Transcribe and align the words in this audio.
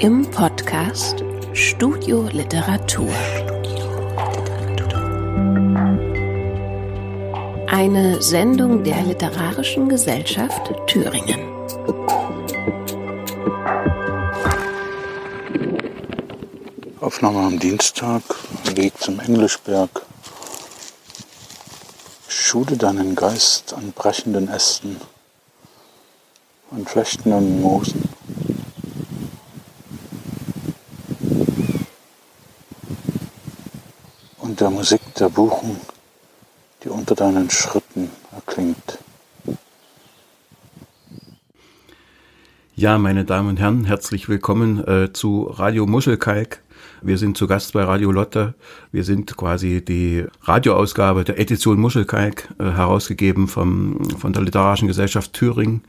im 0.00 0.22
Podcast 0.30 1.22
Studio 1.52 2.22
Literatur. 2.32 3.12
Eine 7.66 8.22
Sendung 8.22 8.82
der 8.82 9.02
Literarischen 9.02 9.90
Gesellschaft 9.90 10.72
Thüringen. 10.86 11.40
Aufnahme 17.00 17.40
am 17.40 17.58
Dienstag, 17.58 18.22
Weg 18.74 18.98
zum 18.98 19.20
Englischberg. 19.20 19.90
Schule 22.26 22.78
deinen 22.78 23.14
Geist 23.14 23.74
an 23.74 23.92
brechenden 23.92 24.48
Ästen, 24.48 24.98
an 26.70 26.86
flechtenden 26.86 27.60
Moosen. 27.60 28.08
Und 34.60 34.60
der 35.20 35.28
Buchen, 35.28 35.76
die 36.82 36.88
unter 36.88 37.14
deinen 37.14 37.50
Schritten 37.50 38.10
erklingt. 38.32 38.98
Ja, 42.74 42.96
meine 42.96 43.26
Damen 43.26 43.50
und 43.50 43.60
Herren, 43.60 43.84
herzlich 43.84 44.30
willkommen 44.30 44.82
äh, 44.88 45.12
zu 45.12 45.42
Radio 45.42 45.84
Muschelkalk. 45.84 46.62
Wir 47.02 47.18
sind 47.18 47.36
zu 47.36 47.46
Gast 47.46 47.74
bei 47.74 47.84
Radio 47.84 48.10
Lotte. 48.10 48.54
Wir 48.92 49.04
sind 49.04 49.36
quasi 49.36 49.84
die 49.84 50.24
Radioausgabe 50.44 51.24
der 51.24 51.38
Edition 51.38 51.78
Muschelkalk, 51.78 52.48
äh, 52.58 52.64
herausgegeben 52.64 53.48
vom, 53.48 54.08
von 54.18 54.32
der 54.32 54.42
Literarischen 54.42 54.88
Gesellschaft 54.88 55.34
Thüringen. 55.34 55.82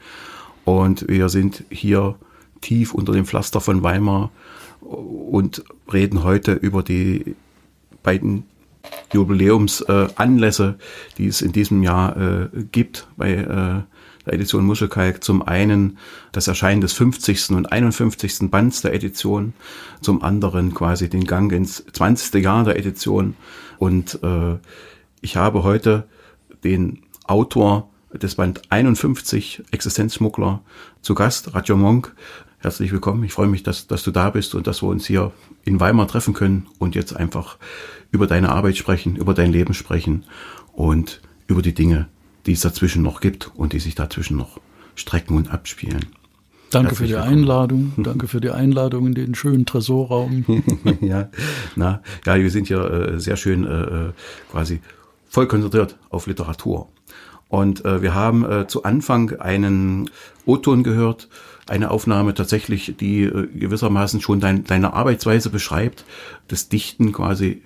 Und 0.65 1.07
wir 1.07 1.29
sind 1.29 1.63
hier 1.69 2.15
tief 2.59 2.93
unter 2.93 3.13
dem 3.13 3.25
Pflaster 3.25 3.61
von 3.61 3.81
Weimar 3.81 4.29
und 4.81 5.63
reden 5.91 6.23
heute 6.23 6.51
über 6.51 6.83
die 6.83 7.35
beiden 8.03 8.43
Jubiläumsanlässe, 9.13 10.75
äh, 10.77 11.15
die 11.17 11.27
es 11.27 11.41
in 11.41 11.51
diesem 11.51 11.83
Jahr 11.83 12.17
äh, 12.17 12.49
gibt 12.71 13.07
bei 13.17 13.33
äh, 13.33 13.83
der 14.25 14.33
Edition 14.33 14.65
Muschelkalk. 14.65 15.23
Zum 15.23 15.41
einen 15.41 15.97
das 16.31 16.47
Erscheinen 16.47 16.81
des 16.81 16.93
50. 16.93 17.51
und 17.51 17.71
51. 17.71 18.49
Bands 18.49 18.81
der 18.81 18.93
Edition, 18.93 19.53
zum 20.01 20.21
anderen 20.21 20.73
quasi 20.73 21.09
den 21.09 21.25
Gang 21.25 21.51
ins 21.51 21.83
20. 21.91 22.43
Jahr 22.43 22.63
der 22.63 22.77
Edition. 22.77 23.35
Und 23.77 24.19
äh, 24.23 24.57
ich 25.21 25.35
habe 25.35 25.63
heute 25.63 26.07
den 26.63 27.03
Autor 27.25 27.89
des 28.13 28.35
Band 28.35 28.61
51, 28.69 29.63
Existenzschmuggler, 29.71 30.61
zu 31.01 31.15
Gast, 31.15 31.53
Radjo 31.53 31.77
Monk. 31.77 32.13
Herzlich 32.61 32.91
willkommen. 32.91 33.23
Ich 33.23 33.33
freue 33.33 33.47
mich, 33.47 33.63
dass, 33.63 33.87
dass 33.87 34.03
du 34.03 34.11
da 34.11 34.29
bist 34.29 34.53
und 34.53 34.67
dass 34.67 34.83
wir 34.83 34.87
uns 34.87 35.07
hier 35.07 35.31
in 35.65 35.79
Weimar 35.79 36.07
treffen 36.07 36.35
können 36.35 36.67
und 36.77 36.93
jetzt 36.93 37.15
einfach 37.15 37.57
über 38.11 38.27
deine 38.27 38.49
Arbeit 38.49 38.77
sprechen, 38.77 39.15
über 39.15 39.33
dein 39.33 39.51
Leben 39.51 39.73
sprechen 39.73 40.25
und 40.71 41.21
über 41.47 41.63
die 41.63 41.73
Dinge, 41.73 42.07
die 42.45 42.51
es 42.51 42.61
dazwischen 42.61 43.01
noch 43.01 43.19
gibt 43.19 43.49
und 43.55 43.73
die 43.73 43.79
sich 43.79 43.95
dazwischen 43.95 44.37
noch 44.37 44.59
strecken 44.93 45.37
und 45.37 45.51
abspielen. 45.51 46.05
Danke 46.69 46.93
für 46.93 47.07
die 47.07 47.13
willkommen. 47.13 47.33
Einladung. 47.33 47.93
Danke 47.97 48.27
für 48.27 48.39
die 48.39 48.51
Einladung 48.51 49.07
in 49.07 49.15
den 49.15 49.33
schönen 49.33 49.65
Tresorraum. 49.65 50.45
ja, 51.01 51.29
na, 51.75 52.03
ja, 52.27 52.35
wir 52.35 52.51
sind 52.51 52.67
hier 52.67 52.83
äh, 52.83 53.19
sehr 53.19 53.37
schön 53.37 53.65
äh, 53.65 53.69
äh, 53.69 54.11
quasi 54.51 54.81
voll 55.27 55.47
konzentriert 55.47 55.97
auf 56.11 56.27
Literatur. 56.27 56.89
Und 57.49 57.83
äh, 57.85 58.03
wir 58.03 58.13
haben 58.13 58.45
äh, 58.45 58.67
zu 58.67 58.83
Anfang 58.83 59.39
einen 59.39 60.11
O-Ton 60.45 60.83
gehört, 60.83 61.27
eine 61.67 61.91
Aufnahme 61.91 62.33
tatsächlich, 62.33 62.95
die 62.99 63.23
äh, 63.23 63.47
gewissermaßen 63.47 64.21
schon 64.21 64.39
dein, 64.39 64.63
deine 64.63 64.93
Arbeitsweise 64.93 65.49
beschreibt, 65.49 66.05
das 66.47 66.69
Dichten 66.69 67.11
quasi 67.11 67.61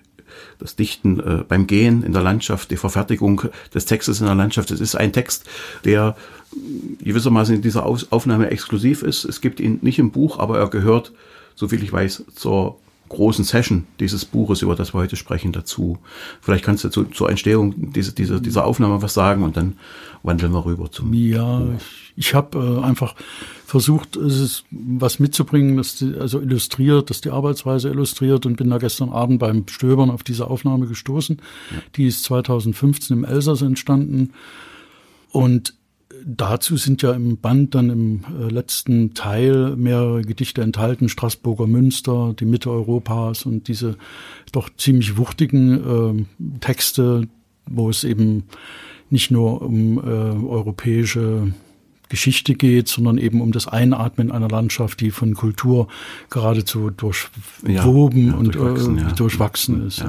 das 0.59 0.75
Dichten 0.75 1.19
äh, 1.19 1.43
beim 1.47 1.67
Gehen 1.67 2.03
in 2.03 2.13
der 2.13 2.21
Landschaft, 2.21 2.71
die 2.71 2.77
Verfertigung 2.77 3.43
des 3.73 3.85
Textes 3.85 4.19
in 4.19 4.25
der 4.25 4.35
Landschaft. 4.35 4.71
Es 4.71 4.79
ist 4.79 4.95
ein 4.95 5.13
Text, 5.13 5.45
der 5.83 6.15
gewissermaßen 7.01 7.55
in 7.55 7.61
dieser 7.61 7.85
Aufnahme 7.85 8.49
exklusiv 8.49 9.01
ist. 9.03 9.25
Es 9.25 9.41
gibt 9.41 9.59
ihn 9.59 9.79
nicht 9.81 9.99
im 9.99 10.11
Buch, 10.11 10.39
aber 10.39 10.59
er 10.59 10.69
gehört, 10.69 11.11
soviel 11.55 11.83
ich 11.83 11.91
weiß, 11.91 12.25
zur 12.33 12.79
großen 13.09 13.45
Session 13.45 13.85
dieses 13.99 14.25
Buches, 14.25 14.61
über 14.61 14.75
das 14.75 14.93
wir 14.93 14.99
heute 14.99 15.15
sprechen, 15.15 15.51
dazu. 15.51 15.97
Vielleicht 16.41 16.65
kannst 16.65 16.83
du 16.83 16.89
zu, 16.89 17.05
zur 17.05 17.29
Entstehung 17.29 17.91
dieser, 17.93 18.11
dieser, 18.11 18.39
dieser 18.39 18.65
Aufnahme 18.65 19.01
was 19.01 19.13
sagen 19.13 19.43
und 19.43 19.57
dann 19.57 19.77
wandeln 20.23 20.51
wir 20.51 20.65
rüber 20.65 20.91
zum 20.91 21.13
Ja, 21.13 21.59
Buch. 21.59 21.73
ich, 21.77 22.13
ich 22.17 22.33
habe 22.33 22.79
äh, 22.81 22.83
einfach 22.83 23.15
versucht, 23.65 24.15
es 24.15 24.63
was 24.71 25.19
mitzubringen, 25.19 25.77
das 25.77 25.97
die, 25.97 26.15
also 26.15 26.39
illustriert, 26.39 27.09
das 27.09 27.21
die 27.21 27.29
Arbeitsweise 27.29 27.89
illustriert 27.89 28.45
und 28.45 28.57
bin 28.57 28.69
da 28.69 28.77
gestern 28.77 29.09
Abend 29.09 29.39
beim 29.39 29.67
Stöbern 29.67 30.09
auf 30.09 30.23
diese 30.23 30.47
Aufnahme 30.47 30.87
gestoßen. 30.87 31.37
Ja. 31.71 31.77
Die 31.95 32.07
ist 32.07 32.23
2015 32.23 33.17
im 33.17 33.23
Elsass 33.23 33.61
entstanden 33.61 34.33
und 35.31 35.73
dazu 36.25 36.75
sind 36.75 37.03
ja 37.03 37.13
im 37.13 37.37
Band 37.37 37.75
dann 37.75 37.89
im 37.89 38.21
äh, 38.39 38.49
letzten 38.51 39.13
Teil 39.13 39.75
mehrere 39.75 40.23
Gedichte 40.23 40.61
enthalten, 40.61 41.07
Straßburger 41.07 41.67
Münster, 41.67 42.33
die 42.37 42.45
Mitte 42.45 42.71
Europas 42.71 43.45
und 43.45 43.67
diese 43.67 43.95
doch 44.51 44.69
ziemlich 44.75 45.17
wuchtigen 45.17 46.25
äh, 46.41 46.59
Texte, 46.59 47.27
wo 47.67 47.89
es 47.89 48.03
eben 48.03 48.43
nicht 49.09 49.29
nur 49.29 49.61
um 49.61 49.99
äh, 49.99 50.01
europäische 50.01 51.53
Geschichte 52.09 52.55
geht, 52.55 52.87
sondern 52.87 53.17
eben 53.17 53.41
um 53.41 53.51
das 53.51 53.67
Einatmen 53.67 54.31
einer 54.31 54.49
Landschaft, 54.49 55.01
die 55.01 55.11
von 55.11 55.35
Kultur 55.35 55.87
geradezu 56.29 56.89
durchwoben 56.89 58.25
ja, 58.25 58.31
ja, 58.31 58.37
und 58.37 58.55
durchwachsen, 58.55 58.97
äh, 58.97 59.01
ja. 59.01 59.11
durchwachsen 59.11 59.87
ist. 59.87 60.05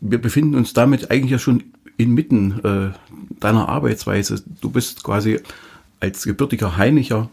Wir 0.00 0.18
befinden 0.18 0.54
uns 0.54 0.72
damit 0.72 1.10
eigentlich 1.10 1.32
ja 1.32 1.38
schon 1.38 1.64
inmitten 1.96 2.60
äh, 2.64 3.38
deiner 3.40 3.68
Arbeitsweise. 3.68 4.42
Du 4.60 4.70
bist 4.70 5.02
quasi 5.02 5.40
als 6.00 6.24
gebürtiger 6.24 6.76
Heinicher, 6.76 7.30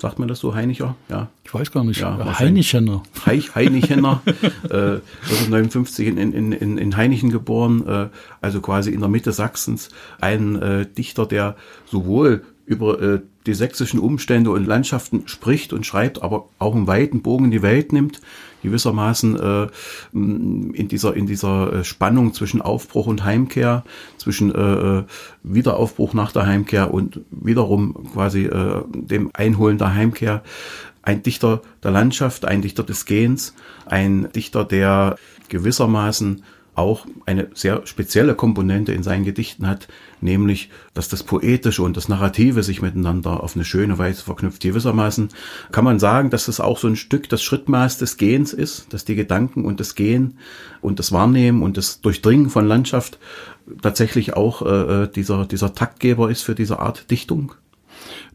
sagt 0.00 0.18
man 0.18 0.28
das 0.28 0.40
so, 0.40 0.54
Heinicher? 0.54 0.94
Ja. 1.08 1.28
Ich 1.44 1.52
weiß 1.52 1.72
gar 1.72 1.82
nicht. 1.84 2.00
Ja, 2.00 2.38
Heinichener. 2.38 3.02
Heinichener, 3.26 4.22
äh, 4.64 5.00
1959 5.24 6.06
in, 6.06 6.18
in, 6.18 6.52
in, 6.52 6.78
in 6.78 6.96
Heinichen 6.96 7.30
geboren, 7.30 7.86
äh, 7.86 8.08
also 8.40 8.60
quasi 8.60 8.90
in 8.90 9.00
der 9.00 9.08
Mitte 9.08 9.32
Sachsens. 9.32 9.88
Ein 10.20 10.56
äh, 10.56 10.86
Dichter, 10.86 11.26
der 11.26 11.56
sowohl 11.86 12.44
über 12.66 13.00
äh, 13.00 13.20
die 13.46 13.54
sächsischen 13.54 13.98
Umstände 13.98 14.50
und 14.50 14.66
Landschaften 14.66 15.26
spricht 15.26 15.72
und 15.72 15.86
schreibt, 15.86 16.22
aber 16.22 16.48
auch 16.58 16.74
einen 16.74 16.86
weiten 16.86 17.22
Bogen 17.22 17.46
in 17.46 17.50
die 17.50 17.62
Welt 17.62 17.94
nimmt, 17.94 18.20
gewissermaßen 18.62 19.38
äh, 19.38 19.66
in 20.12 20.88
dieser 20.88 21.14
in 21.14 21.26
dieser 21.26 21.72
äh, 21.72 21.84
Spannung 21.84 22.34
zwischen 22.34 22.60
Aufbruch 22.62 23.06
und 23.06 23.24
Heimkehr, 23.24 23.84
zwischen 24.16 24.54
äh, 24.54 24.98
äh, 24.98 25.04
Wiederaufbruch 25.42 26.14
nach 26.14 26.32
der 26.32 26.46
Heimkehr 26.46 26.92
und 26.92 27.20
wiederum 27.30 28.10
quasi 28.12 28.44
äh, 28.44 28.82
dem 28.92 29.30
Einholen 29.34 29.78
der 29.78 29.94
Heimkehr. 29.94 30.42
Ein 31.02 31.22
Dichter 31.22 31.62
der 31.82 31.90
Landschaft, 31.90 32.44
ein 32.44 32.60
Dichter 32.60 32.82
des 32.82 33.06
Gehens, 33.06 33.54
ein 33.86 34.28
Dichter, 34.34 34.64
der 34.64 35.16
gewissermaßen 35.48 36.42
auch 36.78 37.06
eine 37.26 37.48
sehr 37.54 37.86
spezielle 37.86 38.34
Komponente 38.34 38.92
in 38.92 39.02
seinen 39.02 39.24
Gedichten 39.24 39.66
hat, 39.66 39.88
nämlich, 40.20 40.70
dass 40.94 41.08
das 41.08 41.24
Poetische 41.24 41.82
und 41.82 41.96
das 41.96 42.08
Narrative 42.08 42.62
sich 42.62 42.80
miteinander 42.80 43.42
auf 43.42 43.56
eine 43.56 43.64
schöne 43.64 43.98
Weise 43.98 44.22
verknüpft. 44.22 44.62
Gewissermaßen 44.62 45.28
kann 45.72 45.84
man 45.84 45.98
sagen, 45.98 46.30
dass 46.30 46.48
es 46.48 46.60
auch 46.60 46.78
so 46.78 46.86
ein 46.86 46.96
Stück 46.96 47.28
das 47.28 47.42
Schrittmaß 47.42 47.98
des 47.98 48.16
Gehens 48.16 48.52
ist, 48.52 48.92
dass 48.92 49.04
die 49.04 49.16
Gedanken 49.16 49.64
und 49.64 49.80
das 49.80 49.96
Gehen 49.96 50.38
und 50.80 50.98
das 50.98 51.12
Wahrnehmen 51.12 51.62
und 51.62 51.76
das 51.76 52.00
Durchdringen 52.00 52.48
von 52.48 52.66
Landschaft 52.66 53.18
tatsächlich 53.82 54.34
auch 54.34 54.62
äh, 54.62 55.04
äh 55.04 55.08
dieser, 55.08 55.46
dieser 55.46 55.74
Taktgeber 55.74 56.30
ist 56.30 56.42
für 56.42 56.54
diese 56.54 56.78
Art 56.78 57.10
Dichtung. 57.10 57.52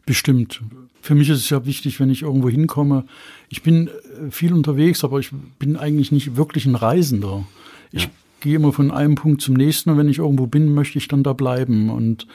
Bestimmt. 0.06 0.60
Für 1.00 1.14
mich 1.14 1.28
ist 1.30 1.38
es 1.38 1.50
ja 1.50 1.66
wichtig, 1.66 1.98
wenn 1.98 2.10
ich 2.10 2.22
irgendwo 2.22 2.48
hinkomme. 2.48 3.04
Ich 3.48 3.62
bin 3.62 3.88
äh, 3.88 4.30
viel 4.30 4.52
unterwegs, 4.52 5.02
aber 5.02 5.18
ich 5.18 5.30
bin 5.58 5.76
eigentlich 5.76 6.12
nicht 6.12 6.36
wirklich 6.36 6.66
ein 6.66 6.76
Reisender. 6.76 7.46
Ich 7.90 8.04
ja 8.04 8.10
gehe 8.44 8.56
immer 8.56 8.74
von 8.74 8.90
einem 8.90 9.14
Punkt 9.14 9.40
zum 9.40 9.54
nächsten 9.54 9.88
und 9.90 9.96
wenn 9.96 10.08
ich 10.08 10.18
irgendwo 10.18 10.46
bin, 10.46 10.74
möchte 10.74 10.98
ich 10.98 11.08
dann 11.08 11.22
da 11.22 11.32
bleiben. 11.32 11.88
Und 11.88 12.26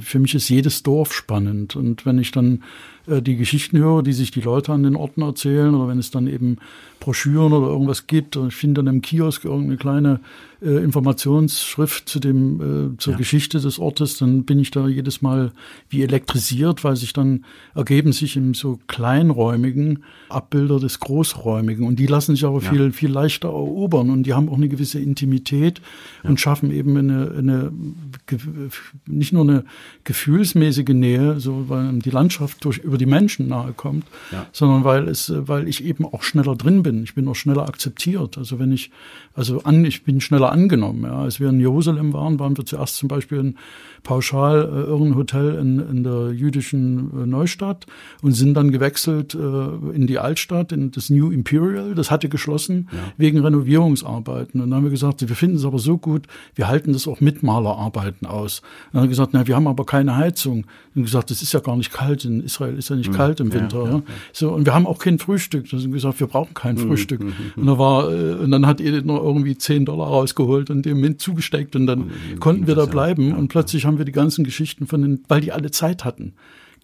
für 0.00 0.18
mich 0.18 0.34
ist 0.34 0.48
jedes 0.48 0.82
Dorf 0.82 1.12
spannend. 1.12 1.76
Und 1.76 2.06
wenn 2.06 2.18
ich 2.18 2.32
dann 2.32 2.64
die 3.06 3.36
Geschichten 3.36 3.78
höre, 3.78 4.02
die 4.02 4.12
sich 4.12 4.30
die 4.30 4.40
Leute 4.40 4.72
an 4.72 4.82
den 4.82 4.96
Orten 4.96 5.22
erzählen, 5.22 5.74
oder 5.74 5.88
wenn 5.88 5.98
es 5.98 6.10
dann 6.10 6.26
eben 6.26 6.56
Broschüren 6.98 7.52
oder 7.52 7.68
irgendwas 7.68 8.06
gibt, 8.06 8.36
und 8.36 8.48
ich 8.48 8.54
finde 8.54 8.82
dann 8.82 8.94
im 8.94 9.02
Kiosk 9.02 9.44
irgendeine 9.44 9.76
kleine 9.76 10.20
äh, 10.62 10.82
Informationsschrift 10.82 12.08
zu 12.08 12.18
dem, 12.18 12.94
äh, 12.94 12.96
zur 12.98 13.12
ja. 13.12 13.18
Geschichte 13.18 13.60
des 13.60 13.78
Ortes, 13.78 14.16
dann 14.16 14.44
bin 14.44 14.58
ich 14.58 14.70
da 14.70 14.88
jedes 14.88 15.22
Mal 15.22 15.52
wie 15.88 16.02
elektrisiert, 16.02 16.82
weil 16.84 16.96
sich 16.96 17.12
dann 17.12 17.44
ergeben 17.74 18.12
sich 18.12 18.36
im 18.36 18.54
so 18.54 18.80
kleinräumigen 18.86 20.04
Abbilder 20.30 20.80
des 20.80 20.98
Großräumigen. 21.00 21.86
Und 21.86 21.98
die 21.98 22.06
lassen 22.06 22.34
sich 22.34 22.44
aber 22.44 22.62
ja. 22.62 22.70
viel, 22.70 22.92
viel 22.92 23.10
leichter 23.10 23.48
erobern 23.48 24.10
und 24.10 24.24
die 24.24 24.32
haben 24.32 24.48
auch 24.48 24.56
eine 24.56 24.68
gewisse 24.68 24.98
Intimität 24.98 25.16
Intimität 25.26 25.80
und 26.22 26.40
schaffen 26.40 26.70
eben 26.70 26.96
eine, 26.96 27.32
eine 27.36 27.72
nicht 29.06 29.32
nur 29.32 29.42
eine 29.42 29.64
gefühlsmäßige 30.04 30.88
Nähe, 30.88 31.40
so 31.40 31.68
weil 31.68 31.98
die 31.98 32.10
Landschaft 32.10 32.64
durch 32.64 32.78
über 32.78 32.95
die 32.96 33.06
Menschen 33.06 33.48
nahe 33.48 33.72
kommt, 33.72 34.04
ja. 34.32 34.46
sondern 34.52 34.84
weil 34.84 35.08
es, 35.08 35.32
weil 35.34 35.68
ich 35.68 35.84
eben 35.84 36.04
auch 36.04 36.22
schneller 36.22 36.56
drin 36.56 36.82
bin. 36.82 37.02
Ich 37.04 37.14
bin 37.14 37.28
auch 37.28 37.34
schneller 37.34 37.68
akzeptiert. 37.68 38.38
Also 38.38 38.58
wenn 38.58 38.72
ich, 38.72 38.90
also 39.36 39.62
an, 39.64 39.84
ich 39.84 40.02
bin 40.02 40.20
schneller 40.20 40.50
angenommen. 40.50 41.04
Ja. 41.04 41.18
Als 41.18 41.40
wir 41.40 41.50
in 41.50 41.60
Jerusalem 41.60 42.12
waren, 42.12 42.38
waren 42.38 42.56
wir 42.56 42.64
zuerst 42.64 42.96
zum 42.96 43.08
Beispiel 43.08 43.38
in 43.38 43.54
pauschal 44.02 44.60
äh, 44.62 44.88
irgendein 44.88 45.16
Hotel 45.16 45.54
in, 45.56 45.78
in 45.80 46.02
der 46.04 46.30
jüdischen 46.30 47.10
äh, 47.10 47.26
Neustadt 47.26 47.86
und 48.22 48.32
sind 48.32 48.54
dann 48.54 48.70
gewechselt 48.70 49.34
äh, 49.34 49.94
in 49.94 50.06
die 50.06 50.18
Altstadt, 50.18 50.72
in 50.72 50.92
das 50.92 51.10
New 51.10 51.30
Imperial. 51.30 51.94
Das 51.94 52.10
hatte 52.10 52.28
geschlossen 52.28 52.88
ja. 52.92 52.98
wegen 53.16 53.40
Renovierungsarbeiten. 53.40 54.60
Und 54.60 54.70
dann 54.70 54.76
haben 54.76 54.84
wir 54.84 54.90
gesagt, 54.90 55.28
wir 55.28 55.36
finden 55.36 55.56
es 55.56 55.64
aber 55.64 55.80
so 55.80 55.98
gut, 55.98 56.26
wir 56.54 56.68
halten 56.68 56.92
das 56.92 57.08
auch 57.08 57.20
mit 57.20 57.42
Malerarbeiten 57.42 58.26
aus. 58.26 58.60
Und 58.60 58.66
dann 58.92 59.00
haben 59.00 59.06
wir 59.06 59.10
gesagt, 59.10 59.30
na, 59.32 59.46
wir 59.46 59.56
haben 59.56 59.66
aber 59.66 59.84
keine 59.84 60.16
Heizung. 60.16 60.66
Und 60.94 61.02
gesagt, 61.02 61.30
das 61.30 61.42
ist 61.42 61.52
ja 61.52 61.60
gar 61.60 61.76
nicht 61.76 61.92
kalt. 61.92 62.24
In 62.24 62.42
Israel 62.42 62.78
ist 62.78 62.88
ja 62.88 62.96
nicht 62.96 63.10
ja. 63.10 63.16
kalt 63.16 63.40
im 63.40 63.52
Winter. 63.52 63.84
Ja, 63.84 64.02
so, 64.32 64.52
und 64.52 64.64
wir 64.66 64.72
haben 64.72 64.86
auch 64.86 64.98
kein 64.98 65.18
Frühstück. 65.18 65.68
Da 65.68 65.76
haben 65.76 65.84
wir 65.86 65.90
gesagt, 65.90 66.20
wir 66.20 66.26
brauchen 66.26 66.54
kein 66.54 66.76
mhm. 66.76 66.80
Frühstück. 66.80 67.22
Mhm. 67.22 67.34
Und, 67.56 67.66
da 67.66 67.76
war, 67.76 68.12
äh, 68.12 68.34
und 68.34 68.50
dann 68.52 68.66
hat 68.66 68.80
Edith 68.80 69.04
noch 69.04 69.20
irgendwie 69.26 69.58
10 69.58 69.84
Dollar 69.84 70.08
rausgeholt 70.08 70.70
und 70.70 70.86
dem 70.86 71.00
Mint 71.00 71.20
zugesteckt 71.20 71.76
und 71.76 71.86
dann 71.86 72.10
und 72.32 72.40
konnten 72.40 72.66
wir 72.66 72.74
da 72.74 72.86
bleiben. 72.86 73.34
Und 73.34 73.48
plötzlich 73.48 73.84
haben 73.84 73.98
wir 73.98 74.04
die 74.04 74.12
ganzen 74.12 74.44
Geschichten 74.44 74.86
von 74.86 75.02
den, 75.02 75.24
weil 75.28 75.40
die 75.40 75.52
alle 75.52 75.70
Zeit 75.70 76.04
hatten. 76.04 76.34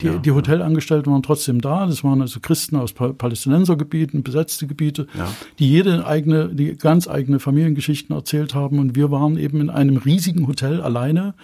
Die, 0.01 0.07
ja, 0.07 0.19
die 0.19 0.31
Hotelangestellten 0.33 1.13
waren 1.13 1.23
trotzdem 1.23 1.61
da. 1.61 1.87
Das 1.87 2.03
waren 2.03 2.23
also 2.23 2.41
Christen 2.41 2.77
aus 2.77 2.93
Palästinensergebieten, 2.93 4.23
besetzte 4.23 4.67
Gebiete, 4.67 5.07
ja. 5.17 5.31
die 5.59 5.69
jede 5.69 6.07
eigene, 6.07 6.49
die 6.49 6.77
ganz 6.77 7.09
eigene 7.09 7.39
Familiengeschichten 7.39 8.15
erzählt 8.15 8.55
haben. 8.55 8.79
Und 8.79 8.97
wir 8.97 9.11
waren 9.11 9.37
eben 9.37 9.61
in 9.61 9.71
einem 9.71 9.99
riesigen 9.99 10.47
Hotel 10.47 10.81
alleine 10.81 11.35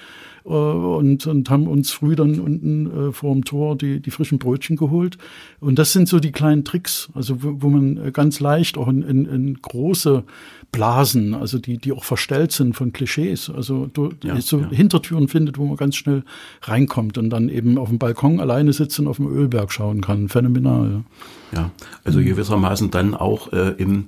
und, 0.54 1.26
und 1.26 1.50
haben 1.50 1.66
uns 1.66 1.90
früh 1.90 2.16
dann 2.16 2.40
unten 2.40 3.08
äh, 3.08 3.12
vor 3.12 3.34
dem 3.34 3.44
Tor 3.44 3.76
die, 3.76 4.00
die 4.00 4.10
frischen 4.10 4.38
Brötchen 4.38 4.76
geholt. 4.76 5.18
Und 5.60 5.78
das 5.78 5.92
sind 5.92 6.08
so 6.08 6.20
die 6.20 6.32
kleinen 6.32 6.64
Tricks, 6.64 7.10
also 7.14 7.42
wo, 7.42 7.56
wo 7.60 7.68
man 7.68 7.98
äh, 7.98 8.10
ganz 8.10 8.40
leicht 8.40 8.78
auch 8.78 8.88
in, 8.88 9.02
in, 9.02 9.26
in 9.26 9.54
große 9.60 10.24
Blasen, 10.72 11.34
also 11.34 11.58
die, 11.58 11.78
die 11.78 11.92
auch 11.92 12.04
verstellt 12.04 12.52
sind 12.52 12.74
von 12.76 12.92
Klischees, 12.92 13.50
also 13.50 13.88
du, 13.92 14.10
ja, 14.22 14.40
so 14.40 14.60
ja. 14.60 14.68
Hintertüren 14.70 15.28
findet, 15.28 15.58
wo 15.58 15.64
man 15.64 15.76
ganz 15.76 15.96
schnell 15.96 16.24
reinkommt 16.62 17.18
und 17.18 17.30
dann 17.30 17.48
eben 17.48 17.78
auf 17.78 17.88
dem 17.88 17.98
Balkon 17.98 18.40
alleine 18.40 18.72
sitzt 18.72 18.98
und 19.00 19.06
auf 19.06 19.16
dem 19.16 19.28
Ölberg 19.28 19.72
schauen 19.72 20.00
kann. 20.00 20.28
Phänomenal. 20.28 21.04
Ja, 21.52 21.60
ja 21.60 21.70
also 22.04 22.20
gewissermaßen 22.20 22.90
dann 22.90 23.14
auch 23.14 23.52
äh, 23.52 23.74
im 23.78 24.06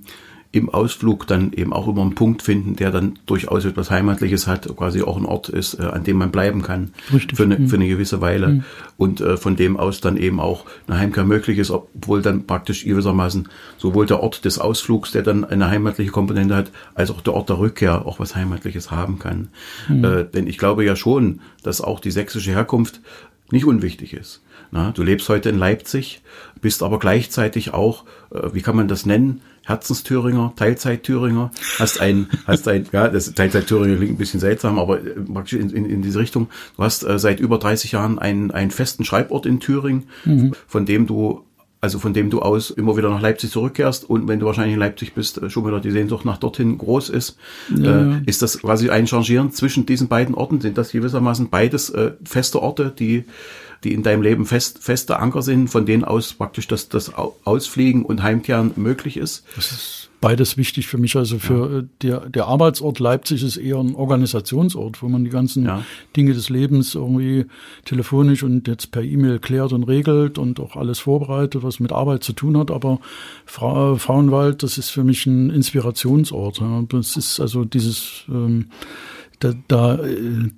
im 0.52 0.68
Ausflug 0.68 1.28
dann 1.28 1.52
eben 1.52 1.72
auch 1.72 1.86
immer 1.86 2.02
einen 2.02 2.16
Punkt 2.16 2.42
finden, 2.42 2.74
der 2.74 2.90
dann 2.90 3.18
durchaus 3.26 3.64
etwas 3.64 3.90
Heimatliches 3.90 4.48
hat, 4.48 4.68
quasi 4.76 5.02
auch 5.02 5.16
ein 5.16 5.24
Ort 5.24 5.48
ist, 5.48 5.74
äh, 5.74 5.82
an 5.82 6.02
dem 6.02 6.16
man 6.16 6.32
bleiben 6.32 6.62
kann 6.62 6.90
Richtig. 7.12 7.36
Für, 7.36 7.44
eine, 7.44 7.68
für 7.68 7.76
eine 7.76 7.86
gewisse 7.86 8.20
Weile 8.20 8.48
mhm. 8.48 8.64
und 8.96 9.20
äh, 9.20 9.36
von 9.36 9.54
dem 9.54 9.76
aus 9.76 10.00
dann 10.00 10.16
eben 10.16 10.40
auch 10.40 10.66
eine 10.88 10.98
Heimkehr 10.98 11.24
möglich 11.24 11.58
ist, 11.58 11.70
obwohl 11.70 12.20
dann 12.20 12.46
praktisch 12.46 12.84
gewissermaßen 12.84 13.48
sowohl 13.78 14.06
der 14.06 14.20
Ort 14.20 14.44
des 14.44 14.58
Ausflugs, 14.58 15.12
der 15.12 15.22
dann 15.22 15.44
eine 15.44 15.68
heimatliche 15.68 16.10
Komponente 16.10 16.56
hat, 16.56 16.72
als 16.94 17.12
auch 17.12 17.20
der 17.20 17.34
Ort 17.34 17.48
der 17.48 17.58
Rückkehr 17.58 18.04
auch 18.04 18.18
was 18.18 18.34
Heimatliches 18.34 18.90
haben 18.90 19.20
kann. 19.20 19.48
Mhm. 19.88 20.04
Äh, 20.04 20.24
denn 20.24 20.48
ich 20.48 20.58
glaube 20.58 20.84
ja 20.84 20.96
schon, 20.96 21.40
dass 21.62 21.80
auch 21.80 22.00
die 22.00 22.10
sächsische 22.10 22.50
Herkunft 22.50 23.00
nicht 23.52 23.66
unwichtig 23.66 24.14
ist. 24.14 24.42
Na, 24.72 24.92
du 24.92 25.02
lebst 25.02 25.28
heute 25.28 25.48
in 25.48 25.58
Leipzig, 25.58 26.22
bist 26.60 26.82
aber 26.82 26.98
gleichzeitig 26.98 27.72
auch, 27.72 28.04
äh, 28.32 28.52
wie 28.52 28.62
kann 28.62 28.76
man 28.76 28.88
das 28.88 29.06
nennen, 29.06 29.40
Herzensthüringer, 29.64 30.52
Teilzeit-Thüringer, 30.56 31.50
hast 31.78 32.00
ein, 32.00 32.28
hast 32.46 32.66
ein, 32.68 32.86
ja, 32.92 33.08
das 33.08 33.34
Teilzeit-Thüringer 33.34 33.96
klingt 33.96 34.12
ein 34.12 34.18
bisschen 34.18 34.40
seltsam, 34.40 34.78
aber 34.78 35.00
äh, 35.00 35.20
praktisch 35.20 35.58
in, 35.58 35.70
in, 35.70 35.84
in 35.86 36.02
diese 36.02 36.18
Richtung. 36.18 36.48
Du 36.76 36.82
hast 36.82 37.02
äh, 37.02 37.18
seit 37.18 37.40
über 37.40 37.58
30 37.58 37.92
Jahren 37.92 38.18
einen, 38.18 38.50
einen 38.50 38.70
festen 38.70 39.04
Schreibort 39.04 39.46
in 39.46 39.60
Thüringen, 39.60 40.04
mhm. 40.24 40.52
von 40.66 40.86
dem 40.86 41.06
du 41.06 41.44
also 41.82 41.98
von 41.98 42.12
dem 42.12 42.28
du 42.28 42.42
aus 42.42 42.70
immer 42.70 42.96
wieder 42.96 43.08
nach 43.08 43.22
Leipzig 43.22 43.50
zurückkehrst 43.50 44.08
und 44.08 44.28
wenn 44.28 44.38
du 44.38 44.46
wahrscheinlich 44.46 44.74
in 44.74 44.80
Leipzig 44.80 45.14
bist, 45.14 45.38
äh, 45.38 45.48
schon 45.48 45.66
wieder 45.66 45.80
die 45.80 45.90
Sehnsucht 45.90 46.26
nach 46.26 46.36
dorthin 46.36 46.76
groß 46.76 47.08
ist, 47.08 47.38
ja. 47.74 48.16
äh, 48.16 48.22
ist 48.26 48.42
das 48.42 48.58
quasi 48.58 48.90
ein 48.90 49.06
Changieren 49.06 49.50
zwischen 49.50 49.86
diesen 49.86 50.08
beiden 50.08 50.34
Orten? 50.34 50.60
Sind 50.60 50.76
das 50.76 50.92
gewissermaßen 50.92 51.48
beides 51.48 51.88
äh, 51.90 52.12
feste 52.22 52.60
Orte, 52.60 52.92
die 52.96 53.24
die 53.84 53.94
in 53.94 54.02
deinem 54.02 54.22
Leben 54.22 54.46
fest, 54.46 54.78
feste 54.82 55.18
Anker 55.18 55.42
sind, 55.42 55.68
von 55.68 55.86
denen 55.86 56.04
aus 56.04 56.34
praktisch 56.34 56.68
das, 56.68 56.88
das 56.88 57.12
Ausfliegen 57.14 58.04
und 58.04 58.22
Heimkehren 58.22 58.72
möglich 58.76 59.16
ist? 59.16 59.44
Das 59.56 59.72
ist 59.72 60.10
beides 60.20 60.56
wichtig 60.56 60.86
für 60.86 60.98
mich. 60.98 61.16
Also 61.16 61.38
für 61.38 61.70
ja. 61.70 61.78
Äh, 61.78 61.84
der, 62.02 62.28
der 62.28 62.46
Arbeitsort 62.46 62.98
Leipzig 62.98 63.42
ist 63.42 63.56
eher 63.56 63.78
ein 63.78 63.94
Organisationsort, 63.94 65.02
wo 65.02 65.08
man 65.08 65.24
die 65.24 65.30
ganzen 65.30 65.64
ja. 65.64 65.84
Dinge 66.16 66.34
des 66.34 66.50
Lebens 66.50 66.94
irgendwie 66.94 67.46
telefonisch 67.84 68.42
und 68.42 68.68
jetzt 68.68 68.92
per 68.92 69.02
E-Mail 69.02 69.38
klärt 69.38 69.72
und 69.72 69.84
regelt 69.84 70.38
und 70.38 70.60
auch 70.60 70.76
alles 70.76 70.98
vorbereitet, 70.98 71.62
was 71.62 71.80
mit 71.80 71.92
Arbeit 71.92 72.22
zu 72.22 72.34
tun 72.34 72.58
hat. 72.58 72.70
Aber 72.70 73.00
Fra 73.46 73.96
Frauenwald, 73.96 74.62
das 74.62 74.78
ist 74.78 74.90
für 74.90 75.04
mich 75.04 75.24
ein 75.26 75.50
Inspirationsort. 75.50 76.60
Ja. 76.60 76.84
Das 76.88 77.16
ist 77.16 77.40
also 77.40 77.64
dieses 77.64 78.24
ähm, 78.28 78.66
da, 79.38 79.54
da 79.68 79.94
äh, 79.96 80.50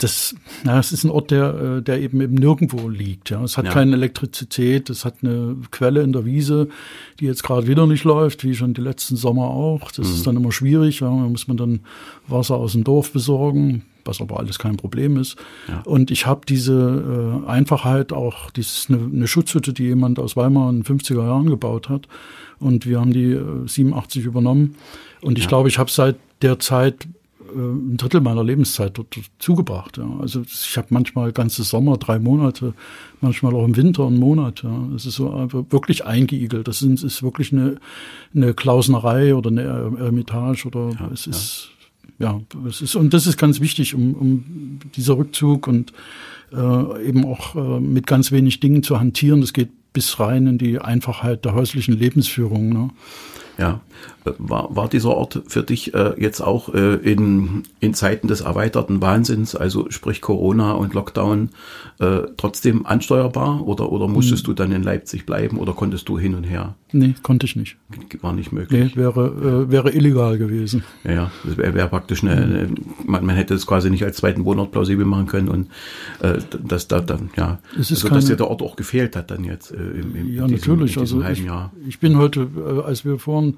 das, 0.00 0.34
na, 0.64 0.78
es 0.78 0.92
ist 0.92 1.04
ein 1.04 1.10
Ort, 1.10 1.30
der, 1.30 1.54
äh, 1.78 1.82
der 1.82 2.00
eben 2.00 2.20
eben 2.20 2.34
nirgendwo 2.34 2.88
liegt. 2.88 3.30
Ja, 3.30 3.42
es 3.42 3.56
hat 3.56 3.66
ja. 3.66 3.72
keine 3.72 3.94
Elektrizität, 3.94 4.90
es 4.90 5.04
hat 5.04 5.16
eine 5.22 5.56
Quelle 5.70 6.02
in 6.02 6.12
der 6.12 6.24
Wiese, 6.24 6.68
die 7.20 7.26
jetzt 7.26 7.42
gerade 7.42 7.66
wieder 7.66 7.86
nicht 7.86 8.04
läuft, 8.04 8.44
wie 8.44 8.54
schon 8.54 8.74
die 8.74 8.80
letzten 8.80 9.16
Sommer 9.16 9.44
auch. 9.44 9.90
Das 9.92 10.08
mhm. 10.08 10.14
ist 10.14 10.26
dann 10.26 10.36
immer 10.36 10.52
schwierig. 10.52 11.00
Ja, 11.00 11.08
da 11.08 11.12
muss 11.12 11.48
man 11.48 11.56
dann 11.56 11.80
Wasser 12.26 12.56
aus 12.56 12.72
dem 12.72 12.84
Dorf 12.84 13.12
besorgen, 13.12 13.82
was 14.04 14.20
aber 14.20 14.38
alles 14.38 14.58
kein 14.58 14.76
Problem 14.76 15.16
ist. 15.16 15.36
Ja. 15.68 15.82
Und 15.84 16.10
ich 16.10 16.26
habe 16.26 16.42
diese 16.46 17.42
äh, 17.44 17.48
Einfachheit 17.48 18.12
auch, 18.12 18.50
dieses 18.50 18.86
eine, 18.88 18.98
eine 19.04 19.26
Schutzhütte, 19.26 19.72
die 19.72 19.84
jemand 19.84 20.18
aus 20.18 20.36
Weimar 20.36 20.70
in 20.70 20.82
den 20.82 20.98
50er 20.98 21.24
Jahren 21.24 21.48
gebaut 21.48 21.88
hat. 21.88 22.08
Und 22.58 22.86
wir 22.86 23.00
haben 23.00 23.12
die 23.12 23.32
äh, 23.32 23.66
87 23.66 24.24
übernommen. 24.24 24.76
Und 25.20 25.38
ich 25.38 25.44
ja. 25.44 25.48
glaube, 25.48 25.68
ich 25.68 25.78
habe 25.78 25.90
seit 25.90 26.16
der 26.42 26.58
Zeit 26.58 27.06
ein 27.54 27.96
Drittel 27.96 28.20
meiner 28.20 28.44
Lebenszeit 28.44 28.96
dort, 28.98 29.18
zugebracht. 29.38 29.98
Ja. 29.98 30.08
Also 30.20 30.42
ich 30.42 30.76
habe 30.76 30.88
manchmal 30.90 31.32
ganze 31.32 31.62
Sommer, 31.62 31.96
drei 31.96 32.18
Monate, 32.18 32.74
manchmal 33.20 33.54
auch 33.54 33.64
im 33.64 33.76
Winter 33.76 34.06
einen 34.06 34.18
Monat. 34.18 34.62
Ja. 34.62 34.88
Es 34.94 35.06
ist 35.06 35.16
so 35.16 35.32
einfach 35.32 35.64
wirklich 35.70 36.04
eingeigelt. 36.04 36.68
Das 36.68 36.82
ist, 36.82 37.02
ist 37.02 37.22
wirklich 37.22 37.52
eine, 37.52 37.76
eine 38.34 38.54
Klausnerei 38.54 39.34
oder 39.34 39.50
eine 39.50 39.62
Eremitage 39.62 40.66
oder 40.66 40.90
ja, 40.90 41.10
es 41.12 41.26
ist 41.26 41.70
ja. 42.18 42.40
es 42.68 42.80
ist 42.80 42.94
und 42.94 43.12
das 43.14 43.26
ist 43.26 43.36
ganz 43.36 43.60
wichtig, 43.60 43.94
um, 43.94 44.14
um 44.14 44.78
dieser 44.94 45.16
Rückzug 45.18 45.66
und 45.66 45.92
äh, 46.52 47.06
eben 47.06 47.24
auch 47.24 47.54
äh, 47.54 47.80
mit 47.80 48.06
ganz 48.06 48.32
wenig 48.32 48.60
Dingen 48.60 48.82
zu 48.82 49.00
hantieren. 49.00 49.40
Das 49.40 49.52
geht 49.52 49.70
bis 49.92 50.18
rein 50.20 50.46
in 50.46 50.58
die 50.58 50.78
Einfachheit 50.78 51.44
der 51.44 51.54
häuslichen 51.54 51.98
Lebensführung. 51.98 52.68
Ne? 52.70 52.90
Ja, 53.58 53.80
war, 54.38 54.74
war 54.74 54.88
dieser 54.88 55.10
Ort 55.10 55.42
für 55.46 55.62
dich 55.62 55.94
äh, 55.94 56.14
jetzt 56.18 56.40
auch 56.40 56.72
äh, 56.74 56.94
in, 56.96 57.64
in 57.80 57.94
Zeiten 57.94 58.28
des 58.28 58.40
erweiterten 58.40 59.00
Wahnsinns, 59.00 59.54
also 59.56 59.90
sprich 59.90 60.20
Corona 60.20 60.72
und 60.72 60.94
Lockdown, 60.94 61.50
äh, 61.98 62.20
trotzdem 62.36 62.86
ansteuerbar 62.86 63.66
oder, 63.66 63.90
oder 63.90 64.08
musstest 64.08 64.46
hm. 64.46 64.54
du 64.54 64.62
dann 64.62 64.72
in 64.72 64.82
Leipzig 64.82 65.26
bleiben 65.26 65.58
oder 65.58 65.72
konntest 65.72 66.08
du 66.08 66.18
hin 66.18 66.34
und 66.34 66.44
her? 66.44 66.74
Nee, 66.92 67.14
konnte 67.22 67.46
ich 67.46 67.56
nicht. 67.56 67.76
War 68.20 68.32
nicht 68.32 68.52
möglich. 68.52 68.94
Nee, 68.94 69.00
wäre, 69.00 69.66
äh, 69.68 69.70
wäre 69.70 69.90
illegal 69.90 70.38
gewesen. 70.38 70.84
Ja, 71.04 71.30
das 71.44 71.56
wäre 71.56 71.74
wär 71.74 71.86
praktisch 71.88 72.22
eine, 72.22 72.32
eine 72.32 72.68
man, 73.04 73.24
man, 73.24 73.34
hätte 73.34 73.54
es 73.54 73.66
quasi 73.66 73.90
nicht 73.90 74.04
als 74.04 74.18
zweiten 74.18 74.44
Wohnort 74.44 74.72
plausibel 74.72 75.06
machen 75.06 75.26
können 75.26 75.48
und 75.48 75.68
äh, 76.20 76.38
dass 76.62 76.88
da 76.88 77.00
dann, 77.00 77.30
ja, 77.36 77.60
es 77.72 77.90
ist 77.90 77.98
also, 77.98 78.08
keine, 78.08 78.20
dass 78.20 78.28
dir 78.28 78.36
der 78.36 78.48
Ort 78.48 78.62
auch 78.62 78.76
gefehlt 78.76 79.16
hat 79.16 79.30
dann 79.30 79.44
jetzt 79.44 79.72
äh, 79.72 79.76
im, 79.76 80.14
im 80.14 80.34
Ja, 80.34 80.46
diesem, 80.46 80.76
natürlich. 80.76 80.98
also 80.98 81.22
ich, 81.22 81.44
ich 81.86 81.98
bin 81.98 82.18
heute, 82.18 82.48
äh, 82.56 82.82
als 82.82 83.04
wir 83.04 83.18
vorhin 83.18 83.56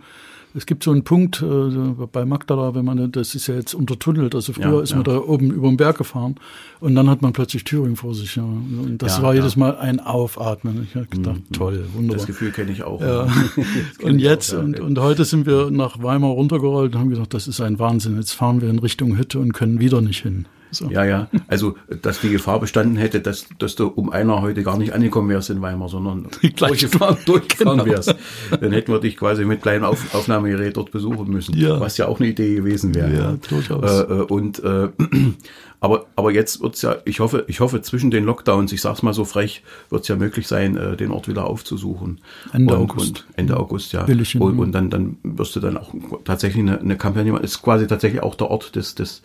es 0.56 0.66
gibt 0.66 0.84
so 0.84 0.92
einen 0.92 1.02
Punkt 1.02 1.42
äh, 1.42 2.06
bei 2.12 2.24
Magdala, 2.24 2.74
wenn 2.74 2.84
man, 2.84 3.10
das 3.10 3.34
ist 3.34 3.48
ja 3.48 3.54
jetzt 3.56 3.74
untertunnelt, 3.74 4.36
also 4.36 4.52
früher 4.52 4.74
ja, 4.74 4.80
ist 4.80 4.90
ja. 4.90 4.96
man 4.96 5.04
da 5.04 5.18
oben 5.18 5.50
über 5.50 5.68
den 5.68 5.76
Berg 5.76 5.98
gefahren 5.98 6.36
und 6.78 6.94
dann 6.94 7.10
hat 7.10 7.22
man 7.22 7.32
plötzlich 7.32 7.64
Thüringen 7.64 7.96
vor 7.96 8.14
sich. 8.14 8.36
Ja. 8.36 8.44
Und 8.44 8.98
das 8.98 9.16
ja, 9.16 9.22
war 9.24 9.34
jedes 9.34 9.56
Mal 9.56 9.76
ein 9.76 9.98
Aufatmen. 9.98 10.86
Ich 10.88 10.94
habe 10.94 11.06
gedacht, 11.06 11.40
mhm. 11.48 11.52
toll, 11.52 11.84
wunderbar. 11.92 12.18
Das 12.18 12.26
Gefühl 12.26 12.52
kenne 12.52 12.70
ich 12.70 12.84
auch. 12.84 13.00
Ja. 13.00 13.26
und 14.02 14.20
jetzt, 14.20 14.54
auch, 14.54 14.60
und, 14.60 14.78
und 14.78 14.98
heute 15.00 15.24
sind 15.24 15.44
wir 15.46 15.70
nach 15.70 16.00
Weimar 16.02 16.30
runtergerollt 16.30 16.94
und 16.94 17.00
haben 17.00 17.10
gesagt, 17.10 17.34
das 17.34 17.48
ist 17.48 17.60
ein 17.60 17.80
Wahnsinn. 17.80 18.16
Jetzt 18.16 18.32
fahren 18.32 18.60
wir 18.60 18.70
in 18.70 18.78
Richtung 18.78 19.18
Hütte 19.18 19.40
und 19.40 19.52
können 19.54 19.80
wieder 19.80 20.00
nicht 20.00 20.22
hin. 20.22 20.46
So. 20.74 20.90
Ja, 20.90 21.04
ja. 21.04 21.28
Also, 21.46 21.76
dass 22.02 22.20
die 22.20 22.30
Gefahr 22.30 22.60
bestanden 22.60 22.96
hätte, 22.96 23.20
dass, 23.20 23.46
dass 23.58 23.74
du 23.76 23.86
um 23.88 24.10
einer 24.10 24.42
heute 24.42 24.62
gar 24.62 24.76
nicht 24.76 24.92
angekommen 24.92 25.28
wärst 25.28 25.50
in 25.50 25.62
Weimar, 25.62 25.88
sondern 25.88 26.26
durchgefahren, 26.56 27.16
durchgefahren 27.24 27.78
Genau. 27.78 27.90
wärst. 27.90 28.14
Dann 28.60 28.72
hätten 28.72 28.92
wir 28.92 29.00
dich 29.00 29.16
quasi 29.16 29.44
mit 29.44 29.62
kleinem 29.62 29.84
Auf 29.84 30.14
Aufnahmegerät 30.14 30.76
dort 30.76 30.90
besuchen 30.90 31.30
müssen. 31.30 31.56
Ja. 31.56 31.80
Was 31.80 31.96
ja 31.96 32.08
auch 32.08 32.20
eine 32.20 32.28
Idee 32.28 32.54
gewesen 32.56 32.94
wäre. 32.94 33.14
Ja, 33.14 33.36
durchaus. 33.48 33.90
Äh, 33.90 34.02
äh, 34.02 34.22
und, 34.22 34.62
äh, 34.62 34.88
aber, 35.80 36.06
aber 36.16 36.32
jetzt 36.32 36.60
wird's 36.60 36.82
ja, 36.82 36.96
ich 37.04 37.20
hoffe, 37.20 37.44
ich 37.46 37.60
hoffe, 37.60 37.82
zwischen 37.82 38.10
den 38.10 38.24
Lockdowns, 38.24 38.72
ich 38.72 38.80
sag's 38.80 39.02
mal 39.02 39.14
so 39.14 39.24
frech, 39.24 39.62
wird's 39.90 40.08
ja 40.08 40.16
möglich 40.16 40.46
sein, 40.48 40.76
äh, 40.76 40.96
den 40.96 41.10
Ort 41.10 41.28
wieder 41.28 41.46
aufzusuchen. 41.46 42.20
Ende 42.52 42.74
und, 42.74 42.90
August. 42.90 43.26
Und 43.28 43.38
Ende 43.38 43.56
August, 43.56 43.92
ja. 43.92 44.06
Hin. 44.06 44.24
und, 44.40 44.58
und 44.58 44.72
dann, 44.72 44.90
dann 44.90 45.16
wirst 45.22 45.54
du 45.56 45.60
dann 45.60 45.76
auch 45.76 45.94
tatsächlich 46.24 46.62
eine, 46.62 46.80
eine 46.80 46.96
Kampagne 46.96 47.32
machen. 47.32 47.44
Ist 47.44 47.62
quasi 47.62 47.86
tatsächlich 47.86 48.22
auch 48.22 48.34
der 48.34 48.50
Ort 48.50 48.76
des, 48.76 48.94
des, 48.94 49.22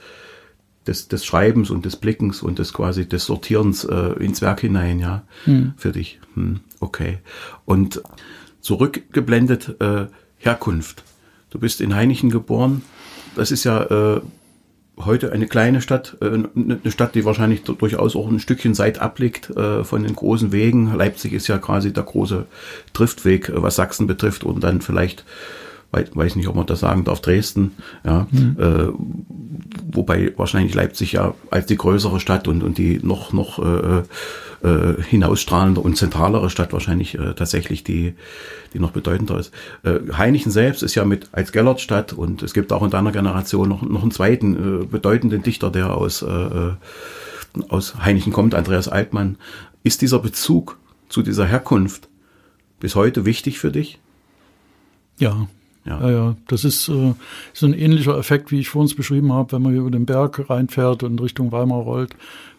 des, 0.90 1.08
des 1.08 1.24
Schreibens 1.26 1.70
und 1.70 1.86
des 1.86 1.96
Blickens 1.96 2.42
und 2.44 2.60
des 2.60 2.74
quasi 2.74 3.08
des 3.08 3.26
Sortierens 3.26 3.86
äh, 3.86 4.14
ins 4.20 4.42
Werk 4.42 4.60
hinein, 4.62 5.00
ja, 5.00 5.24
für 5.78 5.92
dich. 5.92 6.20
Hm, 6.36 6.60
okay. 6.82 7.20
Und 7.66 8.02
zurückgeblendet 8.62 9.76
äh, 9.80 10.08
Herkunft. 10.38 11.04
Du 11.50 11.60
bist 11.60 11.80
in 11.82 11.96
Heinichen 11.96 12.30
geboren. 12.30 12.82
Das 13.36 13.52
ist 13.52 13.64
ja 13.64 13.84
äh, 14.18 14.22
heute 14.98 15.32
eine 15.32 15.48
kleine 15.48 15.82
Stadt, 15.82 16.18
äh, 16.22 16.26
eine 16.56 16.92
Stadt, 16.92 17.16
die 17.16 17.24
wahrscheinlich 17.26 17.64
du- 17.64 17.74
durchaus 17.74 18.16
auch 18.16 18.28
ein 18.28 18.40
Stückchen 18.40 18.76
Zeit 18.76 19.00
abliegt 19.00 19.50
äh, 19.52 19.84
von 19.84 20.04
den 20.04 20.16
großen 20.16 20.52
Wegen. 20.52 20.94
Leipzig 20.94 21.34
ist 21.34 21.48
ja 21.48 21.58
quasi 21.58 21.94
der 21.94 22.04
große 22.04 22.46
Driftweg, 22.94 23.50
äh, 23.50 23.62
was 23.62 23.76
Sachsen 23.76 24.08
betrifft 24.08 24.44
und 24.44 24.64
dann 24.64 24.82
vielleicht, 24.82 25.24
wei- 25.92 26.06
weiß 26.14 26.36
nicht, 26.36 26.48
ob 26.48 26.56
man 26.56 26.66
das 26.66 26.80
sagen 26.80 27.04
darf, 27.04 27.22
Dresden, 27.22 27.72
ja, 28.06 28.28
äh, 28.58 28.88
wobei 29.92 30.34
wahrscheinlich 30.38 30.74
Leipzig 30.74 31.14
ja 31.14 31.34
als 31.52 31.66
die 31.66 31.78
größere 31.78 32.20
Stadt 32.20 32.48
und, 32.48 32.64
und 32.64 32.78
die 32.78 33.00
noch, 33.02 33.34
noch 33.34 33.60
äh, 33.60 34.04
äh, 34.62 35.02
hinausstrahlende 35.02 35.82
und 35.82 35.96
zentralere 35.96 36.50
Stadt 36.50 36.74
wahrscheinlich 36.74 37.16
äh, 37.16 37.34
tatsächlich 37.34 37.84
die, 37.84 38.14
die 38.74 38.80
noch 38.80 38.92
bedeutender 38.92 39.40
ist. 39.40 39.54
Äh, 39.84 40.00
Heinichen 40.14 40.52
selbst 40.52 40.84
ist 40.84 40.96
ja 40.96 41.06
mit 41.06 41.30
als 41.32 41.52
Gellertstadt 41.52 42.14
und 42.14 42.44
es 42.44 42.54
gibt 42.54 42.72
auch 42.74 42.84
in 42.84 42.90
deiner 42.90 43.12
Generation 43.12 43.70
noch, 43.70 43.82
noch 43.82 44.02
einen 44.02 44.12
zweiten 44.12 44.82
äh, 44.82 44.86
bedeutenden 44.86 45.44
Dichter, 45.44 45.72
der 45.72 45.96
aus, 45.96 46.22
äh, 46.22 46.28
äh, 46.28 46.74
aus 47.70 47.98
Heinichen 48.04 48.34
kommt, 48.34 48.54
Andreas 48.54 48.88
Altmann. 48.88 49.38
Ist 49.84 50.02
dieser 50.02 50.20
Bezug 50.20 50.78
zu 51.08 51.22
dieser 51.22 51.46
Herkunft 51.46 52.10
bis 52.80 52.96
heute 52.96 53.26
wichtig 53.26 53.60
für 53.60 53.72
dich? 53.72 53.98
Ja. 55.18 55.48
Ja. 55.86 56.02
Ja, 56.02 56.12
ja, 56.12 56.36
das 56.48 56.66
ist 56.66 56.90
äh, 56.90 57.14
so 57.54 57.66
ein 57.66 57.74
ähnlicher 57.74 58.18
Effekt, 58.18 58.52
wie 58.52 58.60
ich 58.60 58.70
vor 58.70 58.82
uns 58.82 58.94
beschrieben 58.96 59.32
habe, 59.34 59.54
wenn 59.54 59.62
man 59.62 59.72
hier 59.72 59.82
über 59.82 59.92
den 59.92 60.06
Berg 60.06 60.50
reinfährt 60.50 61.04
und 61.04 61.20
Richtung 61.22 61.52
Weimar 61.52 61.80
rollt 61.80 62.12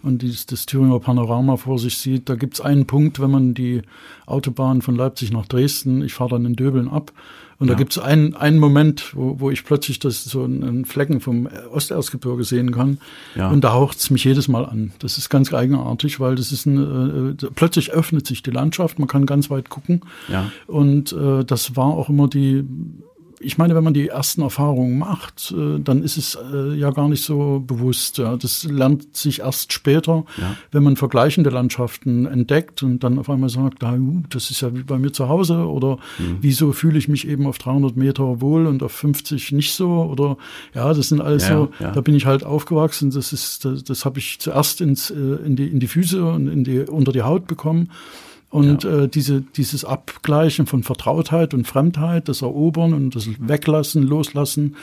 und 0.02 0.22
dieses, 0.22 0.46
das 0.46 0.66
Thüringer 0.66 0.98
Panorama 1.00 1.56
vor 1.56 1.78
sich 1.78 1.98
sieht. 1.98 2.28
Da 2.28 2.34
gibt's 2.34 2.60
einen 2.60 2.86
Punkt, 2.86 3.20
wenn 3.20 3.30
man 3.30 3.54
die 3.54 3.82
Autobahn 4.26 4.80
von 4.82 4.96
Leipzig 4.96 5.32
nach 5.32 5.46
Dresden, 5.46 6.02
ich 6.02 6.14
fahre 6.14 6.30
dann 6.30 6.46
in 6.46 6.56
Döbeln 6.56 6.88
ab, 6.88 7.12
und 7.58 7.66
da 7.66 7.74
Ja. 7.74 7.78
gibt's 7.78 7.98
einen, 7.98 8.34
einen 8.34 8.58
Moment, 8.58 9.14
wo, 9.14 9.38
wo 9.38 9.50
ich 9.50 9.66
plötzlich 9.66 9.98
das 9.98 10.24
so 10.24 10.44
einen 10.44 10.86
Flecken 10.86 11.20
vom 11.20 11.46
Osterzgebirge 11.70 12.42
sehen 12.42 12.72
kann. 12.72 12.96
Ja. 13.34 13.50
Und 13.50 13.62
da 13.64 13.74
haucht's 13.74 14.08
mich 14.08 14.24
jedes 14.24 14.48
Mal 14.48 14.64
an. 14.64 14.92
Das 15.00 15.18
ist 15.18 15.28
ganz 15.28 15.52
eigenartig, 15.52 16.20
weil 16.20 16.36
das 16.36 16.52
ist 16.52 16.64
ein, 16.64 17.36
äh, 17.38 17.46
plötzlich 17.54 17.92
öffnet 17.92 18.26
sich 18.26 18.42
die 18.42 18.50
Landschaft, 18.50 18.98
man 18.98 19.08
kann 19.08 19.26
ganz 19.26 19.50
weit 19.50 19.68
gucken. 19.68 20.00
Ja. 20.28 20.50
Und 20.66 21.12
äh, 21.12 21.44
das 21.44 21.76
war 21.76 21.88
auch 21.88 22.08
immer 22.08 22.28
die, 22.28 22.64
ich 23.42 23.56
meine, 23.56 23.74
wenn 23.74 23.82
man 23.82 23.94
die 23.94 24.08
ersten 24.08 24.42
Erfahrungen 24.42 24.98
macht, 24.98 25.54
äh, 25.56 25.80
dann 25.80 26.02
ist 26.02 26.18
es 26.18 26.36
äh, 26.52 26.74
ja 26.74 26.90
gar 26.90 27.08
nicht 27.08 27.24
so 27.24 27.62
bewusst. 27.66 28.18
Ja. 28.18 28.36
Das 28.36 28.64
lernt 28.64 29.16
sich 29.16 29.40
erst 29.40 29.72
später, 29.72 30.24
Ja. 30.38 30.56
wenn 30.72 30.82
man 30.82 30.96
vergleichende 30.96 31.48
Landschaften 31.48 32.26
entdeckt 32.26 32.82
und 32.82 33.02
dann 33.02 33.18
auf 33.18 33.30
einmal 33.30 33.48
sagt, 33.48 33.78
na, 33.80 33.94
uh, 33.94 34.22
das 34.28 34.50
ist 34.50 34.60
ja 34.60 34.74
wie 34.76 34.82
bei 34.82 34.98
mir 34.98 35.12
zu 35.12 35.28
Hause 35.30 35.66
oder 35.66 35.98
wieso 36.40 36.72
fühle 36.72 36.98
ich 36.98 37.08
mich 37.08 37.26
eben 37.26 37.46
auf 37.46 37.56
300 37.58 37.96
Meter 37.96 38.42
wohl 38.42 38.66
und 38.66 38.82
auf 38.82 38.92
50 38.92 39.52
nicht 39.52 39.72
so 39.72 40.02
oder 40.04 40.36
ja, 40.74 40.92
das 40.92 41.08
sind 41.08 41.22
alles 41.22 41.48
Ja, 41.48 41.56
so, 41.56 41.68
ja. 41.80 41.92
da 41.92 42.00
bin 42.02 42.14
ich 42.14 42.26
halt 42.26 42.44
aufgewachsen. 42.44 43.10
Das 43.10 43.32
ist, 43.32 43.64
das, 43.64 43.82
das 43.84 44.04
habe 44.04 44.18
ich 44.18 44.38
zuerst 44.38 44.82
ins, 44.82 45.10
äh, 45.10 45.14
in 45.46 45.56
die 45.56 45.66
in 45.68 45.80
die 45.80 45.88
Füße 45.88 46.22
und 46.24 46.46
in 46.48 46.62
die 46.64 46.80
unter 46.80 47.12
die 47.12 47.22
Haut 47.22 47.46
bekommen. 47.46 47.90
Und 48.50 48.84
äh, 48.84 49.08
diese, 49.08 49.42
dieses 49.42 49.84
Abgleichen 49.84 50.66
von 50.66 50.82
Vertrautheit 50.82 51.54
und 51.54 51.68
Fremdheit, 51.68 52.28
das 52.28 52.42
Erobern 52.42 52.92
und 52.92 53.14
das 53.14 53.28
Weglassen, 53.38 54.02
Loslassen, 54.02 54.76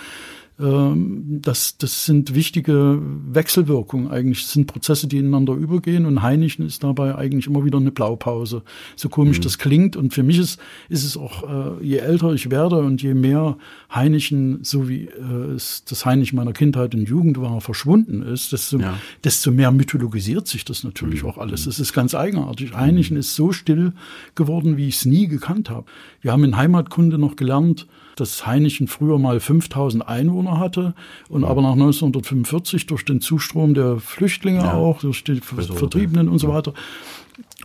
das, 0.59 1.77
das 1.77 2.05
sind 2.05 2.33
wichtige 2.33 2.99
Wechselwirkungen 3.31 4.07
eigentlich. 4.07 4.41
Das 4.41 4.53
sind 4.53 4.65
Prozesse, 4.65 5.07
die 5.07 5.19
ineinander 5.19 5.53
übergehen 5.53 6.07
und 6.07 6.23
Heinichen 6.23 6.65
ist 6.65 6.83
dabei 6.83 7.13
eigentlich 7.15 7.45
immer 7.45 7.63
wieder 7.63 7.77
eine 7.77 7.91
Blaupause. 7.91 8.63
So 8.95 9.07
komisch 9.07 9.39
das 9.39 9.59
klingt 9.59 9.95
und 9.95 10.15
für 10.15 10.23
mich 10.23 10.39
ist, 10.39 10.59
ist 10.89 11.03
es 11.03 11.15
auch, 11.15 11.77
äh, 11.79 11.83
je 11.85 11.97
älter 11.97 12.33
ich 12.33 12.49
werde 12.49 12.79
und 12.79 13.03
je 13.03 13.13
mehr 13.13 13.57
Heinichen, 13.93 14.63
so 14.63 14.89
wie 14.89 15.03
äh, 15.05 15.53
es 15.55 15.83
das 15.85 16.07
Heinichen 16.07 16.37
meiner 16.37 16.53
Kindheit 16.53 16.95
und 16.95 17.07
Jugend 17.07 17.39
war, 17.39 17.61
verschwunden 17.61 18.23
ist, 18.23 18.51
desto, 18.51 18.79
Ja. 18.79 18.97
desto 19.23 19.51
mehr 19.51 19.71
mythologisiert 19.71 20.47
sich 20.47 20.65
das 20.65 20.83
natürlich 20.83 21.23
auch 21.23 21.37
alles. 21.37 21.65
Das 21.65 21.79
ist 21.79 21.93
ganz 21.93 22.15
eigenartig. 22.15 22.73
Heinichen 22.73 23.15
ist 23.15 23.35
so 23.35 23.51
still 23.51 23.93
geworden, 24.33 24.75
wie 24.75 24.87
ich 24.87 24.95
es 24.95 25.05
nie 25.05 25.27
gekannt 25.27 25.69
habe. 25.69 25.85
Wir 26.21 26.31
haben 26.31 26.43
in 26.43 26.57
Heimatkunde 26.57 27.19
noch 27.19 27.35
gelernt, 27.35 27.85
dass 28.19 28.45
Heinichen 28.45 28.87
früher 28.87 29.19
mal 29.19 29.39
5000 29.39 30.07
Einwohner 30.07 30.59
hatte 30.59 30.93
und 31.29 31.43
aber 31.43 31.61
nach 31.61 31.73
1945 31.73 32.85
durch 32.87 33.05
den 33.05 33.21
Zustrom 33.21 33.73
der 33.73 33.99
Flüchtlinge 33.99 34.59
Ja. 34.59 34.73
auch, 34.73 34.99
durch 34.99 35.23
die. 35.23 35.39
Vertriebenen 35.41 36.29
und 36.29 36.39
so 36.39 36.49
weiter, 36.49 36.73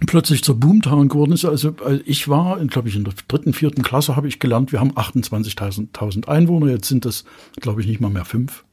plötzlich 0.06 0.42
zur 0.44 0.58
Boomtown 0.58 1.08
geworden 1.08 1.32
ist. 1.32 1.44
Also 1.44 1.70
äh, 1.86 2.00
ich 2.04 2.28
war, 2.28 2.58
glaube 2.66 2.88
ich, 2.88 2.96
in 2.96 3.04
der 3.04 3.14
dritten, 3.28 3.52
vierten 3.52 3.82
Klasse 3.82 4.16
habe 4.16 4.28
ich 4.28 4.38
gelernt, 4.38 4.72
wir 4.72 4.80
haben 4.80 4.92
28.000 4.92 6.28
Einwohner, 6.28 6.68
jetzt 6.70 6.88
sind 6.88 7.04
das, 7.04 7.24
glaube 7.60 7.80
ich, 7.80 7.86
nicht 7.86 8.00
mal 8.00 8.10
mehr 8.10 8.24
fünf. 8.24 8.64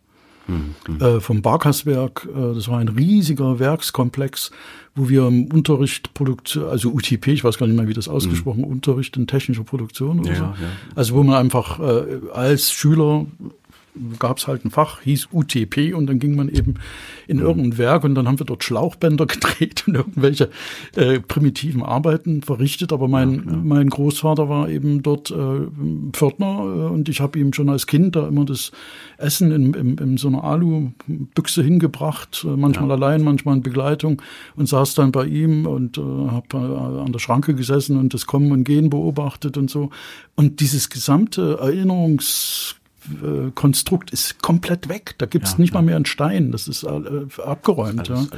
Äh, 1.00 1.20
vom 1.20 1.42
Barkaswerk, 1.42 2.28
äh, 2.34 2.56
das 2.56 2.68
war 2.68 2.80
ein 2.80 2.88
riesiger 2.88 3.60
Werkskomplex, 3.60 4.52
wo 4.96 5.08
wir 5.10 5.28
im 5.28 5.46
Unterricht 5.52 6.14
Produktion, 6.14 6.66
also 6.68 6.90
UTP, 6.90 7.28
ich 7.34 7.44
weiß 7.44 7.58
gar 7.58 7.68
nicht 7.68 7.76
mehr, 7.76 7.88
wie 7.88 7.94
das 7.94 8.08
ausgesprochen, 8.08 8.64
Unterricht 8.64 9.16
in 9.18 9.28
technischer 9.28 9.64
Produktion 9.64 10.20
oder 10.22 10.30
Ja, 10.32 10.36
so. 10.36 10.44
ja. 10.44 10.54
Also 10.96 11.16
wo 11.16 11.24
man 11.24 11.36
einfach 11.36 11.80
äh, 11.80 12.04
als 12.34 12.72
Schüler 12.72 13.26
gab 14.20 14.38
es 14.38 14.48
halt 14.48 14.66
ein 14.66 14.72
Fach, 14.72 15.02
hieß 15.02 15.30
UTP 15.32 15.94
und 15.94 16.08
dann 16.08 16.20
ging 16.20 16.36
man 16.36 16.50
eben 16.50 16.76
in 17.28 17.38
Mhm. 17.38 17.44
irgendein 17.44 17.78
Werk 17.78 18.04
und 18.04 18.16
dann 18.16 18.28
haben 18.28 18.40
wir 18.40 18.46
dort 18.46 18.64
Schlauchbänder 18.64 19.26
gedreht 19.28 19.84
und 19.88 19.96
irgendwelche 19.96 20.50
äh, 20.96 21.20
primitiven 21.20 21.84
Arbeiten 21.84 22.42
verrichtet. 22.42 22.94
Aber 22.94 23.08
mein, 23.08 23.62
mein 23.64 23.90
Großvater 23.90 24.50
war 24.50 24.70
eben 24.70 25.04
dort 25.04 25.32
äh, 25.32 25.68
Pförtner 26.12 26.60
äh, 26.60 26.94
und 26.94 27.10
ich 27.10 27.20
habe 27.22 27.40
ihm 27.40 27.54
schon 27.54 27.70
als 27.70 27.88
Kind 27.88 28.16
da 28.16 28.28
immer 28.28 28.46
das 28.46 28.72
Essen 29.18 29.52
in, 29.52 29.74
in, 29.74 29.98
in 29.98 30.18
so 30.18 30.28
einer 30.28 30.44
Alubüchse 30.44 31.64
hingebracht, 31.64 32.46
äh, 32.48 32.56
manchmal 32.56 32.92
allein, 32.92 33.24
manchmal 33.24 33.58
in 33.58 33.64
Begleitung 33.64 34.22
und 34.56 34.68
saß 34.68 34.96
dann 34.96 35.12
bei 35.12 35.26
ihm 35.26 35.66
und 35.66 35.98
äh, 35.98 36.02
habe 36.02 36.48
äh, 36.54 37.02
an 37.06 37.12
der 37.12 37.20
Schranke 37.20 37.56
gesessen 37.56 37.98
und 37.98 38.14
das 38.14 38.26
Kommen 38.26 38.52
und 38.52 38.64
Gehen 38.64 38.90
beobachtet 38.90 39.58
und 39.58 39.70
so. 39.70 39.90
Und 40.36 40.60
dieses 40.62 40.90
gesamte 40.90 41.58
Erinnerungs 41.60 42.79
äh, 43.24 43.52
Konstrukt 43.56 44.12
ist 44.12 44.42
komplett 44.42 44.90
weg. 44.90 45.16
Da 45.18 45.26
gibt's 45.26 45.54
Ja, 45.54 45.58
nicht 45.60 45.74
ja. 45.74 45.80
mal 45.80 45.86
mehr 45.86 45.96
einen 45.96 46.06
Stein. 46.06 46.52
Das 46.52 46.68
ist 46.68 46.84
äh, 46.84 47.42
abgeräumt. 47.42 48.10
Alles, 48.10 48.30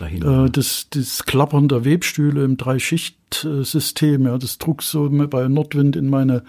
ja. 0.00 0.06
alles. 0.06 0.48
Äh, 0.48 0.50
das, 0.50 0.86
das 0.90 1.24
Klappern 1.24 1.68
der 1.68 1.84
Webstühle 1.84 2.44
im 2.44 2.56
Dreischichtsystem, 2.56 4.26
ja, 4.26 4.38
das 4.38 4.58
trug 4.58 4.82
so 4.82 5.08
bei 5.10 5.48
Nordwind 5.48 5.96
in 5.96 6.08
meine, 6.08 6.42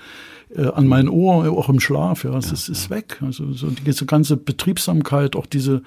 äh, 0.55 0.67
an 0.67 0.87
mein 0.87 1.09
Ohr, 1.09 1.49
auch 1.57 1.69
im 1.69 1.79
Schlaf, 1.79 2.23
ja, 2.23 2.37
es 2.37 2.51
ist, 2.51 2.69
ist 2.69 2.89
weg. 2.89 3.19
Also 3.21 3.51
so 3.53 3.67
diese 3.85 4.05
ganze 4.05 4.37
Betriebsamkeit, 4.37 5.35
auch 5.35 5.45
diese 5.45 5.81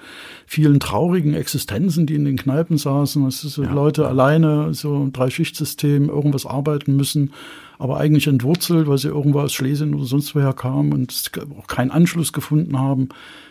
vielen 0.45 0.79
traurigen 0.79 1.33
Existenzen, 1.33 2.05
die 2.05 2.15
in 2.15 2.25
den 2.25 2.37
Kneipen 2.37 2.77
saßen, 2.77 3.25
es 3.25 3.43
ist 3.43 3.53
so 3.53 3.63
Leute 3.63 4.07
alleine, 4.07 4.73
so 4.73 5.03
ein 5.03 5.13
Dreischichtsystem, 5.13 6.09
irgendwas 6.09 6.45
arbeiten 6.45 6.95
müssen, 6.95 7.33
aber 7.79 7.97
eigentlich 7.97 8.27
entwurzelt, 8.27 8.87
weil 8.87 8.99
sie 8.99 9.07
irgendwo 9.07 9.39
aus 9.39 9.53
Schlesien 9.53 9.95
oder 9.95 10.05
sonst 10.05 10.35
woher 10.35 10.53
kamen 10.53 10.93
und 10.93 11.31
auch 11.59 11.67
keinen 11.67 11.89
Anschluss 11.89 12.31
gefunden 12.31 12.77
haben. 12.77 13.09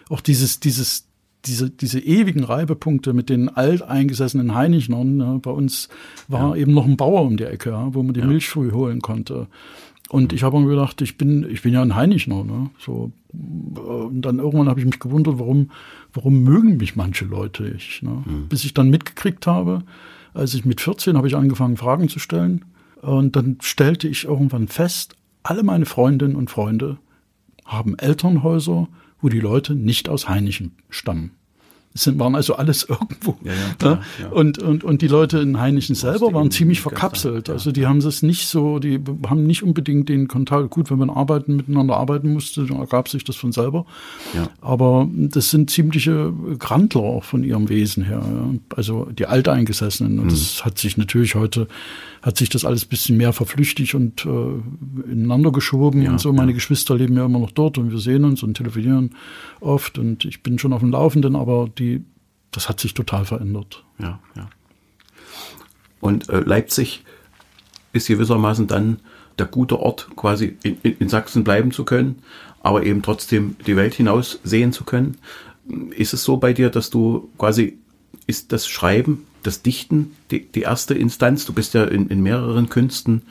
Auch 0.09 0.21
dieses, 0.21 0.61
dieses, 0.61 1.09
diese, 1.45 1.71
diese 1.71 1.99
ewigen 1.99 2.45
Reibepunkte 2.45 3.13
mit 3.13 3.29
den 3.29 3.49
alteingesessenen 3.49 4.55
Heinechnern. 4.55 5.19
Ja, 5.19 5.39
bei 5.39 5.51
uns 5.51 5.89
war 6.29 6.57
eben 6.57 6.73
noch 6.73 6.87
ein 6.87 6.97
Bauer 6.97 7.23
um 7.23 7.37
die 7.37 7.45
Ecke, 7.45 7.71
ja, 7.71 7.95
wo 7.95 8.03
man 8.03 8.15
die 8.15 8.23
Milch 8.23 8.49
früh 8.49 8.71
holen 8.73 9.01
konnte. 9.01 9.49
Und 10.11 10.33
ich 10.33 10.43
habe 10.43 10.59
mir 10.59 10.67
gedacht, 10.67 11.01
ich 11.03 11.17
bin, 11.17 11.49
ich 11.49 11.63
bin 11.63 11.73
ja 11.73 11.83
ein 11.83 11.95
Heinichner. 11.95 12.43
Ne? 12.43 12.71
So, 12.81 13.13
und 13.33 14.23
dann 14.23 14.41
irgendwann 14.41 14.69
habe 14.69 14.81
ich 14.81 14.87
mich 14.87 14.99
gewundert, 14.99 15.39
warum, 15.39 15.71
warum 16.13 16.43
mögen 16.43 16.79
mich 16.79 16.97
manche 16.97 17.27
Leute 17.27 17.63
nicht. 17.63 18.03
Ne? 18.03 18.25
Bis 18.49 18.65
ich 18.65 18.75
dann 18.75 18.91
mitgekriegt 18.91 19.47
habe, 19.47 19.85
als 20.35 20.55
ich 20.55 20.65
mit 20.65 20.81
14 20.81 21.17
habe 21.17 21.29
ich 21.29 21.37
angefangen, 21.37 21.77
Fragen 21.77 22.09
zu 22.09 22.19
stellen. 22.19 22.65
Und 23.03 23.37
dann 23.37 23.59
stellte 23.63 24.09
ich 24.09 24.25
irgendwann 24.25 24.67
fest, 24.67 25.15
alle 25.45 25.63
meine 25.63 25.87
Freundinnen 25.87 26.35
und 26.35 26.51
Freunde 26.51 26.99
haben 27.65 27.97
Elternhäuser, 27.97 28.89
wo 29.21 29.29
die 29.29 29.39
Leute 29.39 29.77
nicht 29.77 30.09
aus 30.09 30.29
Heinichen 30.29 30.73
stammen. 30.89 31.31
Es 31.93 32.07
waren 32.19 32.37
also 32.37 32.55
alles 32.55 32.85
irgendwo. 32.89 33.37
Ja, 33.43 33.53
ja, 33.53 33.59
klar, 33.79 34.01
ja. 34.21 34.29
Und, 34.29 34.59
und, 34.59 34.85
und 34.85 35.03
die 35.03 35.09
Leute 35.09 35.39
in 35.41 35.59
Heinichen 35.59 35.95
selber 35.97 36.33
waren 36.33 36.51
ziemlich 36.53 36.81
verkapselt. 36.81 37.51
also 37.51 37.73
die 37.73 37.87
haben 37.87 38.01
das 38.01 38.23
nicht 38.23 38.47
so, 38.47 38.79
die 38.79 39.01
haben 39.29 39.45
nicht 39.47 39.63
unbedingt 39.65 40.09
den 40.09 40.29
Kontakt. 40.29 40.71
Gut, 40.71 40.91
wenn 40.91 40.99
man 40.99 41.11
arbeiten, 41.11 41.57
miteinander 41.57 41.97
arbeiten 41.97 42.33
musste, 42.33 42.65
dann 42.65 42.79
ergab 42.79 43.09
sich 43.09 43.25
das 43.25 43.35
von 43.37 43.51
selber. 43.53 43.87
Aber 44.61 45.09
das 45.13 45.51
sind 45.51 45.71
ziemliche 45.71 46.33
Grandler 46.59 47.01
auch 47.03 47.25
von 47.25 47.43
ihrem 47.43 47.69
Wesen 47.69 48.05
her. 48.05 48.23
Also 48.77 49.07
die 49.07 49.27
Alteingesessenen. 49.27 50.19
Und 50.21 50.27
Mhm. 50.27 50.31
das 50.31 50.65
hat 50.65 50.79
sich 50.79 50.97
natürlich 50.97 51.35
heute, 51.35 51.67
hat 52.23 52.37
sich 52.37 52.49
das 52.49 52.65
alles 52.65 52.85
ein 52.85 52.89
bisschen 52.89 53.17
mehr 53.17 53.33
verflüchtigt 53.33 53.95
und 53.95 54.27
äh, 54.27 55.11
ineinander 55.11 55.53
geschoben 55.53 56.03
Ja, 56.03 56.11
und 56.11 56.21
so. 56.21 56.33
Meine 56.33 56.51
ja. 56.51 56.55
Geschwister 56.55 56.95
leben 56.95 57.17
ja 57.17 57.25
immer 57.25 57.39
noch 57.39 57.51
dort 57.51 57.79
und 57.79 57.91
wir 57.91 57.99
sehen 57.99 58.25
uns 58.25 58.43
und 58.43 58.55
telefonieren 58.55 59.15
oft 59.61 59.99
und 59.99 60.25
ich 60.25 60.43
bin 60.43 60.59
schon 60.59 60.73
auf 60.73 60.81
dem 60.81 60.91
Laufenden, 60.91 61.35
aber 61.35 61.69
die, 61.79 62.05
das 62.51 62.69
hat 62.69 62.81
sich 62.81 62.95
total 62.95 63.25
verändert. 63.25 63.85
Ja, 63.99 64.21
ja. 64.37 64.51
Und 66.01 66.29
äh, 66.29 66.41
Leipzig 66.41 67.05
ist 67.93 68.09
gewissermaßen 68.09 68.67
dann 68.67 69.01
der 69.39 69.47
gute 69.47 69.79
Ort, 69.79 70.09
quasi 70.17 70.57
in, 70.63 70.77
in, 70.83 70.97
in 70.99 71.09
Sachsen 71.09 71.45
bleiben 71.45 71.73
zu 71.73 71.85
können, 71.85 72.23
aber 72.63 72.85
eben 72.85 73.03
trotzdem 73.03 73.57
die 73.67 73.77
Welt 73.77 73.95
hinaus 73.95 74.39
sehen 74.45 74.73
zu 74.73 74.85
können. 74.85 75.17
Ist 75.97 76.13
es 76.13 76.25
so 76.25 76.37
bei 76.37 76.53
dir, 76.53 76.69
dass 76.69 76.91
du 76.91 77.31
quasi, 77.39 77.79
ist 78.27 78.53
das 78.53 78.67
Schreiben, 78.67 79.27
das 79.43 79.63
Dichten 79.63 80.17
die, 80.31 80.47
die 80.47 80.63
erste 80.63 80.95
Instanz? 80.95 81.47
Du 81.47 81.53
bist 81.53 81.75
ja 81.75 81.85
in, 81.85 82.09
in 82.09 82.23
mehreren 82.23 82.69
Künsten 82.69 83.23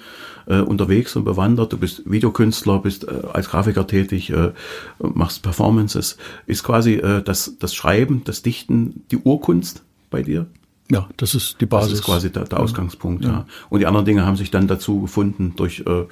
äh, 0.48 0.60
unterwegs 0.60 1.16
und 1.16 1.24
bewandert. 1.24 1.74
Du 1.74 1.78
bist 1.78 2.04
Videokünstler, 2.10 2.80
bist 2.80 3.08
äh, 3.08 3.22
als 3.32 3.50
Grafiker 3.50 3.88
tätig, 3.88 4.32
äh, 4.32 4.52
machst 5.00 5.44
Performances. 5.44 6.18
Ist 6.46 6.64
quasi 6.64 6.96
äh, 6.96 7.22
das, 7.22 7.58
das 7.60 7.76
Schreiben, 7.76 8.24
das 8.26 8.42
Dichten 8.42 9.04
die 9.12 9.18
Urkunst 9.18 9.84
bei 10.10 10.24
dir? 10.24 10.48
Ja, 10.92 11.08
das 11.18 11.36
ist 11.36 11.62
die 11.62 11.68
Das 11.68 11.82
Basis. 11.82 12.00
ist 12.00 12.04
quasi 12.06 12.32
der, 12.32 12.46
der 12.46 12.60
Ausgangspunkt, 12.60 13.24
ja. 13.24 13.46
Und 13.70 13.80
die 13.80 13.86
anderen 13.86 14.08
Dinge 14.08 14.26
haben 14.26 14.38
sich 14.38 14.50
dann 14.50 14.68
dazu 14.68 15.02
gefunden 15.02 15.54
durch, 15.56 15.82
äh, 15.86 16.06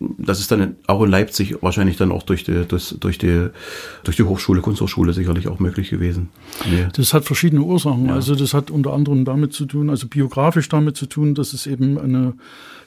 das 0.00 0.40
ist 0.40 0.50
dann 0.50 0.76
auch 0.86 1.02
in 1.02 1.10
Leipzig 1.10 1.56
wahrscheinlich 1.62 1.96
dann 1.96 2.12
auch 2.12 2.22
durch 2.22 2.44
die, 2.44 2.66
das, 2.66 2.96
durch 3.00 3.18
die, 3.18 3.48
durch 4.04 4.16
die 4.16 4.24
Hochschule, 4.24 4.60
Kunsthochschule 4.60 5.12
sicherlich 5.12 5.48
auch 5.48 5.58
möglich 5.58 5.90
gewesen. 5.90 6.28
Nee. 6.70 6.86
Das 6.94 7.14
hat 7.14 7.24
verschiedene 7.24 7.62
Ursachen. 7.62 8.10
Also 8.10 8.34
das 8.34 8.52
hat 8.52 8.70
unter 8.70 8.92
anderem 8.92 9.24
damit 9.24 9.52
zu 9.52 9.64
tun, 9.64 9.88
also 9.88 10.06
biografisch 10.08 10.68
damit 10.68 10.96
zu 10.96 11.06
tun, 11.06 11.34
dass 11.34 11.52
es 11.52 11.66
eben 11.66 11.98
eine 11.98 12.34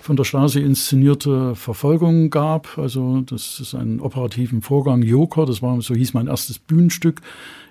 von 0.01 0.15
der 0.15 0.23
Stasi 0.23 0.59
inszenierte 0.61 1.55
Verfolgung 1.55 2.29
gab. 2.29 2.77
Also 2.77 3.21
das 3.21 3.59
ist 3.59 3.75
ein 3.75 3.99
operativen 3.99 4.61
Vorgang, 4.61 5.01
Joker, 5.03 5.45
das 5.45 5.61
war, 5.61 5.81
so 5.81 5.93
hieß 5.93 6.13
mein 6.13 6.27
erstes 6.27 6.57
Bühnenstück. 6.57 7.21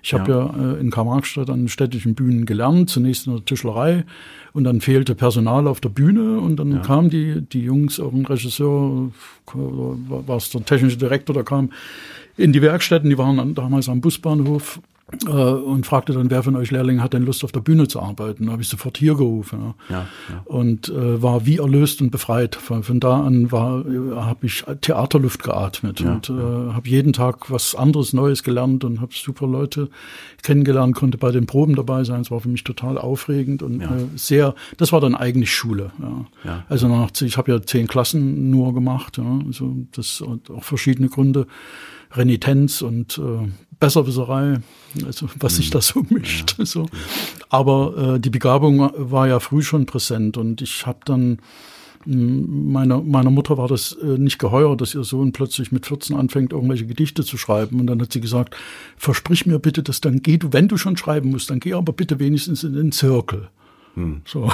Ich 0.03 0.13
habe 0.13 0.31
Ja. 0.31 0.45
ja 0.45 0.73
äh, 0.73 0.79
in 0.79 0.91
Karl-Marx-Stadt 0.91 1.49
an 1.49 1.67
städtischen 1.67 2.13
Bühnen 2.13 2.45
gelernt, 2.45 2.91
zunächst 2.91 3.25
in 3.25 3.33
der 3.33 3.43
Tischlerei 3.45 4.05
und 4.53 4.63
dann 4.63 4.79
fehlte 4.79 5.15
Personal 5.15 5.67
auf 5.67 5.81
der 5.81 5.89
Bühne 5.89 6.39
und 6.39 6.57
dann 6.57 6.81
kamen 6.83 7.09
die, 7.09 7.41
die 7.41 7.61
Jungs, 7.61 7.99
auch 7.99 8.13
ein 8.13 8.25
Regisseur, 8.25 9.11
war 9.53 10.37
es 10.37 10.51
der 10.51 10.63
technische 10.63 10.97
Direktor, 10.97 11.33
der 11.33 11.43
kam 11.43 11.71
in 12.37 12.53
die 12.53 12.61
Werkstätten, 12.61 13.09
die 13.09 13.17
waren 13.17 13.55
damals 13.55 13.89
am 13.89 14.01
Busbahnhof 14.01 14.79
äh, 15.25 15.29
und 15.29 15.85
fragte 15.85 16.13
dann, 16.13 16.29
wer 16.29 16.43
von 16.43 16.55
euch 16.55 16.71
Lehrlingen 16.71 17.03
hat 17.03 17.13
denn 17.13 17.23
Lust 17.23 17.43
auf 17.43 17.51
der 17.51 17.59
Bühne 17.59 17.87
zu 17.87 18.01
arbeiten? 18.01 18.45
Da 18.45 18.53
habe 18.53 18.61
ich 18.61 18.67
sofort 18.67 18.97
hier 18.97 19.15
gerufen. 19.15 19.59
Ja. 19.89 19.95
Ja, 19.95 20.07
ja. 20.29 20.41
Und 20.45 20.89
äh, 20.89 21.21
war 21.21 21.45
wie 21.45 21.57
erlöst 21.57 22.01
und 22.01 22.11
befreit. 22.11 22.55
Von, 22.55 22.83
von 22.83 22.99
da 22.99 23.21
an 23.21 23.51
war, 23.51 23.85
äh, 23.85 24.15
habe 24.15 24.45
ich 24.45 24.63
Theaterluft 24.81 25.43
geatmet 25.43 26.01
und 26.01 26.29
äh, 26.29 26.33
habe 26.33 26.87
jeden 26.87 27.13
Tag 27.13 27.51
was 27.51 27.75
anderes 27.75 28.13
Neues 28.13 28.43
gelernt 28.43 28.83
und 28.83 29.01
habe 29.01 29.13
super 29.13 29.47
Leute 29.47 29.89
kennengelernt, 30.43 30.95
konnte 30.95 31.17
bei 31.17 31.31
den 31.31 31.45
Proben 31.45 31.75
dabei 31.75 32.03
sein. 32.03 32.21
Es 32.21 32.31
war 32.31 32.39
für 32.39 32.49
mich 32.49 32.63
total 32.63 32.97
aufregend 32.97 33.63
und 33.63 33.81
äh, 33.81 33.87
sehr, 34.15 34.55
das 34.77 34.91
war 34.91 35.01
dann 35.01 35.15
eigentlich 35.15 35.53
Schule. 35.53 35.91
Ja. 36.43 36.63
Also 36.69 36.87
nach, 36.87 37.09
ich 37.21 37.37
habe 37.37 37.51
ja 37.51 37.61
zehn 37.61 37.87
Klassen 37.87 38.49
nur 38.49 38.73
gemacht, 38.73 39.17
ja. 39.17 39.39
also 39.45 39.75
das 39.91 40.21
und 40.21 40.49
auch 40.51 40.63
verschiedene 40.63 41.09
Gründe. 41.09 41.47
Renitenz 42.11 42.81
und 42.81 43.17
äh, 43.17 43.47
Besserwisserei, 43.79 44.59
also 45.05 45.29
was 45.39 45.55
sich 45.55 45.69
da 45.69 45.81
so 45.81 46.05
mischt. 46.09 46.55
So. 46.59 46.87
Aber 47.49 48.15
äh, 48.15 48.19
die 48.19 48.29
Begabung 48.29 48.91
war 48.95 49.27
ja 49.27 49.39
früh 49.39 49.61
schon 49.61 49.85
präsent 49.85 50.37
und 50.37 50.61
ich 50.61 50.85
habe 50.85 50.99
dann 51.05 51.39
mh, 52.05 52.71
meiner, 52.73 53.01
meiner 53.01 53.29
Mutter 53.29 53.57
war 53.57 53.67
das 53.67 53.93
äh, 53.93 54.17
nicht 54.17 54.37
geheuer, 54.37 54.75
dass 54.75 54.95
ihr 54.95 55.03
Sohn 55.03 55.31
plötzlich 55.31 55.71
mit 55.71 55.85
14 55.85 56.15
anfängt, 56.15 56.51
irgendwelche 56.51 56.87
Gedichte 56.87 57.23
zu 57.23 57.37
schreiben. 57.37 57.79
Und 57.79 57.87
dann 57.87 58.01
hat 58.01 58.11
sie 58.11 58.21
gesagt, 58.21 58.55
versprich 58.97 59.45
mir 59.45 59.59
bitte, 59.59 59.81
dass 59.81 60.01
dann 60.01 60.21
geh 60.21 60.37
du, 60.37 60.51
wenn 60.51 60.67
du 60.67 60.77
schon 60.77 60.97
schreiben 60.97 61.29
musst, 61.29 61.49
dann 61.49 61.59
geh 61.59 61.73
aber 61.73 61.93
bitte 61.93 62.19
wenigstens 62.19 62.63
in 62.63 62.73
den 62.73 62.91
Zirkel. 62.91 63.49
So. 64.25 64.51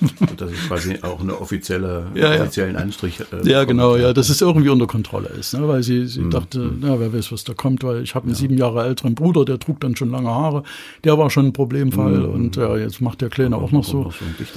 Und 0.00 0.40
das 0.40 0.50
ist 0.52 0.66
quasi 0.68 0.96
auch 1.02 1.20
eine 1.20 1.38
offizielle, 1.40 2.06
Ja, 2.14 2.34
ja. 2.34 2.42
offiziellen 2.42 2.76
Anstrich. 2.76 3.20
äh, 3.20 3.48
Ja, 3.48 3.64
genau, 3.64 3.96
ja, 3.96 4.12
dass 4.12 4.28
es 4.30 4.40
irgendwie 4.40 4.68
unter 4.70 4.86
Kontrolle 4.86 5.28
ist, 5.28 5.54
ne? 5.54 5.66
weil 5.68 5.82
sie, 5.82 6.06
sie 6.06 6.28
dachte, 6.30 6.70
na, 6.80 6.98
wer 6.98 7.12
weiß, 7.12 7.32
was 7.32 7.44
da 7.44 7.52
kommt, 7.54 7.84
weil 7.84 8.02
ich 8.02 8.14
habe 8.14 8.26
einen 8.26 8.34
sieben 8.34 8.56
Jahre 8.56 8.84
älteren 8.84 9.14
Bruder, 9.14 9.44
der 9.44 9.58
trug 9.58 9.80
dann 9.80 9.96
schon 9.96 10.10
lange 10.10 10.28
Haare, 10.30 10.62
der 11.04 11.18
war 11.18 11.28
schon 11.30 11.46
ein 11.46 11.52
Problemfall 11.52 12.24
und 12.24 12.56
ja, 12.56 12.76
jetzt 12.76 13.00
macht 13.00 13.20
der 13.20 13.28
Kleine 13.28 13.56
auch 13.56 13.72
noch 13.72 13.84
so. 13.84 14.10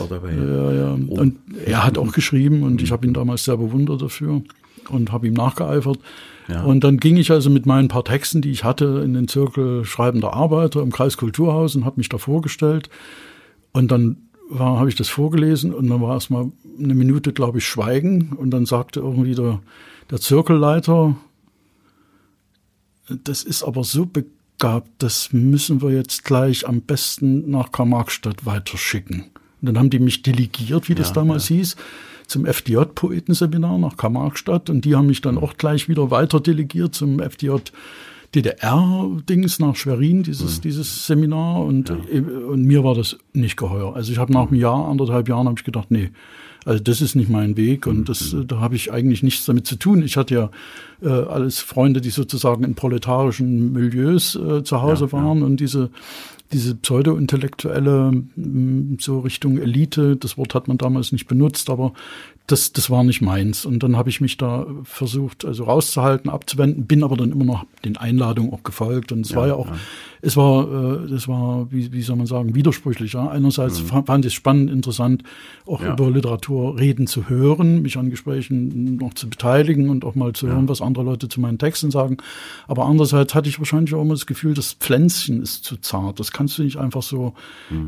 dabei. 0.10 0.32
Ja, 0.34 0.72
ja. 0.74 0.98
Und 1.08 1.38
er 1.65 1.84
hat 1.84 1.98
auch 1.98 2.12
geschrieben 2.13 2.63
und 2.63 2.82
ich 2.82 2.91
habe 2.91 3.06
ihn 3.06 3.13
damals 3.13 3.44
sehr 3.44 3.58
bewundert 3.58 4.02
dafür 4.02 4.41
und 4.89 5.12
habe 5.12 5.28
ihm 5.28 5.34
nachgeeifert. 5.34 6.00
Ja. 6.50 6.63
Und 6.63 6.84
dann 6.84 6.98
ging 6.98 7.15
ich 7.17 7.32
also 7.32 7.50
mit 7.50 7.65
meinen 7.65 7.88
paar 7.88 8.04
Texten, 8.04 8.41
die 8.41 8.52
ich 8.52 8.63
hatte, 8.65 9.02
in 9.06 9.13
den 9.13 9.28
Zirkel 9.30 9.86
schreibender 9.86 10.34
Arbeiter 10.34 10.82
im 10.82 10.91
Kreis 10.91 11.15
Kulturhaus 11.17 11.76
und 11.76 11.86
habe 11.86 11.96
mich 11.98 12.10
da 12.10 12.17
vorgestellt. 12.17 12.89
Und 13.72 13.91
dann 13.91 14.17
habe 14.60 14.89
ich 14.89 14.96
das 14.96 15.10
vorgelesen 15.10 15.74
und 15.74 15.89
dann 15.89 16.02
war 16.02 16.13
erstmal 16.13 16.52
eine 16.78 16.94
Minute, 16.94 17.34
glaube 17.34 17.60
ich, 17.60 17.66
Schweigen. 17.66 18.34
Und 18.34 18.52
dann 18.52 18.66
sagte 18.66 19.00
irgendwie 19.00 19.36
der, 19.36 19.62
der 20.10 20.20
Zirkelleiter, 20.20 21.16
das 23.10 23.44
ist 23.44 23.63
aber 23.63 23.84
so 23.84 24.06
begabt, 24.06 24.89
das 25.00 25.34
müssen 25.34 25.82
wir 25.82 25.92
jetzt 25.92 26.24
gleich 26.24 26.68
am 26.68 26.82
besten 26.82 27.50
nach 27.50 27.72
Karl-Marx-Stadt 27.72 28.46
weiterschicken. 28.46 29.26
Und 29.62 29.68
dann 29.68 29.78
haben 29.78 29.89
die 29.89 30.00
mich 30.00 30.24
delegiert, 30.24 30.89
wie 30.89 30.96
das 30.96 31.10
Ja, 31.10 31.16
damals 31.16 31.48
hieß, 31.48 31.76
zum 32.28 32.46
FDJ-Poetenseminar 32.46 33.78
nach 33.78 33.98
Karl-Marx-Stadt. 33.98 34.70
Und 34.70 34.86
die 34.86 34.96
haben 34.96 35.08
mich 35.08 35.22
dann 35.22 35.38
auch 35.38 35.58
gleich 35.58 35.89
wieder 35.89 36.12
weiter 36.12 36.39
delegiert 36.39 36.96
zum 36.96 37.20
FDJ 37.20 37.58
DDR-Dings 38.36 39.60
nach 39.60 39.76
Schwerin, 39.76 40.24
dieses, 40.24 40.62
dieses 40.62 41.08
Seminar. 41.08 41.63
Und, 41.63 41.89
äh, 41.89 42.19
und 42.19 42.63
mir 42.63 42.84
war 42.84 42.96
das 42.96 43.17
nicht 43.34 43.58
geheuer. 43.58 43.96
Also 43.96 44.12
ich 44.12 44.17
habe 44.17 44.34
nach 44.34 44.48
einem 44.48 44.60
Jahr, 44.60 44.88
anderthalb 44.88 45.30
Jahren, 45.30 45.48
habe 45.48 45.60
ich 45.60 45.63
gedacht, 45.63 45.91
nee, 45.91 46.12
also 46.65 46.82
das 46.82 47.02
ist 47.02 47.15
nicht 47.15 47.30
mein 47.30 47.58
Weg 47.58 47.88
und 47.88 48.08
das, 48.08 48.34
äh, 48.34 48.46
da 48.46 48.60
habe 48.60 48.76
ich 48.76 48.91
eigentlich 48.91 49.22
nichts 49.22 49.46
damit 49.46 49.67
zu 49.67 49.76
tun. 49.76 50.02
Ich 50.02 50.17
hatte 50.17 50.34
ja 50.34 50.52
äh, 51.02 51.10
alles 51.10 51.60
Freunde, 51.60 52.00
die 52.00 52.10
sozusagen 52.10 52.63
in 52.63 52.76
proletarischen 52.76 53.74
Milieus 53.74 54.36
äh, 54.36 54.63
zu 54.63 54.82
Hause 54.82 55.06
Ja, 55.06 55.12
waren 55.12 55.43
und 55.43 55.60
diese 55.60 55.89
diese 56.54 56.76
pseudo-intellektuelle 56.76 58.12
m, 58.38 58.98
so 59.00 59.19
Richtung 59.19 59.58
Elite, 59.58 60.15
das 60.15 60.38
Wort 60.38 60.54
hat 60.54 60.67
man 60.67 60.78
damals 60.78 61.12
nicht 61.12 61.28
benutzt, 61.28 61.69
aber 61.69 61.93
das, 62.47 62.73
das 62.73 62.89
war 62.89 63.06
nicht 63.06 63.21
meins. 63.21 63.65
Und 63.65 63.84
dann 63.84 63.95
habe 63.95 64.10
ich 64.10 64.19
mich 64.19 64.36
da 64.36 64.67
versucht, 64.84 65.45
also 65.45 65.63
rauszuhalten, 65.63 66.29
abzuwenden, 66.29 66.86
bin 66.86 67.01
aber 67.03 67.15
dann 67.15 67.32
immer 67.32 67.45
noch 67.45 67.65
den 67.86 67.95
Einladungen 67.95 68.51
auch 68.51 68.63
gefolgt. 68.63 69.13
Und 69.13 69.25
es 69.25 69.34
war 69.34 69.47
ja 69.47 69.53
auch, 69.56 69.69
es 70.21 70.36
war, 70.36 71.03
äh, 71.06 71.10
das 71.10 71.29
war, 71.29 71.71
wie, 71.71 71.93
wie 71.93 72.01
soll 72.01 72.17
man 72.17 72.25
sagen, 72.25 72.53
widersprüchlich. 72.53 73.13
Ja? 73.13 73.29
Einerseits 73.29 73.79
fa- 73.79 74.03
fand 74.03 74.25
ich 74.25 74.32
es 74.32 74.34
spannend, 74.34 74.69
interessant, 74.71 75.23
auch 75.65 75.82
Ja. 75.82 75.93
über 75.93 76.12
Literatur 76.12 76.77
reden 76.77 77.08
zu 77.08 77.29
hören, 77.29 77.82
mich 77.82 77.97
an 77.97 78.10
Gesprächen 78.10 78.97
noch 78.97 79.13
zu 79.13 79.29
beteiligen 79.29 79.89
und 79.89 80.03
auch 80.03 80.15
mal 80.15 80.34
zu 80.34 80.47
hören, 80.47 80.67
was 80.67 80.82
andere 80.82 81.06
Leute 81.06 81.29
zu 81.29 81.39
meinen 81.39 81.60
Texten 81.60 81.91
sagen. 81.91 82.17
Aber 82.67 82.86
andererseits 82.88 83.34
hatte 83.34 83.47
ich 83.47 83.58
wahrscheinlich 83.60 83.93
auch 83.93 84.01
immer 84.01 84.15
das 84.15 84.25
Gefühl, 84.25 84.53
das 84.53 84.73
Pflänzchen 84.73 85.41
ist 85.41 85.63
zu 85.63 85.77
zart. 85.77 86.19
Das 86.19 86.32
kannst 86.34 86.58
du 86.58 86.63
nicht 86.63 86.75
einfach 86.75 87.03
so 87.03 87.34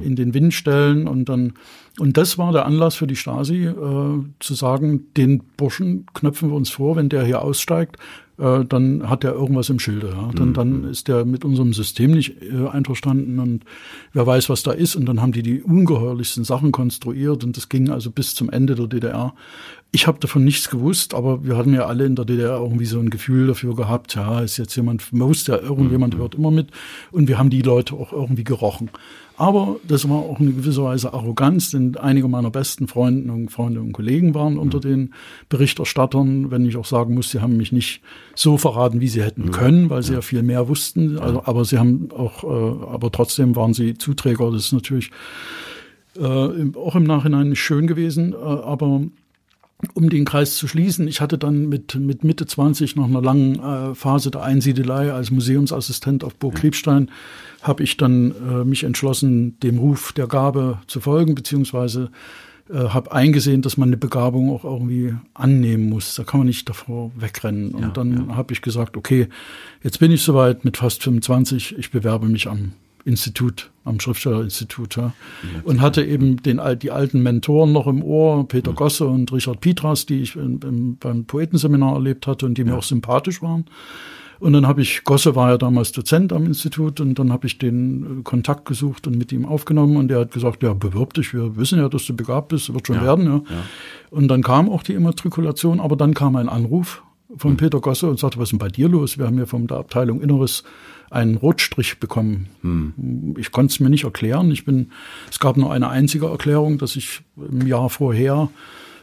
in 0.02 0.16
den 0.16 0.34
Wind 0.34 0.54
stellen 0.54 1.08
und 1.10 1.28
dann 1.28 1.54
und 2.00 2.18
das 2.18 2.38
war 2.38 2.52
der 2.52 2.66
Anlass 2.66 2.96
für 2.96 3.08
die 3.08 3.16
Stasi, 3.16 3.66
äh, 3.66 4.24
zu 4.40 4.54
sagen, 4.54 5.08
den 5.16 5.42
Burschen 5.58 6.06
knöpfen 6.14 6.50
wir 6.50 6.56
uns 6.56 6.70
vor, 6.70 6.96
wenn 6.96 7.10
der 7.10 7.24
hier 7.24 7.42
aussteigt, 7.42 7.98
äh, 8.38 8.66
dann 8.66 9.10
hat 9.10 9.24
er 9.24 9.34
irgendwas 9.34 9.70
im 9.70 9.80
Schilde. 9.80 10.10
Ja? 10.10 10.30
Dann, 10.36 10.54
dann 10.54 10.84
ist 10.84 11.08
der 11.08 11.24
mit 11.26 11.46
unserem 11.46 11.74
System 11.74 12.12
nicht 12.12 12.42
äh, 12.42 12.68
einverstanden 12.68 13.40
und 13.40 13.64
wer 14.12 14.28
weiß, 14.28 14.50
was 14.50 14.64
da 14.64 14.72
ist. 14.72 14.96
Und 14.96 15.06
dann 15.06 15.22
haben 15.22 15.32
die 15.32 15.44
die 15.44 15.62
ungeheuerlichsten 15.62 16.44
Sachen 16.44 16.72
konstruiert 16.72 17.44
und 17.44 17.56
das 17.56 17.70
ging 17.70 17.90
also 17.90 18.12
bis 18.12 18.36
zum 18.36 18.50
Ende 18.50 18.76
der 18.76 18.88
DDR. 18.88 19.34
Ich 19.96 20.08
habe 20.08 20.20
davon 20.20 20.44
nichts 20.44 20.70
gewusst, 20.70 21.14
aber 21.14 21.46
wir 21.46 21.56
hatten 21.56 21.74
ja 21.74 21.86
alle 21.86 22.06
in 22.06 22.18
der 22.18 22.26
DDR 22.26 22.58
irgendwie 22.58 22.84
so 22.84 23.00
ein 23.00 23.10
Gefühl 23.10 23.48
dafür 23.48 23.78
gehabt, 23.78 24.14
ja, 24.16 24.42
ist 24.42 24.58
jetzt 24.58 24.76
jemand, 24.76 25.14
muss 25.14 25.48
ja, 25.48 25.58
irgendjemand 25.58 26.18
hört 26.18 26.36
immer 26.36 26.52
mit. 26.52 26.68
Und 27.14 27.30
wir 27.30 27.38
haben 27.38 27.50
die 27.50 27.62
Leute 27.62 27.96
auch 27.96 28.12
irgendwie 28.12 28.44
gerochen. 28.44 28.90
Aber 29.38 29.78
das 29.88 30.10
war 30.10 30.18
auch 30.18 30.42
eine 30.42 30.52
gewisse 30.52 30.84
Weise 30.84 31.14
Arroganz, 31.14 31.72
denn 31.72 31.96
einige 31.96 32.28
meiner 32.28 32.52
besten 32.52 32.90
Freunde 32.90 33.32
und 33.32 33.54
Freunde 33.54 33.80
und 33.80 33.94
Kollegen 33.94 34.34
waren 34.34 34.58
unter 34.58 34.82
den 34.82 35.14
Berichterstattern, 35.48 36.52
wenn 36.52 36.66
ich 36.66 36.76
auch 36.76 36.84
sagen 36.84 37.14
muss, 37.14 37.32
sie 37.32 37.40
haben 37.40 37.56
mich 37.56 37.72
nicht 37.72 38.02
so 38.36 38.58
verraten, 38.58 39.00
wie 39.00 39.08
sie 39.08 39.24
hätten 39.24 39.52
können, 39.52 39.90
weil 39.90 40.04
sie 40.04 40.12
ja 40.12 40.22
viel 40.22 40.44
mehr 40.44 40.68
wussten. 40.68 41.18
Also, 41.20 41.42
aber 41.46 41.64
sie 41.64 41.80
haben 41.80 42.10
auch, 42.12 42.44
äh, 42.44 42.86
aber 42.94 43.14
trotzdem 43.14 43.56
waren 43.56 43.74
sie 43.74 43.98
Zuträger. 43.98 44.52
Das 44.52 44.66
ist 44.66 44.74
natürlich 44.74 45.12
äh, 46.18 46.22
auch 46.22 46.96
im 46.96 47.04
Nachhinein 47.06 47.48
nicht 47.48 47.62
schön 47.62 47.88
gewesen. 47.88 48.34
Äh, 48.34 48.36
aber 48.36 49.04
um 49.94 50.10
den 50.10 50.26
Kreis 50.26 50.56
zu 50.56 50.68
schließen, 50.68 51.08
ich 51.08 51.22
hatte 51.22 51.38
dann 51.38 51.68
mit, 51.68 51.96
mit 51.96 52.24
Mitte 52.24 52.46
20 52.46 52.96
nach 52.96 53.06
einer 53.06 53.22
langen 53.22 53.60
äh, 53.60 53.96
Phase 53.96 54.32
der 54.32 54.44
Einsiedelei 54.44 55.12
als 55.12 55.32
Museumsassistent 55.32 56.24
auf 56.24 56.36
Burg 56.36 56.56
Kriebstein, 56.56 57.10
habe 57.62 57.84
ich 57.84 57.98
dann 57.98 58.32
äh, 58.32 58.64
mich 58.64 58.84
entschlossen, 58.84 59.60
dem 59.60 59.78
Ruf 59.78 60.14
der 60.14 60.28
Gabe 60.28 60.80
zu 60.88 61.00
folgen, 61.00 61.36
beziehungsweise 61.36 62.12
äh, 62.70 62.78
habe 62.78 63.12
eingesehen, 63.12 63.62
dass 63.62 63.78
man 63.78 63.90
eine 63.90 63.98
Begabung 63.98 64.50
auch 64.50 64.64
irgendwie 64.64 65.14
annehmen 65.34 65.90
muss. 65.90 66.16
Da 66.16 66.24
kann 66.24 66.40
man 66.40 66.48
nicht 66.48 66.68
davor 66.68 67.12
wegrennen. 67.16 67.72
Und 67.72 67.82
Ja, 67.82 67.90
dann 67.90 68.36
habe 68.36 68.54
ich 68.54 68.62
gesagt, 68.62 68.98
okay, 68.98 69.28
jetzt 69.84 70.00
bin 70.00 70.12
ich 70.12 70.24
soweit 70.24 70.66
mit 70.66 70.78
fast 70.78 71.04
25, 71.04 71.78
ich 71.78 71.92
bewerbe 71.92 72.28
mich 72.28 72.48
am 72.48 72.72
Institut, 73.06 73.72
am 73.84 74.00
Schriftstellerinstitut. 74.00 74.98
Ja. 74.98 75.14
Und 75.64 75.80
hatte 75.80 76.04
eben 76.04 76.42
den, 76.42 76.60
die 76.82 76.92
alten 76.92 77.22
Mentoren 77.22 77.72
noch 77.72 77.88
im 77.88 78.04
Ohr, 78.04 78.48
Peter 78.48 78.74
Gosse 78.74 79.06
und 79.06 79.32
Richard 79.32 79.62
Pietras, 79.62 80.08
die 80.08 80.22
ich 80.22 80.36
im, 80.36 80.60
im, 80.64 80.98
beim 80.98 81.26
Poetenseminar 81.26 81.94
erlebt 81.94 82.26
hatte 82.26 82.48
und 82.48 82.58
die 82.58 82.64
mir 82.64 82.76
auch 82.76 82.84
sympathisch 82.84 83.42
waren. 83.42 83.66
Und 84.40 84.54
dann 84.54 84.68
habe 84.68 84.82
ich, 84.82 85.04
Gosse 85.04 85.36
war 85.36 85.52
ja 85.52 85.58
damals 85.58 85.92
Dozent 85.94 86.34
am 86.34 86.46
Institut 86.46 87.00
und 87.00 87.18
dann 87.18 87.32
habe 87.32 87.48
ich 87.48 87.58
den 87.58 88.20
äh, 88.20 88.24
Kontakt 88.24 88.66
gesucht 88.66 89.08
und 89.08 89.18
mit 89.18 89.32
ihm 89.32 89.46
aufgenommen 89.46 89.96
und 89.96 90.10
der 90.10 90.20
hat 90.20 90.32
gesagt, 90.32 90.62
ja, 90.62 90.74
bewirb 90.74 91.14
dich, 91.14 91.34
wir 91.34 91.56
wissen 91.56 91.80
ja, 91.80 91.88
dass 91.88 92.06
du 92.06 92.16
begabt 92.16 92.50
bist, 92.50 92.74
wird 92.74 92.88
schon 92.88 93.02
werden. 93.02 93.26
Ja. 93.26 93.42
Und 94.10 94.28
dann 94.28 94.44
kam 94.44 94.70
auch 94.70 94.84
die 94.84 94.94
Immatrikulation, 94.94 95.80
aber 95.80 95.96
dann 95.96 96.14
kam 96.14 96.36
ein 96.36 96.50
Anruf 96.50 97.02
von 97.38 97.58
Peter 97.58 97.80
Gosse 97.80 98.10
und 98.10 98.20
sagte, 98.20 98.38
was 98.38 98.46
ist 98.46 98.52
denn 98.52 98.60
bei 98.60 98.70
dir 98.70 98.90
los? 98.90 99.18
Wir 99.18 99.26
haben 99.26 99.38
ja 99.38 99.46
von 99.46 99.68
der 99.68 99.78
Abteilung 99.78 100.22
Inneres 100.22 100.64
einen 101.10 101.38
Rotstrich 101.38 102.00
bekommen. 102.00 103.36
Ich 103.38 103.52
konnte 103.52 103.72
es 103.72 103.80
mir 103.80 103.90
nicht 103.90 104.04
erklären. 104.06 104.52
Ich 104.52 104.66
bin, 104.66 104.92
es 105.30 105.40
gab 105.40 105.56
nur 105.56 105.72
eine 105.72 105.90
einzige 105.90 106.28
Erklärung, 106.28 106.78
dass 106.78 106.96
ich 106.96 107.22
im 107.38 107.68
Jahr 107.68 107.90
vorher 107.90 108.50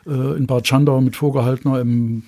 äh, 0.07 0.37
in 0.37 0.47
Bad 0.47 0.67
Schandau 0.67 1.01
mit 1.01 1.17
vorgehaltener 1.17 1.81
im 1.81 2.25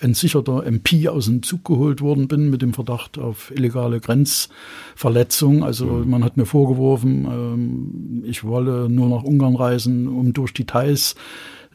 entsicherter 0.00 0.66
MP 0.66 1.08
aus 1.08 1.26
dem 1.26 1.42
Zug 1.42 1.64
geholt 1.64 2.00
worden 2.00 2.26
bin 2.26 2.50
mit 2.50 2.62
dem 2.62 2.74
Verdacht 2.74 3.18
auf 3.18 3.52
illegale 3.54 4.00
Grenzverletzung. 4.00 5.62
Also 5.62 5.86
man 6.04 6.24
hat 6.24 6.36
mir 6.36 6.46
vorgeworfen, 6.46 7.26
ähm, 7.26 8.24
ich 8.26 8.44
wolle 8.44 8.88
nur 8.88 9.08
nach 9.08 9.22
Ungarn 9.22 9.54
reisen, 9.54 10.08
um 10.08 10.32
durch 10.32 10.52
die 10.52 10.64
Thais 10.64 11.14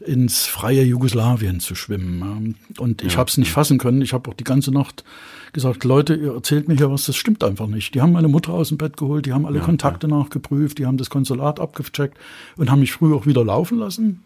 ins 0.04 0.46
freie 0.46 0.82
Jugoslawien 0.82 1.60
zu 1.60 1.74
schwimmen. 1.74 2.56
ja. 2.76 2.82
Und 2.82 3.02
ich 3.02 3.16
habe 3.16 3.28
es 3.28 3.36
nicht 3.36 3.50
fassen 3.50 3.78
können. 3.78 4.02
Ich 4.02 4.12
habe 4.12 4.30
auch 4.30 4.34
die 4.34 4.44
ganze 4.44 4.70
Nacht 4.70 5.04
gesagt, 5.52 5.84
Leute, 5.84 6.14
ihr 6.14 6.34
erzählt 6.34 6.68
mir 6.68 6.76
hier 6.76 6.90
was, 6.90 7.06
das 7.06 7.16
stimmt 7.16 7.42
einfach 7.42 7.66
nicht. 7.66 7.94
Die 7.94 8.00
haben 8.00 8.12
meine 8.12 8.28
Mutter 8.28 8.52
aus 8.52 8.68
dem 8.68 8.78
Bett 8.78 8.96
geholt, 8.96 9.26
die 9.26 9.32
haben 9.32 9.46
alle 9.46 9.60
Kontakte 9.60 10.08
nachgeprüft, 10.08 10.78
die 10.78 10.86
haben 10.86 10.98
das 10.98 11.10
Konsulat 11.10 11.58
abgecheckt 11.60 12.18
und 12.56 12.70
haben 12.70 12.80
mich 12.80 12.92
früh 12.92 13.14
auch 13.14 13.26
wieder 13.26 13.44
laufen 13.44 13.78
lassen. 13.78 14.22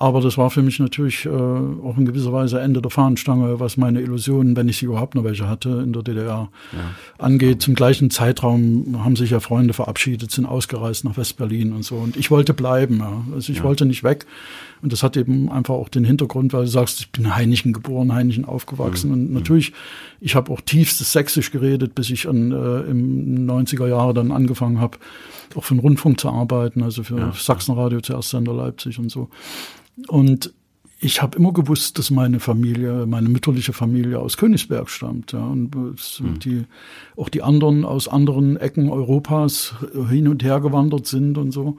Aber 0.00 0.22
das 0.22 0.38
war 0.38 0.48
für 0.48 0.62
mich 0.62 0.78
natürlich 0.78 1.26
äh, 1.26 1.28
auch 1.28 1.98
in 1.98 2.06
gewisser 2.06 2.32
Weise 2.32 2.58
Ende 2.58 2.80
der 2.80 2.90
Fahnenstange, 2.90 3.60
was 3.60 3.76
meine 3.76 4.00
Illusionen, 4.00 4.56
wenn 4.56 4.66
ich 4.66 4.78
sie 4.78 4.86
überhaupt 4.86 5.14
noch 5.14 5.24
welche 5.24 5.46
hatte, 5.46 5.82
in 5.84 5.92
der 5.92 6.02
DDR 6.02 6.48
angeht. 7.18 7.60
Zum 7.60 7.74
gleichen 7.74 8.08
Zeitraum 8.08 9.04
haben 9.04 9.14
sich 9.14 9.32
ja 9.32 9.40
Freunde 9.40 9.74
verabschiedet, 9.74 10.30
sind 10.30 10.46
ausgereist 10.46 11.04
nach 11.04 11.18
Westberlin 11.18 11.74
und 11.74 11.82
so. 11.82 11.96
Und 11.96 12.16
ich 12.16 12.30
wollte 12.30 12.54
bleiben. 12.54 13.00
Ja. 13.00 13.24
Also 13.34 13.52
ich 13.52 13.62
wollte 13.62 13.84
nicht 13.84 14.02
weg. 14.02 14.24
Und 14.82 14.92
das 14.92 15.02
hat 15.02 15.16
eben 15.16 15.50
einfach 15.50 15.74
auch 15.74 15.88
den 15.88 16.04
Hintergrund, 16.04 16.52
weil 16.52 16.62
du 16.64 16.70
sagst, 16.70 17.00
ich 17.00 17.10
bin 17.12 17.24
in 17.24 17.34
Heinichen 17.36 17.72
geboren, 17.72 18.12
Heinichen 18.14 18.44
aufgewachsen. 18.46 19.12
Und 19.12 19.30
natürlich, 19.32 19.72
ich 20.20 20.34
habe 20.34 20.50
auch 20.52 20.60
tiefstes 20.60 21.12
Sächsisch 21.12 21.50
geredet, 21.50 21.94
bis 21.94 22.08
ich 22.10 22.28
an, 22.28 22.50
äh, 22.52 22.80
im 22.90 23.46
90er 23.46 23.86
Jahre 23.88 24.14
dann 24.14 24.32
angefangen 24.32 24.80
habe, 24.80 24.98
auch 25.54 25.64
für 25.64 25.74
den 25.74 25.80
Rundfunk 25.80 26.18
zu 26.20 26.28
arbeiten, 26.30 26.82
also 26.82 27.02
für 27.02 27.32
Sachsenradio 27.36 28.00
zuerst 28.00 28.30
Sender 28.30 28.54
Leipzig 28.54 28.98
und 28.98 29.10
so. 29.10 29.28
Und 30.08 30.52
ich 31.02 31.22
habe 31.22 31.38
immer 31.38 31.52
gewusst, 31.52 31.98
dass 31.98 32.10
meine 32.10 32.40
Familie, 32.40 33.06
meine 33.06 33.28
mütterliche 33.30 33.72
Familie 33.72 34.18
aus 34.18 34.36
Königsberg 34.36 34.90
stammt. 34.90 35.32
Ja, 35.32 35.44
und 35.46 35.74
es- 35.94 36.22
die, 36.44 36.64
auch 37.16 37.28
die 37.30 37.42
anderen 37.42 37.84
aus 37.86 38.06
anderen 38.06 38.56
Ecken 38.58 38.90
Europas 38.90 39.74
hin 40.10 40.28
und 40.28 40.42
her 40.44 40.60
gewandert 40.60 41.06
sind 41.06 41.38
und 41.38 41.52
so. 41.52 41.78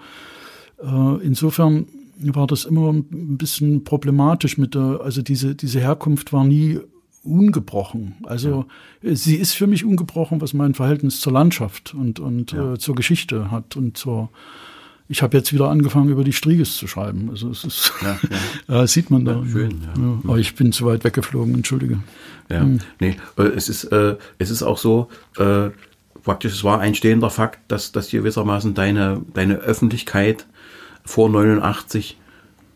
Äh, 0.84 1.24
insofern 1.24 1.86
war 2.24 2.48
das 2.48 2.66
immer 2.66 2.92
ein 2.92 3.38
bisschen 3.38 3.84
problematisch 3.84 4.58
mit 4.58 4.76
der, 4.76 5.02
also 5.04 5.22
diese, 5.22 5.56
diese 5.56 5.80
Herkunft 5.80 6.34
war 6.34 6.44
nie 6.44 6.80
ungebrochen. 7.24 8.16
Also 8.24 8.66
äh, 9.02 9.16
sie 9.16 9.36
ist 9.36 9.54
für 9.54 9.68
mich 9.68 9.86
ungebrochen, 9.86 10.42
was 10.42 10.54
mein 10.54 10.74
Verhältnis 10.74 11.20
zur 11.22 11.34
Landschaft 11.34 11.94
und, 11.94 12.20
und 12.20 12.54
äh, 12.54 12.78
zur 12.78 12.96
Geschichte 12.96 13.52
hat 13.52 13.76
und 13.76 13.98
zur 13.98 14.30
ich 15.12 15.22
habe 15.22 15.36
jetzt 15.36 15.52
wieder 15.52 15.70
angefangen, 15.70 16.08
über 16.08 16.24
die 16.24 16.32
Strieges 16.32 16.78
zu 16.78 16.88
schreiben. 16.88 17.30
Also 17.32 17.50
es 17.50 17.66
ist, 17.66 17.92
ja, 18.70 18.88
sieht 18.88 19.12
man 19.12 19.26
da. 19.26 19.44
schön, 19.46 19.82
ja. 19.82 20.20
Aber 20.24 20.38
ich 20.38 20.56
bin 20.56 20.72
zu 20.72 20.86
weit 20.86 21.04
weggeflogen, 21.04 21.54
entschuldige. 21.54 22.00
Ja, 22.48 22.66
nee, 23.02 23.18
äh, 23.38 23.44
es 23.44 23.68
ist, 23.68 23.84
äh, 23.86 24.16
es 24.38 24.50
ist 24.50 24.64
auch 24.64 24.78
so, 24.78 25.10
äh, 25.38 25.72
praktisch, 26.24 26.54
es 26.54 26.64
war 26.64 26.80
ein 26.80 26.96
stehender 26.96 27.30
Fakt, 27.30 27.60
dass, 27.68 27.92
dass 27.92 28.10
gewissermaßen 28.10 28.74
deine, 28.74 29.22
deine 29.34 29.56
Öffentlichkeit 29.56 30.48
vor 31.04 31.30
89 31.30 32.18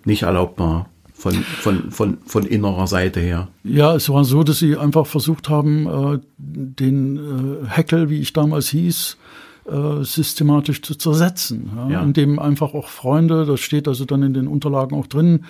nicht 0.05 0.23
erlaubt 0.23 0.59
war. 0.59 0.89
Von, 1.17 1.33
von, 1.33 1.91
von, 1.91 2.17
von 2.25 2.45
innerer 2.45 2.87
Seite 2.87 3.21
her. 3.21 3.47
Ja, 3.63 3.95
es 3.95 4.09
war 4.09 4.25
so, 4.25 4.43
dass 4.43 4.59
sie 4.59 4.75
einfach 4.75 5.07
versucht 5.07 5.47
haben, 5.47 5.87
äh, 5.87 6.19
den 6.37 7.63
äh, 7.63 7.67
Heckel, 7.67 8.09
wie 8.09 8.19
ich 8.19 8.33
damals 8.33 8.67
hieß, 8.69 9.17
äh, 9.65 10.03
systematisch 10.03 10.81
zu 10.81 10.93
zersetzen. 10.93 11.71
Ja? 11.75 11.89
Ja. 11.89 12.03
Indem 12.03 12.37
einfach 12.37 12.73
auch 12.73 12.89
Freunde, 12.89 13.45
das 13.45 13.61
steht 13.61 13.87
also 13.87 14.03
dann 14.05 14.23
in 14.23 14.33
den 14.33 14.47
Unterlagen 14.47 14.95
auch 14.95 15.07
drin, 15.07 15.45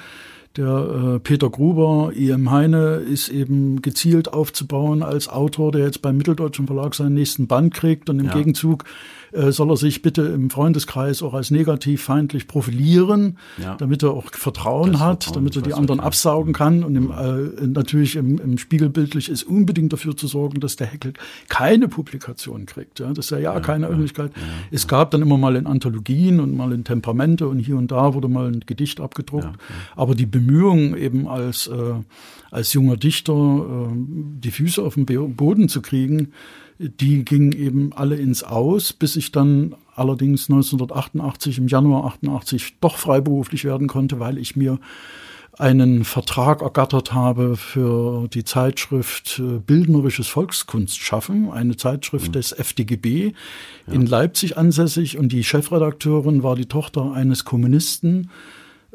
der 0.55 1.15
äh, 1.15 1.19
Peter 1.19 1.49
Gruber, 1.49 2.11
I.M. 2.15 2.49
Heine, 2.49 2.95
ist 2.95 3.29
eben 3.29 3.81
gezielt 3.81 4.31
aufzubauen 4.31 5.03
als 5.03 5.27
Autor, 5.27 5.71
der 5.71 5.85
jetzt 5.85 6.01
beim 6.01 6.15
Mitteldeutschen 6.15 6.67
Verlag 6.67 6.95
seinen 6.95 7.15
nächsten 7.15 7.47
Band 7.47 7.73
kriegt 7.73 8.09
und 8.09 8.19
im 8.19 8.27
Ja. 8.27 8.33
Gegenzug 8.33 8.85
soll 9.51 9.69
er 9.71 9.77
sich 9.77 10.01
bitte 10.01 10.21
im 10.23 10.49
Freundeskreis 10.49 11.21
auch 11.21 11.33
als 11.33 11.51
negativ 11.51 12.03
feindlich 12.03 12.47
profilieren, 12.47 13.37
Ja. 13.61 13.75
damit 13.75 14.03
er 14.03 14.11
auch 14.11 14.31
Vertrauen 14.31 14.93
Das 14.93 15.01
hat, 15.01 15.23
Vertrauen, 15.25 15.43
damit 15.43 15.55
er 15.55 15.61
die 15.61 15.73
anderen 15.73 15.99
okay. 15.99 16.07
absaugen 16.07 16.53
kann. 16.53 16.83
Und 16.83 16.95
im, 16.95 17.11
äh, 17.11 17.67
natürlich 17.67 18.15
im, 18.15 18.39
im 18.39 18.57
Spiegelbildlich 18.57 19.29
ist 19.29 19.43
unbedingt 19.43 19.93
dafür 19.93 20.15
zu 20.15 20.27
sorgen, 20.27 20.59
dass 20.59 20.75
der 20.75 20.87
Heckel 20.87 21.13
keine 21.49 21.87
Publikation 21.87 22.65
kriegt, 22.65 22.99
ja, 22.99 23.13
dass 23.13 23.31
er 23.31 23.39
ja, 23.39 23.59
keine 23.59 23.87
Öffentlichkeit. 23.87 24.31
es 24.71 24.87
gab 24.87 25.11
dann 25.11 25.21
immer 25.21 25.37
mal 25.37 25.55
in 25.55 25.67
Anthologien 25.67 26.39
und 26.39 26.55
mal 26.55 26.71
in 26.71 26.83
Temperamente 26.83 27.47
und 27.47 27.59
hier 27.59 27.77
und 27.77 27.91
da 27.91 28.13
wurde 28.13 28.27
mal 28.27 28.47
ein 28.47 28.61
Gedicht 28.65 28.99
abgedruckt, 28.99 29.49
aber 29.95 30.15
die 30.15 30.25
Bemühungen 30.25 30.95
eben 30.97 31.27
als 31.27 31.67
äh, 31.67 31.93
als 32.51 32.71
junger 32.73 32.95
Dichter 32.95 33.33
äh, 33.33 33.93
die 33.93 34.51
Füße 34.51 34.81
auf 34.81 34.95
den 34.95 35.05
Boden 35.35 35.67
zu 35.67 35.81
kriegen, 35.81 36.31
die 36.79 37.23
gingen 37.23 37.51
eben 37.53 37.93
alle 37.93 38.15
ins 38.15 38.43
Aus, 38.43 38.93
bis 38.93 39.15
ich 39.15 39.31
dann 39.31 39.75
allerdings 39.95 40.49
1988, 40.49 41.57
im 41.57 41.67
Januar 41.67 42.05
88, 42.05 42.75
doch 42.81 42.97
freiberuflich 42.97 43.63
werden 43.63 43.87
konnte, 43.87 44.19
weil 44.19 44.37
ich 44.37 44.55
mir 44.55 44.79
einen 45.57 46.03
Vertrag 46.03 46.61
ergattert 46.61 47.13
habe 47.13 47.55
für 47.55 48.27
die 48.27 48.43
Zeitschrift 48.43 49.39
äh, 49.39 49.59
Bildnerisches 49.59 50.27
Volkskunstschaffen, 50.27 51.49
eine 51.49 51.77
Zeitschrift 51.77 52.35
des 52.35 52.51
FDGB 52.51 53.31
in 53.87 54.05
Leipzig 54.05 54.57
ansässig 54.57 55.17
und 55.17 55.31
die 55.31 55.45
Chefredakteurin 55.45 56.43
war 56.43 56.55
die 56.55 56.65
Tochter 56.65 57.13
eines 57.13 57.45
Kommunisten, 57.45 58.29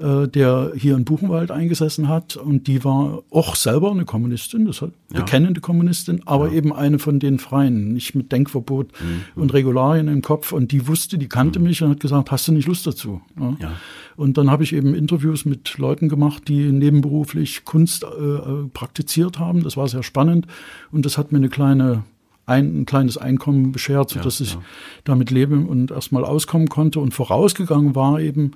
äh, 0.01 0.29
der 0.29 0.73
hier 0.75 0.97
in 0.97 1.05
Buchenwald 1.05 1.51
eingesessen 1.51 2.09
hat. 2.09 2.37
Und 2.37 2.67
die 2.67 2.85
war 2.85 3.23
auch 3.31 3.55
selber 3.55 3.91
eine 3.91 4.05
Kommunistin, 4.05 4.67
das 4.67 4.83
hat 4.83 4.91
bekennende 5.09 5.61
Kommunistin, 5.61 6.23
aber 6.27 6.53
eben 6.53 6.73
eine 6.73 6.99
von 6.99 7.19
den 7.19 7.39
Freien, 7.39 7.93
nicht 7.93 8.15
mit 8.15 8.33
Denkverbot 8.33 8.93
und 9.35 9.53
Regularien 9.53 10.09
im 10.09 10.23
Kopf. 10.23 10.53
Und 10.53 10.73
die 10.73 10.87
wusste, 10.87 11.19
die 11.19 11.29
kannte 11.29 11.59
mich 11.59 11.83
und 11.83 11.91
hat 11.91 12.01
gesagt, 12.01 12.31
hast 12.31 12.49
du 12.49 12.53
nicht 12.53 12.69
Lust 12.69 12.87
dazu? 12.87 13.21
Ja. 13.39 13.57
Ja. 13.61 13.73
Und 14.17 14.37
dann 14.37 14.51
habe 14.51 14.63
ich 14.63 14.73
eben 14.73 14.95
Interviews 14.95 15.45
mit 15.45 15.79
Leuten 15.79 16.09
gemacht, 16.09 16.49
die 16.49 16.73
nebenberuflich 16.73 17.65
Kunst 17.65 18.05
äh, 18.05 18.07
äh, 18.07 18.69
praktiziert 18.73 19.39
haben. 19.39 19.63
Das 19.63 19.77
war 19.77 19.89
sehr 19.89 20.03
spannend. 20.03 20.47
Und 20.93 21.07
das 21.07 21.19
hat 21.19 21.33
mir 21.33 21.39
eine 21.39 21.49
kleine 21.49 22.05
ein, 22.51 22.81
ein 22.81 22.87
kleines 22.87 23.17
Einkommen 23.17 23.73
beschert, 23.73 24.11
sodass 24.11 24.41
ich 24.41 24.59
damit 25.05 25.31
leben 25.31 25.67
und 25.67 25.91
erstmal 25.91 26.25
auskommen 26.25 26.69
konnte. 26.69 27.01
Und 27.01 27.15
vorausgegangen 27.15 27.95
war 27.95 28.21
eben 28.21 28.53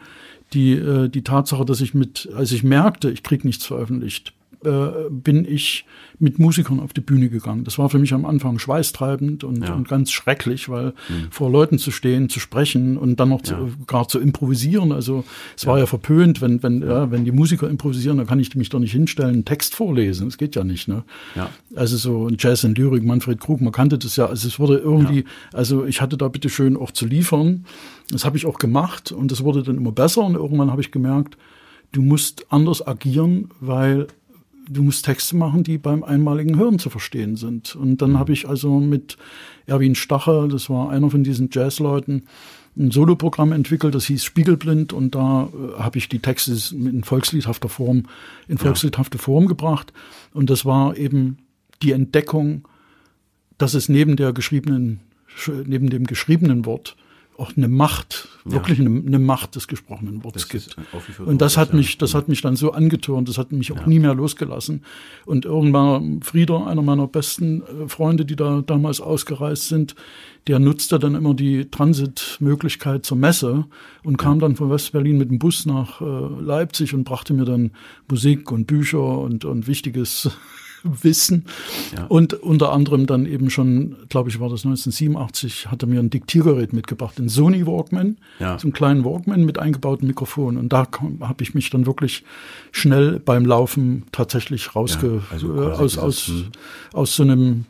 die, 0.53 0.73
äh, 0.73 1.09
die 1.09 1.23
Tatsache, 1.23 1.65
dass 1.65 1.81
ich 1.81 1.95
mit, 1.95 2.29
als 2.37 2.53
ich 2.53 2.63
merkte, 2.63 3.11
ich 3.11 3.23
krieg 3.23 3.45
nichts 3.45 3.65
veröffentlicht, 3.65 4.35
äh, 4.65 5.11
bin 5.11 5.45
ich 5.45 5.85
mit 6.19 6.39
Musikern 6.39 6.81
auf 6.81 6.93
die 6.93 7.01
Bühne 7.01 7.29
gegangen. 7.29 7.65
Das 7.65 7.77
war 7.79 7.91
für 7.91 7.99
mich 7.99 8.15
am 8.15 8.25
Anfang 8.25 8.59
schweißtreibend 8.59 9.43
und, 9.45 9.67
Ja. 9.67 9.75
und 9.75 9.89
ganz 9.89 10.13
schrecklich, 10.13 10.69
weil 10.69 10.93
vor 11.31 11.51
Leuten 11.51 11.79
zu 11.79 11.91
stehen, 11.91 12.29
zu 12.29 12.39
sprechen 12.41 12.97
und 12.97 13.19
dann 13.19 13.31
noch 13.31 13.43
zu, 13.43 13.55
gar 13.87 14.07
zu 14.07 14.21
improvisieren. 14.21 14.93
Also 14.93 15.25
es 15.57 15.67
war 15.67 15.79
ja 15.79 15.87
verpönt, 15.87 16.41
wenn, 16.41 16.63
wenn, 16.63 16.83
ja. 16.83 17.11
wenn 17.11 17.25
die 17.25 17.33
Musiker 17.33 17.69
improvisieren, 17.69 18.19
dann 18.19 18.27
kann 18.27 18.39
ich 18.39 18.55
mich 18.55 18.69
doch 18.69 18.79
nicht 18.79 18.93
hinstellen, 18.93 19.35
einen 19.35 19.45
Text 19.45 19.75
vorlesen. 19.75 20.27
Das 20.27 20.39
geht 20.39 20.55
ja 20.55 20.63
nicht. 20.63 20.87
Ne? 20.87 21.03
Ja. 21.35 21.51
Also 21.75 21.97
so 21.97 22.31
Jazz 22.39 22.63
und 22.65 22.79
Lyrik, 22.79 23.03
Manfred 23.05 23.41
Krug, 23.41 23.61
man 23.61 23.73
kannte 23.73 23.99
das 23.99 24.17
ja. 24.17 24.27
Also 24.27 24.47
es 24.47 24.59
wurde 24.59 24.79
irgendwie, 24.79 25.25
also 25.53 25.85
ich 25.85 26.01
hatte 26.01 26.17
da 26.17 26.29
bitte 26.29 26.49
schön 26.49 26.77
auch 26.77 26.93
zu 26.93 27.07
liefern. 27.07 27.67
Das 28.11 28.25
habe 28.25 28.37
ich 28.37 28.47
auch 28.47 28.59
gemacht 28.59 29.11
und 29.11 29.33
das 29.33 29.43
wurde 29.43 29.63
dann 29.63 29.77
immer 29.77 29.93
besser 29.93 30.23
und 30.25 30.35
irgendwann 30.35 30.71
habe 30.71 30.81
ich 30.81 30.93
gemerkt, 30.93 31.37
du 31.93 32.03
musst 32.03 32.47
anders 32.51 32.87
agieren, 32.87 33.51
weil 33.61 34.07
du 34.69 34.83
musst 34.83 35.05
Texte 35.05 35.37
machen, 35.37 35.63
die 35.63 35.79
beim 35.79 36.03
einmaligen 36.03 36.57
Hören 36.59 36.79
zu 36.79 36.91
verstehen 36.91 37.37
sind. 37.37 37.75
Und 37.77 38.03
dann 38.03 38.19
habe 38.19 38.33
ich 38.33 38.49
also 38.49 38.81
mit 38.81 39.17
Erwin 39.67 39.95
Stacher, 39.95 40.49
das 40.49 40.71
war 40.71 40.91
einer 40.91 41.11
von 41.11 41.25
diesen 41.25 41.49
Jazzleuten, 41.53 42.27
ein 42.77 42.91
Soloprogramm 42.91 43.53
entwickelt, 43.53 43.95
das 43.95 44.07
hieß 44.07 44.25
Spiegelblind 44.25 44.93
und 44.93 45.15
da 45.15 45.45
äh, 45.53 45.81
habe 45.81 45.99
ich 45.99 46.09
die 46.09 46.19
Texte 46.19 46.57
in 46.75 47.05
volksliedhafter 47.05 47.69
Form, 47.69 48.05
in 48.49 48.59
volksliedhafte 48.59 49.19
Form 49.19 49.47
gebracht. 49.47 49.93
Und 50.33 50.51
das 50.51 50.65
war 50.65 50.97
eben 50.97 51.39
die 51.83 51.93
Entdeckung, 51.93 52.67
dass 53.59 53.75
es 53.75 53.89
neben 53.89 54.17
der 54.17 54.33
geschriebenen, 54.33 55.01
neben 55.47 55.89
dem 55.89 56.05
geschriebenen 56.05 56.67
Wort 56.67 56.97
auch 57.37 57.57
eine 57.57 57.69
Macht, 57.69 58.29
wirklich 58.45 58.79
eine, 58.79 59.03
eine 59.05 59.19
Macht 59.19 59.57
des 59.57 59.67
gesprochenen 59.67 60.23
Wortes 60.23 60.47
Das 60.49 60.51
gibt. 60.51 60.77
Und 61.19 61.41
das 61.41 61.57
hat 61.57 61.71
ja. 61.71 61.77
mich, 61.77 61.99
das 61.99 62.15
hat 62.15 62.29
mich 62.29 62.43
dann 62.43 62.57
so 62.57 62.73
angetörnt, 62.73 63.29
das 63.29 63.39
hat 63.39 63.53
mich 63.53 63.73
auch 63.73 63.87
nie 63.87 63.99
mehr 63.99 64.15
losgelassen. 64.15 64.85
Und 65.25 65.45
irgendwann 65.45 66.23
Frieder, 66.23 66.67
einer 66.67 66.83
meiner 66.83 67.09
besten 67.09 67.63
äh, 67.63 67.89
Freunde, 67.89 68.25
die 68.25 68.37
da 68.37 68.63
damals 68.65 69.01
ausgereist 69.01 69.69
sind, 69.69 69.95
der 70.47 70.59
nutzte 70.59 70.99
dann 70.99 71.15
immer 71.15 71.35
die 71.35 71.71
Transitmöglichkeit 71.71 73.05
zur 73.05 73.17
Messe 73.17 73.65
und 74.03 74.17
kam 74.17 74.39
dann 74.41 74.57
von 74.57 74.71
Westberlin 74.71 75.19
mit 75.19 75.31
dem 75.31 75.39
Bus 75.39 75.67
nach 75.67 76.01
äh, 76.01 76.05
Leipzig 76.05 76.95
und 76.95 77.05
brachte 77.05 77.35
mir 77.35 77.45
dann 77.47 77.73
Musik 78.09 78.53
und 78.53 78.67
Bücher 78.67 79.19
und, 79.19 79.45
und 79.45 79.67
wichtiges 79.67 80.31
Wissen. 80.85 81.47
Ja. 81.97 82.05
Und 82.07 82.35
unter 82.35 82.73
anderem 82.73 83.07
dann 83.07 83.27
eben 83.27 83.51
schon, 83.51 83.97
glaube 84.09 84.29
ich, 84.29 84.39
war 84.39 84.49
das 84.49 84.65
1987, 84.65 85.71
hat 85.71 85.83
er 85.83 85.89
mir 85.89 86.01
ein 86.01 86.11
Diktiergerät 86.11 86.73
mitgebracht, 86.73 87.19
ein 87.19 87.29
Sony 87.29 87.67
Walkman, 87.67 88.19
Ja. 88.39 88.59
so 88.59 88.67
einen 88.67 88.73
kleinen 88.73 89.05
Walkman 89.05 89.45
mit 89.45 89.59
eingebautem 89.59 90.07
Mikrofon. 90.07 90.57
Und 90.57 90.73
da 90.73 90.87
habe 91.21 91.43
ich 91.43 91.55
mich 91.55 91.71
dann 91.71 91.87
wirklich 91.87 92.25
schnell 92.71 93.19
beim 93.19 93.45
Laufen 93.47 94.05
tatsächlich 94.13 94.77
rausge 94.77 95.23
Ja, 95.29 95.33
also 95.33 95.55
äh, 95.55 95.73
aus, 95.73 95.99
aus, 95.99 96.27
hm. 96.29 96.45
aus 96.93 97.17
so 97.17 97.23
einem 97.23 97.65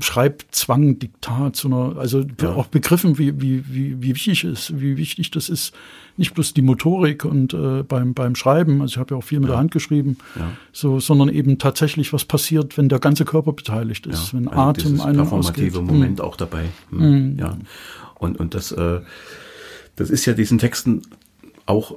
Schreibzwang, 0.00 0.98
Diktat, 0.98 1.56
so 1.56 1.68
einer, 1.68 1.96
also 1.98 2.24
Ja. 2.40 2.54
auch 2.54 2.66
begriffen, 2.66 3.18
wie, 3.18 3.40
wie, 3.40 3.64
wie, 3.68 4.02
wie 4.02 4.14
wichtig 4.14 4.44
ist, 4.44 4.78
wie 4.80 4.96
wichtig 4.96 5.30
das 5.30 5.48
ist, 5.48 5.72
nicht 6.16 6.34
bloß 6.34 6.52
die 6.54 6.62
Motorik 6.62 7.24
und 7.24 7.54
äh, 7.54 7.82
beim, 7.82 8.12
beim 8.14 8.34
Schreiben, 8.34 8.82
also 8.82 8.92
ich 8.92 8.98
habe 8.98 9.14
ja 9.14 9.18
auch 9.18 9.24
viel 9.24 9.40
mit 9.40 9.48
der 9.48 9.56
Hand 9.56 9.70
geschrieben, 9.70 10.18
Ja. 10.36 10.52
so, 10.72 11.00
sondern 11.00 11.28
eben 11.30 11.58
tatsächlich, 11.58 12.12
was 12.12 12.24
passiert, 12.24 12.76
wenn 12.76 12.88
der 12.88 12.98
ganze 12.98 13.24
Körper 13.24 13.52
beteiligt 13.52 14.06
ist, 14.06 14.34
wenn 14.34 14.48
also 14.48 14.60
Atem 14.60 15.00
einem 15.00 15.16
performative 15.16 15.38
ausgeht. 15.66 15.76
Hm. 15.76 15.86
Moment 15.86 16.20
auch 16.20 16.36
dabei. 16.36 16.66
Hm, 16.90 17.38
Ja. 17.38 17.56
Und, 18.16 18.38
und 18.38 18.54
das, 18.54 18.72
äh, 18.72 19.00
das 19.96 20.10
ist 20.10 20.26
ja 20.26 20.34
diesen 20.34 20.58
Texten 20.58 21.02
auch 21.64 21.94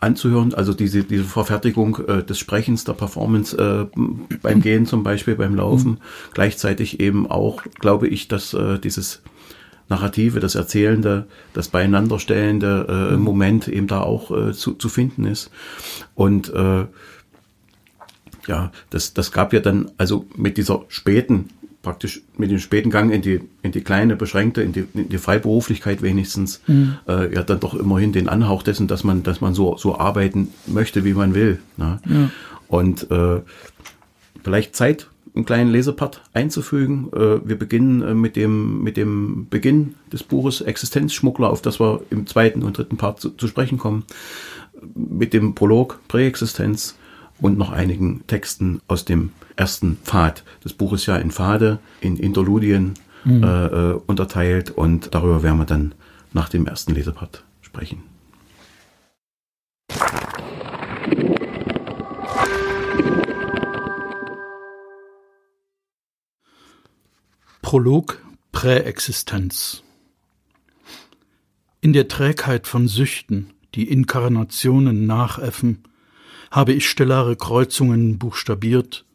anzuhören, 0.00 0.54
also 0.54 0.74
diese, 0.74 1.04
diese 1.04 1.24
Verfertigung 1.24 1.98
äh, 2.06 2.22
des 2.22 2.38
Sprechens, 2.38 2.84
der 2.84 2.92
Performance 2.92 3.56
äh, 3.56 3.86
beim 4.42 4.60
Gehen 4.60 4.86
zum 4.86 5.02
Beispiel, 5.02 5.36
beim 5.36 5.54
Laufen, 5.54 5.98
gleichzeitig 6.34 7.00
eben 7.00 7.30
auch, 7.30 7.62
glaube 7.78 8.08
ich, 8.08 8.28
dass 8.28 8.52
äh, 8.52 8.78
dieses 8.78 9.22
Narrative, 9.88 10.40
das 10.40 10.54
Erzählende, 10.54 11.26
das 11.54 11.68
Beieinanderstellende 11.68 13.12
äh, 13.12 13.16
Moment 13.16 13.68
eben 13.68 13.86
da 13.86 14.00
auch 14.00 14.30
äh, 14.30 14.52
zu, 14.52 14.74
zu 14.74 14.88
finden 14.88 15.24
ist. 15.24 15.50
Und 16.14 16.52
äh, 16.52 16.86
ja, 18.46 18.72
das, 18.90 19.14
das 19.14 19.32
gab 19.32 19.52
ja 19.52 19.60
dann, 19.60 19.90
also 19.96 20.26
mit 20.36 20.56
dieser 20.56 20.84
späten, 20.88 21.48
praktisch 21.86 22.22
mit 22.36 22.50
dem 22.50 22.58
späten 22.58 22.90
Gang 22.90 23.12
in 23.12 23.22
die, 23.22 23.40
in 23.62 23.70
die 23.70 23.80
kleine, 23.80 24.16
beschränkte, 24.16 24.60
in 24.60 24.72
die, 24.72 24.86
in 24.92 25.08
die 25.08 25.18
Freiberuflichkeit 25.18 26.02
wenigstens, 26.02 26.60
äh, 27.06 27.32
ja 27.32 27.44
dann 27.44 27.60
doch 27.60 27.74
immerhin 27.74 28.10
den 28.10 28.28
Anhauch 28.28 28.64
dessen, 28.64 28.88
dass 28.88 29.04
man, 29.04 29.22
dass 29.22 29.40
man 29.40 29.54
so, 29.54 29.76
so 29.76 29.96
arbeiten 29.96 30.48
möchte, 30.66 31.04
wie 31.04 31.14
man 31.14 31.32
will. 31.34 31.60
Ne? 31.76 32.00
Und 32.66 33.08
äh, 33.12 33.40
vielleicht 34.42 34.74
Zeit, 34.74 35.06
einen 35.36 35.44
kleinen 35.44 35.70
Lesepart 35.70 36.22
einzufügen. 36.32 37.08
Äh, 37.12 37.46
wir 37.46 37.56
beginnen 37.56 38.02
äh, 38.02 38.14
mit 38.14 38.34
dem, 38.34 38.82
mit 38.82 38.96
dem 38.96 39.46
Beginn 39.48 39.94
des 40.12 40.24
Buches 40.24 40.62
Existenzschmuggler, 40.62 41.50
auf 41.50 41.62
das 41.62 41.78
wir 41.78 42.00
im 42.10 42.26
zweiten 42.26 42.64
und 42.64 42.78
dritten 42.78 42.96
Part 42.96 43.20
zu, 43.20 43.30
zu 43.30 43.46
sprechen 43.46 43.78
kommen, 43.78 44.02
mit 44.96 45.32
dem 45.34 45.54
Prolog 45.54 46.00
Präexistenz 46.08 46.96
und 47.40 47.58
noch 47.58 47.70
einigen 47.70 48.26
Texten 48.26 48.80
aus 48.88 49.04
dem 49.04 49.30
ersten 49.56 49.96
Pfad. 50.04 50.44
Das 50.62 50.72
Buch 50.72 50.92
ist 50.92 51.06
ja 51.06 51.16
in 51.16 51.30
Pfade, 51.30 51.78
in 52.00 52.16
Interludien 52.16 52.94
äh, 53.26 53.30
äh, 53.30 54.00
unterteilt 54.06 54.70
und 54.70 55.12
darüber 55.14 55.42
werden 55.42 55.58
wir 55.58 55.64
dann 55.64 55.94
nach 56.32 56.48
dem 56.48 56.66
ersten 56.66 56.94
Lesepart 56.94 57.42
sprechen. 57.60 58.02
Prolog 67.62 68.22
Präexistenz 68.52 69.82
In 71.80 71.92
der 71.92 72.06
Trägheit 72.06 72.68
von 72.68 72.86
Süchten, 72.86 73.52
die 73.74 73.90
Inkarnationen 73.90 75.06
nachäffen, 75.06 75.82
habe 76.52 76.74
ich 76.74 76.88
stellare 76.88 77.34
Kreuzungen 77.34 78.18
buchstabiert 78.18 79.05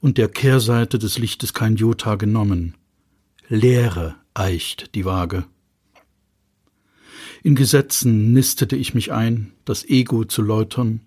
und 0.00 0.18
der 0.18 0.28
Kehrseite 0.28 0.98
des 0.98 1.18
Lichtes 1.18 1.54
kein 1.54 1.76
Jota 1.76 2.16
genommen. 2.16 2.74
Leere 3.48 4.16
eicht 4.34 4.94
die 4.94 5.04
Waage. 5.04 5.44
In 7.42 7.54
Gesetzen 7.54 8.32
nistete 8.32 8.76
ich 8.76 8.94
mich 8.94 9.12
ein, 9.12 9.52
das 9.64 9.88
Ego 9.88 10.24
zu 10.24 10.42
läutern, 10.42 11.00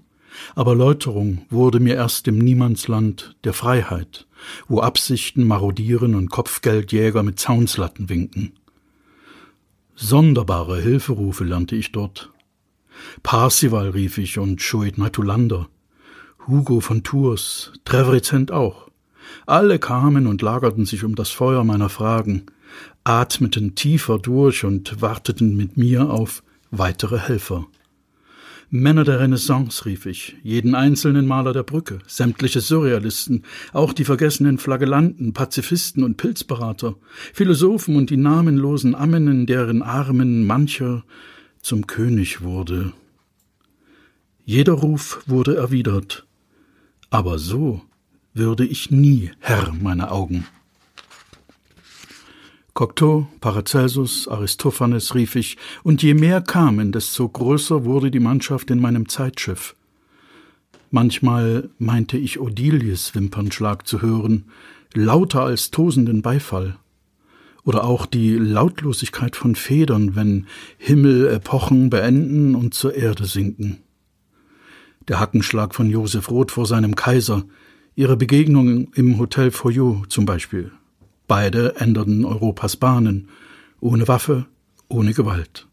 aber 0.55 0.75
Läuterung 0.75 1.45
wurde 1.49 1.79
mir 1.79 1.95
erst 1.95 2.27
im 2.27 2.39
Niemandsland 2.39 3.35
der 3.43 3.53
Freiheit, 3.53 4.27
wo 4.67 4.81
Absichten 4.81 5.45
marodieren 5.45 6.15
und 6.15 6.29
Kopfgeldjäger 6.29 7.23
mit 7.23 7.39
Zaunslatten 7.39 8.09
winken. 8.09 8.53
Sonderbare 9.95 10.81
Hilferufe 10.81 11.43
lernte 11.43 11.75
ich 11.75 11.91
dort. 11.91 12.31
Parsival 13.21 13.89
rief 13.89 14.17
ich 14.17 14.39
und 14.39 14.61
Schoit 14.61 14.97
Natulander, 14.97 15.69
Hugo 16.47 16.81
von 16.81 17.03
Tours, 17.03 17.71
Trevrezent 17.85 18.51
auch. 18.51 18.89
Alle 19.45 19.79
kamen 19.79 20.27
und 20.27 20.41
lagerten 20.41 20.85
sich 20.85 21.05
um 21.05 21.15
das 21.15 21.29
Feuer 21.29 21.63
meiner 21.63 21.87
Fragen, 21.87 22.47
atmeten 23.05 23.75
tiefer 23.75 24.19
durch 24.19 24.65
und 24.65 25.01
warteten 25.01 25.55
mit 25.55 25.77
mir 25.77 26.09
auf 26.09 26.43
weitere 26.69 27.17
Helfer. 27.17 27.65
Männer 28.69 29.05
der 29.05 29.21
Renaissance, 29.21 29.85
rief 29.85 30.05
ich, 30.05 30.35
jeden 30.43 30.75
einzelnen 30.75 31.27
Maler 31.27 31.53
der 31.53 31.63
Brücke, 31.63 31.99
sämtliche 32.07 32.59
Surrealisten, 32.59 33.43
auch 33.71 33.93
die 33.93 34.03
vergessenen 34.03 34.57
Flagellanten, 34.57 35.31
Pazifisten 35.31 36.03
und 36.03 36.17
Pilzberater, 36.17 36.95
Philosophen 37.33 37.95
und 37.95 38.09
die 38.09 38.17
namenlosen 38.17 38.95
Ammen, 38.95 39.27
in 39.27 39.45
deren 39.45 39.81
Armen 39.81 40.45
mancher 40.45 41.05
zum 41.61 41.87
König 41.87 42.41
wurde. 42.41 42.91
Jeder 44.43 44.73
Ruf 44.73 45.23
wurde 45.25 45.55
erwidert, 45.55 46.25
aber 47.13 47.37
so 47.37 47.79
würde 48.33 48.65
ich 48.65 48.89
nie 48.89 49.29
Herr 49.39 49.71
meiner 49.71 50.11
Augen. 50.11 50.47
Cocteau, 52.73 53.27
Paracelsus, 53.39 54.27
Aristophanes 54.27 55.13
rief 55.13 55.35
ich, 55.35 55.57
und 55.83 56.01
je 56.01 56.15
mehr 56.15 56.41
kamen, 56.41 56.91
desto 56.91 57.29
größer 57.29 57.85
wurde 57.85 58.09
die 58.09 58.19
Mannschaft 58.19 58.71
in 58.71 58.81
meinem 58.81 59.07
Zeitschiff. 59.09 59.75
Manchmal 60.89 61.69
meinte 61.77 62.17
ich 62.17 62.39
Odilies 62.39 63.13
Wimpernschlag 63.13 63.85
zu 63.85 64.01
hören, 64.01 64.45
lauter 64.95 65.43
als 65.43 65.69
tosenden 65.69 66.23
Beifall. 66.23 66.77
Oder 67.63 67.83
auch 67.83 68.07
die 68.07 68.33
Lautlosigkeit 68.33 69.35
von 69.35 69.53
Federn, 69.53 70.15
wenn 70.15 70.47
Himmel 70.79 71.27
Epochen 71.27 71.91
beenden 71.91 72.55
und 72.55 72.73
zur 72.73 72.95
Erde 72.95 73.25
sinken. 73.25 73.82
Der 75.07 75.19
Hackenschlag 75.19 75.75
von 75.75 75.89
Josef 75.89 76.29
Roth 76.29 76.51
vor 76.51 76.65
seinem 76.65 76.95
Kaiser, 76.95 77.43
ihre 77.95 78.15
Begegnung 78.15 78.93
im 78.93 79.19
Hotel 79.19 79.51
Foyot 79.51 80.09
zum 80.09 80.25
Beispiel. 80.25 80.71
Beide 81.27 81.75
änderten 81.75 82.23
Europas 82.23 82.77
Bahnen, 82.77 83.27
ohne 83.81 84.07
Waffe, 84.07 84.45
ohne 84.87 85.13
Gewalt. 85.13 85.67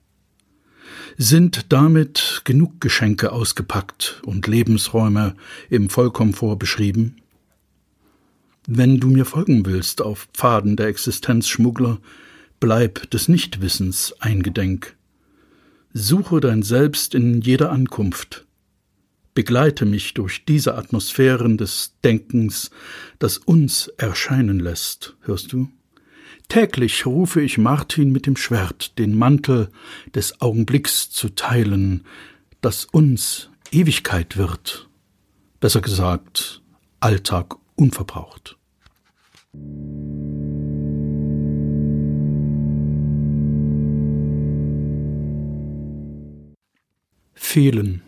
Sind 1.17 1.73
damit 1.73 2.43
genug 2.45 2.81
Geschenke 2.81 3.31
ausgepackt 3.31 4.21
und 4.25 4.47
Lebensräume 4.47 5.37
im 5.69 5.91
Vollkomfort 5.91 6.57
beschrieben? 6.59 7.17
Wenn 8.67 8.99
du 8.99 9.09
mir 9.09 9.25
folgen 9.25 9.65
willst 9.65 10.03
auf 10.03 10.29
Pfaden 10.33 10.77
der 10.77 10.89
Existenzschmuggler, 10.89 11.99
bleib 12.59 13.11
des 13.11 13.29
Nichtwissens 13.29 14.15
eingedenk. 14.19 14.97
Suche 15.93 16.41
dein 16.41 16.63
Selbst 16.63 17.15
in 17.15 17.41
jeder 17.41 17.71
Ankunft. 17.71 18.47
Begleite 19.41 19.87
mich 19.87 20.13
durch 20.13 20.45
diese 20.45 20.77
Atmosphären 20.77 21.57
des 21.57 21.95
Denkens, 22.05 22.71
das 23.19 23.39
uns 23.39 23.89
erscheinen 23.97 24.61
lässt, 24.61 25.17
hörst 25.23 25.55
du? 25.55 25.71
Täglich 26.49 27.07
rufe 27.07 27.41
ich 27.41 27.57
Martin 27.57 28.13
mit 28.13 28.27
dem 28.27 28.37
Schwert, 28.37 28.99
den 28.99 29.17
Mantel 29.17 29.71
des 30.15 30.43
Augenblicks 30.43 31.09
zu 31.09 31.31
teilen, 31.31 32.05
das 32.61 32.85
uns 32.85 33.49
Ewigkeit 33.73 34.37
wird. 34.37 34.91
Besser 35.59 35.81
gesagt, 35.81 36.61
Alltag 37.01 37.57
unverbraucht. 37.77 38.59
Fehlen. 47.33 48.03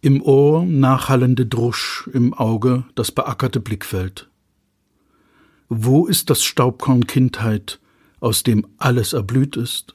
Im 0.00 0.22
Ohr 0.22 0.64
nachhallende 0.64 1.46
Drusch, 1.46 2.08
im 2.12 2.34
Auge 2.34 2.84
das 2.94 3.10
beackerte 3.10 3.60
Blickfeld. 3.60 4.28
Wo 5.68 6.06
ist 6.06 6.30
das 6.30 6.44
Staubkorn 6.44 7.06
Kindheit, 7.06 7.80
aus 8.20 8.42
dem 8.42 8.66
alles 8.78 9.14
erblüht 9.14 9.56
ist? 9.56 9.94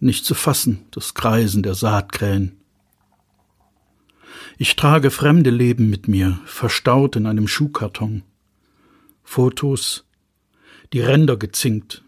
Nicht 0.00 0.24
zu 0.24 0.34
fassen, 0.34 0.86
das 0.90 1.14
Kreisen 1.14 1.62
der 1.62 1.74
Saatkrähen. 1.74 2.56
Ich 4.58 4.76
trage 4.76 5.10
fremde 5.10 5.50
Leben 5.50 5.90
mit 5.90 6.08
mir, 6.08 6.40
verstaut 6.44 7.16
in 7.16 7.26
einem 7.26 7.48
Schuhkarton. 7.48 8.22
Fotos, 9.22 10.04
die 10.92 11.00
Ränder 11.00 11.36
gezinkt. 11.36 12.04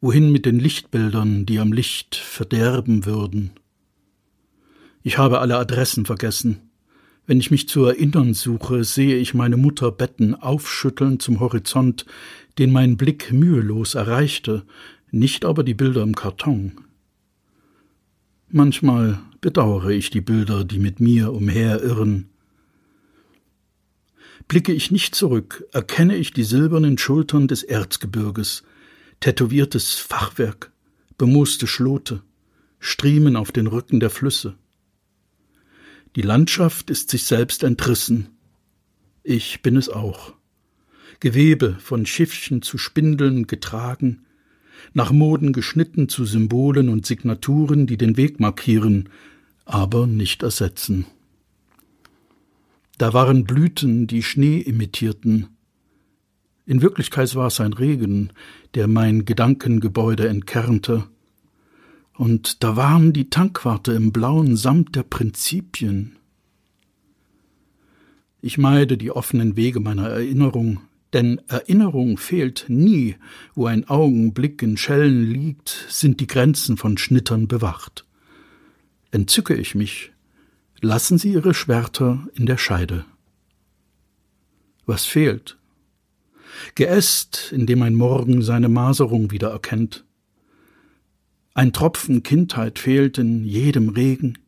Wohin 0.00 0.30
mit 0.30 0.46
den 0.46 0.60
Lichtbildern, 0.60 1.44
die 1.44 1.58
am 1.58 1.72
Licht 1.72 2.14
verderben 2.14 3.04
würden? 3.04 3.50
Ich 5.08 5.16
habe 5.16 5.40
alle 5.40 5.56
Adressen 5.56 6.04
vergessen. 6.04 6.70
Wenn 7.26 7.40
ich 7.40 7.50
mich 7.50 7.66
zu 7.66 7.82
erinnern 7.86 8.34
suche, 8.34 8.84
sehe 8.84 9.16
ich 9.16 9.32
meine 9.32 9.56
Mutter 9.56 9.90
Betten 9.90 10.34
aufschütteln 10.34 11.18
zum 11.18 11.40
Horizont, 11.40 12.04
den 12.58 12.70
mein 12.70 12.98
Blick 12.98 13.32
mühelos 13.32 13.94
erreichte, 13.94 14.66
nicht 15.10 15.46
aber 15.46 15.64
die 15.64 15.72
Bilder 15.72 16.02
im 16.02 16.14
Karton. 16.14 16.72
Manchmal 18.50 19.18
bedauere 19.40 19.88
ich 19.88 20.10
die 20.10 20.20
Bilder, 20.20 20.62
die 20.62 20.78
mit 20.78 21.00
mir 21.00 21.32
umherirren. 21.32 22.28
Blicke 24.46 24.74
ich 24.74 24.90
nicht 24.90 25.14
zurück, 25.14 25.64
erkenne 25.72 26.16
ich 26.16 26.34
die 26.34 26.44
silbernen 26.44 26.98
Schultern 26.98 27.48
des 27.48 27.62
Erzgebirges, 27.62 28.62
tätowiertes 29.20 29.94
Fachwerk, 29.94 30.70
bemooste 31.16 31.66
Schlote, 31.66 32.20
Striemen 32.78 33.36
auf 33.36 33.52
den 33.52 33.68
Rücken 33.68 34.00
der 34.00 34.10
Flüsse. 34.10 34.54
Die 36.18 36.22
Landschaft 36.22 36.90
ist 36.90 37.10
sich 37.10 37.22
selbst 37.22 37.62
entrissen. 37.62 38.30
Ich 39.22 39.62
bin 39.62 39.76
es 39.76 39.88
auch. 39.88 40.34
Gewebe 41.20 41.76
von 41.78 42.06
Schiffchen 42.06 42.60
zu 42.60 42.76
Spindeln 42.76 43.46
getragen, 43.46 44.24
nach 44.92 45.12
Moden 45.12 45.52
geschnitten 45.52 46.08
zu 46.08 46.24
Symbolen 46.24 46.88
und 46.88 47.06
Signaturen, 47.06 47.86
die 47.86 47.96
den 47.96 48.16
Weg 48.16 48.40
markieren, 48.40 49.10
aber 49.64 50.08
nicht 50.08 50.42
ersetzen. 50.42 51.06
Da 52.98 53.12
waren 53.12 53.44
Blüten, 53.44 54.08
die 54.08 54.24
Schnee 54.24 54.58
imitierten. 54.58 55.50
In 56.66 56.82
Wirklichkeit 56.82 57.32
war 57.36 57.46
es 57.46 57.60
ein 57.60 57.74
Regen, 57.74 58.32
der 58.74 58.88
mein 58.88 59.24
Gedankengebäude 59.24 60.26
entkernte. 60.26 61.04
Und 62.18 62.64
da 62.64 62.74
waren 62.74 63.12
die 63.12 63.30
Tankwarte 63.30 63.92
im 63.92 64.10
blauen 64.10 64.56
Samt 64.56 64.96
der 64.96 65.04
Prinzipien. 65.04 66.16
Ich 68.40 68.58
meide 68.58 68.98
die 68.98 69.12
offenen 69.12 69.54
Wege 69.54 69.78
meiner 69.78 70.08
Erinnerung, 70.08 70.80
denn 71.12 71.40
Erinnerung 71.46 72.18
fehlt 72.18 72.64
nie, 72.66 73.14
wo 73.54 73.66
ein 73.66 73.88
Augenblick 73.88 74.62
in 74.62 74.76
Schellen 74.76 75.30
liegt, 75.30 75.86
sind 75.88 76.18
die 76.18 76.26
Grenzen 76.26 76.76
von 76.76 76.98
Schnittern 76.98 77.46
bewacht. 77.46 78.04
Entzücke 79.12 79.54
ich 79.54 79.76
mich, 79.76 80.10
lassen 80.80 81.18
sie 81.18 81.32
ihre 81.32 81.54
Schwerter 81.54 82.26
in 82.34 82.46
der 82.46 82.58
Scheide. 82.58 83.04
Was 84.86 85.04
fehlt? 85.04 85.56
Geäst, 86.74 87.52
in 87.52 87.66
dem 87.66 87.80
ein 87.82 87.94
Morgen 87.94 88.42
seine 88.42 88.68
Maserung 88.68 89.30
wieder 89.30 89.50
erkennt. 89.50 90.04
Ein 91.58 91.72
Tropfen 91.72 92.22
Kindheit 92.22 92.78
fehlt 92.78 93.18
in 93.18 93.44
jedem 93.44 93.88
Regen. 93.88 94.38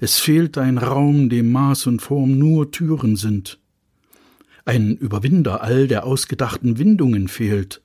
Es 0.00 0.18
fehlt 0.18 0.56
ein 0.56 0.78
Raum, 0.78 1.28
dem 1.28 1.52
Maß 1.52 1.86
und 1.86 2.00
Form 2.00 2.38
nur 2.38 2.70
Türen 2.70 3.16
sind 3.16 3.58
ein 4.64 4.96
Überwinder 4.96 5.60
all 5.60 5.86
der 5.88 6.06
ausgedachten 6.06 6.78
Windungen 6.78 7.28
fehlt, 7.28 7.82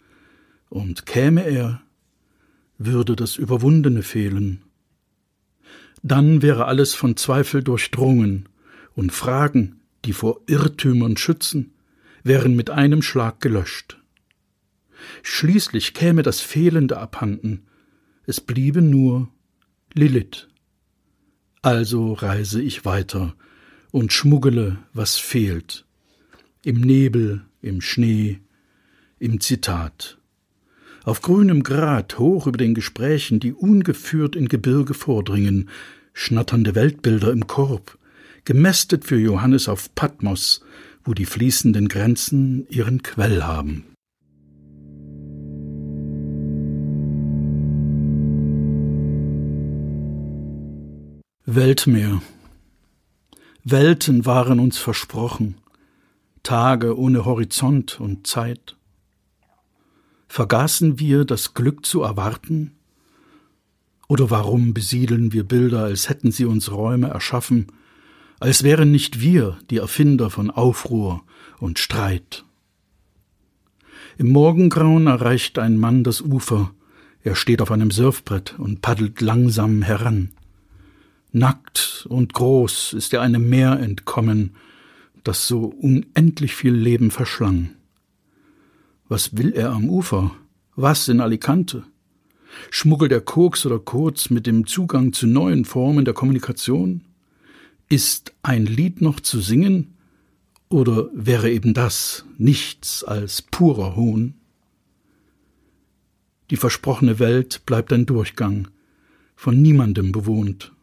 und 0.70 1.06
käme 1.06 1.46
er, 1.46 1.82
würde 2.78 3.18
das 3.18 3.36
Überwundene 3.36 4.04
fehlen. 4.04 4.62
Dann 6.02 6.42
wäre 6.42 6.64
alles 6.64 6.96
von 6.96 7.18
Zweifel 7.18 7.62
durchdrungen, 7.62 8.48
und 8.96 9.12
Fragen, 9.12 9.82
die 10.06 10.14
vor 10.14 10.40
Irrtümern 10.48 11.18
schützen, 11.18 11.74
wären 12.24 12.56
mit 12.56 12.70
einem 12.70 13.02
Schlag 13.02 13.42
gelöscht. 13.42 14.00
Schließlich 15.24 15.94
käme 15.94 16.24
das 16.24 16.40
Fehlende 16.40 17.00
abhanden, 17.00 17.67
es 18.28 18.42
bliebe 18.42 18.82
nur 18.82 19.30
Lilith. 19.94 20.48
Also 21.62 22.14
reise 22.14 22.62
ich 22.62 22.86
weiter 22.86 23.36
und 23.92 24.14
schmuggele, 24.14 24.78
was 24.94 25.18
fehlt, 25.18 25.86
im 26.64 26.82
Nebel, 26.82 27.46
im 27.62 27.82
Schnee, 27.82 28.42
im 29.18 29.40
Zitat. 29.40 30.18
Auf 31.06 31.22
grünem 31.22 31.64
Grat, 31.64 32.20
hoch 32.20 32.48
über 32.48 32.58
den 32.58 32.76
Gesprächen, 32.76 33.40
die 33.40 33.54
ungeführt 33.54 34.36
in 34.36 34.50
Gebirge 34.50 34.94
vordringen, 34.94 35.70
schnatternde 36.14 36.76
Weltbilder 36.76 37.32
im 37.32 37.48
Korb, 37.48 37.98
gemästet 38.44 39.06
für 39.06 39.18
Johannes 39.18 39.70
auf 39.70 39.96
Patmos, 39.96 40.62
wo 41.06 41.14
die 41.14 41.26
fließenden 41.26 41.88
Grenzen 41.88 42.68
ihren 42.70 43.04
Quell 43.04 43.44
haben. 43.44 43.86
Weltmeer. 51.58 52.22
Welten 53.64 54.28
waren 54.28 54.60
uns 54.60 54.78
versprochen, 54.78 55.56
Tage 56.44 56.96
ohne 56.96 57.26
Horizont 57.26 58.00
und 58.00 58.28
Zeit? 58.28 58.78
Vergaßen 60.28 61.00
wir 61.00 61.26
das 61.26 61.56
Glück 61.56 61.84
zu 61.84 62.04
erwarten? 62.04 62.74
Oder 64.08 64.30
warum 64.30 64.76
besiedeln 64.76 65.34
wir 65.34 65.46
Bilder, 65.46 65.86
als 65.86 66.10
hätten 66.10 66.32
sie 66.32 66.46
uns 66.46 66.72
Räume 66.72 67.08
erschaffen, 67.08 67.72
als 68.40 68.62
wären 68.62 68.92
nicht 68.92 69.20
wir 69.20 69.58
die 69.72 69.78
Erfinder 69.78 70.30
von 70.30 70.52
Aufruhr 70.52 71.24
und 71.58 71.80
Streit? 71.80 72.46
Im 74.20 74.30
Morgengrauen 74.30 75.08
erreicht 75.08 75.58
ein 75.58 75.80
Mann 75.80 76.04
das 76.04 76.22
Ufer, 76.22 76.72
er 77.24 77.34
steht 77.34 77.64
auf 77.64 77.72
einem 77.72 77.90
Surfbrett 77.90 78.54
und 78.60 78.84
paddelt 78.84 79.22
langsam 79.22 79.82
heran. 79.82 80.37
Nackt 81.38 82.06
und 82.10 82.34
groß 82.34 82.94
ist 82.94 83.14
er 83.14 83.22
einem 83.22 83.50
Meer 83.50 83.80
entkommen, 83.80 84.56
das 85.24 85.48
so 85.48 85.66
unendlich 85.66 86.56
viel 86.56 86.74
Leben 86.74 87.12
verschlang. 87.12 87.72
Was 89.08 89.38
will 89.38 89.54
er 89.54 89.72
am 89.72 89.90
Ufer? 89.90 90.32
Was 90.76 91.08
in 91.08 91.22
Alicante? 91.22 91.84
Schmuggelt 92.72 93.12
er 93.12 93.22
Koks 93.22 93.66
oder 93.66 93.80
Kurz 93.80 94.30
mit 94.30 94.48
dem 94.48 94.68
Zugang 94.68 95.14
zu 95.14 95.28
neuen 95.28 95.66
Formen 95.66 96.06
der 96.06 96.14
Kommunikation? 96.14 97.02
Ist 97.90 98.34
ein 98.44 98.66
Lied 98.66 99.02
noch 99.02 99.20
zu 99.20 99.40
singen? 99.40 99.96
Oder 100.70 101.10
wäre 101.14 101.50
eben 101.50 101.74
das 101.74 102.26
nichts 102.38 103.04
als 103.04 103.42
purer 103.42 103.96
Hohn? 103.96 104.36
Die 106.50 106.58
versprochene 106.58 107.20
Welt 107.20 107.66
bleibt 107.66 107.92
ein 107.94 108.06
Durchgang, 108.06 108.70
von 109.36 109.62
niemandem 109.62 110.12
bewohnt. 110.12 110.74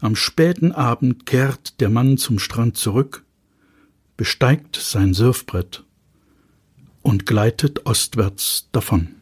Am 0.00 0.16
späten 0.16 0.72
Abend 0.72 1.26
kehrt 1.26 1.80
der 1.80 1.90
Mann 1.90 2.18
zum 2.18 2.38
Strand 2.38 2.76
zurück, 2.76 3.24
besteigt 4.16 4.76
sein 4.76 5.14
Surfbrett 5.14 5.84
und 7.02 7.26
gleitet 7.26 7.86
ostwärts 7.86 8.68
davon. 8.72 9.14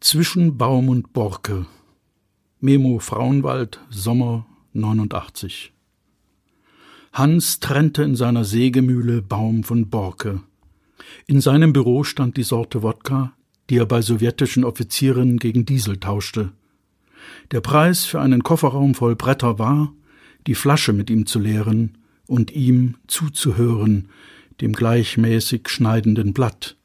Zwischen 0.00 0.56
Baum 0.56 0.88
und 0.88 1.12
Borke. 1.12 1.66
Memo 2.58 2.98
Frauenwald, 2.98 3.80
Sommer 3.90 4.46
89. 4.72 5.72
Hans 7.12 7.60
trennte 7.60 8.02
in 8.02 8.16
seiner 8.16 8.44
Sägemühle 8.44 9.22
Baum 9.22 9.62
von 9.62 9.88
Borke. 9.88 10.40
In 11.26 11.40
seinem 11.40 11.72
Büro 11.72 12.04
stand 12.04 12.36
die 12.36 12.42
Sorte 12.42 12.82
Wodka, 12.82 13.32
die 13.68 13.76
er 13.76 13.86
bei 13.86 14.02
sowjetischen 14.02 14.64
Offizieren 14.64 15.38
gegen 15.38 15.64
Diesel 15.64 15.98
tauschte. 15.98 16.52
Der 17.50 17.60
Preis 17.60 18.04
für 18.04 18.20
einen 18.20 18.42
Kofferraum 18.42 18.94
voll 18.94 19.16
Bretter 19.16 19.58
war, 19.58 19.92
die 20.46 20.54
Flasche 20.54 20.92
mit 20.92 21.10
ihm 21.10 21.26
zu 21.26 21.38
leeren 21.38 21.98
und 22.26 22.50
ihm 22.50 22.96
zuzuhören, 23.06 24.08
dem 24.60 24.72
gleichmäßig 24.72 25.68
schneidenden 25.68 26.32
Blatt. 26.32 26.76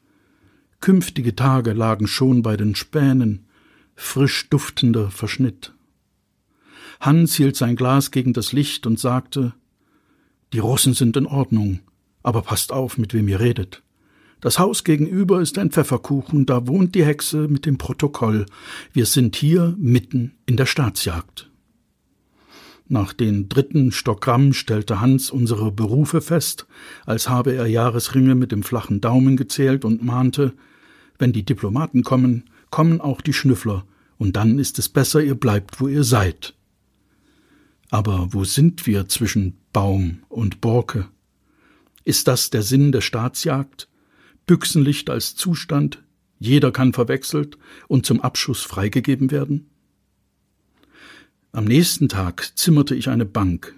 Künftige 0.80 1.34
Tage 1.34 1.72
lagen 1.72 2.06
schon 2.06 2.42
bei 2.42 2.56
den 2.56 2.74
Spänen, 2.74 3.46
frisch 3.94 4.48
duftender 4.50 5.10
Verschnitt. 5.10 5.72
Hans 7.00 7.34
hielt 7.34 7.56
sein 7.56 7.76
Glas 7.76 8.10
gegen 8.10 8.32
das 8.32 8.52
Licht 8.52 8.86
und 8.86 8.98
sagte 8.98 9.54
Die 10.52 10.58
Russen 10.58 10.94
sind 10.94 11.16
in 11.16 11.26
Ordnung, 11.26 11.80
aber 12.22 12.42
passt 12.42 12.72
auf, 12.72 12.98
mit 12.98 13.14
wem 13.14 13.28
ihr 13.28 13.40
redet. 13.40 13.82
Das 14.40 14.58
Haus 14.58 14.84
gegenüber 14.84 15.40
ist 15.40 15.58
ein 15.58 15.70
Pfefferkuchen, 15.70 16.44
da 16.44 16.66
wohnt 16.66 16.94
die 16.94 17.04
Hexe 17.04 17.48
mit 17.48 17.64
dem 17.64 17.78
Protokoll. 17.78 18.46
Wir 18.92 19.06
sind 19.06 19.34
hier 19.34 19.74
mitten 19.78 20.34
in 20.44 20.56
der 20.56 20.66
Staatsjagd. 20.66 21.50
Nach 22.88 23.12
den 23.12 23.48
dritten 23.48 23.90
Stockgramm 23.90 24.52
stellte 24.52 25.00
Hans 25.00 25.30
unsere 25.30 25.72
Berufe 25.72 26.20
fest, 26.20 26.66
als 27.04 27.28
habe 27.28 27.54
er 27.54 27.66
Jahresringe 27.66 28.34
mit 28.34 28.52
dem 28.52 28.62
flachen 28.62 29.00
Daumen 29.00 29.36
gezählt 29.36 29.84
und 29.84 30.04
mahnte, 30.04 30.52
wenn 31.18 31.32
die 31.32 31.44
Diplomaten 31.44 32.04
kommen, 32.04 32.44
kommen 32.70 33.00
auch 33.00 33.22
die 33.22 33.32
Schnüffler, 33.32 33.84
und 34.18 34.36
dann 34.36 34.58
ist 34.58 34.78
es 34.78 34.88
besser, 34.88 35.22
ihr 35.22 35.34
bleibt, 35.34 35.80
wo 35.80 35.88
ihr 35.88 36.04
seid. 36.04 36.54
Aber 37.90 38.28
wo 38.30 38.44
sind 38.44 38.86
wir 38.86 39.08
zwischen 39.08 39.56
Baum 39.72 40.18
und 40.28 40.60
Borke? 40.60 41.08
Ist 42.04 42.28
das 42.28 42.50
der 42.50 42.62
Sinn 42.62 42.92
der 42.92 43.00
Staatsjagd? 43.00 43.88
Büchsenlicht 44.46 45.10
als 45.10 45.34
Zustand, 45.34 46.02
jeder 46.38 46.70
kann 46.70 46.92
verwechselt 46.92 47.58
und 47.88 48.06
zum 48.06 48.20
Abschuss 48.20 48.62
freigegeben 48.62 49.30
werden? 49.30 49.70
Am 51.52 51.64
nächsten 51.64 52.08
Tag 52.08 52.52
zimmerte 52.56 52.94
ich 52.94 53.08
eine 53.08 53.24
Bank. 53.24 53.74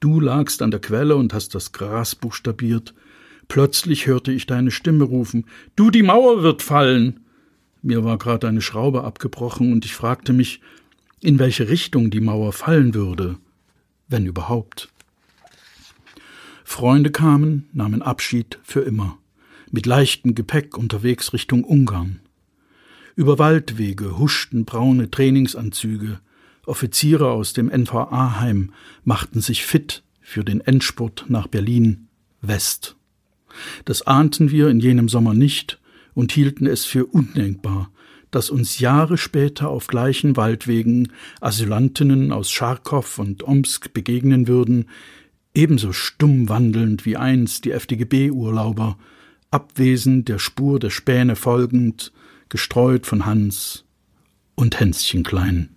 Du 0.00 0.18
lagst 0.18 0.62
an 0.62 0.70
der 0.70 0.80
Quelle 0.80 1.16
und 1.16 1.34
hast 1.34 1.54
das 1.54 1.72
Gras 1.72 2.14
buchstabiert. 2.14 2.94
Plötzlich 3.46 4.06
hörte 4.06 4.32
ich 4.32 4.46
deine 4.46 4.70
Stimme 4.70 5.04
rufen 5.04 5.44
Du, 5.76 5.90
die 5.90 6.02
Mauer 6.02 6.42
wird 6.42 6.62
fallen. 6.62 7.20
Mir 7.82 8.02
war 8.04 8.18
gerade 8.18 8.48
eine 8.48 8.62
Schraube 8.62 9.04
abgebrochen 9.04 9.72
und 9.72 9.84
ich 9.84 9.94
fragte 9.94 10.32
mich, 10.32 10.60
in 11.20 11.38
welche 11.38 11.68
Richtung 11.68 12.10
die 12.10 12.20
Mauer 12.20 12.52
fallen 12.52 12.94
würde, 12.94 13.36
wenn 14.08 14.26
überhaupt. 14.26 14.88
Freunde 16.64 17.10
kamen, 17.10 17.68
nahmen 17.72 18.00
Abschied 18.00 18.58
für 18.62 18.80
immer, 18.80 19.18
mit 19.70 19.86
leichtem 19.86 20.34
Gepäck 20.34 20.76
unterwegs 20.76 21.32
Richtung 21.32 21.64
Ungarn. 21.64 22.20
Über 23.16 23.38
Waldwege 23.38 24.18
huschten 24.18 24.64
braune 24.64 25.10
Trainingsanzüge, 25.10 26.20
Offiziere 26.66 27.30
aus 27.30 27.52
dem 27.52 27.68
NVA-Heim 27.68 28.72
machten 29.04 29.40
sich 29.40 29.64
fit 29.64 30.02
für 30.20 30.44
den 30.44 30.60
Endspurt 30.60 31.24
nach 31.28 31.46
Berlin 31.46 32.06
West. 32.42 32.96
Das 33.84 34.02
ahnten 34.02 34.50
wir 34.50 34.68
in 34.68 34.78
jenem 34.78 35.08
Sommer 35.08 35.34
nicht 35.34 35.80
und 36.14 36.32
hielten 36.32 36.66
es 36.66 36.84
für 36.84 37.06
undenkbar, 37.06 37.90
dass 38.30 38.50
uns 38.50 38.78
Jahre 38.78 39.18
später 39.18 39.68
auf 39.68 39.88
gleichen 39.88 40.36
Waldwegen 40.36 41.08
Asylantinnen 41.40 42.30
aus 42.30 42.52
Charkow 42.52 43.18
und 43.18 43.42
Omsk 43.42 43.92
begegnen 43.92 44.46
würden, 44.46 44.86
ebenso 45.54 45.92
stumm 45.92 46.48
wandelnd 46.48 47.04
wie 47.04 47.16
einst 47.16 47.64
die 47.64 47.72
FDGB-Urlauber, 47.72 48.96
abwesend 49.50 50.28
der 50.28 50.38
Spur 50.38 50.78
der 50.78 50.90
Späne 50.90 51.36
folgend, 51.36 52.12
gestreut 52.48 53.06
von 53.06 53.26
Hans 53.26 53.84
und 54.54 54.78
Hänschen 54.78 55.22
Klein. 55.22 55.70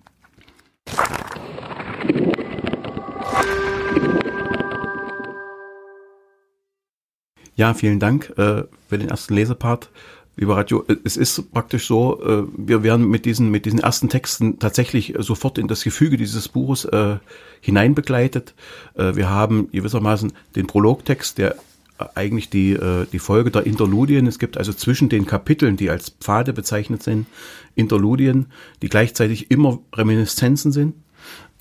Ja, 7.56 7.74
vielen 7.74 8.00
Dank 8.00 8.30
äh, 8.38 8.64
für 8.90 8.98
den 8.98 9.10
ersten 9.10 9.36
Lesepart. 9.36 9.90
Lieber 10.36 10.58
Radio, 10.58 10.84
äh, 10.88 10.96
es 11.04 11.18
ist 11.18 11.52
praktisch 11.52 11.86
so, 11.86 12.20
äh, 12.24 12.44
wir 12.58 12.82
werden 12.82 13.08
mit 13.08 13.26
diesen, 13.26 13.52
mit 13.52 13.66
diesen 13.66 13.80
ersten 13.80 14.10
Texten 14.10 14.58
tatsächlich 14.58 15.14
sofort 15.20 15.60
in 15.60 15.68
das 15.68 15.84
Gefüge 15.84 16.18
dieses 16.18 16.48
Buches 16.48 16.86
äh, 16.86 17.18
hineinbegleitet. 17.62 18.56
Äh, 18.96 19.16
wir 19.16 19.30
haben 19.30 19.70
gewissermaßen 19.72 20.34
den 20.56 20.66
Prologtext, 20.66 21.38
der 21.38 21.56
eigentlich 21.98 22.50
die, 22.50 22.74
äh, 22.74 23.06
die 23.12 23.20
Folge 23.20 23.52
der 23.52 23.66
Interludien. 23.66 24.28
Es 24.28 24.40
gibt 24.40 24.58
also 24.58 24.74
zwischen 24.74 25.10
den 25.10 25.26
Kapiteln, 25.26 25.78
die 25.78 25.90
als 25.90 26.10
Pfade 26.10 26.54
bezeichnet 26.54 27.04
sind, 27.04 27.28
Interludien, 27.76 28.48
die 28.82 28.90
gleichzeitig 28.90 29.52
immer 29.52 29.80
Reminiszenzen 29.94 30.72
sind. 30.72 30.96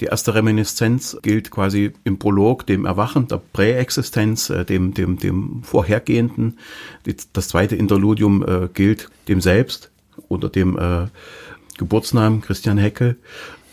Die 0.01 0.07
erste 0.07 0.35
Reminiszenz 0.35 1.16
gilt 1.22 1.51
quasi 1.51 1.93
im 2.03 2.18
Prolog 2.18 2.66
dem 2.66 2.87
Erwachen 2.87 3.28
der 3.28 3.41
Präexistenz, 3.53 4.51
äh, 4.51 4.64
dem, 4.64 4.95
dem, 4.95 5.18
dem 5.18 5.62
Vorhergehenden. 5.62 6.59
das 7.33 7.49
zweite 7.49 7.76
Interludium 7.76 8.43
äh, 8.43 8.68
gilt 8.72 9.11
dem 9.28 9.41
Selbst 9.41 9.91
unter 10.28 10.49
dem 10.49 10.78
äh, 10.78 11.07
Geburtsnamen 11.78 12.41
Christian 12.41 12.78
Heckel. 12.78 13.16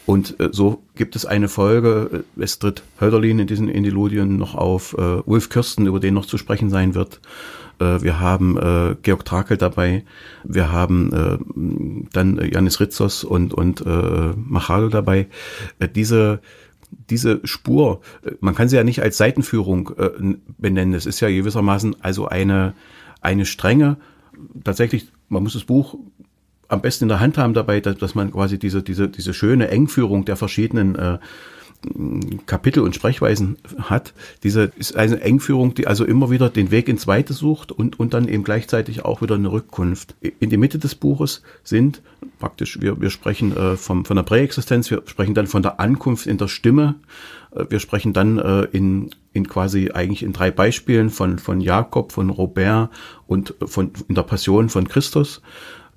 Und 0.09 0.39
äh, 0.39 0.49
so 0.51 0.81
gibt 0.95 1.15
es 1.15 1.27
eine 1.27 1.47
Folge, 1.47 2.23
äh, 2.37 2.41
es 2.41 2.57
tritt 2.57 2.81
Hölderlin 2.99 3.37
in 3.37 3.45
diesen 3.45 3.69
Indiludien 3.69 4.37
noch 4.37 4.55
auf, 4.55 4.95
äh, 4.97 5.01
Ulf 5.23 5.49
Kirsten, 5.49 5.85
über 5.85 5.99
den 5.99 6.15
noch 6.15 6.25
zu 6.25 6.39
sprechen 6.39 6.71
sein 6.71 6.95
wird. 6.95 7.21
Äh, 7.77 8.01
wir 8.01 8.19
haben 8.19 8.57
äh, 8.57 8.95
Georg 9.03 9.23
Trakel 9.23 9.57
dabei, 9.57 10.03
wir 10.43 10.71
haben 10.71 11.13
äh, 11.13 11.37
dann 12.11 12.41
Janis 12.43 12.79
Ritzos 12.79 13.23
und, 13.23 13.53
und 13.53 13.85
äh, 13.85 14.33
Machado 14.35 14.89
dabei. 14.89 15.27
Äh, 15.77 15.87
diese 15.87 16.41
diese 17.07 17.41
Spur, 17.43 18.01
äh, 18.23 18.31
man 18.39 18.55
kann 18.55 18.67
sie 18.67 18.77
ja 18.77 18.83
nicht 18.83 19.03
als 19.03 19.15
Seitenführung 19.15 19.91
äh, 19.95 20.09
benennen. 20.57 20.95
Es 20.95 21.05
ist 21.05 21.19
ja 21.19 21.29
gewissermaßen 21.29 21.97
also 22.01 22.27
eine, 22.27 22.73
eine 23.21 23.45
strenge, 23.45 23.97
tatsächlich, 24.63 25.11
man 25.27 25.43
muss 25.43 25.53
das 25.53 25.65
Buch 25.65 25.99
am 26.69 26.81
besten 26.81 27.05
in 27.05 27.09
der 27.09 27.19
Hand 27.19 27.37
haben 27.37 27.53
dabei, 27.53 27.81
dass, 27.81 27.97
dass 27.97 28.15
man 28.15 28.31
quasi 28.31 28.57
diese, 28.57 28.81
diese, 28.81 29.09
diese 29.09 29.33
schöne 29.33 29.67
Engführung 29.69 30.25
der 30.25 30.37
verschiedenen 30.37 30.95
äh, 30.95 31.17
Kapitel 32.45 32.83
und 32.83 32.93
Sprechweisen 32.93 33.57
hat. 33.79 34.13
Diese 34.43 34.71
ist 34.75 34.97
eine 34.97 35.21
Engführung, 35.21 35.73
die 35.73 35.87
also 35.87 36.03
immer 36.03 36.29
wieder 36.29 36.49
den 36.49 36.71
Weg 36.71 36.89
ins 36.89 37.07
Weite 37.07 37.31
sucht 37.31 37.71
und, 37.71 37.99
und 37.99 38.13
dann 38.13 38.27
eben 38.27 38.43
gleichzeitig 38.43 39.05
auch 39.05 39.21
wieder 39.21 39.35
eine 39.35 39.49
Rückkunft. 39.49 40.15
In 40.39 40.49
die 40.49 40.57
Mitte 40.57 40.77
des 40.77 40.95
Buches 40.95 41.41
sind 41.63 42.01
praktisch, 42.37 42.81
wir, 42.81 42.99
wir 42.99 43.09
sprechen 43.09 43.55
äh, 43.55 43.77
vom, 43.77 44.03
von 44.03 44.17
der 44.17 44.23
Präexistenz, 44.23 44.91
wir 44.91 45.03
sprechen 45.05 45.33
dann 45.33 45.47
von 45.47 45.63
der 45.63 45.79
Ankunft 45.79 46.27
in 46.27 46.37
der 46.37 46.49
Stimme, 46.49 46.95
äh, 47.55 47.65
wir 47.69 47.79
sprechen 47.79 48.11
dann 48.11 48.39
äh, 48.39 48.63
in, 48.73 49.11
in 49.31 49.47
quasi 49.47 49.91
eigentlich 49.91 50.23
in 50.23 50.33
drei 50.33 50.51
Beispielen 50.51 51.09
von, 51.09 51.39
von 51.39 51.61
Jakob, 51.61 52.11
von 52.11 52.29
Robert 52.29 52.89
und 53.25 53.55
von, 53.65 53.91
in 54.09 54.15
der 54.15 54.23
Passion 54.23 54.67
von 54.67 54.87
Christus 54.89 55.41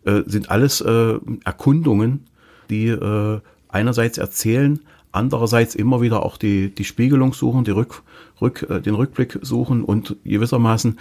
äh, 0.04 0.22
sind 0.26 0.50
alles 0.50 0.80
äh, 0.80 1.18
Erkundungen, 1.44 2.26
die 2.70 2.88
äh, 2.88 3.40
einerseits 3.68 4.18
erzählen, 4.18 4.80
andererseits 5.12 5.74
immer 5.74 6.00
wieder 6.00 6.24
auch 6.24 6.36
die, 6.36 6.74
die 6.74 6.84
Spiegelung 6.84 7.34
suchen, 7.34 7.64
die 7.64 7.70
Rück, 7.70 8.02
Rück, 8.40 8.66
äh, 8.68 8.80
den 8.80 8.94
Rückblick 8.94 9.38
suchen 9.42 9.84
und 9.84 10.16
gewissermaßen 10.24 10.98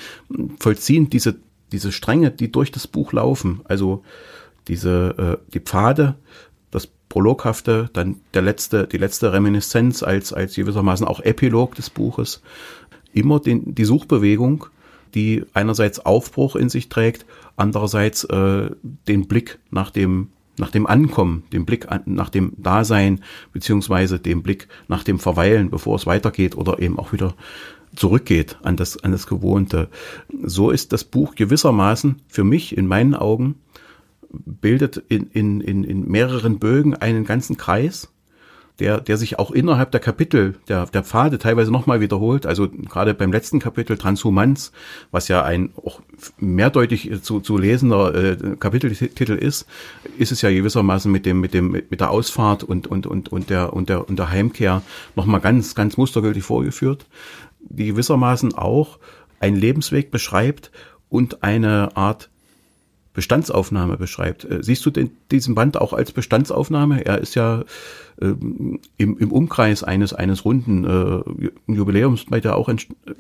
vollziehen 0.60 1.10
diese, 1.10 1.36
diese 1.72 1.92
Stränge, 1.92 2.32
die 2.32 2.52
durch 2.52 2.72
das 2.72 2.88
Buch 2.88 3.14
laufen. 3.14 3.62
Also 3.64 4.04
diese, 4.68 5.40
äh, 5.42 5.52
die 5.54 5.62
Pfade, 5.62 6.16
das 6.70 6.88
Prologhafte, 7.10 7.90
dann 7.94 8.18
der 8.34 8.42
letzte, 8.42 8.88
die 8.88 8.98
letzte 8.98 9.34
Reminiszenz 9.34 10.04
als, 10.04 10.34
als 10.34 10.56
gewissermaßen 10.56 11.08
auch 11.08 11.22
Epilog 11.22 11.76
des 11.76 11.90
Buches. 11.90 12.42
Immer 13.14 13.40
den, 13.40 13.76
die 13.76 13.86
Suchbewegung, 13.86 14.68
die 15.16 15.44
einerseits 15.54 16.00
Aufbruch 16.00 16.56
in 16.56 16.70
sich 16.70 16.90
trägt, 16.90 17.26
andererseits 17.56 18.24
äh, 18.26 18.70
den 19.08 19.28
Blick 19.28 19.60
nach 19.70 19.92
dem 19.92 20.30
nach 20.58 20.70
dem 20.70 20.86
Ankommen, 20.86 21.44
dem 21.54 21.66
Blick 21.66 21.90
an, 21.92 22.02
nach 22.06 22.30
dem 22.30 22.54
Dasein 22.58 23.22
beziehungsweise 23.54 24.20
dem 24.20 24.44
Blick 24.44 24.68
nach 24.88 25.04
dem 25.04 25.18
Verweilen, 25.18 25.70
bevor 25.70 25.96
es 25.96 26.06
weitergeht 26.06 26.56
oder 26.56 26.80
eben 26.80 27.00
auch 27.00 27.14
wieder 27.14 27.36
zurückgeht 27.96 28.58
an 28.62 28.76
das 28.76 29.02
an 29.04 29.12
das 29.12 29.28
Gewohnte. 29.28 29.90
So 30.44 30.70
ist 30.70 30.94
das 30.94 31.04
Buch 31.04 31.36
gewissermaßen 31.36 32.22
für 32.28 32.44
mich 32.44 32.78
in 32.78 32.86
meinen 32.86 33.16
Augen 33.16 33.56
bildet 34.34 34.98
in, 35.10 35.28
in, 35.32 35.62
in, 35.62 35.84
in 35.84 36.08
mehreren 36.08 36.60
Bögen 36.60 36.96
einen 36.96 37.26
ganzen 37.26 37.58
Kreis, 37.58 38.10
der, 38.82 39.00
der 39.00 39.16
sich 39.18 39.38
auch 39.38 39.52
innerhalb 39.52 39.92
der 39.92 40.00
Kapitel, 40.00 40.56
der, 40.68 40.88
der 40.88 41.04
Pfade 41.04 41.38
teilweise 41.38 41.72
nochmal 41.72 42.02
wiederholt. 42.02 42.48
Also 42.48 42.68
gerade 42.68 43.14
beim 43.14 43.32
letzten 43.32 43.60
Kapitel 43.60 43.96
Transhumanz, 43.96 44.72
was 45.12 45.28
ja 45.28 45.44
ein 45.44 45.70
auch 45.78 46.02
mehrdeutig 46.40 47.12
zu, 47.22 47.42
zu 47.42 47.60
lesender 47.60 48.16
äh, 48.16 48.38
Kapiteltitel 48.60 49.34
ist, 49.34 49.68
ist 50.18 50.32
es 50.32 50.42
ja 50.42 50.50
gewissermaßen 50.50 51.12
mit 51.12 51.28
dem, 51.28 51.40
mit 51.40 51.54
dem, 51.54 51.72
mit 51.72 52.00
der 52.00 52.10
Ausfahrt 52.10 52.64
und, 52.64 52.88
und, 52.88 53.06
und, 53.06 53.32
und 53.32 53.52
der, 53.52 53.72
und 53.74 53.90
der, 53.90 54.10
und 54.10 54.18
der 54.18 54.32
Heimkehr 54.32 54.82
nochmal 55.16 55.42
ganz, 55.42 55.76
ganz 55.76 55.96
mustergültig 55.98 56.44
vorgeführt, 56.44 57.06
die 57.60 57.86
gewissermaßen 57.86 58.56
auch 58.56 58.98
einen 59.40 59.58
Lebensweg 59.58 60.10
beschreibt 60.10 60.72
und 61.08 61.44
eine 61.44 61.96
Art 61.96 62.32
Bestandsaufnahme 63.14 63.98
beschreibt. 63.98 64.46
Äh, 64.46 64.64
siehst 64.64 64.86
du 64.86 64.90
denn 64.90 65.12
diesen 65.32 65.56
Band 65.56 65.80
auch 65.80 65.94
als 65.94 66.12
Bestandsaufnahme? 66.12 67.06
Er 67.06 67.20
ist 67.20 67.36
ja 67.36 67.64
äh, 68.22 68.28
im, 68.98 69.18
im 69.18 69.32
Umkreis 69.32 69.84
eines 69.84 70.14
eines 70.14 70.46
runden 70.46 70.86
äh, 70.86 71.72
Jubiläums 71.72 72.26
bei 72.30 72.40
der 72.40 72.56
auch 72.56 72.70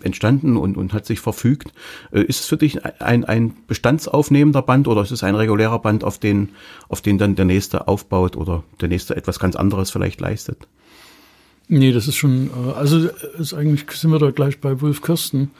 entstanden 0.02 0.56
und, 0.56 0.78
und 0.78 0.94
hat 0.94 1.06
sich 1.06 1.20
verfügt. 1.20 1.74
Äh, 2.12 2.22
ist 2.22 2.39
es 2.39 2.46
für 2.46 2.58
dich 2.58 2.86
ein, 3.02 3.26
ein 3.26 3.54
bestandsaufnehmender 3.68 4.62
Band 4.62 4.88
oder 4.88 5.02
ist 5.02 5.12
es 5.12 5.24
ein 5.24 5.36
regulärer 5.36 5.80
Band, 5.80 6.04
auf 6.04 6.18
den, 6.20 6.50
auf 6.88 7.02
den 7.02 7.18
dann 7.18 7.36
der 7.36 7.46
nächste 7.46 7.88
aufbaut 7.88 8.38
oder 8.38 8.64
der 8.80 8.88
nächste 8.88 9.16
etwas 9.16 9.39
ganz 9.39 9.56
anderes 9.56 9.92
vielleicht 9.92 10.22
leistet? 10.22 10.68
Nee, 11.68 11.92
das 11.92 12.08
ist 12.08 12.16
schon, 12.16 12.50
äh, 12.50 12.72
also 12.74 13.10
ist 13.38 13.54
eigentlich 13.54 13.89
sind 13.92 14.12
wir 14.12 14.20
da 14.20 14.32
gleich 14.32 14.60
bei 14.60 14.80
Wolf 14.82 15.02
Kirsten 15.02 15.52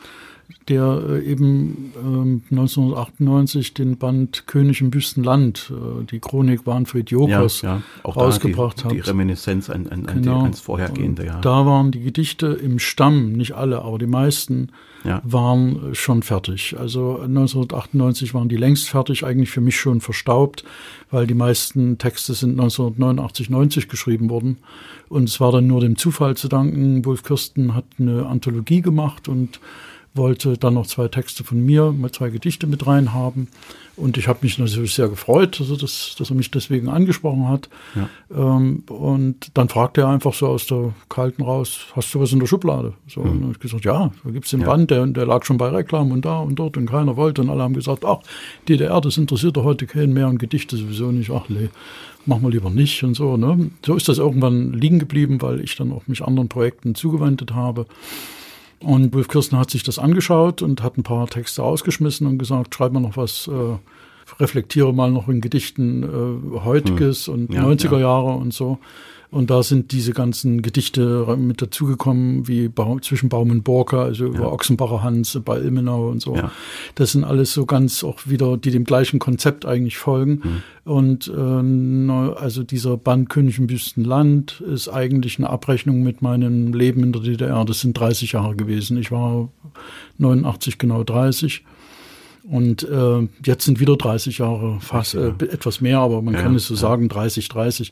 der 0.68 1.04
äh, 1.10 1.26
eben 1.26 1.94
äh, 1.96 2.56
1998 2.56 3.74
den 3.74 3.98
Band 3.98 4.48
König 4.48 4.82
im 4.82 4.94
Wüstenland, 4.94 5.72
äh, 5.72 6.06
die 6.06 6.20
Chronik 6.20 6.66
Warnfried 6.66 7.12
Jokers, 7.12 7.62
ja, 7.62 7.82
ja, 8.04 8.12
rausgebracht 8.12 8.80
die, 8.80 8.84
hat. 8.86 8.92
Die 8.92 9.00
Reminiszenz 9.00 9.70
an, 9.70 9.88
an, 9.88 10.06
an 10.06 10.22
genau. 10.22 10.40
die, 10.40 10.44
ans 10.44 10.60
Vorhergehende, 10.60 11.26
ja. 11.26 11.40
Da 11.42 11.66
waren 11.66 11.92
die 11.92 12.02
Gedichte 12.02 12.48
im 12.48 12.80
Stamm, 12.80 13.34
nicht 13.34 13.54
alle, 13.54 13.82
aber 13.82 13.98
die 13.98 14.08
meisten 14.08 14.70
ja. 15.04 15.22
waren 15.24 15.94
schon 15.94 16.24
fertig. 16.24 16.76
Also 16.78 17.20
1998 17.20 18.34
waren 18.34 18.50
die 18.50 18.58
längst 18.58 18.90
fertig, 18.90 19.26
eigentlich 19.26 19.50
für 19.50 19.62
mich 19.62 19.80
schon 19.80 20.02
verstaubt, 20.02 20.64
weil 21.10 21.28
die 21.28 21.34
meisten 21.34 21.98
Texte 21.98 22.34
sind 22.34 22.52
1989, 22.52 23.50
90 23.50 23.90
geschrieben 23.90 24.30
worden. 24.30 24.58
Und 25.10 25.28
es 25.28 25.40
war 25.40 25.52
dann 25.52 25.68
nur 25.68 25.82
dem 25.82 25.98
Zufall 25.98 26.38
zu 26.38 26.48
danken. 26.48 27.04
Wolf 27.06 27.24
Kirsten 27.24 27.76
hat 27.76 27.86
eine 28.00 28.26
Anthologie 28.28 28.82
gemacht 28.82 29.28
und 29.28 29.60
wollte 30.14 30.58
dann 30.58 30.74
noch 30.74 30.88
zwei 30.88 31.08
Texte 31.08 31.44
von 31.44 31.66
mir, 31.66 31.92
mal 31.92 32.12
zwei 32.12 32.30
Gedichte 32.30 32.68
mit 32.68 32.86
rein 32.86 33.14
haben. 33.14 33.48
Und 33.98 34.18
ich 34.18 34.28
habe 34.28 34.40
mich 34.42 34.58
natürlich 34.58 34.94
sehr 34.94 35.10
gefreut, 35.10 35.60
also 35.60 35.76
das, 35.76 36.16
dass 36.18 36.30
er 36.30 36.36
mich 36.36 36.50
deswegen 36.50 36.90
angesprochen 36.90 37.48
hat. 37.48 37.70
Ja. 37.94 38.10
Ähm, 38.34 38.84
und 38.90 39.52
dann 39.54 39.70
fragte 39.70 40.02
er 40.02 40.08
einfach 40.08 40.34
so 40.34 40.48
aus 40.48 40.66
der 40.66 40.94
Kalten 41.10 41.44
raus, 41.44 41.88
hast 41.96 42.14
du 42.14 42.20
was 42.20 42.32
in 42.32 42.40
der 42.40 42.48
Schublade? 42.48 42.94
So, 43.08 43.22
mhm. 43.22 43.30
Und 43.30 43.42
habe 43.44 43.52
ich 43.54 43.60
gesagt, 43.60 43.86
ja, 43.86 44.12
da 44.24 44.32
gibt's 44.32 44.50
den 44.50 44.62
ja. 44.62 44.68
Band, 44.68 44.92
der, 44.92 45.06
der 45.08 45.26
lag 45.26 45.44
schon 45.44 45.58
bei 45.58 45.70
Reklam 45.70 46.12
und 46.12 46.26
da 46.26 46.40
und 46.40 46.56
dort 46.56 46.78
und 46.78 46.90
keiner 46.90 47.16
wollte. 47.16 47.42
Und 47.42 47.50
alle 47.50 47.64
haben 47.64 47.74
gesagt, 47.74 48.04
ach, 48.06 48.20
DDR, 48.68 49.02
das 49.02 49.18
interessiert 49.18 49.58
doch 49.58 49.66
heute 49.66 49.86
keinen 49.86 50.14
mehr 50.14 50.28
und 50.28 50.40
Gedichte 50.40 50.78
sowieso 50.78 51.12
nicht. 51.12 51.30
Ach, 51.30 51.48
nee, 51.50 51.70
machen 52.26 52.44
wir 52.44 52.50
lieber 52.50 52.70
nicht 52.70 53.04
und 53.04 53.16
so. 53.16 53.38
Ne? 53.38 53.72
So 53.86 53.96
ist 53.96 54.10
das 54.10 54.18
irgendwann 54.18 54.74
liegen 54.74 55.00
geblieben, 55.00 55.42
weil 55.42 55.62
ich 55.62 55.76
dann 55.76 55.92
auch 55.92 56.08
mich 56.08 56.24
anderen 56.24 56.50
Projekten 56.50 56.96
zugewendet 56.96 57.54
habe. 57.54 57.86
Und 58.82 59.14
Wolf 59.14 59.28
Kirsten 59.28 59.58
hat 59.58 59.70
sich 59.70 59.84
das 59.84 60.00
angeschaut 60.00 60.62
und 60.62 60.82
hat 60.82 60.98
ein 60.98 61.04
paar 61.04 61.28
Texte 61.28 61.64
ausgeschmissen 61.64 62.26
und 62.28 62.40
gesagt, 62.40 62.74
schreib 62.74 62.92
mal 62.92 63.00
noch 63.00 63.16
was, 63.16 63.48
äh, 63.48 63.78
reflektiere 64.40 64.94
mal 64.94 65.12
noch 65.12 65.30
in 65.30 65.42
Gedichten 65.42 66.04
äh, 66.04 66.60
heutiges 66.60 67.28
hm. 67.28 67.34
und 67.34 67.54
ja, 67.54 67.64
90er 67.64 68.00
Jahre 68.00 68.32
und 68.32 68.54
so. 68.54 68.80
Und 69.32 69.50
da 69.50 69.64
sind 69.64 69.94
diese 69.94 70.12
ganzen 70.12 70.62
Gedichte 70.62 71.38
mit 71.38 71.62
dazugekommen, 71.62 72.50
wie 72.50 72.68
ba 72.68 72.98
zwischen 73.02 73.30
Baum 73.30 73.50
und 73.50 73.64
Borka, 73.64 74.04
also 74.04 74.26
ja. 74.26 74.32
über 74.32 74.52
Ochsenbacher 74.52 75.02
Hans 75.02 75.40
bei 75.46 75.58
Ilmenau 75.58 76.10
und 76.10 76.22
so. 76.22 76.36
Ja. 76.36 76.52
Das 76.96 77.14
sind 77.14 77.24
alles 77.24 77.54
so 77.54 77.66
ganz 77.66 78.04
auch 78.04 78.20
wieder, 78.26 78.58
die 78.58 78.72
dem 78.72 78.84
gleichen 78.84 79.20
Konzept 79.20 79.66
eigentlich 79.66 79.98
folgen. 79.98 80.42
Mhm. 80.44 80.64
Und 80.84 81.28
äh, 81.30 82.12
also 82.38 82.64
dieser 82.64 82.98
Band 82.98 83.30
König 83.30 83.58
im 83.58 83.70
Wüstenland 83.70 84.62
ist 84.62 84.90
eigentlich 84.90 85.38
eine 85.38 85.50
Abrechnung 85.50 86.04
mit 86.04 86.22
meinem 86.22 86.74
Leben 86.74 87.02
in 87.04 87.14
der 87.14 87.22
DDR. 87.22 87.64
Das 87.64 87.80
sind 87.80 87.98
30 87.98 88.34
Jahre 88.34 88.58
gewesen. 88.58 88.98
Ich 88.98 89.12
war 89.12 89.48
89 90.18 90.78
genau 90.78 91.06
30. 91.06 91.64
Und 92.44 92.82
äh, 92.84 93.28
jetzt 93.46 93.66
sind 93.66 93.80
wieder 93.80 93.96
30 93.96 94.40
Jahre, 94.40 94.80
fast 94.80 95.14
äh, 95.14 95.30
etwas 95.30 95.80
mehr, 95.80 96.00
aber 96.00 96.24
man 96.24 96.34
ja, 96.34 96.42
kann 96.42 96.56
es 96.56 96.68
so 96.68 96.74
ja. 96.74 96.80
sagen, 96.80 97.08
30, 97.08 97.48
30. 97.50 97.92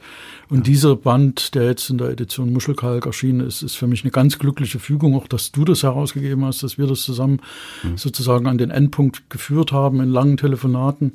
Und 0.50 0.66
dieser 0.66 0.96
Band, 0.96 1.54
der 1.54 1.66
jetzt 1.66 1.90
in 1.92 2.00
der 2.00 2.10
Edition 2.10 2.52
Muschelkalk 2.52 3.06
erschienen 3.06 3.46
ist, 3.46 3.62
ist 3.62 3.76
für 3.76 3.86
mich 3.86 4.04
eine 4.04 4.12
ganz 4.12 4.40
glückliche 4.40 4.80
Fügung, 4.80 5.16
auch 5.16 5.28
dass 5.28 5.52
du 5.52 5.66
das 5.66 5.84
herausgegeben 5.84 6.44
hast, 6.46 6.64
dass 6.64 6.80
wir 6.80 6.88
das 6.88 7.02
zusammen 7.02 7.42
mhm. 7.84 7.98
sozusagen 7.98 8.48
an 8.48 8.58
den 8.58 8.72
Endpunkt 8.72 9.30
geführt 9.30 9.72
haben 9.72 10.02
in 10.02 10.10
langen 10.10 10.38
Telefonaten. 10.38 11.14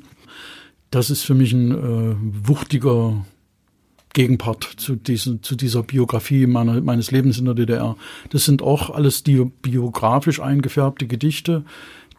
Das 0.89 1.09
ist 1.09 1.23
für 1.23 1.35
mich 1.35 1.51
ein 1.51 1.71
äh, 1.71 2.15
wuchtiger 2.47 3.25
Gegenpart 4.15 4.75
zu, 4.77 4.95
diesen, 4.95 5.43
zu 5.43 5.55
dieser 5.55 5.83
Biografie 5.83 6.47
meiner, 6.47 6.79
meines 6.79 7.11
Lebens 7.11 7.37
in 7.37 7.45
der 7.45 7.53
DDR. 7.53 7.97
Das 8.29 8.45
sind 8.45 8.61
auch 8.61 8.89
alles 8.89 9.23
die 9.23 9.43
biografisch 9.61 10.39
eingefärbte 10.39 11.05
Gedichte, 11.05 11.65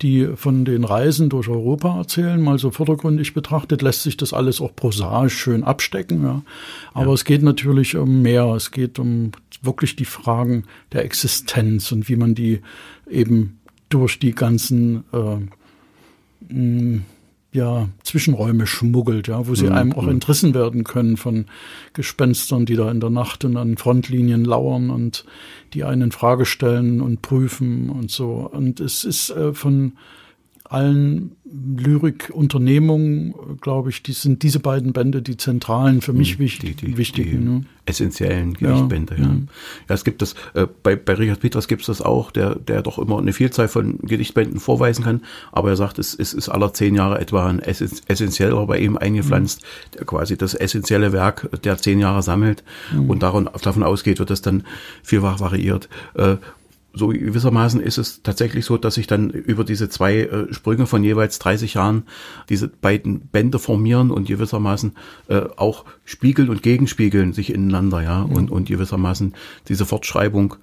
die 0.03 0.29
von 0.37 0.65
den 0.65 0.85
Reisen 0.85 1.29
durch 1.29 1.49
Europa 1.49 1.99
erzählen, 1.99 2.41
mal 2.41 2.59
so 2.59 2.71
vordergründig 2.71 3.35
betrachtet, 3.35 3.83
lässt 3.83 4.03
sich 4.03 4.17
das 4.17 4.33
alles 4.33 4.61
auch 4.61 4.75
prosaisch 4.77 5.35
schön 5.35 5.65
abstecken. 5.65 6.23
Ja. 6.23 6.43
Aber 6.93 7.09
ja. 7.09 7.13
es 7.15 7.25
geht 7.25 7.43
natürlich 7.43 7.97
um 7.97 8.23
mehr. 8.23 8.45
Es 8.55 8.71
geht 8.71 8.99
um 8.99 9.33
wirklich 9.63 9.97
die 9.97 10.05
Fragen 10.05 10.65
der 10.93 11.05
Existenz 11.05 11.93
und 11.93 12.09
wie 12.09 12.17
man 12.17 12.35
die 12.35 12.61
eben 13.11 13.59
durch 13.89 14.19
die 14.19 14.33
ganzen 14.33 15.05
äh, 15.13 15.39
ja, 17.53 17.89
Zwischenräume 18.03 18.67
schmuggelt, 18.67 19.29
ja, 19.29 19.47
wo 19.47 19.55
sie 19.55 19.67
mhm. 19.67 19.73
einem 19.73 19.93
auch 19.93 20.07
entrissen 20.07 20.55
werden 20.55 20.85
können 20.85 21.17
von 21.17 21.47
Gespenstern, 21.95 22.67
die 22.67 22.77
da 22.77 22.91
in 22.91 23.01
der 23.01 23.11
Nacht 23.11 23.45
und 23.45 23.57
an 23.57 23.77
Frontlinien 23.77 24.45
lauern 24.45 24.91
und 24.91 25.25
die 25.73 25.85
einen 25.85 26.03
in 26.03 26.13
Frage 26.13 26.45
stellen 26.45 27.01
und 27.01 27.23
prüfen 27.23 27.89
und 27.89 28.11
so. 28.11 28.49
Und 28.53 28.81
es 28.81 29.05
ist 29.05 29.31
äh, 29.31 29.55
von 29.55 29.93
allen 30.73 31.37
Lyrik-Unternehmungen, 31.45 33.35
glaube 33.61 33.91
ich, 33.91 34.03
die 34.03 34.13
sind 34.13 34.43
diese 34.43 34.61
beiden 34.61 34.93
Bände 34.93 35.23
die 35.23 35.37
zentralen, 35.37 36.01
für 36.01 36.13
mich 36.13 36.39
wichtig, 36.39 36.77
die, 36.77 36.87
die, 36.87 36.99
wichtigen. 36.99 37.31
Die 37.31 37.37
ne? 37.37 37.65
essentiellen 37.87 38.55
Gedichtbände, 38.55 39.15
ja. 39.15 39.23
Ja. 39.23 39.29
Mhm. 39.29 39.49
ja. 39.89 39.95
es 39.95 40.05
gibt 40.05 40.23
das, 40.23 40.35
äh, 40.55 40.67
bei, 40.83 40.97
bei 40.97 41.15
Richard 41.15 41.41
Peters 41.41 41.69
gibt 41.69 41.83
es 41.83 41.87
das 41.87 42.03
auch, 42.03 42.31
der, 42.31 42.57
der 42.57 42.83
doch 42.83 42.99
immer 42.99 43.19
eine 43.19 43.33
Vielzahl 43.33 43.69
von 43.69 43.99
Gedichtbänden 44.03 44.59
vorweisen 44.59 45.05
kann, 45.05 45.23
aber 45.53 45.71
er 45.71 45.77
sagt, 45.77 45.99
es, 45.99 46.15
es 46.15 46.35
ist 46.35 46.49
aller 46.49 46.75
zehn 46.75 46.95
Jahre 46.95 47.21
etwa 47.21 47.47
ein 47.47 47.61
essentieller 47.61 48.67
bei 48.67 48.79
ihm 48.79 48.97
eingepflanzt, 48.97 49.63
mhm. 49.63 49.97
der 49.99 50.05
quasi 50.05 50.37
das 50.37 50.55
essentielle 50.55 51.13
Werk 51.13 51.49
der 51.63 51.79
zehn 51.79 52.01
Jahre 52.01 52.23
sammelt 52.23 52.65
und 53.07 53.23
davon, 53.23 53.49
davon 53.63 53.83
ausgeht, 53.83 54.19
wird 54.19 54.31
das 54.31 54.43
dann 54.43 54.65
vielfach 55.03 55.41
variiert. 55.41 55.89
Äh, 56.15 56.37
so 56.97 57.09
gewissermaßen 57.09 57.81
ist 57.81 57.99
es 57.99 58.23
tatsächlich 58.23 58.65
so, 58.65 58.79
dass 58.79 58.95
sich 58.95 59.07
dann 59.07 59.29
über 59.31 59.65
diese 59.65 59.89
zwei 59.91 60.21
äh, 60.21 60.53
Sprünge 60.53 60.87
von 60.87 61.05
jeweils 61.05 61.39
30 61.39 61.75
Jahren 61.75 62.05
diese 62.49 62.69
beiden 62.69 63.29
Bände 63.29 63.59
formieren 63.59 64.11
und 64.11 64.27
gewissermaßen 64.27 64.97
äh, 65.29 65.43
auch 65.57 65.85
spiegeln 66.05 66.49
und 66.49 66.63
gegenspiegeln 66.63 67.35
sich 67.35 67.53
ineinander, 67.53 68.03
ja, 68.03 68.25
mhm. 68.25 68.33
und, 68.33 68.51
und 68.51 68.69
gewissermaßen 68.69 69.35
diese 69.69 69.85
Fortschreibung. 69.85 70.57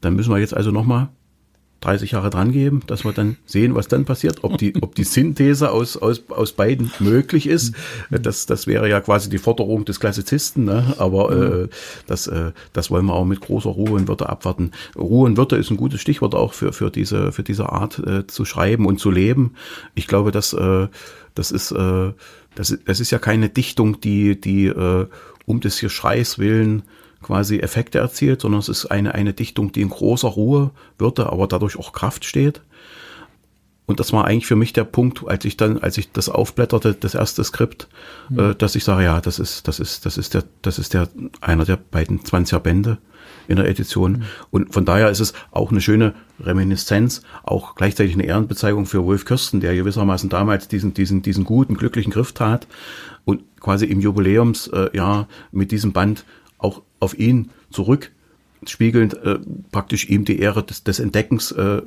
Dann 0.00 0.14
müssen 0.14 0.32
wir 0.32 0.38
jetzt 0.38 0.56
also 0.56 0.70
nochmal 0.70 1.08
30 1.84 2.12
Jahre 2.12 2.30
dran 2.30 2.52
geben, 2.52 2.80
dass 2.86 3.04
wir 3.04 3.12
dann 3.12 3.36
sehen, 3.46 3.74
was 3.74 3.88
dann 3.88 4.04
passiert, 4.04 4.42
ob 4.42 4.58
die, 4.58 4.74
ob 4.80 4.94
die 4.94 5.04
Synthese 5.04 5.70
aus, 5.70 5.96
aus, 5.96 6.22
aus 6.28 6.52
beiden 6.52 6.90
möglich 6.98 7.46
ist. 7.46 7.74
Das, 8.10 8.46
das 8.46 8.66
wäre 8.66 8.88
ja 8.88 9.00
quasi 9.00 9.28
die 9.28 9.38
Forderung 9.38 9.84
des 9.84 10.00
Klassizisten, 10.00 10.64
ne? 10.64 10.94
aber 10.98 11.64
äh, 11.64 11.68
das, 12.06 12.26
äh, 12.26 12.52
das 12.72 12.90
wollen 12.90 13.06
wir 13.06 13.14
auch 13.14 13.24
mit 13.24 13.40
großer 13.40 13.70
Ruhe 13.70 13.92
und 13.92 14.08
Würde 14.08 14.28
abwarten. 14.28 14.72
Ruhe 14.96 15.26
und 15.26 15.36
Würde 15.36 15.56
ist 15.56 15.70
ein 15.70 15.76
gutes 15.76 16.00
Stichwort 16.00 16.34
auch 16.34 16.54
für, 16.54 16.72
für, 16.72 16.90
diese, 16.90 17.32
für 17.32 17.42
diese 17.42 17.70
Art 17.70 17.98
äh, 17.98 18.26
zu 18.26 18.44
schreiben 18.44 18.86
und 18.86 18.98
zu 18.98 19.10
leben. 19.10 19.54
Ich 19.94 20.06
glaube, 20.06 20.30
dass 20.30 20.52
äh, 20.52 20.88
das 21.34 21.50
ist, 21.50 21.72
äh, 21.72 22.12
das, 22.54 22.78
das 22.84 23.00
ist 23.00 23.10
ja 23.10 23.18
keine 23.18 23.48
Dichtung, 23.48 24.00
die, 24.00 24.40
die 24.40 24.66
äh, 24.66 25.06
um 25.46 25.60
des 25.60 25.80
Geschreis 25.80 26.38
willen 26.38 26.84
quasi 27.24 27.58
Effekte 27.58 27.98
erzielt, 27.98 28.40
sondern 28.40 28.60
es 28.60 28.68
ist 28.68 28.86
eine, 28.86 29.14
eine 29.14 29.32
Dichtung, 29.32 29.72
die 29.72 29.82
in 29.82 29.88
großer 29.88 30.28
Ruhe 30.28 30.70
würde, 30.98 31.32
aber 31.32 31.48
dadurch 31.48 31.78
auch 31.78 31.92
Kraft 31.92 32.24
steht. 32.24 32.60
Und 33.86 34.00
das 34.00 34.12
war 34.12 34.24
eigentlich 34.24 34.46
für 34.46 34.56
mich 34.56 34.72
der 34.72 34.84
Punkt, 34.84 35.22
als 35.26 35.44
ich 35.44 35.58
dann, 35.58 35.78
als 35.78 35.98
ich 35.98 36.10
das 36.10 36.30
aufblätterte, 36.30 36.94
das 36.94 37.14
erste 37.14 37.44
Skript, 37.44 37.88
mhm. 38.30 38.38
äh, 38.38 38.54
dass 38.54 38.76
ich 38.76 38.84
sage, 38.84 39.04
ja, 39.04 39.20
das 39.20 39.38
ist, 39.38 39.68
das 39.68 39.78
ist, 39.78 40.06
das 40.06 40.16
ist 40.16 40.32
der, 40.32 40.44
das 40.62 40.78
ist 40.78 40.94
der, 40.94 41.08
einer 41.40 41.64
der 41.64 41.76
beiden 41.76 42.20
20er 42.20 42.60
Bände 42.60 42.98
in 43.46 43.56
der 43.56 43.68
Edition. 43.68 44.12
Mhm. 44.12 44.22
Und 44.50 44.72
von 44.72 44.86
daher 44.86 45.10
ist 45.10 45.20
es 45.20 45.34
auch 45.50 45.70
eine 45.70 45.82
schöne 45.82 46.14
Reminiszenz, 46.40 47.22
auch 47.42 47.74
gleichzeitig 47.74 48.14
eine 48.14 48.24
Ehrenbezeichnung 48.24 48.86
für 48.86 49.04
Wolf 49.04 49.26
Kirsten, 49.26 49.60
der 49.60 49.74
gewissermaßen 49.74 50.30
damals 50.30 50.66
diesen, 50.66 50.94
diesen, 50.94 51.20
diesen 51.20 51.44
guten, 51.44 51.76
glücklichen 51.76 52.12
Griff 52.12 52.32
tat 52.32 52.66
und 53.26 53.42
quasi 53.60 53.84
im 53.84 54.00
Jubiläumsjahr 54.00 55.20
äh, 55.22 55.34
mit 55.52 55.72
diesem 55.72 55.92
Band 55.92 56.24
auch 56.64 56.82
auf 57.00 57.18
ihn 57.18 57.50
zurückspiegelnd 57.70 59.14
äh, 59.22 59.38
praktisch 59.70 60.08
ihm 60.08 60.24
die 60.24 60.40
Ehre 60.40 60.62
des, 60.62 60.82
des 60.82 60.98
Entdeckens 60.98 61.52
äh, 61.52 61.82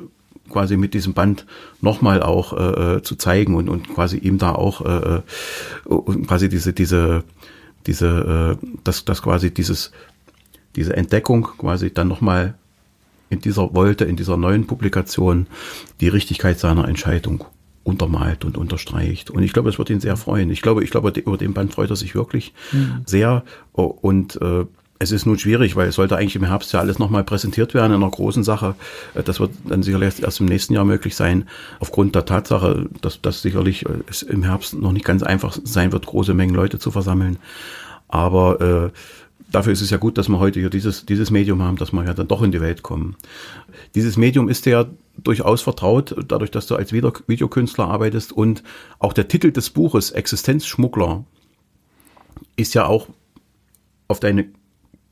quasi 0.49 0.77
mit 0.77 0.93
diesem 0.93 1.13
Band 1.13 1.45
nochmal 1.81 2.23
auch 2.23 2.53
äh, 2.53 3.01
zu 3.01 3.15
zeigen 3.15 3.55
und, 3.55 3.69
und 3.69 3.89
quasi 3.93 4.17
ihm 4.17 4.37
da 4.37 4.53
auch 4.53 4.81
äh, 4.85 5.21
und 5.85 6.27
quasi 6.27 6.47
diese 6.47 6.73
diese 6.73 7.23
diese 7.85 8.57
äh, 8.61 8.67
dass 8.83 9.03
dass 9.05 9.21
quasi 9.21 9.53
dieses 9.53 9.91
diese 10.75 10.95
Entdeckung 10.95 11.49
quasi 11.57 11.93
dann 11.93 12.07
nochmal 12.07 12.55
in 13.29 13.41
dieser 13.41 13.73
Wolte, 13.73 14.05
in 14.05 14.15
dieser 14.15 14.37
neuen 14.37 14.67
Publikation 14.67 15.47
die 15.99 16.07
Richtigkeit 16.07 16.59
seiner 16.59 16.87
Entscheidung 16.87 17.45
untermalt 17.87 18.43
und 18.43 18.57
unterstreicht. 18.57 19.29
Und 19.29 19.43
ich 19.43 19.53
glaube, 19.53 19.69
es 19.69 19.77
wird 19.77 19.89
ihn 19.89 20.01
sehr 20.01 20.17
freuen. 20.17 20.49
Ich 20.51 20.61
glaube, 20.61 20.83
ich 20.83 20.91
glaube, 20.91 21.09
über 21.09 21.37
den 21.37 21.53
Band 21.53 21.73
freut 21.73 21.89
er 21.89 21.95
sich 21.95 22.15
wirklich 22.15 22.53
mhm. 22.73 23.01
sehr. 23.05 23.43
Und 23.71 24.39
äh, 24.41 24.65
es 24.99 25.11
ist 25.11 25.25
nun 25.25 25.39
schwierig, 25.39 25.75
weil 25.75 25.87
es 25.87 25.95
sollte 25.95 26.17
eigentlich 26.17 26.35
im 26.35 26.43
Herbst 26.43 26.73
ja 26.73 26.79
alles 26.79 26.99
nochmal 26.99 27.23
präsentiert 27.23 27.73
werden 27.73 27.93
in 27.93 28.01
einer 28.01 28.11
großen 28.11 28.43
Sache. 28.43 28.75
Äh, 29.13 29.23
das 29.23 29.39
wird 29.39 29.51
dann 29.65 29.83
sicherlich 29.83 30.21
erst 30.21 30.41
im 30.41 30.47
nächsten 30.47 30.73
Jahr 30.73 30.85
möglich 30.85 31.15
sein, 31.15 31.47
aufgrund 31.79 32.13
der 32.13 32.25
Tatsache, 32.25 32.89
dass 33.01 33.21
das 33.21 33.41
sicherlich 33.41 33.85
äh, 33.85 33.99
es 34.09 34.21
im 34.21 34.43
Herbst 34.43 34.73
noch 34.73 34.91
nicht 34.91 35.05
ganz 35.05 35.23
einfach 35.23 35.57
sein 35.63 35.93
wird, 35.93 36.05
große 36.05 36.33
Mengen 36.33 36.55
Leute 36.55 36.79
zu 36.79 36.91
versammeln. 36.91 37.37
Aber 38.09 38.61
äh, 38.61 38.89
dafür 39.51 39.73
ist 39.73 39.81
es 39.81 39.89
ja 39.89 39.97
gut, 39.97 40.17
dass 40.17 40.29
wir 40.29 40.39
heute 40.39 40.59
hier 40.59 40.69
dieses, 40.69 41.05
dieses 41.05 41.31
Medium 41.31 41.61
haben, 41.61 41.77
dass 41.77 41.91
wir 41.91 42.03
ja 42.05 42.13
dann 42.13 42.27
doch 42.27 42.41
in 42.41 42.51
die 42.51 42.61
Welt 42.61 42.83
kommen. 42.83 43.15
Dieses 43.95 44.17
Medium 44.17 44.49
ist 44.49 44.65
ja 44.65 44.85
durchaus 45.17 45.61
vertraut, 45.61 46.15
dadurch, 46.27 46.51
dass 46.51 46.67
du 46.67 46.75
als 46.75 46.91
Videokünstler 46.93 47.85
arbeitest 47.85 48.31
und 48.31 48.63
auch 48.99 49.13
der 49.13 49.27
Titel 49.27 49.51
des 49.51 49.69
Buches 49.69 50.11
Existenzschmuggler 50.11 51.25
ist 52.55 52.73
ja 52.73 52.85
auch 52.85 53.07
auf 54.07 54.19
deine 54.19 54.49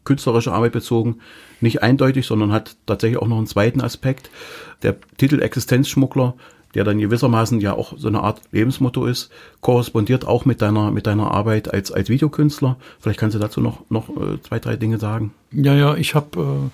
künstlerische 0.04 0.54
Arbeit 0.54 0.74
bezogen 0.74 1.20
nicht 1.62 1.82
eindeutig, 1.84 2.26
sondern 2.26 2.52
hat 2.52 2.78
tatsächlich 2.86 3.22
auch 3.22 3.28
noch 3.28 3.38
einen 3.38 3.48
zweiten 3.48 3.82
Aspekt. 3.82 4.30
Der 4.84 4.96
Titel 5.18 5.42
Existenzschmuggler 5.42 6.36
der 6.76 6.84
dann 6.84 7.00
gewissermaßen 7.00 7.62
ja 7.62 7.74
auch 7.74 7.94
so 7.98 8.10
eine 8.10 8.22
Art 8.22 8.42
Lebensmotto 8.52 9.06
ist, 9.06 9.32
korrespondiert 9.62 10.28
auch 10.28 10.46
mit 10.46 10.62
deiner, 10.62 10.92
mit 10.92 11.08
deiner 11.08 11.32
Arbeit 11.32 11.74
als, 11.74 11.92
als 11.92 12.10
Videokünstler. 12.10 12.76
Vielleicht 13.00 13.20
kannst 13.20 13.36
du 13.36 13.40
dazu 13.40 13.62
noch, 13.62 13.90
noch 13.90 14.10
äh, 14.10 14.42
zwei, 14.42 14.60
drei 14.60 14.76
Dinge 14.76 15.00
sagen. 15.00 15.34
Ja, 15.52 15.74
ja, 15.74 15.96
ich 15.96 16.14
habe, 16.14 16.70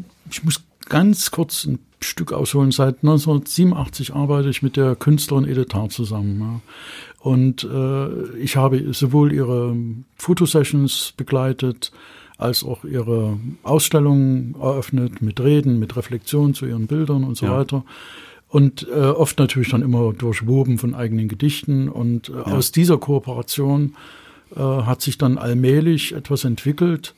äh, 0.00 0.04
ich 0.30 0.42
muss 0.42 0.62
ganz 0.88 1.30
kurz 1.30 1.64
ein 1.64 1.78
Stück 2.00 2.32
ausholen. 2.32 2.72
Seit 2.72 2.96
1987 3.02 4.12
arbeite 4.12 4.50
ich 4.50 4.62
mit 4.62 4.76
der 4.76 4.96
Künstlerin 4.96 5.46
Editar 5.46 5.88
zusammen. 5.88 6.40
Ja. 6.40 6.60
Und 7.20 7.62
äh, 7.62 8.36
ich 8.38 8.56
habe 8.56 8.92
sowohl 8.92 9.32
ihre 9.32 9.76
Fotosessions 10.16 11.14
begleitet, 11.16 11.92
als 12.38 12.64
auch 12.64 12.84
ihre 12.84 13.38
Ausstellungen 13.62 14.56
eröffnet 14.60 15.22
mit 15.22 15.40
Reden, 15.40 15.78
mit 15.78 15.96
Reflexion 15.96 16.54
zu 16.54 16.66
ihren 16.66 16.88
Bildern 16.88 17.22
und 17.22 17.36
so 17.36 17.46
ja. 17.46 17.58
weiter 17.58 17.84
und 18.52 18.86
äh, 18.86 19.00
oft 19.00 19.38
natürlich 19.38 19.70
dann 19.70 19.80
immer 19.80 20.12
durchwoben 20.12 20.76
von 20.76 20.94
eigenen 20.94 21.26
Gedichten. 21.26 21.88
Und 21.88 22.28
äh, 22.28 22.32
ja. 22.32 22.42
aus 22.42 22.70
dieser 22.70 22.98
Kooperation 22.98 23.94
äh, 24.54 24.60
hat 24.60 25.00
sich 25.00 25.16
dann 25.16 25.38
allmählich 25.38 26.12
etwas 26.12 26.44
entwickelt, 26.44 27.14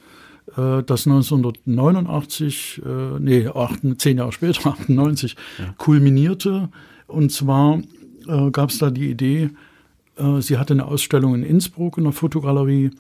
äh, 0.57 0.85
das 0.85 1.09
1989, 1.09 2.83
äh, 2.87 3.19
nee, 3.19 3.49
acht, 3.49 3.81
zehn 3.99 4.19
Jahre 4.19 4.31
später, 4.31 4.65
98, 4.71 5.35
ja. 5.59 5.75
kulminierte. 5.77 6.69
Und 7.09 7.33
zwar 7.33 7.81
äh, 8.29 8.51
gab 8.53 8.71
es 8.71 8.79
da 8.79 8.91
die 8.91 9.11
Idee, 9.11 9.51
äh, 10.17 10.41
sie 10.41 10.57
hatte 10.57 10.75
eine 10.75 10.85
Ausstellung 10.85 11.35
in 11.35 11.43
Innsbruck 11.43 11.99
in 11.99 12.05
der 12.05 12.13
Fotogalerie 12.13 12.93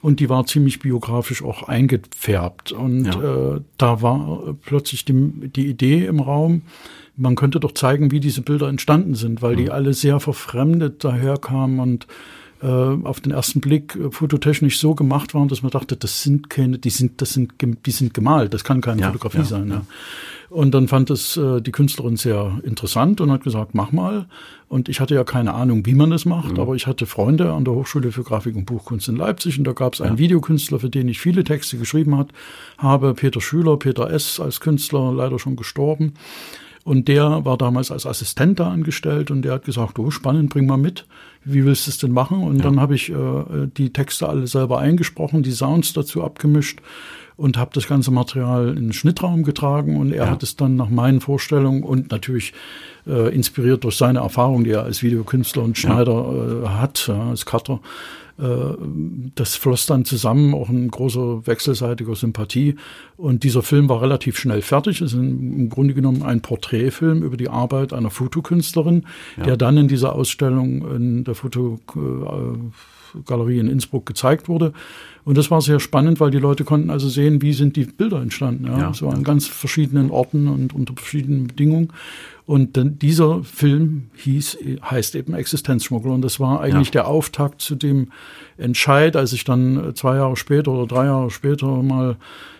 und 0.00 0.20
die 0.20 0.28
war 0.28 0.46
ziemlich 0.46 0.78
biografisch 0.78 1.42
auch 1.42 1.64
eingefärbt. 1.64 2.70
Und 2.70 3.06
ja. 3.06 3.54
äh, 3.56 3.60
da 3.78 4.00
war 4.00 4.54
plötzlich 4.62 5.04
die, 5.04 5.32
die 5.48 5.66
Idee 5.66 6.06
im 6.06 6.20
Raum, 6.20 6.62
man 7.20 7.36
könnte 7.36 7.60
doch 7.60 7.72
zeigen, 7.72 8.10
wie 8.10 8.20
diese 8.20 8.42
Bilder 8.42 8.68
entstanden 8.68 9.14
sind, 9.14 9.42
weil 9.42 9.56
die 9.56 9.70
alle 9.70 9.94
sehr 9.94 10.20
verfremdet 10.20 11.04
daherkamen 11.04 11.78
und 11.78 12.06
äh, 12.62 12.66
auf 12.66 13.20
den 13.20 13.32
ersten 13.32 13.60
Blick 13.60 13.96
äh, 13.96 14.10
fototechnisch 14.10 14.78
so 14.78 14.94
gemacht 14.94 15.34
waren, 15.34 15.48
dass 15.48 15.62
man 15.62 15.70
dachte, 15.70 15.96
das 15.96 16.22
sind 16.22 16.50
keine, 16.50 16.78
die 16.78 16.90
sind, 16.90 17.22
das 17.22 17.32
sind, 17.32 17.54
die 17.60 17.90
sind 17.90 18.12
gemalt, 18.12 18.52
das 18.52 18.64
kann 18.64 18.80
keine 18.80 19.00
ja, 19.02 19.06
Fotografie 19.08 19.38
ja, 19.38 19.44
sein. 19.44 19.68
Ja. 19.68 19.82
Und 20.50 20.72
dann 20.72 20.88
fand 20.88 21.10
es 21.10 21.36
äh, 21.36 21.60
die 21.60 21.70
Künstlerin 21.72 22.16
sehr 22.16 22.60
interessant 22.64 23.20
und 23.20 23.30
hat 23.30 23.44
gesagt, 23.44 23.74
mach 23.74 23.92
mal. 23.92 24.26
Und 24.68 24.88
ich 24.88 25.00
hatte 25.00 25.14
ja 25.14 25.24
keine 25.24 25.54
Ahnung, 25.54 25.86
wie 25.86 25.94
man 25.94 26.10
das 26.10 26.24
macht, 26.24 26.54
mhm. 26.54 26.60
aber 26.60 26.74
ich 26.74 26.86
hatte 26.86 27.06
Freunde 27.06 27.52
an 27.52 27.64
der 27.64 27.74
Hochschule 27.74 28.12
für 28.12 28.24
Grafik 28.24 28.56
und 28.56 28.66
Buchkunst 28.66 29.08
in 29.08 29.16
Leipzig 29.16 29.58
und 29.58 29.64
da 29.64 29.72
gab 29.72 29.94
es 29.94 30.00
einen 30.00 30.18
Videokünstler, 30.18 30.80
für 30.80 30.90
den 30.90 31.08
ich 31.08 31.20
viele 31.20 31.44
Texte 31.44 31.78
geschrieben 31.78 32.18
hat, 32.18 32.28
habe 32.78 33.14
Peter 33.14 33.40
Schüler, 33.40 33.78
Peter 33.78 34.10
S. 34.10 34.38
als 34.38 34.60
Künstler, 34.60 35.12
leider 35.12 35.38
schon 35.38 35.56
gestorben. 35.56 36.14
Und 36.84 37.08
der 37.08 37.44
war 37.44 37.58
damals 37.58 37.90
als 37.90 38.06
Assistent 38.06 38.58
da 38.58 38.70
angestellt 38.70 39.30
und 39.30 39.42
der 39.42 39.52
hat 39.52 39.64
gesagt, 39.64 39.98
oh, 39.98 40.10
spannend, 40.10 40.50
bring 40.50 40.66
mal 40.66 40.78
mit. 40.78 41.06
Wie 41.44 41.64
willst 41.64 41.86
du 41.86 41.90
es 41.90 41.98
denn 41.98 42.12
machen? 42.12 42.42
Und 42.42 42.58
ja. 42.58 42.64
dann 42.64 42.80
habe 42.80 42.94
ich 42.94 43.10
äh, 43.10 43.66
die 43.76 43.92
Texte 43.92 44.28
alle 44.28 44.46
selber 44.46 44.78
eingesprochen, 44.78 45.42
die 45.42 45.52
Sounds 45.52 45.92
dazu 45.92 46.24
abgemischt 46.24 46.80
und 47.36 47.56
habe 47.56 47.70
das 47.72 47.86
ganze 47.86 48.10
Material 48.10 48.68
in 48.68 48.84
den 48.84 48.92
Schnittraum 48.92 49.44
getragen 49.44 49.98
und 49.98 50.12
er 50.12 50.26
ja. 50.26 50.30
hat 50.30 50.42
es 50.42 50.56
dann 50.56 50.76
nach 50.76 50.90
meinen 50.90 51.20
Vorstellungen 51.20 51.82
und 51.82 52.10
natürlich 52.10 52.52
äh, 53.06 53.34
inspiriert 53.34 53.84
durch 53.84 53.96
seine 53.96 54.18
Erfahrung, 54.18 54.64
die 54.64 54.72
er 54.72 54.82
als 54.82 55.02
Videokünstler 55.02 55.62
und 55.62 55.78
Schneider 55.78 56.12
ja. 56.12 56.64
äh, 56.64 56.68
hat, 56.68 57.08
als 57.08 57.46
Cutter, 57.46 57.80
das 59.34 59.56
floss 59.56 59.86
dann 59.86 60.04
zusammen, 60.04 60.54
auch 60.54 60.68
ein 60.68 60.90
großer 60.90 61.46
wechselseitiger 61.46 62.14
Sympathie. 62.14 62.76
Und 63.16 63.44
dieser 63.44 63.62
Film 63.62 63.88
war 63.88 64.00
relativ 64.00 64.38
schnell 64.38 64.62
fertig. 64.62 65.00
Es 65.00 65.12
ist 65.12 65.18
im 65.18 65.68
Grunde 65.68 65.94
genommen 65.94 66.22
ein 66.22 66.40
Porträtfilm 66.40 67.22
über 67.22 67.36
die 67.36 67.48
Arbeit 67.48 67.92
einer 67.92 68.10
Fotokünstlerin, 68.10 69.04
ja. 69.36 69.44
der 69.44 69.56
dann 69.56 69.76
in 69.76 69.88
dieser 69.88 70.14
Ausstellung 70.14 70.90
in 70.94 71.24
der 71.24 71.34
Fotogalerie 71.34 72.70
in 73.58 73.68
Innsbruck 73.68 74.06
gezeigt 74.06 74.48
wurde. 74.48 74.72
Und 75.24 75.36
das 75.36 75.50
war 75.50 75.60
sehr 75.60 75.80
spannend, 75.80 76.18
weil 76.18 76.30
die 76.30 76.38
Leute 76.38 76.64
konnten 76.64 76.88
also 76.88 77.08
sehen, 77.08 77.42
wie 77.42 77.52
sind 77.52 77.76
die 77.76 77.84
Bilder 77.84 78.22
entstanden. 78.22 78.66
Ja, 78.66 78.78
ja 78.78 78.94
so 78.94 79.08
an 79.10 79.22
ganz 79.22 79.46
verschiedenen 79.46 80.10
Orten 80.10 80.48
und 80.48 80.74
unter 80.74 80.94
verschiedenen 80.94 81.46
Bedingungen. 81.46 81.92
Und 82.50 82.76
dann 82.76 82.98
dieser 82.98 83.44
Film 83.44 84.10
hieß, 84.16 84.58
heißt 84.82 85.14
eben 85.14 85.34
Existenzschmuggler. 85.34 86.14
Und 86.14 86.22
das 86.22 86.40
war 86.40 86.60
eigentlich 86.60 86.88
ja. 86.88 87.02
der 87.02 87.06
Auftakt 87.06 87.60
zu 87.60 87.76
dem 87.76 88.10
Entscheid, 88.58 89.14
als 89.14 89.32
ich 89.32 89.44
dann 89.44 89.92
zwei 89.94 90.16
Jahre 90.16 90.36
später 90.36 90.72
oder 90.72 90.88
drei 90.88 91.04
Jahre 91.04 91.30
später 91.30 91.68
mal 91.80 92.16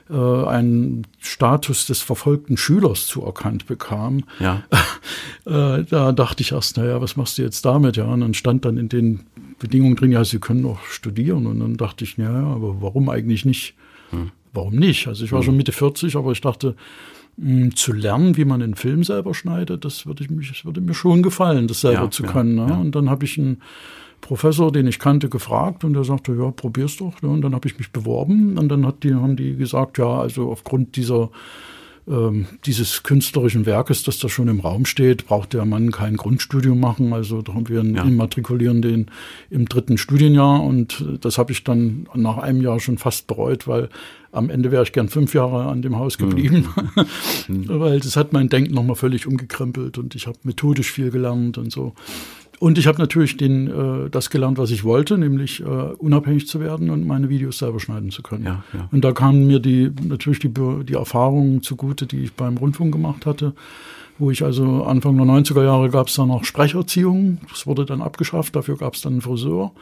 äh, 0.09 0.14
einen 0.14 1.09
Status 1.18 1.86
des 1.86 2.03
verfolgten 2.03 2.57
Schülers 2.57 3.09
zuerkannt 3.09 3.66
bekam. 3.66 4.22
Ja. 4.38 4.62
äh, 5.45 5.82
da 5.82 6.12
dachte 6.12 6.45
ich 6.45 6.53
erst, 6.53 6.76
naja, 6.76 7.01
was 7.01 7.16
machst 7.16 7.38
du 7.38 7.43
jetzt 7.43 7.64
damit? 7.64 7.97
Ja, 7.97 8.05
und 8.05 8.20
dann 8.20 8.34
stand 8.34 8.64
dann 8.66 8.76
in 8.76 8.88
den 8.88 9.26
Bedingungen 9.59 9.97
drin, 9.97 10.12
ja, 10.12 10.24
Sie 10.24 10.38
können 10.38 10.62
doch 10.62 10.84
studieren. 10.84 11.49
Und 11.49 11.59
dann 11.59 11.76
dachte 11.76 12.05
ich, 12.05 12.16
ja, 12.16 12.30
aber 12.30 12.80
warum 12.80 13.09
eigentlich 13.09 13.45
nicht? 13.45 13.74
Hm. 14.11 14.30
Warum 14.53 14.76
nicht? 14.76 15.09
Also 15.09 15.24
ich 15.24 15.32
war 15.32 15.41
hm. 15.41 15.47
schon 15.47 15.57
Mitte 15.57 15.72
40, 15.72 16.14
aber 16.14 16.30
ich 16.30 16.41
dachte, 16.41 16.76
zu 17.74 17.93
lernen, 17.93 18.36
wie 18.36 18.45
man 18.45 18.62
einen 18.62 18.74
Film 18.74 19.03
selber 19.03 19.34
schneidet, 19.34 19.84
das 19.84 20.07
würde, 20.07 20.24
ich 20.24 20.30
mich, 20.30 20.49
das 20.49 20.64
würde 20.64 20.80
mir 20.80 20.95
schon 20.95 21.22
gefallen, 21.22 21.68
das 21.68 21.80
selber 21.80 22.05
ja, 22.05 22.11
zu 22.11 22.22
können. 22.24 22.59
Ja, 22.59 22.66
ne? 22.66 22.72
ja. 22.72 22.78
Und 22.78 22.95
dann 22.95 23.09
habe 23.09 23.24
ich 23.24 23.38
einen 23.38 23.62
Professor, 24.20 24.70
den 24.70 24.86
ich 24.86 24.99
kannte, 24.99 25.28
gefragt 25.28 25.84
und 25.84 25.95
der 25.95 26.05
sagte, 26.05 26.34
ja, 26.34 26.51
probier's 26.51 26.99
doch. 26.99 27.22
Ne? 27.22 27.30
Und 27.30 27.41
dann 27.43 27.55
habe 27.55 27.66
ich 27.66 27.78
mich 27.78 27.93
beworben 27.93 28.59
und 28.59 28.68
dann 28.68 28.86
hat 28.86 29.03
die, 29.03 29.14
haben 29.14 29.36
die 29.36 29.57
gesagt, 29.57 29.99
ja, 29.99 30.20
also 30.20 30.51
aufgrund 30.51 30.97
dieser 30.97 31.30
ähm, 32.09 32.47
dieses 32.64 33.03
künstlerischen 33.03 33.66
Werkes, 33.66 34.03
das 34.03 34.18
da 34.18 34.28
schon 34.28 34.49
im 34.49 34.61
Raum 34.61 34.84
steht, 34.84 35.26
braucht 35.26 35.53
der 35.53 35.64
Mann 35.64 35.93
kein 35.93 36.16
Grundstudium 36.16 36.80
machen. 36.80 37.12
Also 37.12 37.43
da 37.43 37.55
haben 37.55 37.68
wir 37.68 37.84
ja. 37.84 38.03
immatrikulieren 38.03 38.82
den 38.82 39.07
im 39.49 39.66
dritten 39.66 39.97
Studienjahr 39.97 40.62
und 40.62 41.05
das 41.20 41.38
habe 41.38 41.53
ich 41.53 41.62
dann 41.62 42.09
nach 42.14 42.38
einem 42.38 42.62
Jahr 42.62 42.80
schon 42.80 42.99
fast 42.99 43.26
bereut, 43.26 43.68
weil 43.68 43.91
am 44.33 44.51
Ende 44.51 44.70
wäre 44.70 44.83
ich 44.83 44.93
gern 44.93 45.09
fünf 45.09 45.35
Jahre 45.35 45.66
an 45.66 45.83
dem 45.83 45.99
Haus 45.99 46.18
geblieben, 46.18 46.68
mhm. 47.49 47.68
weil 47.81 48.01
das 48.01 48.16
hat 48.16 48.33
mein 48.33 48.49
Denken 48.49 48.74
nochmal 48.74 48.97
völlig 48.97 49.26
umgekrempelt 49.26 49.99
und 49.99 50.14
ich 50.14 50.26
habe 50.26 50.39
methodisch 50.45 50.91
viel 50.91 51.11
gelernt 51.11 51.59
und 51.59 51.72
so. 51.72 51.95
Und 52.59 52.76
ich 52.76 52.87
habe 52.87 52.99
natürlich 52.99 53.39
den, 53.39 53.68
äh, 53.68 54.11
das 54.11 54.28
gelernt, 54.28 54.59
was 54.59 54.70
ich 54.70 54.85
wollte, 54.85 55.16
nämlich 55.16 55.61
äh, 55.61 55.64
unabhängig 55.64 56.47
zu 56.47 56.61
werden 56.61 56.91
und 56.91 57.07
meine 57.07 57.31
Videos 57.31 57.59
selber 57.59 57.81
schneiden 57.81 58.11
zu 58.11 58.22
können. 58.22 58.45
Ja, 58.45 58.64
ja. 58.74 58.89
Und 58.93 59.03
da 59.03 59.12
kamen 59.12 59.47
mir 59.47 59.61
die 59.61 59.91
natürlich 60.07 60.41
die, 60.41 60.53
die 60.53 60.93
Erfahrungen 60.93 61.62
zugute, 61.62 62.07
die 62.07 62.24
ich 62.24 62.35
beim 62.35 62.59
Rundfunk 62.59 62.93
gemacht 62.93 63.24
hatte 63.24 63.55
wo 64.21 64.31
ich 64.31 64.45
also 64.45 64.85
Anfang 64.85 65.16
der 65.16 65.27
90er 65.27 65.64
Jahre 65.64 65.91
gab 65.91 66.09
es 66.09 66.14
dann 66.14 66.29
noch 66.29 66.45
Sprecherziehung. 66.45 67.39
Das 67.49 67.66
wurde 67.66 67.85
dann 67.85 68.03
abgeschafft, 68.03 68.55
dafür 68.55 68.77
gab 68.77 68.95
es 68.95 69.01
dann 69.01 69.14
einen 69.14 69.23
Friseur. 69.23 69.73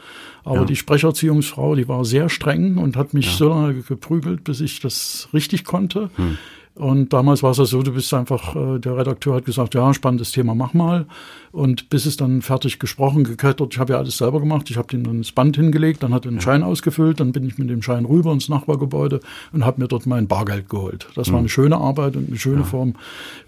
Aber 0.43 0.61
ja. 0.61 0.65
die 0.65 0.75
Sprecherziehungsfrau, 0.75 1.75
die 1.75 1.87
war 1.87 2.05
sehr 2.05 2.29
streng 2.29 2.77
und 2.77 2.95
hat 2.95 3.13
mich 3.13 3.25
ja. 3.25 3.31
so 3.33 3.49
lange 3.49 3.81
geprügelt, 3.81 4.43
bis 4.43 4.61
ich 4.61 4.79
das 4.79 5.29
richtig 5.33 5.65
konnte. 5.65 6.09
Hm. 6.15 6.37
Und 6.75 7.11
damals 7.11 7.43
war 7.43 7.51
es 7.51 7.57
ja 7.57 7.65
so, 7.65 7.81
du 7.81 7.91
bist 7.91 8.13
einfach, 8.13 8.55
äh, 8.55 8.79
der 8.79 8.95
Redakteur 8.95 9.35
hat 9.35 9.45
gesagt, 9.45 9.75
ja, 9.75 9.93
spannendes 9.93 10.31
Thema, 10.31 10.55
mach 10.55 10.73
mal. 10.73 11.05
Und 11.51 11.89
bis 11.89 12.05
es 12.05 12.15
dann 12.15 12.41
fertig 12.41 12.79
gesprochen, 12.79 13.23
geklettert, 13.23 13.73
ich 13.73 13.79
habe 13.79 13.93
ja 13.93 13.99
alles 13.99 14.17
selber 14.17 14.39
gemacht, 14.39 14.69
ich 14.69 14.77
habe 14.77 14.95
ihm 14.95 15.03
dann 15.03 15.17
das 15.17 15.31
Band 15.31 15.55
hingelegt, 15.57 16.03
dann 16.03 16.13
hat 16.13 16.25
er 16.25 16.31
einen 16.31 16.41
Schein 16.41 16.61
ausgefüllt, 16.61 17.19
dann 17.19 17.31
bin 17.31 17.43
ich 17.45 17.57
mit 17.57 17.69
dem 17.69 17.81
Schein 17.81 18.05
rüber 18.05 18.31
ins 18.31 18.49
Nachbargebäude 18.49 19.19
und 19.51 19.65
habe 19.65 19.81
mir 19.81 19.87
dort 19.87 20.05
mein 20.05 20.27
Bargeld 20.27 20.69
geholt. 20.69 21.07
Das 21.15 21.31
war 21.31 21.39
eine 21.39 21.49
schöne 21.49 21.77
Arbeit 21.77 22.15
und 22.15 22.29
eine 22.29 22.37
schöne 22.37 22.63
Form, 22.63 22.93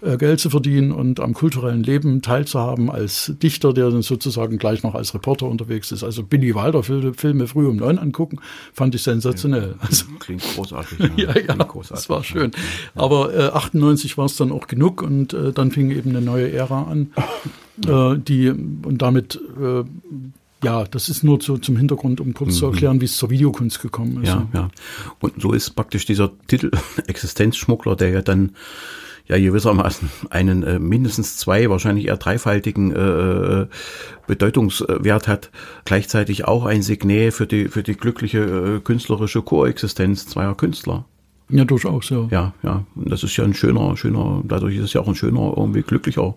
äh, 0.02 0.16
Geld 0.16 0.40
zu 0.40 0.50
verdienen 0.50 0.90
und 0.90 1.20
am 1.20 1.32
kulturellen 1.32 1.84
Leben 1.84 2.22
teilzuhaben 2.22 2.90
als 2.90 3.32
Dichter, 3.40 3.72
der 3.72 3.90
dann 3.90 4.02
sozusagen 4.02 4.58
gleich 4.58 4.82
noch 4.82 4.96
als 4.96 5.14
Reporter 5.14 5.46
unterwegs 5.46 5.92
ist. 5.92 6.02
Also 6.02 6.24
Billy 6.24 6.54
Wilder 6.54 6.82
Filme 6.82 7.46
früh 7.46 7.68
um 7.68 7.76
neun 7.76 7.98
angucken, 7.98 8.40
fand 8.72 8.94
ich 8.96 9.02
sensationell. 9.02 9.76
Also, 9.78 10.06
Klingt 10.18 10.42
großartig. 10.42 10.98
ja, 11.16 11.38
ja, 11.38 11.54
das 11.88 12.10
war 12.10 12.24
schön. 12.24 12.50
Aber 12.94 13.21
äh, 13.30 13.50
98 13.52 14.18
war 14.18 14.26
es 14.26 14.36
dann 14.36 14.52
auch 14.52 14.66
genug 14.66 15.02
und 15.02 15.32
äh, 15.32 15.52
dann 15.52 15.70
fing 15.70 15.90
eben 15.90 16.10
eine 16.10 16.20
neue 16.20 16.50
Ära 16.52 16.84
an, 16.84 17.12
äh, 17.86 18.18
die 18.18 18.50
und 18.50 19.02
damit 19.02 19.40
äh, 19.60 19.84
ja, 20.62 20.84
das 20.84 21.08
ist 21.08 21.24
nur 21.24 21.40
zu, 21.40 21.58
zum 21.58 21.76
Hintergrund, 21.76 22.20
um 22.20 22.34
kurz 22.34 22.56
zu 22.58 22.66
erklären, 22.66 23.00
wie 23.00 23.06
es 23.06 23.16
zur 23.16 23.30
Videokunst 23.30 23.82
gekommen 23.82 24.22
ist. 24.22 24.28
Ja, 24.28 24.46
ja. 24.54 24.68
Und 25.18 25.40
so 25.42 25.52
ist 25.52 25.70
praktisch 25.70 26.06
dieser 26.06 26.30
Titel 26.46 26.70
Existenzschmuggler, 27.06 27.96
der 27.96 28.10
ja 28.10 28.22
dann 28.22 28.52
ja 29.26 29.38
gewissermaßen 29.38 30.10
einen 30.30 30.62
äh, 30.62 30.78
mindestens 30.78 31.36
zwei, 31.36 31.68
wahrscheinlich 31.70 32.06
eher 32.06 32.16
dreifaltigen 32.16 32.92
äh, 32.92 33.66
Bedeutungswert 34.26 35.28
hat, 35.28 35.50
gleichzeitig 35.84 36.44
auch 36.46 36.64
ein 36.64 36.82
Signet 36.82 37.34
für 37.34 37.46
die 37.46 37.68
für 37.68 37.82
die 37.82 37.94
glückliche 37.94 38.38
äh, 38.38 38.80
künstlerische 38.80 39.42
Koexistenz 39.42 40.26
zweier 40.26 40.56
Künstler. 40.56 41.06
Ja, 41.52 41.64
durchaus, 41.64 42.08
ja. 42.08 42.26
Ja, 42.30 42.54
ja. 42.62 42.84
Und 42.94 43.10
das 43.12 43.22
ist 43.22 43.36
ja 43.36 43.44
ein 43.44 43.52
schöner, 43.52 43.96
schöner, 43.96 44.42
dadurch 44.44 44.76
ist 44.76 44.84
es 44.84 44.92
ja 44.94 45.02
auch 45.02 45.08
ein 45.08 45.14
schöner, 45.14 45.52
irgendwie 45.56 45.82
glücklicher 45.82 46.34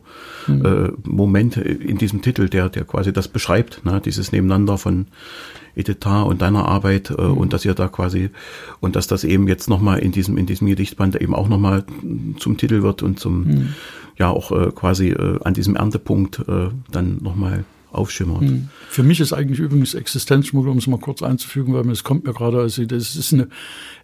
mhm. 0.47 0.66
äh, 0.66 0.91
Moment 1.03 1.57
in 1.57 1.97
diesem 1.97 2.22
Titel, 2.22 2.49
der, 2.49 2.70
der 2.70 2.84
quasi 2.84 3.13
das 3.13 3.30
beschreibt, 3.30 3.86
ne? 3.86 4.01
dieses 4.03 4.34
Nebeneinander 4.34 4.78
von 4.78 5.07
Edita 5.76 6.22
und 6.24 6.41
deiner 6.41 6.68
Arbeit 6.68 7.11
äh, 7.11 7.22
mhm. 7.22 7.38
und 7.38 7.53
dass 7.53 7.63
ihr 7.63 7.74
da 7.74 7.88
quasi 7.88 8.30
und 8.82 8.95
dass 8.95 9.07
das 9.07 9.24
eben 9.24 9.47
jetzt 9.47 9.70
nochmal 9.70 9.99
in 9.99 10.11
diesem, 10.11 10.38
in 10.38 10.45
diesem 10.45 10.68
Gedichtband 10.68 11.20
eben 11.22 11.34
auch 11.34 11.47
nochmal 11.47 11.86
zum 12.38 12.57
Titel 12.57 12.82
wird 12.82 13.01
und 13.01 13.20
zum, 13.20 13.45
mhm. 13.45 13.70
ja 14.18 14.30
auch 14.30 14.51
äh, 14.51 14.72
quasi 14.72 15.09
äh, 15.09 15.39
an 15.43 15.53
diesem 15.53 15.76
Erntepunkt 15.76 16.39
äh, 16.47 16.70
dann 16.91 17.20
nochmal 17.22 17.63
aufschimmert. 17.96 18.41
Hm. 18.41 18.70
Für 18.89 19.04
mich 19.04 19.20
ist 19.20 19.34
eigentlich 19.34 19.60
übrigens 19.60 19.93
Existenzschmuggel, 19.93 20.72
um 20.72 20.78
es 20.78 20.88
mal 20.88 21.00
kurz 21.00 21.24
einzufügen, 21.24 21.74
weil 21.74 21.89
es 21.89 22.04
kommt 22.04 22.26
mir 22.26 22.34
gerade, 22.34 22.60
also 22.60 22.86
das 22.86 23.16
ist 23.16 23.34
eine 23.34 23.48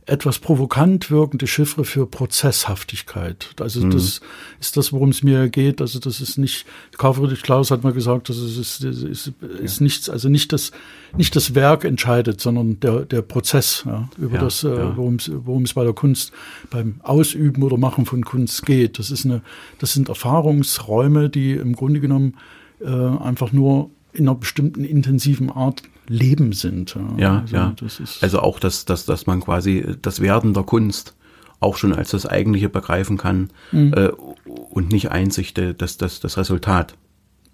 etwas 0.08 0.39
provokant 0.39 1.12
wirkende 1.12 1.46
Chiffre 1.46 1.86
für 1.86 2.08
Prozesshaftigkeit. 2.08 3.50
Also 3.60 3.82
mhm. 3.82 3.92
das 3.92 4.22
ist 4.60 4.76
das, 4.76 4.92
worum 4.92 5.10
es 5.10 5.22
mir 5.22 5.48
geht. 5.50 5.80
Also 5.80 6.00
das 6.00 6.22
ist 6.22 6.38
nicht, 6.38 6.66
Karl 6.98 7.14
Friedrich 7.14 7.44
Klaus 7.44 7.70
hat 7.70 7.84
mal 7.84 7.94
gesagt, 7.94 8.30
das 8.30 8.38
ist, 8.38 8.58
ist, 8.58 8.84
ist, 8.84 9.34
ist 9.62 9.80
ja. 9.80 9.84
nichts, 9.84 10.10
also 10.10 10.28
nicht 10.28 10.52
das, 10.54 10.72
nicht 11.16 11.36
das 11.36 11.54
Werk 11.54 11.86
entscheidet, 11.86 12.42
sondern 12.42 12.80
der, 12.80 13.06
der 13.06 13.22
Prozess, 13.22 13.84
ja, 13.86 14.10
über 14.18 14.36
ja, 14.36 14.42
das, 14.42 14.64
äh, 14.64 14.98
worum 14.98 15.16
es, 15.16 15.32
worum 15.34 15.64
es 15.64 15.74
bei 15.76 15.84
der 15.84 15.94
Kunst, 15.94 16.32
beim 16.72 17.00
Ausüben 17.04 17.62
oder 17.62 17.78
Machen 17.78 18.06
von 18.06 18.26
Kunst 18.26 18.66
geht. 18.66 18.98
Das 18.98 19.12
ist 19.12 19.26
eine, 19.26 19.44
das 19.78 19.94
sind 19.94 20.10
Erfahrungsräume, 20.10 21.30
die 21.30 21.54
im 21.54 21.74
Grunde 21.74 22.00
genommen 22.00 22.38
äh, 22.84 22.88
einfach 22.88 23.52
nur 23.52 23.90
in 24.14 24.28
einer 24.28 24.36
bestimmten 24.36 24.84
intensiven 24.84 25.50
Art 25.50 25.84
Leben 26.08 26.52
sind. 26.52 26.98
Ja, 27.18 27.40
also, 27.42 27.56
ja. 27.56 27.76
also 28.22 28.40
auch, 28.40 28.60
dass, 28.60 28.86
dass, 28.86 29.06
dass 29.06 29.28
man 29.28 29.40
quasi 29.40 29.96
das 30.02 30.20
Werden 30.20 30.54
der 30.54 30.64
Kunst 30.64 31.16
auch 31.62 31.78
schon 31.78 31.94
als 31.94 32.12
das 32.12 32.26
Eigentliche 32.26 32.70
begreifen 32.70 33.18
kann 33.18 33.52
mhm. 33.72 33.94
äh, 33.94 34.10
und 34.10 34.92
nicht 34.92 35.12
einzig 35.12 35.54
das, 35.54 35.98
das, 35.98 36.20
das 36.20 36.38
Resultat. 36.38 36.96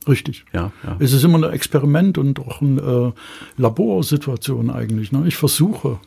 Richtig. 0.08 0.46
Ja, 0.54 0.72
ja. 0.84 0.96
Es 1.00 1.12
ist 1.12 1.24
immer 1.24 1.38
ein 1.38 1.54
Experiment 1.54 2.18
und 2.18 2.40
auch 2.40 2.62
eine 2.62 3.14
äh, 3.18 3.62
Laborsituation 3.62 4.70
eigentlich. 4.70 5.12
Ne? 5.12 5.26
Ich 5.28 5.36
versuche 5.36 6.00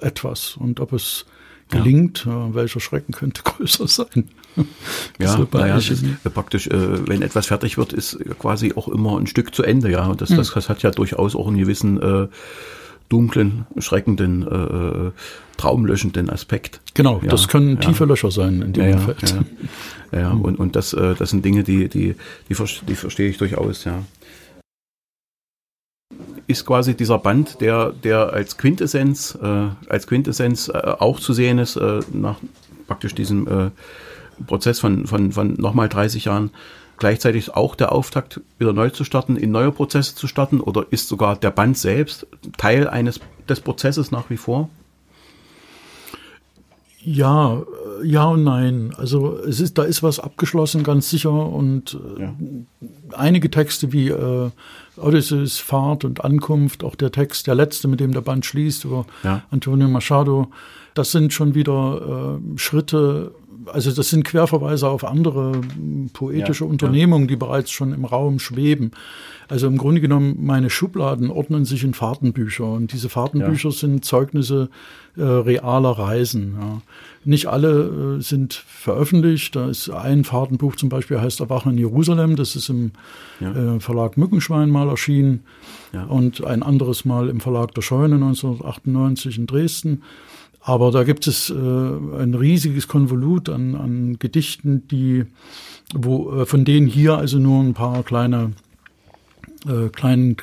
etwas 0.00 0.56
und 0.56 0.80
ob 0.80 0.92
es 0.92 1.24
gelingt, 1.70 2.24
ja. 2.26 2.54
welcher 2.54 2.80
Schrecken 2.80 3.12
könnte 3.12 3.42
größer 3.44 3.88
sein. 3.88 4.28
ja, 5.18 5.46
naja, 5.52 5.76
ist, 5.76 6.04
praktisch, 6.32 6.66
äh, 6.68 7.08
wenn 7.08 7.22
etwas 7.22 7.46
fertig 7.46 7.76
wird, 7.76 7.92
ist 7.92 8.18
quasi 8.38 8.72
auch 8.74 8.88
immer 8.88 9.18
ein 9.18 9.26
Stück 9.26 9.54
zu 9.54 9.62
Ende, 9.62 9.90
ja. 9.90 10.06
Und 10.06 10.20
das, 10.20 10.30
hm. 10.30 10.38
das, 10.38 10.52
das 10.52 10.68
hat 10.68 10.82
ja 10.82 10.90
durchaus 10.90 11.36
auch 11.36 11.46
einen 11.46 11.58
gewissen 11.58 12.00
äh, 12.00 12.28
dunklen, 13.08 13.66
schreckenden, 13.78 14.42
äh, 14.46 15.10
traumlöschenden 15.58 16.30
Aspekt. 16.30 16.80
Genau, 16.94 17.20
ja, 17.22 17.28
das 17.28 17.48
können 17.48 17.78
tiefe 17.80 18.04
ja. 18.04 18.08
Löcher 18.08 18.30
sein 18.30 18.62
in 18.62 18.72
dem 18.72 18.90
ja, 18.90 18.98
Feld. 18.98 19.34
Ja, 20.12 20.20
ja. 20.20 20.30
und, 20.30 20.58
und 20.58 20.74
das, 20.74 20.92
äh, 20.92 21.14
das 21.14 21.30
sind 21.30 21.44
Dinge, 21.44 21.62
die, 21.62 21.88
die, 21.88 22.14
die, 22.48 22.54
die 22.88 22.94
verstehe 22.94 23.28
ich 23.28 23.38
durchaus, 23.38 23.84
ja 23.84 24.02
ist 26.46 26.66
quasi 26.66 26.96
dieser 26.96 27.18
Band, 27.18 27.60
der, 27.60 27.92
der 27.92 28.32
als 28.32 28.56
Quintessenz, 28.56 29.36
äh, 29.40 29.68
als 29.88 30.06
Quintessenz 30.06 30.68
äh, 30.68 30.72
auch 30.98 31.20
zu 31.20 31.32
sehen 31.32 31.58
ist, 31.58 31.76
äh, 31.76 32.00
nach 32.12 32.36
praktisch 32.86 33.14
diesem 33.14 33.46
äh, 33.48 33.70
Prozess 34.46 34.80
von, 34.80 35.06
von, 35.06 35.32
von 35.32 35.54
nochmal 35.54 35.88
30 35.88 36.26
Jahren. 36.26 36.50
Gleichzeitig 36.98 37.54
auch 37.54 37.74
der 37.74 37.92
Auftakt, 37.92 38.40
wieder 38.58 38.72
neu 38.72 38.88
zu 38.90 39.04
starten, 39.04 39.36
in 39.36 39.50
neue 39.50 39.70
Prozesse 39.70 40.14
zu 40.14 40.26
starten, 40.26 40.60
oder 40.60 40.86
ist 40.90 41.08
sogar 41.08 41.36
der 41.36 41.50
Band 41.50 41.76
selbst 41.76 42.26
Teil 42.56 42.88
eines 42.88 43.20
des 43.48 43.60
Prozesses 43.60 44.10
nach 44.10 44.30
wie 44.30 44.38
vor? 44.38 44.70
Ja, 47.06 47.62
äh, 48.02 48.06
ja 48.06 48.24
und 48.24 48.42
nein. 48.44 48.92
Also 48.96 49.38
es 49.38 49.60
ist, 49.60 49.78
da 49.78 49.84
ist 49.84 50.02
was 50.02 50.18
abgeschlossen, 50.18 50.82
ganz 50.82 51.08
sicher. 51.08 51.30
Und 51.30 51.98
äh, 52.18 52.22
ja. 52.22 52.34
einige 53.12 53.50
Texte 53.50 53.92
wie 53.92 54.08
äh, 54.08 54.50
Odysseus 54.98 55.58
Fahrt 55.58 56.04
und 56.04 56.24
Ankunft, 56.24 56.84
auch 56.84 56.94
der 56.94 57.12
Text, 57.12 57.46
der 57.46 57.54
letzte, 57.54 57.88
mit 57.88 58.00
dem 58.00 58.12
der 58.12 58.20
Band 58.20 58.46
schließt, 58.46 58.84
über 58.84 59.06
ja. 59.22 59.42
Antonio 59.50 59.88
Machado, 59.88 60.48
das 60.94 61.12
sind 61.12 61.32
schon 61.32 61.54
wieder 61.54 62.38
äh, 62.38 62.58
Schritte, 62.58 63.32
also 63.72 63.92
das 63.92 64.10
sind 64.10 64.24
Querverweise 64.24 64.88
auf 64.88 65.04
andere 65.04 65.60
poetische 66.12 66.64
ja, 66.64 66.70
Unternehmungen, 66.70 67.28
die 67.28 67.36
bereits 67.36 67.70
schon 67.70 67.92
im 67.92 68.04
Raum 68.04 68.38
schweben. 68.38 68.92
Also 69.48 69.68
im 69.68 69.76
Grunde 69.78 70.00
genommen, 70.00 70.36
meine 70.40 70.70
Schubladen 70.70 71.30
ordnen 71.30 71.64
sich 71.64 71.84
in 71.84 71.94
Fahrtenbücher 71.94 72.64
und 72.64 72.92
diese 72.92 73.08
Fahrtenbücher 73.08 73.70
sind 73.70 74.04
Zeugnisse 74.04 74.70
äh, 75.16 75.22
realer 75.22 75.98
Reisen. 75.98 76.82
Nicht 77.24 77.46
alle 77.46 78.18
äh, 78.18 78.22
sind 78.22 78.54
veröffentlicht. 78.54 79.54
Da 79.54 79.68
ist 79.68 79.88
ein 79.88 80.24
Fahrtenbuch 80.24 80.74
zum 80.76 80.88
Beispiel, 80.88 81.20
heißt 81.20 81.40
Erwachen 81.40 81.72
in 81.72 81.78
Jerusalem. 81.78 82.34
Das 82.34 82.56
ist 82.56 82.68
im 82.68 82.90
äh, 83.40 83.78
Verlag 83.78 84.16
Mückenschwein 84.16 84.70
mal 84.70 84.88
erschienen. 84.88 85.44
Und 86.08 86.44
ein 86.44 86.62
anderes 86.62 87.04
Mal 87.04 87.28
im 87.28 87.40
Verlag 87.40 87.72
der 87.74 87.82
Scheune 87.82 88.16
1998 88.16 89.38
in 89.38 89.46
Dresden. 89.46 90.02
Aber 90.66 90.90
da 90.90 91.04
gibt 91.04 91.28
es 91.28 91.48
äh, 91.48 91.54
ein 91.54 92.34
riesiges 92.34 92.88
Konvolut 92.88 93.48
an, 93.48 93.76
an 93.76 94.18
Gedichten, 94.18 94.88
die, 94.88 95.24
wo, 95.94 96.40
äh, 96.40 96.44
von 96.44 96.64
denen 96.64 96.88
hier 96.88 97.16
also 97.16 97.38
nur 97.38 97.62
ein 97.62 97.72
paar 97.72 98.02
kleine 98.02 98.50
äh, 99.64 99.90
kleinen 99.90 100.36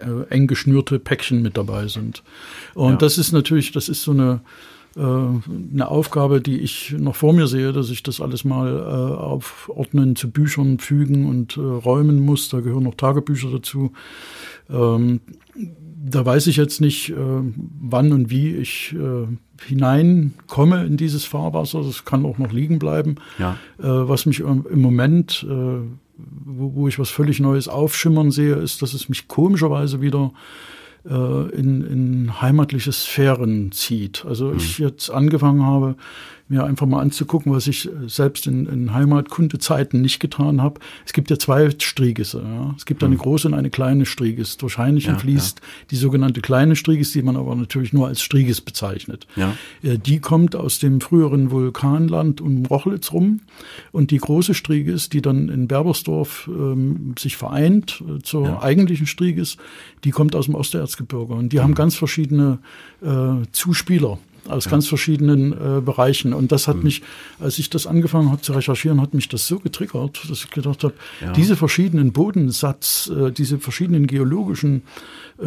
äh, 0.00 0.32
eng 0.34 0.46
geschnürte 0.46 0.98
Päckchen 0.98 1.42
mit 1.42 1.58
dabei 1.58 1.88
sind. 1.88 2.22
Und 2.72 2.92
ja. 2.92 2.96
das 2.96 3.18
ist 3.18 3.32
natürlich, 3.32 3.70
das 3.70 3.90
ist 3.90 4.00
so 4.00 4.12
eine 4.12 4.40
äh, 4.96 5.00
eine 5.02 5.88
Aufgabe, 5.88 6.40
die 6.40 6.60
ich 6.60 6.94
noch 6.98 7.14
vor 7.14 7.34
mir 7.34 7.46
sehe, 7.46 7.74
dass 7.74 7.90
ich 7.90 8.02
das 8.02 8.18
alles 8.22 8.44
mal 8.44 8.78
äh, 8.78 9.14
aufordnen, 9.14 10.16
zu 10.16 10.30
Büchern 10.30 10.78
fügen 10.78 11.26
und 11.26 11.58
äh, 11.58 11.60
räumen 11.60 12.20
muss. 12.20 12.48
Da 12.48 12.60
gehören 12.60 12.84
noch 12.84 12.94
Tagebücher 12.94 13.50
dazu. 13.50 13.92
Ähm, 14.70 15.20
da 16.02 16.24
weiß 16.24 16.46
ich 16.46 16.56
jetzt 16.56 16.80
nicht, 16.80 17.10
äh, 17.10 17.14
wann 17.14 18.12
und 18.12 18.30
wie 18.30 18.56
ich 18.56 18.94
äh, 18.94 19.26
hineinkomme 19.66 20.84
in 20.84 20.96
dieses 20.96 21.24
Fahrwasser. 21.24 21.82
Das 21.82 22.04
kann 22.04 22.24
auch 22.24 22.38
noch 22.38 22.52
liegen 22.52 22.78
bleiben. 22.78 23.16
Ja. 23.38 23.56
Äh, 23.78 24.08
was 24.08 24.26
mich 24.26 24.40
im 24.40 24.80
Moment, 24.80 25.46
wo, 25.46 26.74
wo 26.74 26.88
ich 26.88 26.98
was 26.98 27.10
völlig 27.10 27.40
Neues 27.40 27.68
aufschimmern 27.68 28.30
sehe, 28.30 28.54
ist, 28.54 28.82
dass 28.82 28.94
es 28.94 29.08
mich 29.08 29.28
komischerweise 29.28 30.00
wieder 30.00 30.32
äh, 31.08 31.48
in, 31.54 31.82
in 31.82 32.42
heimatliche 32.42 32.92
Sphären 32.92 33.72
zieht. 33.72 34.24
Also 34.26 34.48
mhm. 34.48 34.56
ich 34.56 34.78
jetzt 34.78 35.10
angefangen 35.10 35.64
habe, 35.64 35.96
mir 36.50 36.64
einfach 36.64 36.86
mal 36.86 37.00
anzugucken, 37.00 37.52
was 37.52 37.68
ich 37.68 37.88
selbst 38.06 38.46
in, 38.48 38.66
in 38.66 38.92
Heimatkundezeiten 38.92 40.00
nicht 40.00 40.18
getan 40.18 40.60
habe. 40.60 40.80
Es 41.06 41.12
gibt 41.12 41.30
ja 41.30 41.38
zwei 41.38 41.70
Striegisse. 41.70 42.42
Ja. 42.44 42.74
Es 42.76 42.86
gibt 42.86 43.04
eine 43.04 43.14
mhm. 43.14 43.20
große 43.20 43.46
und 43.48 43.54
eine 43.54 43.70
kleine 43.70 44.04
Strieges. 44.04 44.56
Durch 44.56 44.76
Heinichen 44.76 45.12
ja, 45.12 45.18
fließt 45.18 45.60
ja. 45.60 45.66
die 45.92 45.96
sogenannte 45.96 46.40
kleine 46.40 46.74
Strieges, 46.74 47.12
die 47.12 47.22
man 47.22 47.36
aber 47.36 47.54
natürlich 47.54 47.92
nur 47.92 48.08
als 48.08 48.20
Strieges 48.20 48.60
bezeichnet. 48.60 49.28
Ja. 49.36 49.54
Äh, 49.82 49.98
die 49.98 50.18
kommt 50.18 50.56
aus 50.56 50.80
dem 50.80 51.00
früheren 51.00 51.52
Vulkanland 51.52 52.40
um 52.40 52.66
Rochlitz 52.66 53.12
rum. 53.12 53.40
Und 53.92 54.10
die 54.10 54.18
große 54.18 54.54
Strieges, 54.54 55.08
die 55.08 55.22
dann 55.22 55.48
in 55.50 55.68
Berbersdorf 55.68 56.50
ähm, 56.52 57.14
sich 57.16 57.36
vereint 57.36 58.02
äh, 58.08 58.20
zur 58.22 58.62
eigentlichen 58.62 59.06
Strieges, 59.06 59.56
die 60.02 60.10
kommt 60.10 60.34
aus 60.34 60.46
dem 60.46 60.56
Osterzgebirge. 60.56 61.32
Und 61.32 61.52
die 61.52 61.58
mhm. 61.58 61.62
haben 61.62 61.74
ganz 61.76 61.94
verschiedene 61.94 62.58
äh, 63.02 63.46
Zuspieler 63.52 64.18
aus 64.50 64.68
ganz 64.68 64.86
verschiedenen 64.86 65.52
äh, 65.52 65.80
Bereichen. 65.80 66.34
Und 66.34 66.52
das 66.52 66.68
hat 66.68 66.76
mhm. 66.76 66.84
mich, 66.84 67.02
als 67.38 67.58
ich 67.58 67.70
das 67.70 67.86
angefangen 67.86 68.30
habe 68.30 68.42
zu 68.42 68.52
recherchieren, 68.52 69.00
hat 69.00 69.14
mich 69.14 69.28
das 69.28 69.46
so 69.46 69.58
getriggert, 69.58 70.20
dass 70.28 70.44
ich 70.44 70.50
gedacht 70.50 70.84
habe, 70.84 70.94
ja. 71.20 71.32
diese 71.32 71.56
verschiedenen 71.56 72.12
Bodensatz, 72.12 73.10
äh, 73.14 73.30
diese 73.30 73.58
verschiedenen 73.58 74.06
geologischen 74.06 74.82
äh, 75.40 75.46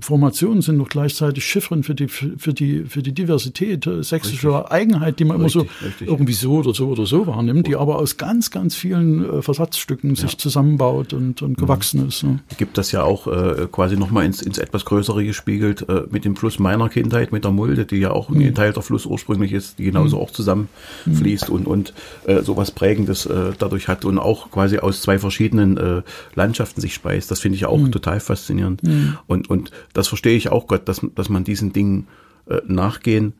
Formationen 0.00 0.62
sind 0.62 0.78
doch 0.78 0.88
gleichzeitig 0.88 1.44
Chiffren 1.44 1.82
für 1.82 1.94
die, 1.94 2.06
für 2.08 2.52
die, 2.52 2.84
für 2.84 3.02
die 3.02 3.12
Diversität 3.12 3.86
äh, 3.86 4.02
sächsischer 4.02 4.58
richtig. 4.60 4.72
Eigenheit, 4.72 5.18
die 5.18 5.24
man 5.24 5.40
richtig, 5.40 5.56
immer 5.56 5.66
so 5.66 5.84
richtig. 5.84 6.08
irgendwie 6.08 6.32
so 6.32 6.52
oder 6.52 6.72
so 6.72 6.88
oder 6.88 7.06
so 7.06 7.26
wahrnimmt, 7.26 7.66
die 7.66 7.76
aber 7.76 7.98
aus 7.98 8.16
ganz, 8.16 8.50
ganz 8.50 8.76
vielen 8.76 9.38
äh, 9.38 9.42
Versatzstücken 9.42 10.10
ja. 10.10 10.22
sich 10.22 10.38
zusammenbaut 10.38 11.12
und, 11.12 11.42
und 11.42 11.50
mhm. 11.52 11.56
gewachsen 11.56 12.02
mhm. 12.02 12.08
ist. 12.08 12.22
Ne? 12.22 12.40
Gibt 12.58 12.78
das 12.78 12.92
ja 12.92 13.02
auch 13.02 13.26
äh, 13.26 13.66
quasi 13.70 13.96
nochmal 13.96 14.24
ins, 14.24 14.40
ins 14.40 14.58
etwas 14.58 14.84
Größere 14.84 15.24
gespiegelt 15.24 15.88
äh, 15.88 16.02
mit 16.10 16.24
dem 16.24 16.36
Fluss 16.36 16.58
meiner 16.58 16.88
Kindheit, 16.88 17.32
mit 17.32 17.44
der 17.44 17.50
Mulde, 17.50 17.86
die 17.86 17.96
ja 17.96 18.12
auch 18.12 18.28
mhm. 18.34 18.54
Teil 18.54 18.72
der 18.72 18.82
Fluss 18.82 19.06
ursprünglich 19.06 19.52
ist, 19.52 19.78
die 19.78 19.84
genauso 19.84 20.16
mhm. 20.16 20.22
auch 20.22 20.30
zusammenfließt 20.30 21.48
mhm. 21.48 21.54
und, 21.54 21.66
und 21.66 21.94
äh, 22.26 22.42
sowas 22.42 22.70
Prägendes 22.70 23.26
äh, 23.26 23.52
dadurch 23.58 23.88
hat 23.88 24.04
und 24.04 24.18
auch 24.18 24.50
quasi 24.50 24.78
aus 24.78 25.00
zwei 25.00 25.18
verschiedenen 25.18 25.76
äh, 25.76 26.02
Landschaften 26.34 26.80
sich 26.80 26.94
speist. 26.94 27.30
Das 27.30 27.40
finde 27.40 27.56
ich 27.56 27.66
auch 27.66 27.78
mhm. 27.78 27.92
total 27.92 28.20
faszinierend. 28.20 28.82
Und, 29.26 29.50
und 29.50 29.70
das 29.92 30.08
verstehe 30.08 30.36
ich 30.36 30.50
auch 30.50 30.66
Gott, 30.66 30.88
dass, 30.88 31.00
dass 31.14 31.28
man 31.28 31.44
diesen 31.44 31.72
Dingen 31.72 32.06
äh, 32.48 32.60
nachgehen 32.66 33.34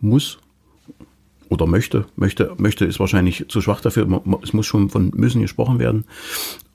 muss 0.00 0.38
oder 1.48 1.66
möchte. 1.66 2.06
Möchte, 2.16 2.54
möchte 2.58 2.84
ist 2.84 3.00
wahrscheinlich 3.00 3.46
zu 3.48 3.60
schwach 3.60 3.80
dafür. 3.80 4.22
Es 4.42 4.52
muss 4.52 4.66
schon 4.66 4.88
von 4.88 5.10
müssen 5.14 5.42
gesprochen 5.42 5.78
werden. 5.78 6.04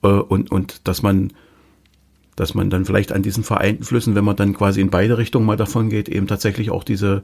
Äh, 0.02 0.08
und, 0.08 0.50
und 0.50 0.86
dass 0.86 1.02
man, 1.02 1.32
dass 2.36 2.54
man 2.54 2.70
dann 2.70 2.84
vielleicht 2.84 3.12
an 3.12 3.22
diesen 3.22 3.42
vereinten 3.42 3.82
Flüssen, 3.82 4.14
wenn 4.14 4.24
man 4.24 4.36
dann 4.36 4.54
quasi 4.54 4.80
in 4.80 4.90
beide 4.90 5.18
Richtungen 5.18 5.46
mal 5.46 5.56
davon 5.56 5.88
geht, 5.88 6.08
eben 6.08 6.26
tatsächlich 6.26 6.70
auch 6.70 6.84
diese, 6.84 7.22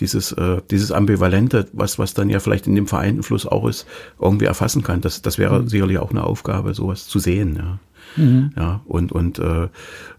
dieses, 0.00 0.32
äh, 0.32 0.60
dieses 0.70 0.92
Ambivalente, 0.92 1.66
was, 1.72 1.98
was 1.98 2.14
dann 2.14 2.30
ja 2.30 2.40
vielleicht 2.40 2.66
in 2.66 2.74
dem 2.74 2.86
vereinten 2.86 3.22
Fluss 3.22 3.46
auch 3.46 3.66
ist, 3.66 3.86
irgendwie 4.20 4.46
erfassen 4.46 4.82
kann. 4.82 5.00
Das, 5.00 5.22
das 5.22 5.38
wäre 5.38 5.62
mhm. 5.62 5.68
sicherlich 5.68 5.98
auch 5.98 6.10
eine 6.10 6.24
Aufgabe, 6.24 6.74
sowas 6.74 7.06
zu 7.06 7.18
sehen, 7.18 7.56
ja. 7.56 7.78
Mhm. 8.16 8.52
Ja, 8.56 8.80
und, 8.86 9.12
und 9.12 9.38
äh, 9.38 9.68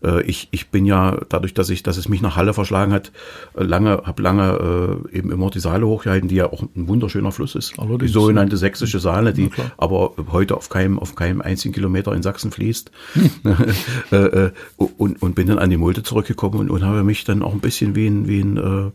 äh, 0.03 0.21
ich, 0.23 0.49
ich 0.51 0.69
bin 0.69 0.85
ja, 0.85 1.19
dadurch, 1.29 1.53
dass 1.53 1.69
ich, 1.69 1.83
dass 1.83 1.97
es 1.97 2.09
mich 2.09 2.21
nach 2.21 2.35
Halle 2.35 2.53
verschlagen 2.53 2.91
hat, 2.91 3.11
äh, 3.55 3.63
lange, 3.63 4.03
habe 4.03 4.21
lange 4.21 5.01
äh, 5.11 5.17
eben 5.17 5.31
immer 5.31 5.49
die 5.49 5.59
Saale 5.59 5.87
hochgehalten, 5.87 6.27
die 6.27 6.35
ja 6.35 6.51
auch 6.51 6.61
ein 6.61 6.87
wunderschöner 6.87 7.31
Fluss 7.31 7.55
ist. 7.55 7.79
Allerdings, 7.79 8.01
die 8.03 8.07
sogenannte 8.09 8.57
sächsische 8.57 8.99
Saale, 8.99 9.33
die 9.33 9.49
aber 9.77 10.13
heute 10.31 10.57
auf 10.57 10.69
keinem, 10.69 10.99
auf 10.99 11.15
keinem 11.15 11.41
einzigen 11.41 11.73
Kilometer 11.73 12.13
in 12.13 12.23
Sachsen 12.23 12.51
fließt. 12.51 12.91
Hm. 13.13 13.31
äh, 14.11 14.15
äh, 14.15 14.51
und, 14.75 15.21
und 15.21 15.35
bin 15.35 15.47
dann 15.47 15.59
an 15.59 15.69
die 15.69 15.77
Mulde 15.77 16.03
zurückgekommen 16.03 16.59
und, 16.59 16.69
und 16.69 16.83
habe 16.83 17.03
mich 17.03 17.23
dann 17.23 17.41
auch 17.41 17.53
ein 17.53 17.59
bisschen 17.59 17.95
wie 17.95 18.07
ein, 18.07 18.27
wie 18.27 18.41
ein 18.41 18.57
äh, 18.57 18.91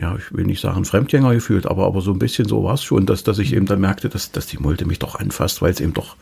ja, 0.00 0.16
ich 0.16 0.32
will 0.32 0.44
nicht 0.44 0.60
sagen 0.60 0.84
Fremdgänger 0.84 1.34
gefühlt, 1.34 1.66
aber, 1.66 1.86
aber 1.86 2.00
so 2.00 2.12
ein 2.12 2.18
bisschen 2.18 2.46
so 2.48 2.64
war 2.64 2.74
es 2.74 2.82
schon, 2.82 3.06
dass, 3.06 3.24
dass 3.24 3.38
ich 3.38 3.52
eben 3.54 3.66
dann 3.66 3.80
merkte, 3.80 4.08
dass, 4.08 4.32
dass 4.32 4.46
die 4.46 4.58
Mulde 4.58 4.84
mich 4.84 4.98
doch 4.98 5.14
anfasst, 5.14 5.62
weil 5.62 5.70
es 5.72 5.80
eben 5.80 5.94
doch 5.94 6.16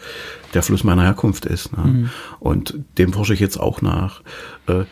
der 0.55 0.63
Fluss 0.63 0.85
meiner 0.85 1.03
Herkunft 1.03 1.47
ist. 1.47 1.77
Ne? 1.77 1.85
Mhm. 1.85 2.11
Und 2.41 2.79
dem 2.99 3.13
forsche 3.13 3.35
ich 3.35 3.41
jetzt 3.41 3.59
auch 3.59 3.83
nach. 3.83 4.23
Äh, 4.67 4.85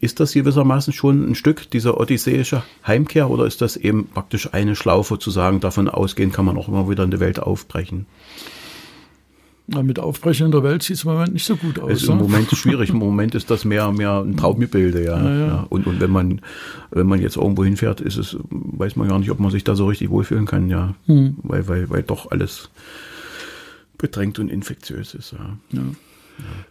ist 0.00 0.18
das 0.18 0.32
gewissermaßen 0.32 0.92
schon 0.92 1.30
ein 1.30 1.34
Stück 1.34 1.70
dieser 1.70 2.00
odysseische 2.00 2.64
Heimkehr 2.86 3.30
oder 3.30 3.46
ist 3.46 3.60
das 3.60 3.76
eben 3.76 4.08
praktisch 4.08 4.52
eine 4.52 4.74
Schlaufe 4.74 5.18
zu 5.18 5.30
sagen, 5.30 5.60
davon 5.60 5.88
ausgehen 5.88 6.32
kann 6.32 6.44
man 6.44 6.56
auch 6.56 6.68
immer 6.68 6.90
wieder 6.90 7.04
in 7.04 7.12
die 7.12 7.20
Welt 7.20 7.38
aufbrechen? 7.38 8.06
Na, 9.70 9.82
mit 9.82 9.98
Aufbrechen 9.98 10.46
in 10.46 10.52
der 10.52 10.62
Welt 10.62 10.82
sieht 10.82 10.96
es 10.96 11.04
im 11.04 11.10
Moment 11.10 11.34
nicht 11.34 11.44
so 11.44 11.54
gut 11.54 11.78
aus. 11.78 11.90
Es 11.92 12.02
ist 12.02 12.08
im 12.08 12.16
ne? 12.16 12.22
Moment 12.22 12.50
schwierig. 12.56 12.88
Im 12.88 12.96
Moment 12.96 13.34
ist 13.34 13.50
das 13.50 13.66
mehr, 13.66 13.92
mehr 13.92 14.22
ein 14.22 14.34
Traumgebilde, 14.34 15.04
ja. 15.04 15.22
ja, 15.22 15.30
ja. 15.30 15.46
ja. 15.46 15.66
Und, 15.68 15.86
und 15.86 16.00
wenn 16.00 16.10
man, 16.10 16.40
wenn 16.90 17.06
man 17.06 17.20
jetzt 17.20 17.36
irgendwo 17.36 17.64
hinfährt, 17.64 18.00
ist 18.00 18.16
es, 18.16 18.38
weiß 18.50 18.96
man 18.96 19.08
gar 19.08 19.18
nicht, 19.18 19.30
ob 19.30 19.40
man 19.40 19.50
sich 19.50 19.64
da 19.64 19.74
so 19.74 19.86
richtig 19.86 20.08
wohlfühlen 20.08 20.46
kann, 20.46 20.70
ja. 20.70 20.94
Hm. 21.04 21.36
Weil, 21.42 21.68
weil, 21.68 21.90
weil 21.90 22.02
doch 22.02 22.30
alles 22.30 22.70
bedrängt 23.98 24.38
und 24.38 24.48
infektiös 24.48 25.12
ist, 25.12 25.32
ja. 25.32 25.58
ja. 25.72 25.82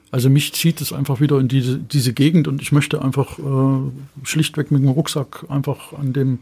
Also 0.09 0.29
mich 0.29 0.53
zieht 0.53 0.79
es 0.79 0.93
einfach 0.93 1.19
wieder 1.19 1.37
in 1.37 1.49
diese, 1.49 1.77
diese 1.77 2.13
Gegend 2.13 2.47
und 2.47 2.61
ich 2.61 2.71
möchte 2.71 3.01
einfach 3.01 3.37
äh, 3.39 4.23
schlichtweg 4.23 4.71
mit 4.71 4.81
dem 4.81 4.89
Rucksack 4.89 5.45
einfach 5.49 5.91
an 5.93 6.13
dem, 6.13 6.39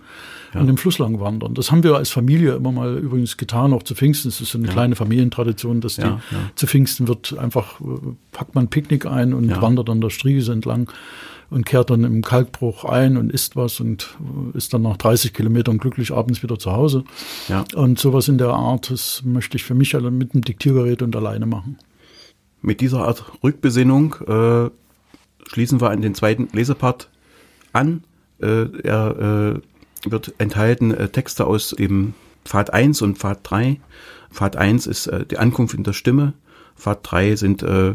ja. 0.54 0.60
an 0.60 0.68
dem 0.68 0.78
Fluss 0.78 1.00
lang 1.00 1.20
wandern. 1.20 1.56
Das 1.56 1.72
haben 1.72 1.84
wir 1.84 1.96
als 1.96 2.12
Familie 2.12 2.54
immer 2.54 2.72
mal 2.72 2.98
übrigens 2.98 3.38
getan, 3.38 3.74
auch 3.74 3.82
zu 3.82 3.96
Pfingsten. 3.96 4.30
Es 4.30 4.40
ist 4.40 4.52
so 4.52 4.60
eine 4.60 4.68
ja. 4.68 4.74
kleine 4.74 4.96
Familientradition, 4.96 5.82
dass 5.82 5.96
die 5.96 6.04
zu 6.54 6.68
Pfingsten 6.68 7.08
wird 7.08 7.38
einfach, 7.40 7.82
äh, 7.82 7.86
packt 8.32 8.54
man 8.54 8.66
ein 8.66 8.70
Picknick 8.70 9.08
ein 9.08 9.34
und 9.34 9.50
wandert 9.62 9.90
an 9.90 10.00
der 10.00 10.12
Striese 10.12 10.52
entlang 10.52 10.92
und 11.50 11.66
kehrt 11.66 11.90
dann 11.90 12.04
im 12.04 12.22
Kalkbruch 12.22 12.86
ein 12.86 13.18
und 13.18 13.32
isst 13.32 13.56
was 13.56 13.80
und 13.80 14.16
äh, 14.54 14.58
ist 14.58 14.76
dann 14.76 14.84
nach 14.84 14.98
30 14.98 15.34
Kilometern 15.34 15.80
glücklich 15.80 16.12
abends 16.12 16.44
wieder 16.44 16.60
zu 16.60 16.72
Hause. 16.72 17.04
Ja. 17.48 17.66
Und 17.74 17.98
sowas 17.98 18.28
in 18.28 18.38
der 18.38 18.50
Art, 18.50 18.92
das 18.92 19.24
möchte 19.26 19.58
ich 19.58 19.64
für 19.64 19.74
mich 19.74 19.94
mit 19.94 20.34
dem 20.36 20.42
Diktiergerät 20.42 21.02
und 21.02 21.16
alleine 21.16 21.48
machen. 21.48 21.80
Mit 22.66 22.82
dieser 22.82 23.06
Art 23.06 23.24
Rückbesinnung 23.44 24.16
äh, 24.28 24.72
schließen 25.48 25.80
wir 25.82 25.92
an 25.92 26.02
den 26.02 26.16
zweiten 26.16 26.48
Lesepart 26.52 27.12
an. 27.74 28.04
Äh, 28.42 28.66
er 28.82 29.62
äh, 30.04 30.10
wird 30.12 30.34
enthalten 30.40 30.92
äh, 30.92 31.10
Texte 31.10 31.46
aus 31.46 31.74
eben 31.74 32.16
Pfad 32.44 32.74
1 32.74 33.04
und 33.04 33.20
Pfad 33.20 33.42
3. 33.44 33.80
Pfad 34.32 34.56
1 34.56 34.88
ist 34.88 35.06
äh, 35.06 35.28
die 35.28 35.38
Ankunft 35.38 35.76
in 35.76 35.84
der 35.84 35.94
Stimme. 35.94 36.34
Pfad 36.76 37.02
3 37.04 37.36
sind 37.36 37.62
äh, 37.62 37.94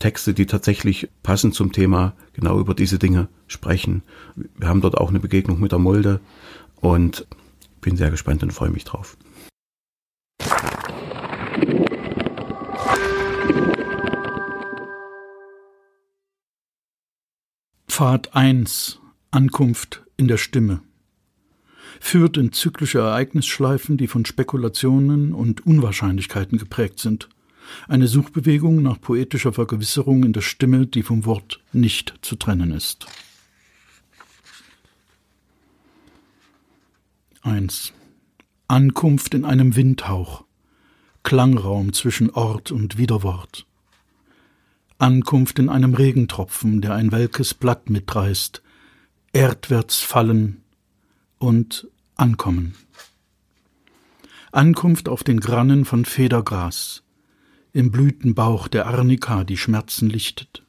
Texte, 0.00 0.34
die 0.34 0.44
tatsächlich 0.44 1.08
passend 1.22 1.54
zum 1.54 1.72
Thema 1.72 2.12
genau 2.34 2.60
über 2.60 2.74
diese 2.74 2.98
Dinge 2.98 3.28
sprechen. 3.46 4.02
Wir 4.36 4.68
haben 4.68 4.82
dort 4.82 4.98
auch 4.98 5.08
eine 5.08 5.20
Begegnung 5.20 5.60
mit 5.60 5.72
der 5.72 5.78
Mulde 5.78 6.20
und 6.82 7.26
bin 7.80 7.96
sehr 7.96 8.10
gespannt 8.10 8.42
und 8.42 8.52
freue 8.52 8.70
mich 8.70 8.84
drauf. 8.84 9.16
Pfad 17.90 18.36
1 18.36 19.00
Ankunft 19.32 20.04
in 20.16 20.28
der 20.28 20.36
Stimme 20.36 20.80
führt 21.98 22.36
in 22.36 22.52
zyklische 22.52 23.00
Ereignisschleifen, 23.00 23.96
die 23.96 24.06
von 24.06 24.24
Spekulationen 24.24 25.34
und 25.34 25.66
Unwahrscheinlichkeiten 25.66 26.56
geprägt 26.56 27.00
sind. 27.00 27.28
Eine 27.88 28.06
Suchbewegung 28.06 28.80
nach 28.80 29.00
poetischer 29.00 29.52
Vergewisserung 29.52 30.22
in 30.22 30.32
der 30.32 30.40
Stimme, 30.40 30.86
die 30.86 31.02
vom 31.02 31.26
Wort 31.26 31.60
nicht 31.72 32.14
zu 32.22 32.36
trennen 32.36 32.70
ist. 32.70 33.06
1. 37.42 37.92
Ankunft 38.68 39.34
in 39.34 39.44
einem 39.44 39.74
Windhauch. 39.74 40.44
Klangraum 41.24 41.92
zwischen 41.92 42.30
Ort 42.30 42.70
und 42.70 42.98
Widerwort. 42.98 43.66
Ankunft 45.00 45.58
in 45.58 45.70
einem 45.70 45.94
Regentropfen, 45.94 46.82
der 46.82 46.94
ein 46.94 47.10
welkes 47.10 47.54
Blatt 47.54 47.88
mitreißt, 47.88 48.62
erdwärts 49.32 50.00
fallen 50.00 50.62
und 51.38 51.88
ankommen. 52.16 52.74
Ankunft 54.52 55.08
auf 55.08 55.24
den 55.24 55.40
Grannen 55.40 55.86
von 55.86 56.04
Federgras, 56.04 57.02
im 57.72 57.90
Blütenbauch 57.90 58.68
der 58.68 58.88
Arnika, 58.88 59.44
die 59.44 59.56
Schmerzen 59.56 60.10
lichtet. 60.10 60.64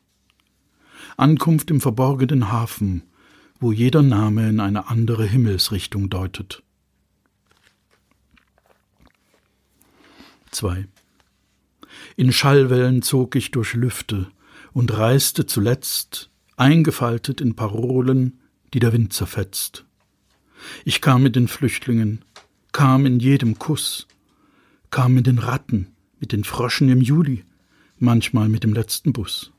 Ankunft 1.17 1.69
im 1.69 1.81
verborgenen 1.81 2.51
Hafen, 2.51 3.03
wo 3.59 3.73
jeder 3.73 4.01
Name 4.01 4.47
in 4.47 4.61
eine 4.61 4.87
andere 4.87 5.25
Himmelsrichtung 5.25 6.09
deutet. 6.09 6.63
2. 10.51 10.87
In 12.15 12.31
Schallwellen 12.31 13.01
zog 13.01 13.35
ich 13.35 13.51
durch 13.51 13.73
Lüfte 13.73 14.27
und 14.73 14.95
reiste 14.97 15.45
zuletzt, 15.45 16.29
eingefaltet 16.57 17.41
in 17.41 17.55
Parolen, 17.55 18.39
die 18.73 18.79
der 18.79 18.93
Wind 18.93 19.13
zerfetzt. 19.13 19.85
Ich 20.85 21.01
kam 21.01 21.23
mit 21.23 21.35
den 21.35 21.47
Flüchtlingen, 21.47 22.23
kam 22.71 23.05
in 23.05 23.19
jedem 23.19 23.57
Kuss, 23.57 24.07
kam 24.91 25.13
mit 25.13 25.27
den 25.27 25.39
Ratten, 25.39 25.87
mit 26.19 26.31
den 26.31 26.43
Fröschen 26.43 26.89
im 26.89 27.01
Juli, 27.01 27.43
manchmal 27.97 28.49
mit 28.49 28.63
dem 28.63 28.73
letzten 28.73 29.13
Bus. 29.13 29.51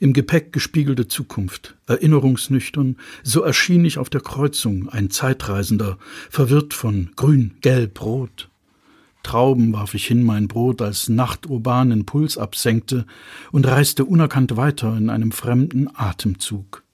Im 0.00 0.12
Gepäck 0.12 0.52
gespiegelte 0.52 1.08
Zukunft, 1.08 1.76
erinnerungsnüchtern, 1.86 2.96
so 3.22 3.42
erschien 3.42 3.84
ich 3.84 3.98
auf 3.98 4.08
der 4.08 4.20
Kreuzung, 4.20 4.88
ein 4.88 5.10
Zeitreisender, 5.10 5.98
verwirrt 6.30 6.74
von 6.74 7.10
Grün, 7.16 7.56
Gelb, 7.60 8.00
Rot. 8.00 8.50
Trauben 9.24 9.72
warf 9.72 9.94
ich 9.94 10.06
hin 10.06 10.22
mein 10.22 10.46
Brot, 10.46 10.80
als 10.80 11.08
nachturbanen 11.08 12.06
Puls 12.06 12.38
absenkte 12.38 13.06
und 13.50 13.66
reiste 13.66 14.04
unerkannt 14.04 14.56
weiter 14.56 14.96
in 14.96 15.10
einem 15.10 15.32
fremden 15.32 15.88
Atemzug. 15.92 16.84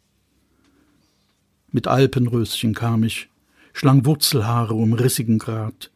Mit 1.70 1.86
Alpenröschen 1.86 2.74
kam 2.74 3.04
ich, 3.04 3.28
schlang 3.74 4.06
Wurzelhaare 4.06 4.74
um 4.74 4.94
rissigen 4.94 5.38
Grat. 5.38 5.90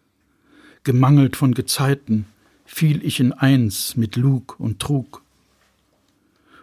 Gemangelt 0.82 1.36
von 1.36 1.54
Gezeiten 1.54 2.26
fiel 2.66 3.04
ich 3.04 3.20
in 3.20 3.32
eins 3.32 3.96
mit 3.96 4.16
Lug 4.16 4.58
und 4.58 4.80
Trug. 4.80 5.22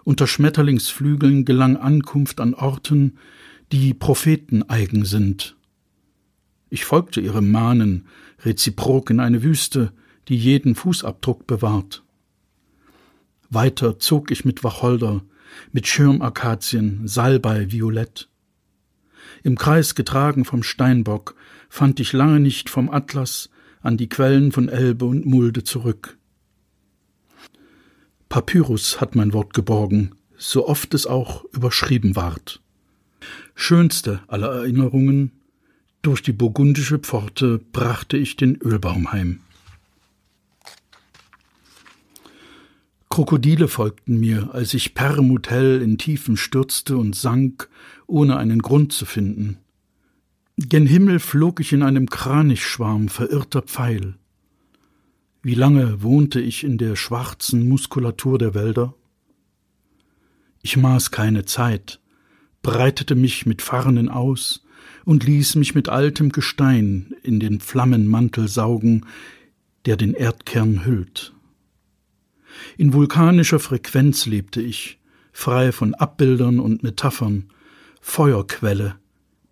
Unter 0.03 0.27
Schmetterlingsflügeln 0.27 1.45
gelang 1.45 1.77
Ankunft 1.77 2.39
an 2.39 2.53
Orten, 2.53 3.17
die 3.71 3.93
Propheten 3.93 4.63
eigen 4.63 5.05
sind. 5.05 5.55
Ich 6.69 6.85
folgte 6.85 7.19
ihrem 7.19 7.51
Mahnen, 7.51 8.05
reziprok 8.43 9.09
in 9.09 9.19
eine 9.19 9.43
Wüste, 9.43 9.91
die 10.27 10.37
jeden 10.37 10.75
Fußabdruck 10.75 11.47
bewahrt. 11.47 12.03
Weiter 13.49 13.99
zog 13.99 14.31
ich 14.31 14.45
mit 14.45 14.63
Wacholder, 14.63 15.21
mit 15.71 15.87
Schirmakazien, 15.87 17.07
Salbei, 17.07 17.71
Violett. 17.71 18.29
Im 19.43 19.57
Kreis 19.57 19.95
getragen 19.95 20.45
vom 20.45 20.63
Steinbock 20.63 21.35
fand 21.69 21.99
ich 21.99 22.13
lange 22.13 22.39
nicht 22.39 22.69
vom 22.69 22.89
Atlas 22.89 23.49
an 23.81 23.97
die 23.97 24.09
Quellen 24.09 24.51
von 24.51 24.69
Elbe 24.69 25.05
und 25.05 25.25
Mulde 25.25 25.63
zurück. 25.63 26.17
Papyrus 28.29 29.01
hat 29.01 29.15
mein 29.15 29.33
Wort 29.33 29.53
geborgen, 29.53 30.15
so 30.37 30.67
oft 30.67 30.93
es 30.93 31.05
auch 31.05 31.43
überschrieben 31.51 32.15
ward. 32.15 32.61
Schönste 33.55 34.21
aller 34.27 34.51
Erinnerungen, 34.53 35.31
durch 36.01 36.21
die 36.21 36.33
burgundische 36.33 36.99
Pforte 36.99 37.59
brachte 37.71 38.17
ich 38.17 38.35
den 38.35 38.55
Ölbaum 38.61 39.11
heim. 39.11 39.41
Krokodile 43.09 43.67
folgten 43.67 44.19
mir, 44.19 44.53
als 44.53 44.73
ich 44.73 44.93
permuthell 44.93 45.81
in 45.81 45.97
Tiefen 45.97 46.37
stürzte 46.37 46.95
und 46.95 47.15
sank, 47.15 47.69
ohne 48.07 48.37
einen 48.37 48.61
Grund 48.61 48.93
zu 48.93 49.05
finden. 49.05 49.57
Gen 50.57 50.85
Himmel 50.85 51.19
flog 51.19 51.59
ich 51.59 51.73
in 51.73 51.83
einem 51.83 52.09
Kranichschwarm 52.09 53.09
verirrter 53.09 53.63
Pfeil. 53.63 54.15
Wie 55.43 55.55
lange 55.55 56.01
wohnte 56.03 56.39
ich 56.39 56.63
in 56.63 56.77
der 56.77 56.95
schwarzen 56.95 57.67
Muskulatur 57.67 58.37
der 58.37 58.53
Wälder? 58.53 58.93
Ich 60.61 60.77
maß 60.77 61.11
keine 61.11 61.45
Zeit, 61.45 61.99
breitete 62.61 63.15
mich 63.15 63.45
mit 63.45 63.61
Farnen 63.61 64.07
aus 64.07 64.63
und 65.05 65.23
ließ 65.23 65.55
mich 65.55 65.75
mit 65.75 65.89
altem 65.89 66.31
Gestein 66.31 67.13
in 67.23 67.39
den 67.39 67.59
Flammenmantel 67.59 68.47
saugen, 68.47 69.05
der 69.85 69.97
den 69.97 70.13
Erdkern 70.13 70.85
hüllt. 70.85 71.33
In 72.77 72.93
vulkanischer 72.93 73.59
Frequenz 73.59 74.25
lebte 74.25 74.61
ich, 74.61 74.99
frei 75.31 75.71
von 75.71 75.93
Abbildern 75.95 76.59
und 76.59 76.83
Metaphern, 76.83 77.45
Feuerquelle. 78.01 78.95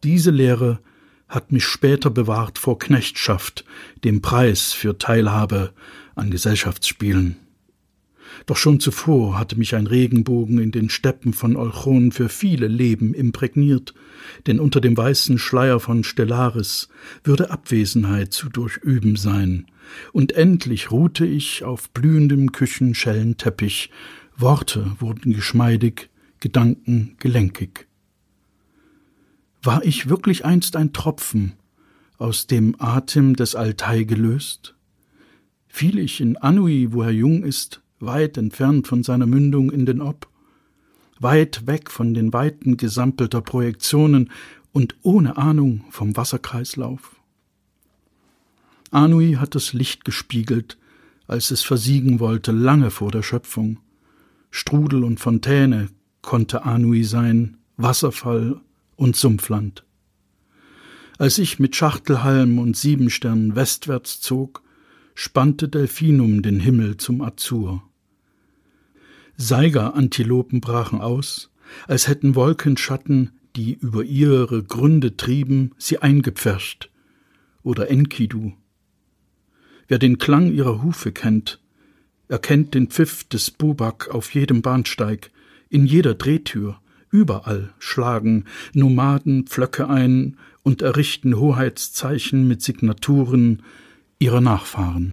Diese 0.03 0.31
Lehre 0.31 0.79
hat 1.27 1.51
mich 1.51 1.65
später 1.65 2.09
bewahrt 2.09 2.57
vor 2.57 2.79
Knechtschaft, 2.79 3.65
dem 4.03 4.21
Preis 4.21 4.73
für 4.73 4.97
Teilhabe 4.97 5.73
an 6.15 6.31
Gesellschaftsspielen. 6.31 7.37
Doch 8.45 8.57
schon 8.57 8.79
zuvor 8.79 9.37
hatte 9.37 9.57
mich 9.57 9.75
ein 9.75 9.87
Regenbogen 9.87 10.59
in 10.59 10.71
den 10.71 10.89
Steppen 10.89 11.33
von 11.33 11.55
Olchon 11.55 12.11
für 12.11 12.29
viele 12.29 12.67
Leben 12.67 13.13
imprägniert, 13.13 13.93
denn 14.47 14.59
unter 14.59 14.81
dem 14.81 14.97
weißen 14.97 15.37
Schleier 15.37 15.79
von 15.79 16.03
Stellaris 16.03 16.89
würde 17.23 17.51
Abwesenheit 17.51 18.33
zu 18.33 18.49
durchüben 18.49 19.15
sein, 19.15 19.65
und 20.13 20.33
endlich 20.33 20.91
ruhte 20.91 21.25
ich 21.25 21.63
auf 21.63 21.89
blühendem 21.89 22.51
Küchenschellenteppich, 22.51 23.89
Worte 24.37 24.95
wurden 24.99 25.33
geschmeidig, 25.33 26.09
Gedanken 26.39 27.15
gelenkig. 27.19 27.87
War 29.61 29.83
ich 29.83 30.07
wirklich 30.07 30.45
einst 30.45 30.77
ein 30.77 30.93
Tropfen, 30.93 31.53
aus 32.17 32.47
dem 32.47 32.75
Atem 32.79 33.35
des 33.35 33.55
Altai 33.55 34.03
gelöst? 34.03 34.75
Fiel 35.67 35.99
ich 35.99 36.21
in 36.21 36.37
Anui, 36.37 36.93
wo 36.93 37.01
er 37.01 37.11
jung 37.11 37.43
ist, 37.43 37.81
weit 37.99 38.37
entfernt 38.37 38.87
von 38.87 39.03
seiner 39.03 39.25
Mündung 39.25 39.71
in 39.71 39.85
den 39.85 40.01
Ob? 40.01 40.27
Weit 41.19 41.67
weg 41.67 41.91
von 41.91 42.13
den 42.13 42.31
Weiten 42.33 42.77
gesampelter 42.77 43.41
Projektionen 43.41 44.31
und 44.71 44.95
ohne 45.01 45.37
Ahnung 45.37 45.83
vom 45.89 46.15
Wasserkreislauf? 46.15 47.15
Anui 48.91 49.33
hat 49.33 49.55
das 49.55 49.73
Licht 49.73 50.05
gespiegelt, 50.05 50.77
als 51.27 51.51
es 51.51 51.61
versiegen 51.61 52.19
wollte, 52.19 52.51
lange 52.51 52.89
vor 52.89 53.11
der 53.11 53.21
Schöpfung. 53.21 53.79
Strudel 54.49 55.03
und 55.03 55.19
Fontäne 55.19 55.89
konnte 56.21 56.63
Anui 56.63 57.03
sein, 57.03 57.57
Wasserfall 57.77 58.59
und 58.95 59.15
Sumpfland. 59.15 59.85
Als 61.17 61.37
ich 61.37 61.59
mit 61.59 61.75
Schachtelhalm 61.75 62.59
und 62.59 62.77
Siebenstern 62.77 63.55
westwärts 63.55 64.21
zog, 64.21 64.63
spannte 65.13 65.67
Delphinum 65.67 66.41
den 66.41 66.59
Himmel 66.59 66.97
zum 66.97 67.21
Azur. 67.21 67.83
Seiger-Antilopen 69.39 70.61
brachen 70.61 71.01
aus, 71.01 71.49
als 71.87 72.07
hätten 72.07 72.35
Wolkenschatten, 72.35 73.31
die 73.55 73.73
über 73.73 74.03
ihre 74.03 74.63
Gründe 74.63 75.17
trieben, 75.17 75.71
sie 75.77 75.99
eingepfercht. 75.99 76.91
Oder 77.63 77.89
Enkidu. 77.89 78.53
Wer 79.87 79.97
den 79.97 80.19
Klang 80.19 80.51
ihrer 80.51 80.83
Hufe 80.83 81.11
kennt, 81.11 81.59
erkennt 82.27 82.75
den 82.75 82.89
Pfiff 82.89 83.23
des 83.23 83.49
Bubak 83.49 84.09
auf 84.09 84.33
jedem 84.33 84.61
Bahnsteig, 84.61 85.31
in 85.69 85.85
jeder 85.85 86.13
Drehtür, 86.13 86.79
Überall 87.11 87.73
schlagen 87.79 88.45
Nomaden 88.73 89.47
Pflöcke 89.47 89.89
ein 89.89 90.37
und 90.61 90.81
errichten 90.81 91.37
Hoheitszeichen 91.37 92.47
mit 92.47 92.61
Signaturen 92.61 93.63
ihrer 94.19 94.41
Nachfahren. 94.41 95.11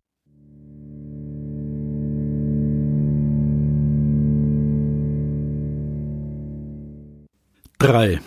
Drei. 7.78 8.20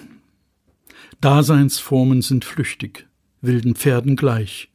Daseinsformen 1.22 2.22
sind 2.22 2.46
flüchtig, 2.46 3.08
wilden 3.42 3.74
Pferden 3.74 4.16
gleich. 4.16 4.70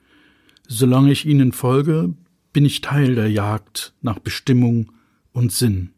Solange 0.66 1.12
ich 1.12 1.26
ihnen 1.26 1.52
folge, 1.52 2.12
bin 2.52 2.64
ich 2.64 2.80
Teil 2.80 3.14
der 3.14 3.30
Jagd 3.30 3.94
nach 4.02 4.18
Bestimmung 4.18 4.90
und 5.32 5.52
Sinn. 5.52 5.90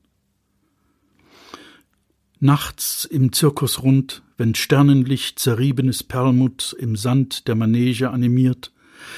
Nachts 2.39 3.07
im 3.07 3.33
Zirkusrund, 3.33 4.22
wenn 4.37 4.55
Sternenlicht 4.55 5.39
zerriebenes 5.39 6.03
Perlmutt 6.03 6.77
im 6.79 6.97
Sand 6.97 7.49
der 7.49 7.55
Manege 7.55 8.11
animiert, 8.11 8.72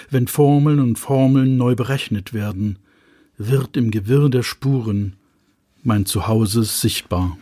wenn 0.09 0.29
Formeln 0.29 0.79
und 0.79 1.01
Formeln 1.01 1.57
neu 1.57 1.75
berechnet 1.75 2.33
werden, 2.33 2.79
wird 3.37 3.77
im 3.77 3.91
Gewirr 3.91 4.31
der 4.31 4.45
Spuren 4.45 5.17
mein 5.83 6.07
Zuhause 6.07 6.63
sichtbar. 6.63 7.37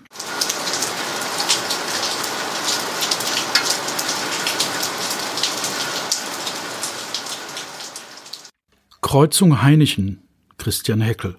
Kreuzung 9.07 9.63
Heinichen, 9.63 10.19
Christian 10.59 11.01
Heckel. 11.01 11.37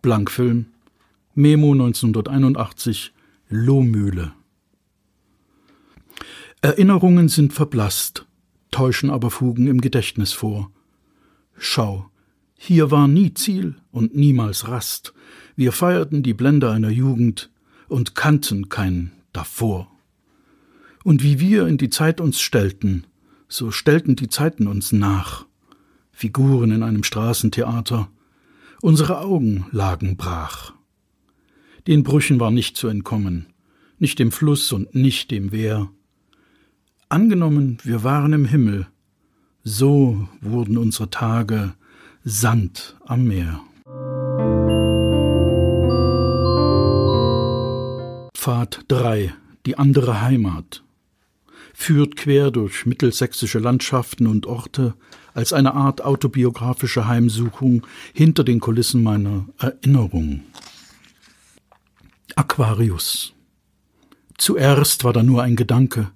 Blankfilm, 0.00 0.68
Memo 1.34 1.72
1981, 1.72 3.12
Lohmühle. 3.50 4.32
Erinnerungen 6.62 7.28
sind 7.28 7.52
verblasst, 7.52 8.24
täuschen 8.70 9.10
aber 9.10 9.30
Fugen 9.30 9.66
im 9.66 9.82
Gedächtnis 9.82 10.32
vor. 10.32 10.70
Schau, 11.58 12.08
hier 12.56 12.90
war 12.90 13.08
nie 13.08 13.34
Ziel 13.34 13.74
und 13.90 14.16
niemals 14.16 14.66
Rast. 14.66 15.12
Wir 15.56 15.70
feierten 15.70 16.22
die 16.22 16.32
Blende 16.32 16.70
einer 16.70 16.88
Jugend 16.88 17.50
und 17.88 18.14
kannten 18.14 18.70
kein 18.70 19.12
davor. 19.34 19.92
Und 21.02 21.22
wie 21.22 21.40
wir 21.40 21.66
in 21.66 21.76
die 21.76 21.90
Zeit 21.90 22.22
uns 22.22 22.40
stellten, 22.40 23.06
so 23.48 23.70
stellten 23.70 24.16
die 24.16 24.30
Zeiten 24.30 24.66
uns 24.66 24.92
nach. 24.92 25.44
Figuren 26.14 26.70
in 26.70 26.84
einem 26.84 27.02
Straßentheater. 27.02 28.08
Unsere 28.80 29.18
Augen 29.18 29.66
lagen 29.72 30.16
brach. 30.16 30.72
Den 31.88 32.04
Brüchen 32.04 32.38
war 32.38 32.52
nicht 32.52 32.76
zu 32.76 32.86
entkommen, 32.86 33.46
nicht 33.98 34.20
dem 34.20 34.30
Fluss 34.30 34.72
und 34.72 34.94
nicht 34.94 35.32
dem 35.32 35.50
Wehr. 35.50 35.90
Angenommen, 37.08 37.78
wir 37.82 38.04
waren 38.04 38.32
im 38.32 38.44
Himmel, 38.44 38.86
so 39.64 40.28
wurden 40.40 40.78
unsere 40.78 41.10
Tage 41.10 41.74
Sand 42.22 42.96
am 43.04 43.24
Meer. 43.24 43.60
Pfad 48.34 48.84
3 48.88 49.34
Die 49.66 49.76
andere 49.78 50.22
Heimat 50.22 50.83
führt 51.74 52.16
quer 52.16 52.50
durch 52.50 52.86
mittelsächsische 52.86 53.58
Landschaften 53.58 54.26
und 54.26 54.46
Orte 54.46 54.94
als 55.34 55.52
eine 55.52 55.74
Art 55.74 56.02
autobiografische 56.02 57.06
Heimsuchung 57.06 57.86
hinter 58.14 58.44
den 58.44 58.60
Kulissen 58.60 59.02
meiner 59.02 59.46
Erinnerung. 59.58 60.42
Aquarius. 62.36 63.34
Zuerst 64.38 65.04
war 65.04 65.12
da 65.12 65.22
nur 65.22 65.42
ein 65.42 65.56
Gedanke, 65.56 66.10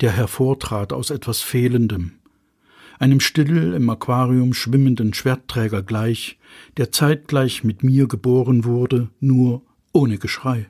der 0.00 0.12
hervortrat 0.12 0.92
aus 0.92 1.10
etwas 1.10 1.40
Fehlendem, 1.40 2.12
einem 2.98 3.20
still 3.20 3.74
im 3.74 3.88
Aquarium 3.90 4.54
schwimmenden 4.54 5.14
Schwertträger 5.14 5.82
gleich, 5.82 6.38
der 6.76 6.92
zeitgleich 6.92 7.64
mit 7.64 7.82
mir 7.82 8.08
geboren 8.08 8.64
wurde, 8.64 9.08
nur 9.20 9.62
ohne 9.92 10.18
Geschrei, 10.18 10.68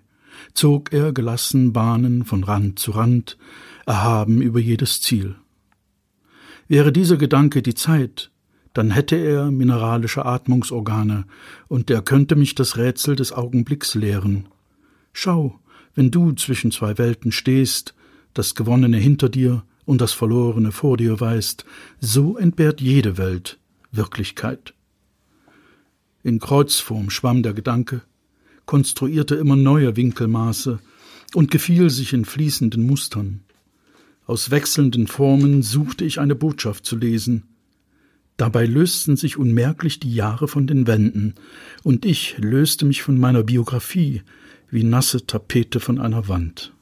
zog 0.54 0.92
er 0.92 1.12
gelassen 1.12 1.72
Bahnen 1.72 2.24
von 2.24 2.44
Rand 2.44 2.78
zu 2.78 2.92
Rand, 2.92 3.36
erhaben 3.86 4.42
über 4.42 4.60
jedes 4.60 5.00
Ziel. 5.00 5.36
Wäre 6.68 6.92
dieser 6.92 7.16
Gedanke 7.16 7.62
die 7.62 7.74
Zeit, 7.74 8.30
dann 8.72 8.90
hätte 8.90 9.16
er 9.16 9.50
mineralische 9.50 10.24
Atmungsorgane, 10.24 11.24
und 11.68 11.90
er 11.90 12.02
könnte 12.02 12.36
mich 12.36 12.54
das 12.54 12.76
Rätsel 12.76 13.16
des 13.16 13.32
Augenblicks 13.32 13.94
lehren. 13.94 14.48
Schau, 15.12 15.58
wenn 15.94 16.10
du 16.10 16.32
zwischen 16.32 16.70
zwei 16.70 16.96
Welten 16.96 17.32
stehst, 17.32 17.94
das 18.34 18.54
Gewonnene 18.54 18.96
hinter 18.96 19.28
dir 19.28 19.64
und 19.84 20.00
das 20.00 20.12
Verlorene 20.12 20.72
vor 20.72 20.96
dir 20.96 21.20
weißt, 21.20 21.64
so 22.00 22.38
entbehrt 22.38 22.80
jede 22.80 23.18
Welt 23.18 23.58
Wirklichkeit. 23.90 24.72
In 26.22 26.38
Kreuzform 26.38 27.10
schwamm 27.10 27.42
der 27.42 27.52
Gedanke, 27.52 28.02
konstruierte 28.64 29.34
immer 29.34 29.56
neue 29.56 29.96
Winkelmaße 29.96 30.78
und 31.34 31.50
gefiel 31.50 31.90
sich 31.90 32.12
in 32.12 32.24
fließenden 32.24 32.86
Mustern. 32.86 33.42
Aus 34.26 34.50
wechselnden 34.50 35.06
Formen 35.06 35.62
suchte 35.62 36.04
ich 36.04 36.20
eine 36.20 36.34
Botschaft 36.34 36.86
zu 36.86 36.96
lesen. 36.96 37.44
Dabei 38.36 38.66
lösten 38.66 39.16
sich 39.16 39.36
unmerklich 39.36 40.00
die 40.00 40.14
Jahre 40.14 40.48
von 40.48 40.66
den 40.66 40.86
Wänden, 40.86 41.34
und 41.82 42.04
ich 42.04 42.36
löste 42.38 42.84
mich 42.84 43.02
von 43.02 43.18
meiner 43.18 43.42
Biografie 43.42 44.22
wie 44.70 44.84
nasse 44.84 45.26
Tapete 45.26 45.80
von 45.80 46.00
einer 46.00 46.28
Wand. 46.28 46.72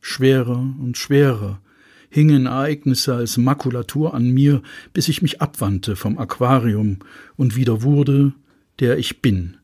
Schwerer 0.00 0.74
und 0.80 0.96
schwerer 0.96 1.60
hingen 2.08 2.46
Ereignisse 2.46 3.14
als 3.14 3.36
Makulatur 3.36 4.14
an 4.14 4.30
mir, 4.30 4.62
bis 4.94 5.08
ich 5.08 5.20
mich 5.20 5.42
abwandte 5.42 5.96
vom 5.96 6.16
Aquarium 6.18 7.00
und 7.36 7.56
wieder 7.56 7.82
wurde, 7.82 8.32
der 8.78 8.98
ich 8.98 9.20
bin, 9.20 9.58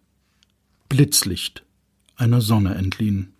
Blitzlicht 0.88 1.64
einer 2.16 2.40
Sonne 2.40 2.74
entliehen. 2.74 3.31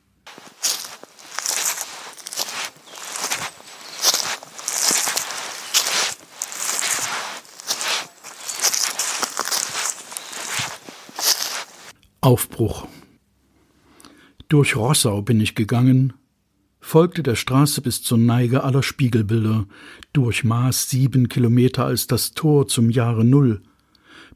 Aufbruch. 12.25 12.87
Durch 14.47 14.77
Rossau 14.77 15.23
bin 15.23 15.41
ich 15.41 15.57
gegangen, 15.57 16.13
folgte 16.79 17.25
der 17.25 17.35
Straße 17.35 17.83
bis 17.83 18.01
zur 18.01 18.17
Neige 18.17 18.63
aller 18.63 18.85
Spiegelbilder, 18.85 19.67
durchmaß 20.13 20.89
sieben 20.89 21.29
Kilometer 21.29 21.85
als 21.85 22.07
das 22.07 22.33
Tor 22.33 22.69
zum 22.69 22.91
Jahre 22.91 23.25
Null, 23.25 23.61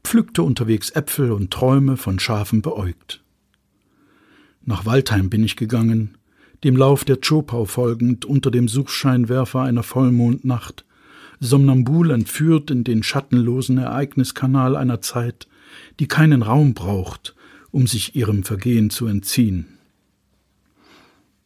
pflückte 0.03 0.43
unterwegs 0.43 0.89
Äpfel 0.89 1.31
und 1.31 1.49
Träume 1.49 1.95
von 1.95 2.19
Schafen 2.19 2.61
beäugt. 2.61 3.23
Nach 4.65 4.85
Waldheim 4.85 5.29
bin 5.29 5.45
ich 5.45 5.55
gegangen, 5.55 6.17
dem 6.65 6.75
Lauf 6.75 7.05
der 7.05 7.21
Tschopau 7.21 7.63
folgend 7.63 8.25
unter 8.25 8.51
dem 8.51 8.67
Suchscheinwerfer 8.67 9.61
einer 9.61 9.83
Vollmondnacht, 9.83 10.83
somnambul 11.39 12.11
entführt 12.11 12.69
in 12.69 12.83
den 12.83 13.01
schattenlosen 13.01 13.77
Ereigniskanal 13.77 14.75
einer 14.75 14.99
Zeit, 14.99 15.47
die 16.01 16.09
keinen 16.09 16.41
Raum 16.41 16.73
braucht, 16.73 17.36
um 17.77 17.85
sich 17.85 18.15
ihrem 18.15 18.43
Vergehen 18.43 18.89
zu 18.89 19.05
entziehen. 19.05 19.67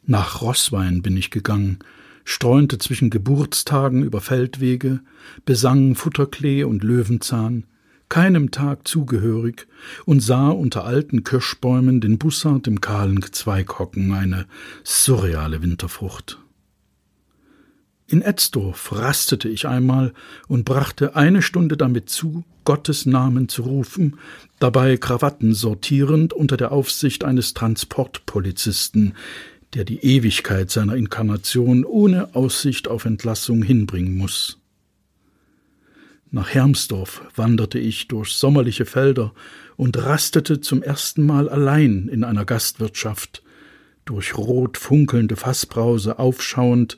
Nach 0.05 0.41
Rosswein 0.41 1.01
bin 1.01 1.17
ich 1.17 1.29
gegangen, 1.29 1.79
streunte 2.23 2.77
zwischen 2.77 3.09
Geburtstagen 3.09 4.01
über 4.01 4.21
Feldwege, 4.21 5.01
besang 5.43 5.93
Futterklee 5.93 6.63
und 6.63 6.85
Löwenzahn, 6.85 7.65
keinem 8.07 8.49
Tag 8.49 8.87
zugehörig, 8.87 9.67
und 10.05 10.21
sah 10.21 10.47
unter 10.47 10.85
alten 10.85 11.25
Kirschbäumen 11.25 11.99
den 11.99 12.17
Bussard 12.17 12.65
im 12.65 12.79
kahlen 12.79 13.21
Zweig 13.33 13.77
hocken, 13.77 14.13
eine 14.13 14.45
surreale 14.85 15.61
Winterfrucht. 15.61 16.40
In 18.11 18.21
Etzdorf 18.21 18.91
rastete 18.91 19.47
ich 19.47 19.69
einmal 19.69 20.11
und 20.49 20.65
brachte 20.65 21.15
eine 21.15 21.41
Stunde 21.41 21.77
damit 21.77 22.09
zu, 22.09 22.43
Gottes 22.65 23.05
Namen 23.05 23.47
zu 23.47 23.61
rufen, 23.61 24.17
dabei 24.59 24.97
Krawatten 24.97 25.53
sortierend 25.53 26.33
unter 26.33 26.57
der 26.57 26.73
Aufsicht 26.73 27.23
eines 27.23 27.53
Transportpolizisten, 27.53 29.13
der 29.75 29.85
die 29.85 30.03
Ewigkeit 30.03 30.69
seiner 30.69 30.95
Inkarnation 30.95 31.85
ohne 31.85 32.35
Aussicht 32.35 32.89
auf 32.89 33.05
Entlassung 33.05 33.63
hinbringen 33.63 34.17
muss. 34.17 34.57
Nach 36.31 36.49
Hermsdorf 36.49 37.21
wanderte 37.37 37.79
ich 37.79 38.09
durch 38.09 38.33
sommerliche 38.33 38.85
Felder 38.85 39.33
und 39.77 39.97
rastete 39.97 40.59
zum 40.59 40.83
ersten 40.83 41.25
Mal 41.25 41.47
allein 41.47 42.09
in 42.09 42.25
einer 42.25 42.43
Gastwirtschaft, 42.43 43.41
durch 44.03 44.37
rot 44.37 44.77
funkelnde 44.77 45.37
Fassbrause 45.37 46.19
aufschauend 46.19 46.97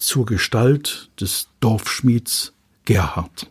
zur 0.00 0.26
Gestalt 0.26 1.10
des 1.20 1.48
Dorfschmieds 1.60 2.52
Gerhard. 2.84 3.50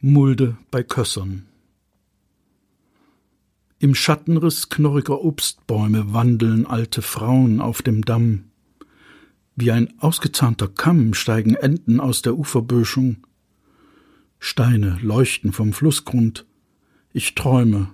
Mulde 0.00 0.56
bei 0.70 0.82
Kössern. 0.82 1.46
Im 3.78 3.94
Schattenriss 3.94 4.68
knorriger 4.68 5.22
Obstbäume 5.22 6.12
wandeln 6.12 6.66
alte 6.66 7.02
Frauen 7.02 7.60
auf 7.60 7.82
dem 7.82 8.04
Damm. 8.04 8.44
Wie 9.56 9.70
ein 9.72 9.92
ausgezahnter 10.00 10.68
Kamm 10.68 11.14
steigen 11.14 11.54
Enten 11.54 12.00
aus 12.00 12.22
der 12.22 12.36
Uferböschung. 12.36 13.26
Steine 14.44 14.98
leuchten 15.00 15.52
vom 15.52 15.72
Flussgrund. 15.72 16.46
Ich 17.12 17.36
träume. 17.36 17.90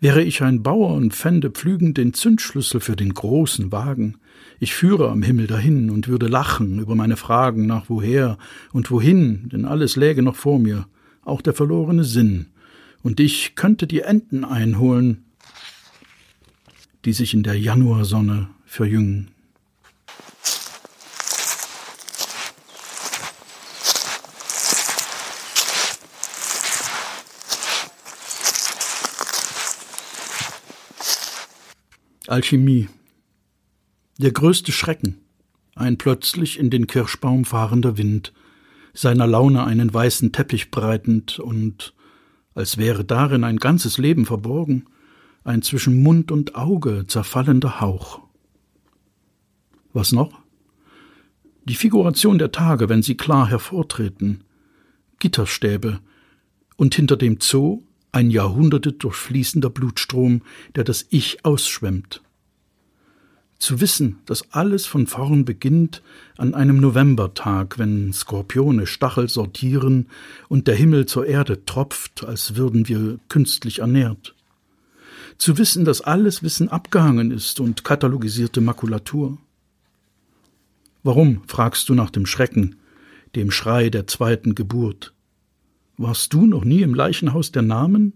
Wäre 0.00 0.20
ich 0.20 0.42
ein 0.42 0.64
Bauer 0.64 0.94
und 0.94 1.14
fände 1.14 1.48
pflügend 1.48 1.96
den 1.96 2.12
Zündschlüssel 2.12 2.80
für 2.80 2.96
den 2.96 3.14
großen 3.14 3.70
Wagen, 3.70 4.16
ich 4.58 4.74
führe 4.74 5.08
am 5.08 5.22
Himmel 5.22 5.46
dahin 5.46 5.88
und 5.88 6.08
würde 6.08 6.26
lachen 6.26 6.80
über 6.80 6.96
meine 6.96 7.16
Fragen 7.16 7.66
nach 7.66 7.88
woher 7.88 8.36
und 8.72 8.90
wohin, 8.90 9.48
denn 9.48 9.64
alles 9.64 9.94
läge 9.94 10.22
noch 10.22 10.36
vor 10.36 10.58
mir 10.58 10.86
auch 11.22 11.40
der 11.40 11.54
verlorene 11.54 12.02
Sinn, 12.02 12.46
und 13.02 13.20
ich 13.20 13.54
könnte 13.54 13.86
die 13.86 14.00
Enten 14.00 14.44
einholen, 14.44 15.24
die 17.04 17.12
sich 17.12 17.32
in 17.32 17.44
der 17.44 17.58
Januarsonne 17.58 18.48
verjüngen. 18.66 19.30
Alchemie. 32.30 32.88
Der 34.18 34.30
größte 34.30 34.70
Schrecken. 34.70 35.16
Ein 35.74 35.98
plötzlich 35.98 36.60
in 36.60 36.70
den 36.70 36.86
Kirschbaum 36.86 37.44
fahrender 37.44 37.98
Wind, 37.98 38.32
seiner 38.92 39.26
Laune 39.26 39.64
einen 39.64 39.92
weißen 39.92 40.30
Teppich 40.30 40.70
breitend 40.70 41.40
und, 41.40 41.92
als 42.54 42.78
wäre 42.78 43.04
darin 43.04 43.42
ein 43.42 43.56
ganzes 43.56 43.98
Leben 43.98 44.26
verborgen, 44.26 44.84
ein 45.42 45.62
zwischen 45.62 46.04
Mund 46.04 46.30
und 46.30 46.54
Auge 46.54 47.04
zerfallender 47.08 47.80
Hauch. 47.80 48.20
Was 49.92 50.12
noch? 50.12 50.38
Die 51.64 51.74
Figuration 51.74 52.38
der 52.38 52.52
Tage, 52.52 52.88
wenn 52.88 53.02
sie 53.02 53.16
klar 53.16 53.48
hervortreten, 53.48 54.44
Gitterstäbe 55.18 55.98
und 56.76 56.94
hinter 56.94 57.16
dem 57.16 57.38
Zoo 57.40 57.82
ein 58.12 58.30
Jahrhunderte 58.30 58.92
durchfließender 58.92 59.70
Blutstrom, 59.70 60.42
der 60.74 60.84
das 60.84 61.06
Ich 61.10 61.44
ausschwemmt. 61.44 62.22
Zu 63.58 63.82
wissen, 63.82 64.20
dass 64.24 64.52
alles 64.52 64.86
von 64.86 65.06
vorn 65.06 65.44
beginnt 65.44 66.02
an 66.38 66.54
einem 66.54 66.80
Novembertag, 66.80 67.78
wenn 67.78 68.10
Skorpione 68.10 68.86
Stachel 68.86 69.28
sortieren 69.28 70.06
und 70.48 70.66
der 70.66 70.74
Himmel 70.74 71.04
zur 71.04 71.26
Erde 71.26 71.66
tropft, 71.66 72.24
als 72.24 72.56
würden 72.56 72.88
wir 72.88 73.18
künstlich 73.28 73.80
ernährt. 73.80 74.34
Zu 75.36 75.58
wissen, 75.58 75.84
dass 75.84 76.00
alles 76.00 76.42
Wissen 76.42 76.70
abgehangen 76.70 77.30
ist 77.30 77.60
und 77.60 77.84
katalogisierte 77.84 78.62
Makulatur. 78.62 79.36
Warum, 81.02 81.42
fragst 81.46 81.88
du 81.90 81.94
nach 81.94 82.10
dem 82.10 82.24
Schrecken, 82.24 82.76
dem 83.34 83.50
Schrei 83.50 83.90
der 83.90 84.06
zweiten 84.06 84.54
Geburt? 84.54 85.12
Warst 86.02 86.32
du 86.32 86.46
noch 86.46 86.64
nie 86.64 86.80
im 86.80 86.94
Leichenhaus 86.94 87.52
der 87.52 87.60
Namen? 87.60 88.14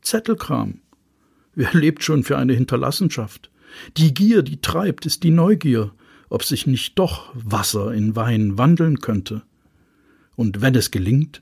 Zettelkram. 0.00 0.80
Wer 1.54 1.72
lebt 1.72 2.02
schon 2.02 2.24
für 2.24 2.36
eine 2.36 2.54
Hinterlassenschaft? 2.54 3.52
Die 3.96 4.12
Gier, 4.12 4.42
die 4.42 4.60
treibt, 4.60 5.06
ist 5.06 5.22
die 5.22 5.30
Neugier, 5.30 5.92
ob 6.28 6.42
sich 6.42 6.66
nicht 6.66 6.98
doch 6.98 7.30
Wasser 7.34 7.94
in 7.94 8.16
Wein 8.16 8.58
wandeln 8.58 8.98
könnte. 8.98 9.42
Und 10.34 10.60
wenn 10.60 10.74
es 10.74 10.90
gelingt, 10.90 11.40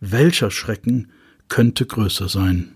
welcher 0.00 0.50
Schrecken 0.50 1.08
könnte 1.48 1.84
größer 1.84 2.30
sein? 2.30 2.72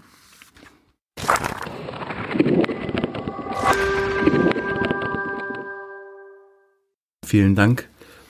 vielen 7.24 7.54
Dank 7.54 7.88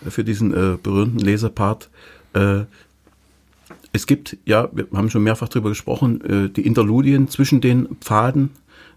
für 0.09 0.23
diesen 0.23 0.55
äh, 0.55 0.79
berühmten 0.83 1.19
Lesepart. 1.19 1.91
Äh, 2.33 2.65
es 3.95 4.09
gibt, 4.09 4.37
ja, 4.45 4.69
wir 4.73 4.89
haben 4.93 5.09
schon 5.09 5.23
mehrfach 5.23 5.49
darüber 5.49 5.69
gesprochen, 5.69 6.21
äh, 6.23 6.51
die 6.51 6.67
Interludien 6.67 7.29
zwischen 7.29 7.61
den 7.61 7.97
Pfaden, 8.01 8.51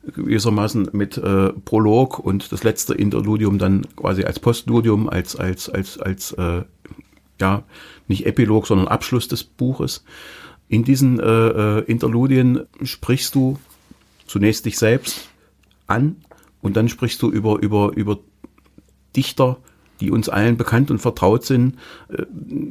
gewissermaßen 0.07 0.89
mit 0.91 1.17
äh, 1.17 1.53
Prolog 1.53 2.17
und 2.17 2.51
das 2.51 2.63
letzte 2.63 2.95
Interludium 2.95 3.59
dann 3.59 3.85
quasi 3.95 4.23
als 4.23 4.39
Postludium, 4.39 5.07
als, 5.07 5.35
als, 5.35 5.69
als, 5.69 5.99
als 5.99 6.31
äh, 6.31 6.63
ja, 7.39 7.63
nicht 8.07 8.25
Epilog, 8.25 8.65
sondern 8.65 8.87
Abschluss 8.87 9.27
des 9.27 9.43
Buches. 9.43 10.03
In 10.67 10.83
diesen 10.83 11.19
äh, 11.19 11.25
äh, 11.79 11.83
Interludien 11.83 12.61
sprichst 12.81 13.35
du 13.35 13.59
zunächst 14.25 14.65
dich 14.65 14.79
selbst 14.79 15.29
an 15.85 16.15
und 16.61 16.75
dann 16.75 16.89
sprichst 16.89 17.21
du 17.21 17.29
über, 17.29 17.59
über, 17.61 17.91
über 17.95 18.17
Dichter, 19.15 19.57
die 19.99 20.11
uns 20.11 20.29
allen 20.29 20.57
bekannt 20.57 20.91
und 20.91 20.99
vertraut 20.99 21.45
sind. 21.45 21.75
Äh, 22.09 22.23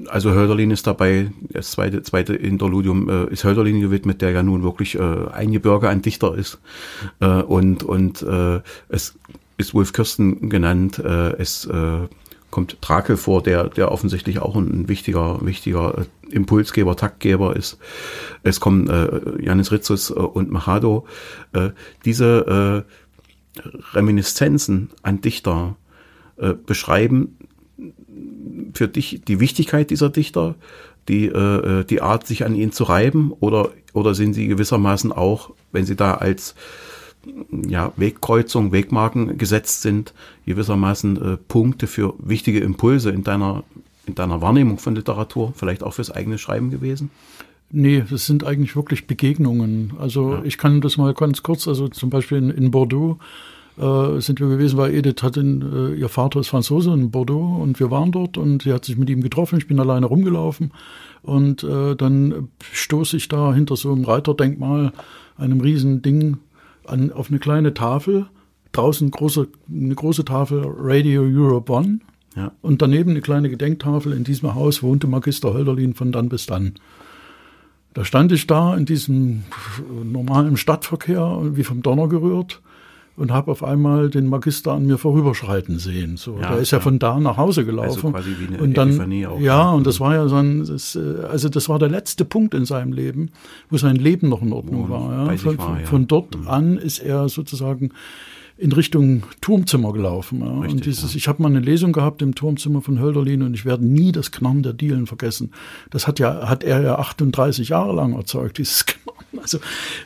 also 0.08 0.32
Hölderlin 0.32 0.70
ist 0.70 0.86
dabei, 0.86 1.32
das 1.50 1.70
zweite, 1.70 2.02
zweite 2.02 2.34
Interludium 2.34 3.08
äh, 3.08 3.32
ist 3.32 3.44
Hölderlin 3.44 3.80
gewidmet, 3.80 4.22
der 4.22 4.30
ja 4.30 4.42
nun 4.42 4.62
wirklich 4.62 4.98
äh, 4.98 5.28
ein 5.32 6.02
Dichter 6.02 6.34
ist. 6.34 6.58
Äh, 7.20 7.26
und 7.26 7.82
und 7.82 8.22
äh, 8.22 8.60
es 8.88 9.18
ist 9.58 9.74
Wolf 9.74 9.92
Kirsten 9.92 10.48
genannt, 10.50 10.98
äh, 10.98 11.32
es 11.38 11.64
äh, 11.66 12.08
kommt 12.50 12.80
Trakel 12.80 13.16
vor, 13.16 13.42
der, 13.42 13.68
der 13.68 13.92
offensichtlich 13.92 14.38
auch 14.38 14.56
ein 14.56 14.88
wichtiger, 14.88 15.44
wichtiger 15.44 15.98
äh, 15.98 16.34
Impulsgeber, 16.34 16.96
Taktgeber 16.96 17.54
ist. 17.56 17.78
Es 18.42 18.60
kommen 18.60 18.88
äh, 18.88 19.42
Janis 19.42 19.72
Ritzus 19.72 20.10
äh, 20.10 20.14
und 20.14 20.50
Machado. 20.50 21.06
Äh, 21.52 21.70
diese 22.04 22.84
äh, 22.86 23.62
Reminiszenzen 23.94 24.90
an 25.02 25.20
Dichter 25.20 25.76
äh, 26.38 26.54
beschreiben 26.54 27.36
für 28.74 28.88
dich 28.88 29.22
die 29.26 29.40
Wichtigkeit 29.40 29.90
dieser 29.90 30.10
Dichter, 30.10 30.54
die, 31.08 31.26
äh, 31.26 31.84
die 31.84 32.02
Art, 32.02 32.26
sich 32.26 32.44
an 32.44 32.54
ihnen 32.54 32.72
zu 32.72 32.84
reiben, 32.84 33.32
oder, 33.40 33.70
oder 33.92 34.14
sind 34.14 34.34
sie 34.34 34.48
gewissermaßen 34.48 35.12
auch, 35.12 35.50
wenn 35.72 35.86
sie 35.86 35.96
da 35.96 36.14
als 36.14 36.54
ja, 37.66 37.92
Wegkreuzung, 37.96 38.72
Wegmarken 38.72 39.38
gesetzt 39.38 39.82
sind, 39.82 40.14
gewissermaßen 40.46 41.22
äh, 41.22 41.36
Punkte 41.36 41.86
für 41.86 42.14
wichtige 42.18 42.60
Impulse 42.60 43.10
in 43.10 43.24
deiner, 43.24 43.64
in 44.06 44.14
deiner 44.14 44.40
Wahrnehmung 44.40 44.78
von 44.78 44.94
Literatur, 44.94 45.52
vielleicht 45.56 45.82
auch 45.82 45.94
fürs 45.94 46.10
eigene 46.10 46.38
Schreiben 46.38 46.70
gewesen? 46.70 47.10
Nee, 47.70 48.04
das 48.08 48.26
sind 48.26 48.44
eigentlich 48.44 48.76
wirklich 48.76 49.08
Begegnungen. 49.08 49.94
Also 49.98 50.34
ja. 50.34 50.42
ich 50.44 50.56
kann 50.56 50.80
das 50.80 50.96
mal 50.96 51.14
ganz 51.14 51.42
kurz, 51.42 51.66
also 51.66 51.88
zum 51.88 52.10
Beispiel 52.10 52.38
in, 52.38 52.50
in 52.50 52.70
Bordeaux 52.70 53.18
äh, 53.78 54.20
sind 54.20 54.40
wir 54.40 54.48
gewesen, 54.48 54.78
weil 54.78 54.94
Edith 54.94 55.22
hat 55.22 55.36
in, 55.36 55.62
äh, 55.62 55.94
ihr 55.94 56.08
Vater 56.08 56.40
ist 56.40 56.48
Franzose 56.48 56.92
in 56.92 57.10
Bordeaux 57.10 57.60
und 57.60 57.78
wir 57.78 57.90
waren 57.90 58.10
dort 58.10 58.38
und 58.38 58.62
sie 58.62 58.72
hat 58.72 58.84
sich 58.84 58.96
mit 58.96 59.10
ihm 59.10 59.20
getroffen. 59.20 59.58
Ich 59.58 59.66
bin 59.66 59.78
alleine 59.78 60.06
rumgelaufen 60.06 60.72
und 61.22 61.62
äh, 61.62 61.94
dann 61.94 62.48
stoße 62.72 63.16
ich 63.18 63.28
da 63.28 63.52
hinter 63.52 63.76
so 63.76 63.92
einem 63.92 64.04
Reiterdenkmal, 64.04 64.92
einem 65.36 65.60
riesen 65.60 66.00
Ding, 66.00 66.38
an, 66.86 67.12
auf 67.12 67.28
eine 67.28 67.38
kleine 67.38 67.74
Tafel. 67.74 68.26
Draußen 68.72 69.10
große, 69.10 69.48
eine 69.70 69.94
große 69.94 70.24
Tafel 70.24 70.64
Radio 70.66 71.22
Europe 71.22 71.70
One. 71.72 72.00
Ja. 72.34 72.52
Und 72.62 72.82
daneben 72.82 73.10
eine 73.10 73.22
kleine 73.22 73.50
Gedenktafel. 73.50 74.12
In 74.12 74.24
diesem 74.24 74.54
Haus 74.54 74.82
wohnte 74.82 75.06
Magister 75.06 75.52
Hölderlin 75.52 75.94
von 75.94 76.12
dann 76.12 76.28
bis 76.28 76.46
dann. 76.46 76.74
Da 77.94 78.04
stand 78.04 78.32
ich 78.32 78.46
da 78.46 78.76
in 78.76 78.84
diesem 78.84 79.44
normalen 80.04 80.58
Stadtverkehr, 80.58 81.40
wie 81.52 81.64
vom 81.64 81.82
Donner 81.82 82.08
gerührt 82.08 82.60
und 83.16 83.32
habe 83.32 83.50
auf 83.50 83.64
einmal 83.64 84.10
den 84.10 84.26
Magister 84.26 84.72
an 84.72 84.86
mir 84.86 84.98
vorüberschreiten 84.98 85.78
sehen. 85.78 86.16
So, 86.16 86.38
ja, 86.38 86.50
der 86.50 86.58
ist 86.58 86.70
ja, 86.70 86.78
ja 86.78 86.82
von 86.82 86.98
da 86.98 87.18
nach 87.18 87.36
Hause 87.36 87.64
gelaufen. 87.64 87.88
Also 87.88 88.10
quasi 88.10 88.30
wie 88.38 88.48
eine 88.48 88.62
und 88.62 88.76
dann, 88.76 89.00
auch. 89.26 89.40
Ja, 89.40 89.70
und 89.70 89.86
das 89.86 90.00
war 90.00 90.14
ja 90.14 90.28
so 90.28 90.36
ein, 90.36 90.64
das, 90.66 90.96
äh, 90.96 91.24
also 91.30 91.48
das 91.48 91.68
war 91.68 91.78
der 91.78 91.88
letzte 91.88 92.24
Punkt 92.24 92.54
in 92.54 92.66
seinem 92.66 92.92
Leben, 92.92 93.30
wo 93.70 93.78
sein 93.78 93.96
Leben 93.96 94.28
noch 94.28 94.42
in 94.42 94.52
Ordnung 94.52 94.90
war. 94.90 95.30
Ja. 95.30 95.36
Von, 95.36 95.58
war, 95.58 95.78
von 95.80 96.06
dort 96.06 96.38
mhm. 96.38 96.48
an 96.48 96.76
ist 96.78 96.98
er 96.98 97.28
sozusagen 97.28 97.90
in 98.58 98.72
Richtung 98.72 99.22
Turmzimmer 99.40 99.92
gelaufen. 99.92 100.40
Ja. 100.40 100.60
Richtig, 100.60 100.72
und 100.72 100.86
dieses, 100.86 101.12
ja. 101.12 101.16
ich 101.16 101.28
habe 101.28 101.42
mal 101.42 101.48
eine 101.48 101.60
Lesung 101.60 101.92
gehabt 101.92 102.22
im 102.22 102.34
Turmzimmer 102.34 102.82
von 102.82 103.00
Hölderlin 103.00 103.42
und 103.42 103.54
ich 103.54 103.64
werde 103.64 103.86
nie 103.86 104.12
das 104.12 104.32
Knarren 104.32 104.62
der 104.62 104.72
Dielen 104.72 105.06
vergessen. 105.06 105.52
Das 105.90 106.06
hat 106.06 106.18
ja, 106.18 106.48
hat 106.48 106.64
er 106.64 106.82
ja 106.82 106.96
38 106.96 107.70
Jahre 107.70 107.94
lang 107.94 108.14
erzeugt, 108.14 108.58
dieses 108.58 108.86
Knarren. 108.86 109.05
Also, 109.38 109.58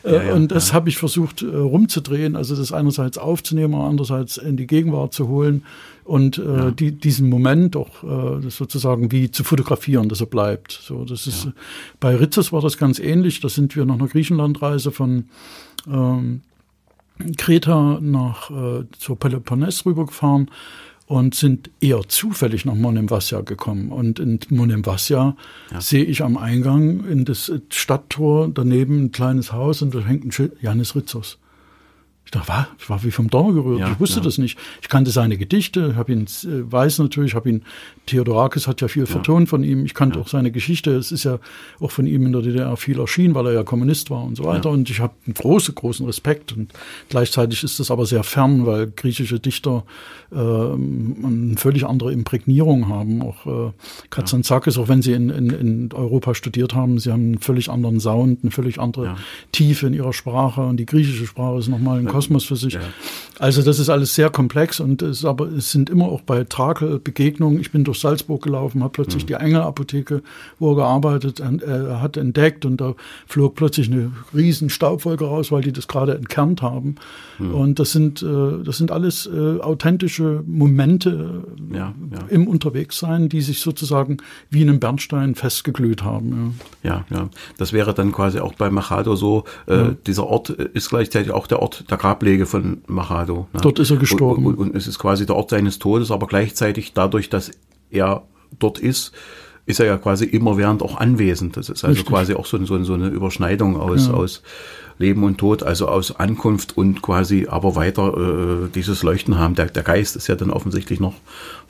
äh, 0.03 0.13
ja, 0.13 0.23
ja, 0.23 0.33
und 0.33 0.51
das 0.51 0.69
ja. 0.69 0.73
habe 0.75 0.89
ich 0.89 0.97
versucht 0.97 1.41
äh, 1.41 1.45
rumzudrehen, 1.45 2.35
also 2.35 2.55
das 2.55 2.71
einerseits 2.71 3.17
aufzunehmen, 3.17 3.75
andererseits 3.75 4.37
in 4.37 4.57
die 4.57 4.67
Gegenwart 4.67 5.13
zu 5.13 5.27
holen 5.27 5.63
und 6.03 6.37
äh, 6.37 6.71
die, 6.71 6.91
diesen 6.91 7.29
Moment 7.29 7.75
auch 7.75 8.03
äh, 8.03 8.49
sozusagen 8.49 9.11
wie 9.11 9.31
zu 9.31 9.43
fotografieren, 9.43 10.09
dass 10.09 10.21
er 10.21 10.27
bleibt. 10.27 10.71
So, 10.71 11.05
das 11.05 11.27
ist 11.27 11.49
bei 11.99 12.15
Ritzes 12.15 12.51
war 12.51 12.61
das 12.61 12.77
ganz 12.77 12.99
ähnlich. 12.99 13.39
Da 13.39 13.49
sind 13.49 13.75
wir 13.75 13.85
nach 13.85 13.95
einer 13.95 14.07
Griechenlandreise 14.07 14.91
von 14.91 15.25
ähm, 15.87 16.41
Kreta 17.37 17.99
nach 18.01 18.49
äh, 18.49 18.85
zur 18.97 19.17
Peloponnes 19.17 19.85
rübergefahren 19.85 20.49
und 21.11 21.35
sind 21.35 21.69
eher 21.81 22.07
zufällig 22.07 22.63
nach 22.63 22.73
Monemvasia 22.73 23.41
gekommen. 23.41 23.91
Und 23.91 24.17
in 24.17 24.39
Monemvasia 24.47 25.35
ja. 25.69 25.81
sehe 25.81 26.05
ich 26.05 26.23
am 26.23 26.37
Eingang 26.37 27.03
in 27.05 27.25
das 27.25 27.51
Stadttor 27.69 28.47
daneben 28.47 29.03
ein 29.03 29.11
kleines 29.11 29.51
Haus 29.51 29.81
und 29.81 29.93
da 29.93 29.99
hängt 29.99 30.23
ein 30.23 30.31
Schild, 30.31 30.53
Janis 30.61 30.95
Ritzos. 30.95 31.37
Ich 32.23 32.31
dachte, 32.31 32.47
was? 32.47 32.65
Ich 32.79 32.89
war 32.89 33.03
wie 33.03 33.11
vom 33.11 33.29
Donner 33.29 33.51
gerührt. 33.51 33.81
Ja, 33.81 33.91
ich 33.91 33.99
wusste 33.99 34.19
ja. 34.19 34.23
das 34.23 34.37
nicht. 34.37 34.57
Ich 34.81 34.87
kannte 34.87 35.11
seine 35.11 35.37
Gedichte, 35.37 35.97
habe 35.97 36.13
ihn, 36.13 36.21
äh, 36.21 36.71
weiß 36.71 36.99
natürlich, 36.99 37.35
habe 37.35 37.49
ihn, 37.49 37.63
Theodorakis 38.05 38.67
hat 38.67 38.81
ja 38.81 38.87
viel 38.87 39.03
ja. 39.03 39.07
vertont 39.07 39.49
von 39.49 39.63
ihm. 39.63 39.85
Ich 39.85 39.93
kannte 39.93 40.19
auch 40.19 40.27
seine 40.27 40.51
Geschichte. 40.51 40.95
Es 40.95 41.11
ist 41.11 41.23
ja 41.23 41.39
auch 41.79 41.91
von 41.91 42.07
ihm 42.07 42.25
in 42.25 42.33
der 42.33 42.41
DDR 42.41 42.75
viel 42.77 42.99
erschienen, 42.99 43.35
weil 43.35 43.47
er 43.47 43.53
ja 43.53 43.63
Kommunist 43.63 44.09
war 44.09 44.23
und 44.23 44.35
so 44.35 44.43
weiter. 44.43 44.69
Und 44.69 44.89
ich 44.89 44.99
habe 44.99 45.13
einen 45.25 45.33
großen, 45.33 45.75
großen 45.75 46.05
Respekt. 46.05 46.51
Und 46.51 46.73
gleichzeitig 47.09 47.63
ist 47.63 47.79
das 47.79 47.91
aber 47.91 48.05
sehr 48.05 48.23
fern, 48.23 48.65
weil 48.65 48.91
griechische 48.91 49.39
Dichter 49.39 49.83
äh, 50.31 50.35
eine 50.35 51.55
völlig 51.57 51.85
andere 51.85 52.11
Imprägnierung 52.11 52.89
haben. 52.89 53.21
Auch 53.21 53.45
äh, 53.45 53.71
Katsantzakis, 54.09 54.77
auch 54.77 54.87
wenn 54.87 55.01
sie 55.01 55.13
in, 55.13 55.29
in, 55.29 55.49
in 55.49 55.89
Europa 55.93 56.33
studiert 56.33 56.73
haben, 56.73 56.99
sie 56.99 57.11
haben 57.11 57.21
einen 57.21 57.39
völlig 57.39 57.69
anderen 57.69 57.99
Sound, 57.99 58.39
eine 58.41 58.51
völlig 58.51 58.79
andere 58.79 59.15
Tiefe 59.51 59.87
in 59.87 59.93
ihrer 59.93 60.13
Sprache. 60.13 60.61
Und 60.61 60.77
die 60.77 60.85
griechische 60.85 61.25
Sprache 61.25 61.59
ist 61.59 61.67
nochmal 61.67 61.99
ein 61.99 62.07
Kosmos 62.07 62.45
für 62.45 62.55
sich. 62.55 62.73
Ja. 62.73 62.81
Also 63.39 63.61
das 63.61 63.79
ist 63.79 63.89
alles 63.89 64.15
sehr 64.15 64.29
komplex 64.29 64.79
und 64.79 65.01
es, 65.01 65.25
aber 65.25 65.47
es 65.47 65.71
sind 65.71 65.89
immer 65.89 66.05
auch 66.05 66.21
bei 66.21 66.43
Trakel 66.43 66.99
Begegnungen. 66.99 67.59
Ich 67.59 67.71
bin 67.71 67.83
durch 67.91 67.99
Salzburg 67.99 68.41
gelaufen, 68.41 68.81
habe 68.83 68.93
plötzlich 68.93 69.23
mhm. 69.23 69.27
die 69.27 69.33
Engel-Apotheke, 69.33 70.23
wo 70.59 70.71
er 70.71 70.75
gearbeitet 70.77 71.41
äh, 71.41 71.95
hat, 71.95 72.15
entdeckt 72.17 72.65
und 72.65 72.79
da 72.79 72.95
flog 73.27 73.55
plötzlich 73.55 73.91
eine 73.91 74.11
riesen 74.33 74.69
Staubwolke 74.69 75.25
raus, 75.25 75.51
weil 75.51 75.61
die 75.61 75.73
das 75.73 75.87
gerade 75.87 76.15
entkernt 76.15 76.61
haben. 76.61 76.95
Mhm. 77.37 77.53
Und 77.53 77.79
das 77.79 77.91
sind 77.91 78.23
äh, 78.23 78.63
das 78.63 78.77
sind 78.77 78.91
alles 78.91 79.27
äh, 79.27 79.59
authentische 79.59 80.43
Momente 80.47 81.43
äh, 81.71 81.77
ja, 81.77 81.93
ja. 82.11 82.19
im 82.29 82.47
Unterwegssein, 82.47 83.27
die 83.27 83.41
sich 83.41 83.59
sozusagen 83.59 84.17
wie 84.49 84.61
in 84.61 84.69
einem 84.69 84.79
Bernstein 84.79 85.35
festgeglüht 85.35 86.03
haben. 86.03 86.59
Ja. 86.83 87.05
ja, 87.09 87.17
ja. 87.17 87.29
Das 87.57 87.73
wäre 87.73 87.93
dann 87.93 88.11
quasi 88.11 88.39
auch 88.39 88.53
bei 88.53 88.69
Machado 88.69 89.15
so. 89.15 89.43
Äh, 89.67 89.89
dieser 90.07 90.27
Ort 90.27 90.49
ist 90.49 90.89
gleichzeitig 90.89 91.31
auch 91.31 91.47
der 91.47 91.61
Ort 91.61 91.89
der 91.89 91.97
Grablege 91.97 92.45
von 92.45 92.81
Machado. 92.87 93.47
Ne? 93.53 93.59
Dort 93.61 93.79
ist 93.79 93.91
er 93.91 93.97
gestorben. 93.97 94.45
Und, 94.45 94.55
und, 94.55 94.69
und, 94.69 94.75
es 94.75 94.87
ist 94.87 94.99
quasi 94.99 95.25
der 95.25 95.35
Ort 95.35 95.49
seines 95.49 95.79
Todes, 95.79 96.11
aber 96.11 96.27
gleichzeitig 96.27 96.93
dadurch, 96.93 97.29
dass 97.29 97.51
er 97.91 98.23
dort 98.59 98.79
ist, 98.79 99.11
ist 99.65 99.79
er 99.79 99.85
ja 99.85 99.97
quasi 99.97 100.25
immerwährend 100.25 100.81
auch 100.81 100.97
anwesend. 100.97 101.55
Das 101.57 101.69
ist 101.69 101.83
also 101.83 101.99
Richtig. 101.99 102.07
quasi 102.07 102.33
auch 102.33 102.45
so, 102.45 102.63
so, 102.65 102.83
so 102.83 102.93
eine 102.93 103.07
Überschneidung 103.07 103.79
aus, 103.79 104.07
ja. 104.07 104.13
aus 104.13 104.41
Leben 104.97 105.23
und 105.23 105.37
Tod, 105.37 105.63
also 105.63 105.87
aus 105.87 106.15
Ankunft 106.15 106.77
und 106.77 107.01
quasi 107.01 107.47
aber 107.49 107.75
weiter 107.75 108.65
äh, 108.65 108.69
dieses 108.73 109.03
Leuchten 109.03 109.37
haben. 109.37 109.55
Der, 109.55 109.65
der 109.67 109.83
Geist 109.83 110.15
ist 110.15 110.27
ja 110.27 110.35
dann 110.35 110.51
offensichtlich 110.51 110.99
noch 110.99 111.15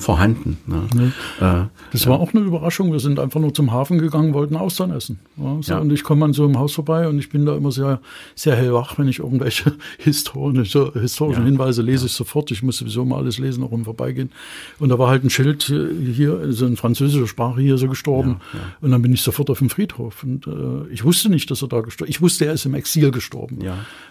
vorhanden. 0.02 0.58
Ne? 0.66 1.14
Ja. 1.40 1.64
Äh, 1.64 1.68
das 1.92 2.08
war 2.08 2.20
auch 2.20 2.34
eine 2.34 2.44
Überraschung. 2.44 2.92
Wir 2.92 3.00
sind 3.00 3.20
einfach 3.20 3.40
nur 3.40 3.54
zum 3.54 3.72
Hafen 3.72 4.00
gegangen, 4.00 4.34
wollten 4.34 4.56
Austern 4.56 4.92
essen. 4.92 5.20
So. 5.62 5.76
Und 5.78 5.92
ich 5.92 6.04
komme 6.04 6.26
an 6.26 6.34
so 6.34 6.46
einem 6.46 6.60
Haus 6.60 6.74
vorbei 6.74 7.08
und 7.08 7.20
ich 7.20 7.30
bin 7.30 7.46
da 7.46 7.56
immer 7.56 7.72
sehr, 7.72 8.02
sehr 8.36 8.56
hellwach, 8.56 8.98
wenn 8.98 9.08
ich 9.08 9.20
irgendwelche 9.20 9.74
historische, 9.98 10.92
historischen 11.00 11.46
Hinweise 11.46 11.82
lese 11.82 12.08
ich 12.08 12.14
sofort. 12.14 12.52
Ich 12.52 12.64
muss 12.64 12.78
sowieso 12.78 13.06
mal 13.06 13.18
alles 13.18 13.38
lesen, 13.40 13.64
auch 13.64 13.72
im 13.72 13.86
Vorbeigehen. 13.86 14.32
Und 14.80 14.90
da 14.90 15.00
war 15.00 15.10
halt 15.10 15.24
ein 15.24 15.30
Schild 15.30 15.64
hier, 15.64 16.40
also 16.40 16.66
in 16.66 16.78
französischer 16.78 17.28
Sprache 17.28 17.62
hier 17.62 17.78
so 17.78 17.88
gestorben. 17.88 18.38
Und 18.82 18.92
dann 18.92 19.02
bin 19.02 19.14
ich 19.14 19.22
sofort 19.22 19.50
auf 19.50 19.60
dem 19.60 19.70
Friedhof. 19.70 20.24
Und 20.24 20.48
äh, 20.48 20.92
ich 20.92 21.04
wusste 21.04 21.30
nicht, 21.30 21.50
dass 21.52 21.62
er 21.62 21.68
da 21.68 21.82
gestorben 21.82 22.10
ist. 22.10 22.16
Ich 22.16 22.22
wusste, 22.22 22.46
er 22.46 22.54
ist 22.54 22.66
im 22.66 22.74
Exil 22.74 23.12
gestorben. 23.12 23.60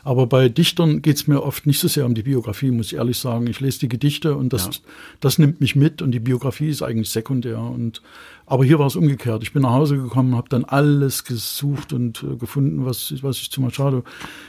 Aber 0.04 0.26
bei 0.26 0.48
Dichtern 0.48 1.02
geht's 1.02 1.26
mir 1.26 1.42
oft 1.42 1.66
nicht 1.66 1.80
so 1.80 1.88
sehr 1.88 2.06
um 2.06 2.14
die 2.14 2.22
Biografie, 2.22 2.70
muss 2.70 2.86
ich 2.86 2.94
ehrlich 2.94 3.18
sagen. 3.18 3.46
Ich 3.46 3.60
lese 3.60 3.80
die 3.80 3.88
Gedichte 3.88 4.34
und 4.34 4.52
das, 4.52 4.82
das 5.20 5.38
nimmt 5.38 5.60
mich 5.60 5.76
mit 5.76 5.79
und 6.02 6.10
die 6.12 6.20
Biografie 6.20 6.68
ist 6.68 6.82
eigentlich 6.82 7.10
sekundär. 7.10 7.58
Und 7.60 8.02
aber 8.46 8.64
hier 8.64 8.80
war 8.80 8.86
es 8.88 8.96
umgekehrt. 8.96 9.44
Ich 9.44 9.52
bin 9.52 9.62
nach 9.62 9.70
Hause 9.70 9.96
gekommen, 9.96 10.34
habe 10.34 10.48
dann 10.48 10.64
alles 10.64 11.22
gesucht 11.24 11.92
und 11.92 12.24
äh, 12.24 12.34
gefunden, 12.36 12.84
was, 12.84 13.14
was 13.22 13.36
ich 13.38 13.50
zu 13.52 13.60
Machado 13.60 14.02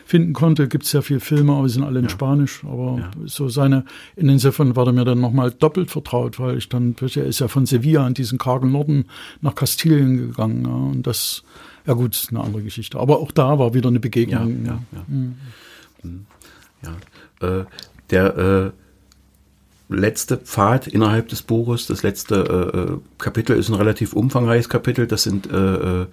finden 0.05 0.33
konnte. 0.33 0.67
Gibt 0.67 0.85
sehr 0.85 1.03
viele 1.03 1.19
Filme, 1.19 1.53
aber 1.53 1.67
die 1.67 1.73
sind 1.73 1.83
alle 1.83 1.99
in 1.99 2.09
Spanisch. 2.09 2.63
Aber 2.63 2.97
Ja. 2.99 3.11
so 3.27 3.47
seine, 3.47 3.85
in 4.15 4.27
insofern 4.27 4.75
war 4.75 4.87
er 4.87 4.93
mir 4.93 5.05
dann 5.05 5.21
nochmal 5.21 5.51
doppelt 5.51 5.91
vertraut, 5.91 6.39
weil 6.39 6.57
ich 6.57 6.67
dann, 6.67 6.95
er 6.99 7.25
ist 7.25 7.39
ja 7.39 7.47
von 7.47 7.67
Sevilla 7.67 8.07
in 8.07 8.15
diesen 8.15 8.39
kargen 8.39 8.71
Norden 8.71 9.05
nach 9.41 9.53
Kastilien 9.53 10.17
gegangen. 10.17 10.65
Ja, 10.65 10.71
und 10.73 11.05
das, 11.05 11.43
ja 11.85 11.93
gut, 11.93 12.15
ist 12.15 12.31
eine 12.31 12.39
andere 12.41 12.63
Geschichte. 12.63 12.99
Aber 12.99 13.19
auch 13.19 13.31
da 13.31 13.59
war 13.59 13.75
wieder 13.75 13.89
eine 13.89 13.97
Ja, 13.97 14.01
Begegnung. 14.01 14.65
ja, 14.65 14.79
ja. 14.93 15.05
Mhm. 15.07 15.35
ja. 16.83 16.95
Äh, 17.47 17.65
der 18.09 18.37
äh, 18.37 18.71
letzte 19.91 20.37
Pfad 20.37 20.87
innerhalb 20.87 21.27
des 21.29 21.41
Buches, 21.41 21.87
das 21.87 22.03
letzte 22.03 22.35
äh, 22.35 22.77
äh, 22.77 22.97
Kapitel 23.17 23.57
ist 23.57 23.69
ein 23.69 23.75
relativ 23.75 24.13
umfangreiches 24.13 24.69
Kapitel. 24.69 25.07
Das 25.07 25.23
sind 25.23 25.51
äh, 25.51 26.01
äh, 26.01 26.05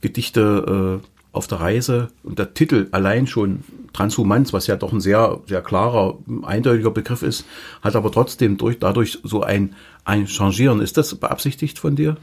Gedichte 0.00 1.00
äh, 1.02 1.06
auf 1.32 1.46
der 1.46 1.60
Reise 1.60 2.08
und 2.22 2.38
der 2.38 2.54
Titel 2.54 2.88
allein 2.92 3.26
schon 3.26 3.62
Transhumanz, 3.92 4.52
was 4.52 4.66
ja 4.66 4.76
doch 4.76 4.92
ein 4.92 5.00
sehr 5.00 5.40
sehr 5.46 5.62
klarer, 5.62 6.18
eindeutiger 6.42 6.90
Begriff 6.90 7.22
ist, 7.22 7.44
hat 7.82 7.94
aber 7.94 8.10
trotzdem 8.10 8.56
durch 8.56 8.78
dadurch 8.78 9.18
so 9.22 9.42
ein 9.42 9.74
ein 10.04 10.26
Changieren. 10.26 10.80
Ist 10.80 10.96
das 10.96 11.14
beabsichtigt 11.14 11.78
von 11.78 11.96
dir? 11.96 12.16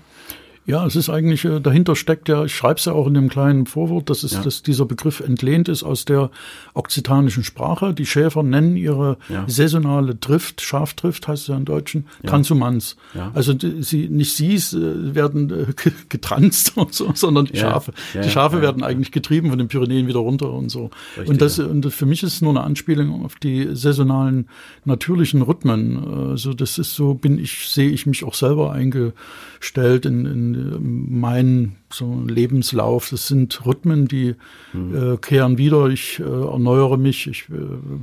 Ja, 0.66 0.86
es 0.86 0.96
ist 0.96 1.10
eigentlich, 1.10 1.44
äh, 1.44 1.60
dahinter 1.60 1.96
steckt 1.96 2.30
ja, 2.30 2.46
ich 2.46 2.56
schreibe 2.56 2.76
es 2.76 2.86
ja 2.86 2.94
auch 2.94 3.08
in 3.08 3.14
dem 3.16 3.28
kleinen 3.30 3.66
Vorwort, 3.66 4.10
dass, 4.10 4.24
es, 4.24 4.34
Ja. 4.34 4.42
dass 4.42 4.64
dieser 4.64 4.86
Begriff 4.86 5.20
entlehnt 5.20 5.68
ist 5.68 5.84
aus 5.84 6.06
der 6.06 6.32
okzitanischen 6.74 7.44
Sprache. 7.44 7.94
Die 7.94 8.06
Schäfer 8.06 8.44
nennen 8.44 8.78
ihre 8.78 9.18
Ja. 9.28 9.44
saisonale 9.48 10.16
Drift, 10.16 10.62
Schafdrift 10.62 11.28
heißt 11.28 11.42
es 11.44 11.48
ja 11.48 11.58
im 11.58 11.66
Deutschen, 11.66 12.06
Transhumanz. 12.26 12.96
Ja. 13.14 13.32
Also 13.34 13.54
die, 13.54 13.84
sie, 13.84 14.08
nicht 14.08 14.36
sie 14.36 14.56
äh, 14.56 15.14
werden 15.16 15.50
äh, 15.52 15.66
getranst 16.10 16.74
und 16.78 16.94
so, 16.94 17.12
sondern 17.14 17.46
die. 17.46 17.58
Schafe. 17.58 17.92
Die 18.14 18.30
Schafe 18.30 18.62
werden 18.62 18.84
eigentlich 18.84 19.12
getrieben 19.12 19.50
von 19.50 19.58
den 19.58 19.68
Pyrenäen 19.68 20.08
wieder 20.08 20.20
runter 20.20 20.52
und 20.54 20.70
so. 20.70 20.90
Richtig, 21.18 21.30
und 21.30 21.42
das, 21.42 21.60
und 21.60 21.86
für 21.94 22.06
mich 22.06 22.24
ist 22.24 22.36
es 22.36 22.42
nur 22.42 22.52
eine 22.52 22.62
Anspielung 22.62 23.26
auf 23.26 23.36
die 23.36 23.70
saisonalen 23.74 24.48
natürlichen 24.86 25.42
Rhythmen. 25.42 26.30
Also 26.32 26.54
das 26.54 26.78
ist 26.78 26.96
so, 26.96 27.14
bin 27.14 27.38
ich, 27.38 27.68
sehe 27.70 27.90
ich 27.90 28.06
mich 28.06 28.24
auch 28.24 28.34
selber 28.34 28.72
eingestellt 28.72 30.06
in, 30.06 30.26
in 30.26 30.53
meinen 30.80 31.76
so 31.92 32.24
Lebenslauf. 32.28 33.10
Das 33.10 33.28
sind 33.28 33.66
Rhythmen, 33.66 34.08
die 34.08 34.36
Mhm. 34.74 35.14
äh, 35.14 35.18
kehren 35.18 35.58
wieder. 35.60 35.88
Ich 35.90 36.20
äh, 36.20 36.24
erneuere 36.24 36.98
mich, 36.98 37.28
ich 37.28 37.46
äh, 37.50 37.54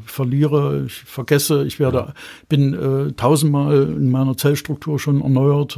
verliere, 0.06 0.84
ich 0.86 0.92
vergesse, 0.94 1.64
ich 1.64 1.80
werde, 1.80 2.14
bin 2.48 2.74
äh, 2.74 3.12
tausendmal 3.12 3.82
in 3.82 4.10
meiner 4.10 4.36
Zellstruktur 4.36 5.00
schon 5.00 5.20
erneuert. 5.20 5.76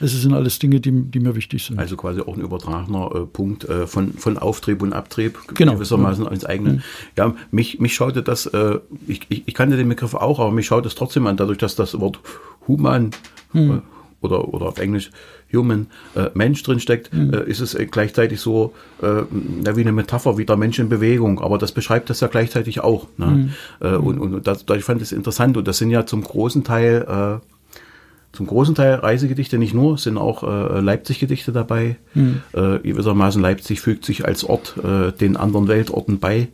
Es 0.00 0.12
sind 0.12 0.34
alles 0.34 0.58
Dinge, 0.58 0.80
die, 0.80 0.92
die 0.92 1.20
mir 1.20 1.34
wichtig 1.34 1.64
sind. 1.64 1.76
Mhm. 1.76 1.80
Also 1.80 1.96
quasi 1.96 2.20
auch 2.20 2.36
ein 2.36 2.42
übertragener 2.42 3.10
äh, 3.14 3.20
Punkt 3.26 3.64
äh, 3.64 3.86
von, 3.86 4.12
von 4.12 4.36
Auftrieb 4.36 4.82
und 4.82 4.92
Abtrieb 4.92 5.38
Genau. 5.54 5.74
gewissermaßen 5.74 6.26
ins 6.26 6.44
eigene. 6.44 6.82
Ja, 7.16 7.34
mich, 7.50 7.80
mich 7.80 7.94
schaute 7.94 8.22
das, 8.22 8.44
äh, 8.46 8.78
ich, 9.06 9.22
ich, 9.30 9.44
ich 9.46 9.54
kannte 9.54 9.76
den 9.78 9.88
Begriff 9.88 10.14
auch, 10.14 10.38
aber 10.40 10.50
mich 10.52 10.66
schaut 10.66 10.84
es 10.84 10.94
trotzdem 10.94 11.26
an, 11.26 11.36
dadurch, 11.38 11.58
dass 11.58 11.74
das 11.74 11.98
Wort 11.98 12.20
human 12.66 13.10
äh, 13.54 13.78
oder, 14.20 14.52
oder 14.52 14.66
auf 14.66 14.78
Englisch 14.78 15.10
human 15.52 15.86
äh, 16.14 16.30
Mensch 16.34 16.62
drin 16.62 16.80
steckt, 16.80 17.10
äh, 17.12 17.48
ist 17.48 17.60
es 17.60 17.74
äh, 17.74 17.86
gleichzeitig 17.86 18.40
so 18.40 18.74
äh, 19.00 19.22
wie 19.30 19.80
eine 19.80 19.92
Metapher, 19.92 20.36
wie 20.38 20.44
der 20.44 20.56
Mensch 20.56 20.78
in 20.78 20.88
Bewegung. 20.88 21.40
Aber 21.40 21.58
das 21.58 21.72
beschreibt 21.72 22.10
das 22.10 22.20
ja 22.20 22.28
gleichzeitig 22.28 22.80
auch. 22.80 23.06
Ne? 23.16 23.50
Äh, 23.80 23.96
und 23.96 24.18
und 24.18 24.46
das, 24.46 24.64
ich 24.76 24.84
fand 24.84 25.02
es 25.02 25.12
interessant 25.12 25.56
und 25.56 25.66
das 25.66 25.78
sind 25.78 25.90
ja 25.90 26.06
zum 26.06 26.22
großen 26.22 26.64
Teil 26.64 27.40
äh, 27.40 27.46
zum 28.32 28.46
großen 28.46 28.74
Teil 28.74 28.94
Reisegedichte, 28.96 29.58
nicht 29.58 29.74
nur, 29.74 29.96
sind 29.96 30.18
auch 30.18 30.42
äh, 30.42 30.80
Leipzig-Gedichte 30.80 31.50
dabei. 31.50 31.96
Äh, 32.52 32.78
gewissermaßen 32.80 33.40
Leipzig 33.40 33.80
fügt 33.80 34.04
sich 34.04 34.26
als 34.26 34.44
Ort 34.44 34.76
äh, 34.84 35.12
den 35.12 35.36
anderen 35.36 35.66
Weltorten 35.66 36.18
bei 36.18 36.48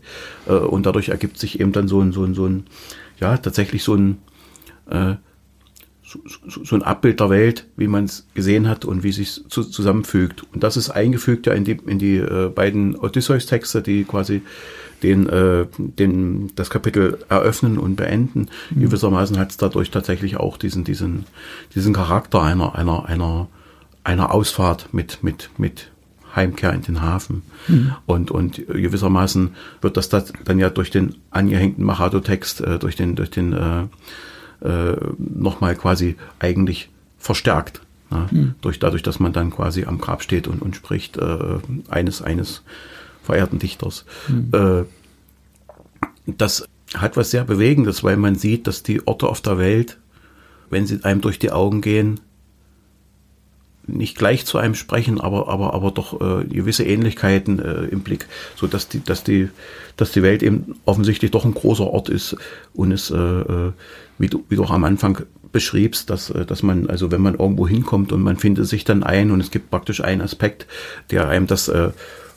äh, 0.46 0.52
und 0.52 0.86
dadurch 0.86 1.08
ergibt 1.08 1.36
sich 1.38 1.60
eben 1.60 1.72
dann 1.72 1.88
so 1.88 2.00
ein, 2.00 2.12
so 2.12 2.24
ein, 2.24 2.34
so 2.34 2.46
ein 2.46 2.64
ja, 3.20 3.36
tatsächlich 3.36 3.82
so 3.82 3.94
ein, 3.94 4.18
äh, 4.88 5.14
so, 6.46 6.76
ein 6.76 6.82
Abbild 6.82 7.20
der 7.20 7.30
Welt, 7.30 7.66
wie 7.76 7.88
man 7.88 8.04
es 8.04 8.26
gesehen 8.34 8.68
hat 8.68 8.84
und 8.84 9.02
wie 9.02 9.12
sich 9.12 9.42
zu, 9.48 9.64
zusammenfügt. 9.64 10.44
Und 10.52 10.62
das 10.62 10.76
ist 10.76 10.90
eingefügt 10.90 11.46
ja 11.46 11.52
in 11.52 11.64
die, 11.64 11.78
in 11.86 11.98
die 11.98 12.16
äh, 12.16 12.50
beiden 12.54 12.96
Odysseus-Texte, 12.96 13.82
die 13.82 14.04
quasi 14.04 14.42
den, 15.02 15.28
äh, 15.28 15.66
den, 15.76 16.52
das 16.56 16.70
Kapitel 16.70 17.18
eröffnen 17.28 17.78
und 17.78 17.96
beenden. 17.96 18.48
Gewissermaßen 18.74 19.38
hat 19.38 19.50
es 19.50 19.56
dadurch 19.56 19.90
tatsächlich 19.90 20.36
auch 20.36 20.56
diesen, 20.56 20.84
diesen, 20.84 21.26
diesen 21.74 21.92
Charakter 21.92 22.42
einer, 22.42 22.74
einer, 22.74 23.06
einer, 23.06 23.48
einer 24.02 24.32
Ausfahrt 24.32 24.92
mit, 24.92 25.22
mit, 25.22 25.50
mit 25.58 25.90
Heimkehr 26.34 26.72
in 26.72 26.82
den 26.82 27.02
Hafen. 27.02 27.42
Und, 28.06 28.30
und 28.30 28.66
gewissermaßen 28.66 29.54
wird 29.80 29.96
das, 29.96 30.08
das 30.08 30.32
dann 30.44 30.58
ja 30.58 30.70
durch 30.70 30.90
den 30.90 31.16
angehängten 31.30 31.84
Machado-Text, 31.84 32.60
äh, 32.60 32.78
durch 32.78 32.96
den, 32.96 33.14
durch 33.14 33.30
den 33.30 33.52
äh, 33.52 33.84
äh, 34.64 34.96
nochmal 35.18 35.76
quasi 35.76 36.16
eigentlich 36.38 36.88
verstärkt. 37.18 37.80
Ne? 38.10 38.54
Durch, 38.60 38.78
dadurch, 38.78 39.02
dass 39.02 39.20
man 39.20 39.32
dann 39.32 39.50
quasi 39.50 39.84
am 39.84 39.98
Grab 39.98 40.22
steht 40.22 40.48
und, 40.48 40.60
und 40.62 40.74
spricht 40.74 41.16
äh, 41.16 41.58
eines, 41.88 42.22
eines 42.22 42.62
verehrten 43.22 43.58
Dichters. 43.58 44.04
Äh, 44.52 44.84
das 46.26 46.68
hat 46.94 47.16
was 47.16 47.30
sehr 47.30 47.44
Bewegendes, 47.44 48.04
weil 48.04 48.16
man 48.16 48.34
sieht, 48.34 48.66
dass 48.66 48.82
die 48.82 49.06
Orte 49.06 49.28
auf 49.28 49.40
der 49.40 49.58
Welt, 49.58 49.98
wenn 50.70 50.86
sie 50.86 51.02
einem 51.04 51.20
durch 51.20 51.38
die 51.38 51.50
Augen 51.50 51.80
gehen, 51.80 52.20
nicht 53.86 54.16
gleich 54.16 54.46
zu 54.46 54.58
einem 54.58 54.74
sprechen, 54.74 55.20
aber 55.20 55.48
aber 55.48 55.74
aber 55.74 55.90
doch 55.90 56.20
äh, 56.20 56.44
gewisse 56.44 56.84
Ähnlichkeiten 56.84 57.58
äh, 57.58 57.84
im 57.84 58.00
Blick, 58.00 58.26
so 58.56 58.66
dass 58.66 58.88
die 58.88 59.02
dass 59.02 59.24
die 59.24 59.48
dass 59.96 60.12
die 60.12 60.22
Welt 60.22 60.42
eben 60.42 60.76
offensichtlich 60.84 61.30
doch 61.30 61.44
ein 61.44 61.54
großer 61.54 61.86
Ort 61.86 62.08
ist 62.08 62.36
und 62.74 62.92
es 62.92 63.10
äh, 63.10 63.16
äh, 63.16 63.72
wie 64.18 64.28
du 64.28 64.44
wie 64.48 64.56
du 64.56 64.64
auch 64.64 64.70
am 64.70 64.84
Anfang 64.84 65.22
beschriebst, 65.52 66.10
dass 66.10 66.30
äh, 66.30 66.46
dass 66.46 66.62
man 66.62 66.88
also 66.88 67.10
wenn 67.10 67.22
man 67.22 67.34
irgendwo 67.34 67.68
hinkommt 67.68 68.12
und 68.12 68.22
man 68.22 68.36
findet 68.36 68.66
sich 68.66 68.84
dann 68.84 69.02
ein 69.02 69.30
und 69.30 69.40
es 69.40 69.50
gibt 69.50 69.70
praktisch 69.70 70.02
einen 70.02 70.20
Aspekt, 70.20 70.66
der 71.10 71.28
einem 71.28 71.46
das 71.46 71.68
äh, 71.68 71.90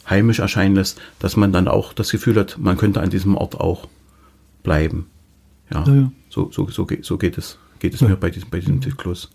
heimisch 0.10 0.40
erscheinen 0.40 0.76
lässt, 0.76 1.00
dass 1.20 1.36
man 1.36 1.52
dann 1.52 1.68
auch 1.68 1.94
das 1.94 2.12
Gefühl 2.12 2.38
hat, 2.38 2.58
man 2.58 2.78
könnte 2.78 3.02
an 3.02 3.10
diesem 3.10 3.36
Ort 3.36 3.60
auch 3.60 3.88
bleiben. 4.64 5.08
Ja, 5.72 5.84
Ja, 5.86 5.94
ja. 5.94 6.12
So, 6.30 6.50
so, 6.52 6.68
so, 6.70 6.86
geht, 6.86 7.06
so 7.06 7.18
geht 7.18 7.38
es, 7.38 7.58
geht 7.80 7.94
es 7.94 8.02
mir 8.02 8.16
bei 8.16 8.30
diesem, 8.30 8.50
bei 8.50 8.60
diesem 8.60 8.82
Zyklus. 8.82 9.30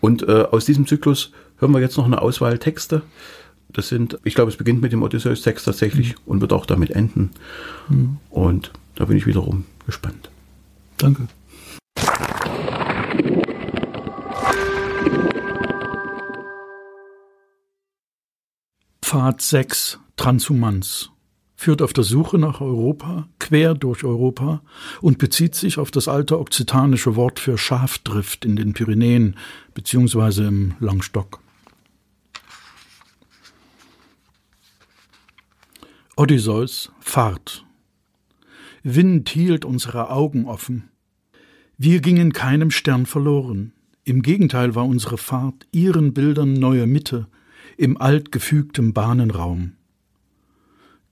Und 0.00 0.22
äh, 0.22 0.42
aus 0.50 0.64
diesem 0.64 0.86
Zyklus 0.86 1.32
hören 1.58 1.72
wir 1.72 1.80
jetzt 1.80 1.96
noch 1.96 2.04
eine 2.04 2.20
Auswahl 2.20 2.58
Texte. 2.58 3.02
Das 3.68 3.88
sind, 3.88 4.18
ich 4.24 4.34
glaube, 4.34 4.50
es 4.50 4.56
beginnt 4.56 4.82
mit 4.82 4.92
dem 4.92 5.02
Odysseus-Text 5.02 5.64
tatsächlich 5.64 6.14
und 6.26 6.40
wird 6.40 6.52
auch 6.52 6.66
damit 6.66 6.90
enden. 6.90 7.30
Und 8.30 8.70
da 8.94 9.06
bin 9.06 9.16
ich 9.16 9.26
wiederum 9.26 9.64
gespannt. 9.86 10.30
Danke. 10.98 11.26
Pfad 19.02 19.40
6 19.40 19.98
Transhumanz 20.16 21.10
führt 21.64 21.80
auf 21.80 21.94
der 21.94 22.04
Suche 22.04 22.36
nach 22.36 22.60
Europa, 22.60 23.26
quer 23.38 23.74
durch 23.74 24.04
Europa 24.04 24.60
und 25.00 25.16
bezieht 25.16 25.54
sich 25.54 25.78
auf 25.78 25.90
das 25.90 26.08
alte 26.08 26.38
okzitanische 26.38 27.16
Wort 27.16 27.40
für 27.40 27.56
Schafdrift 27.56 28.44
in 28.44 28.54
den 28.54 28.74
Pyrenäen 28.74 29.36
beziehungsweise 29.72 30.46
im 30.46 30.74
Langstock. 30.78 31.40
Odysseus 36.16 36.92
Fahrt. 37.00 37.64
Wind 38.82 39.30
hielt 39.30 39.64
unsere 39.64 40.10
Augen 40.10 40.44
offen. 40.44 40.90
Wir 41.78 42.02
gingen 42.02 42.34
keinem 42.34 42.70
Stern 42.70 43.06
verloren. 43.06 43.72
Im 44.04 44.20
Gegenteil 44.20 44.74
war 44.74 44.84
unsere 44.84 45.16
Fahrt 45.16 45.66
ihren 45.72 46.12
Bildern 46.12 46.52
neue 46.52 46.86
Mitte 46.86 47.26
im 47.78 47.98
altgefügtem 47.98 48.92
Bahnenraum. 48.92 49.72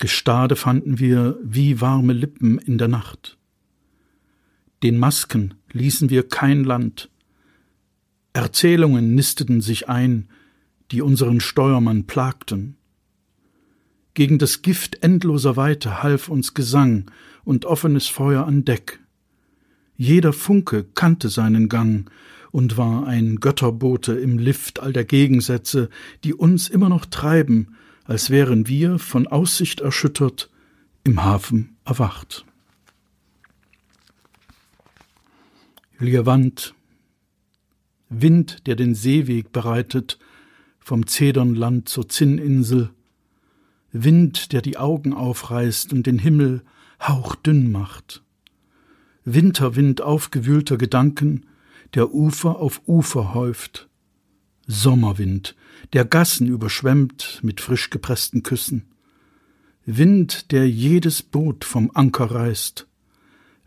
Gestade 0.02 0.56
fanden 0.56 0.98
wir 0.98 1.38
wie 1.44 1.80
warme 1.80 2.12
Lippen 2.12 2.58
in 2.58 2.76
der 2.76 2.88
Nacht. 2.88 3.38
Den 4.82 4.98
Masken 4.98 5.54
ließen 5.70 6.10
wir 6.10 6.28
kein 6.28 6.64
Land. 6.64 7.08
Erzählungen 8.32 9.14
nisteten 9.14 9.60
sich 9.60 9.88
ein, 9.88 10.26
die 10.90 11.02
unseren 11.02 11.38
Steuermann 11.38 12.08
plagten. 12.08 12.76
Gegen 14.14 14.40
das 14.40 14.62
Gift 14.62 15.04
endloser 15.04 15.54
Weite 15.54 16.02
half 16.02 16.28
uns 16.28 16.52
Gesang 16.52 17.08
und 17.44 17.64
offenes 17.64 18.08
Feuer 18.08 18.44
an 18.44 18.64
Deck. 18.64 18.98
Jeder 19.96 20.32
Funke 20.32 20.82
kannte 20.82 21.28
seinen 21.28 21.68
Gang 21.68 22.10
und 22.50 22.76
war 22.76 23.06
ein 23.06 23.36
Götterbote 23.36 24.14
im 24.14 24.38
Lift 24.38 24.80
all 24.80 24.92
der 24.92 25.04
Gegensätze, 25.04 25.90
die 26.24 26.34
uns 26.34 26.68
immer 26.68 26.88
noch 26.88 27.06
treiben, 27.06 27.76
als 28.12 28.28
wären 28.28 28.68
wir, 28.68 28.98
von 28.98 29.26
Aussicht 29.26 29.80
erschüttert, 29.80 30.51
im 31.02 31.24
Hafen 31.24 31.78
erwacht. 31.86 32.44
Liewand, 35.98 36.74
Wind, 38.10 38.66
der 38.66 38.76
den 38.76 38.94
Seeweg 38.94 39.51
bereitet, 39.51 40.18
vom 40.78 41.06
Zedernland 41.06 41.89
zur 41.89 42.06
Zinninsel, 42.06 42.90
Wind, 43.93 44.52
der 44.52 44.60
die 44.60 44.76
Augen 44.76 45.14
aufreißt 45.14 45.94
und 45.94 46.06
den 46.06 46.18
Himmel 46.18 46.62
hauchdünn 47.01 47.72
macht, 47.72 48.22
Winterwind 49.24 50.02
aufgewühlter 50.02 50.76
Gedanken, 50.76 51.47
der 51.94 52.12
Ufer 52.12 52.56
auf 52.59 52.82
Ufer 52.86 53.32
häuft, 53.32 53.89
Sommerwind, 54.66 55.56
der 55.92 56.04
Gassen 56.04 56.46
überschwemmt 56.46 57.40
mit 57.42 57.60
frisch 57.60 57.90
gepressten 57.90 58.42
Küssen, 58.42 58.86
Wind, 59.84 60.52
der 60.52 60.68
jedes 60.68 61.22
Boot 61.22 61.64
vom 61.64 61.90
Anker 61.94 62.30
reißt, 62.30 62.86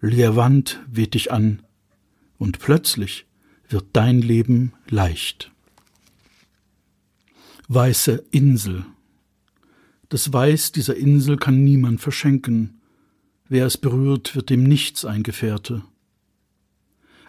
Liewand 0.01 0.81
weht 0.87 1.13
dich 1.13 1.31
an, 1.31 1.61
und 2.37 2.59
plötzlich 2.59 3.25
wird 3.67 3.85
dein 3.93 4.21
Leben 4.21 4.73
leicht. 4.87 5.51
Weiße 7.67 8.23
Insel. 8.31 8.85
Das 10.09 10.31
Weiß 10.31 10.71
dieser 10.71 10.95
Insel 10.95 11.37
kann 11.37 11.63
niemand 11.63 11.99
verschenken. 11.99 12.79
Wer 13.49 13.65
es 13.65 13.77
berührt, 13.77 14.35
wird 14.35 14.49
dem 14.49 14.63
nichts 14.63 15.03
ein 15.03 15.23
Gefährte. 15.23 15.83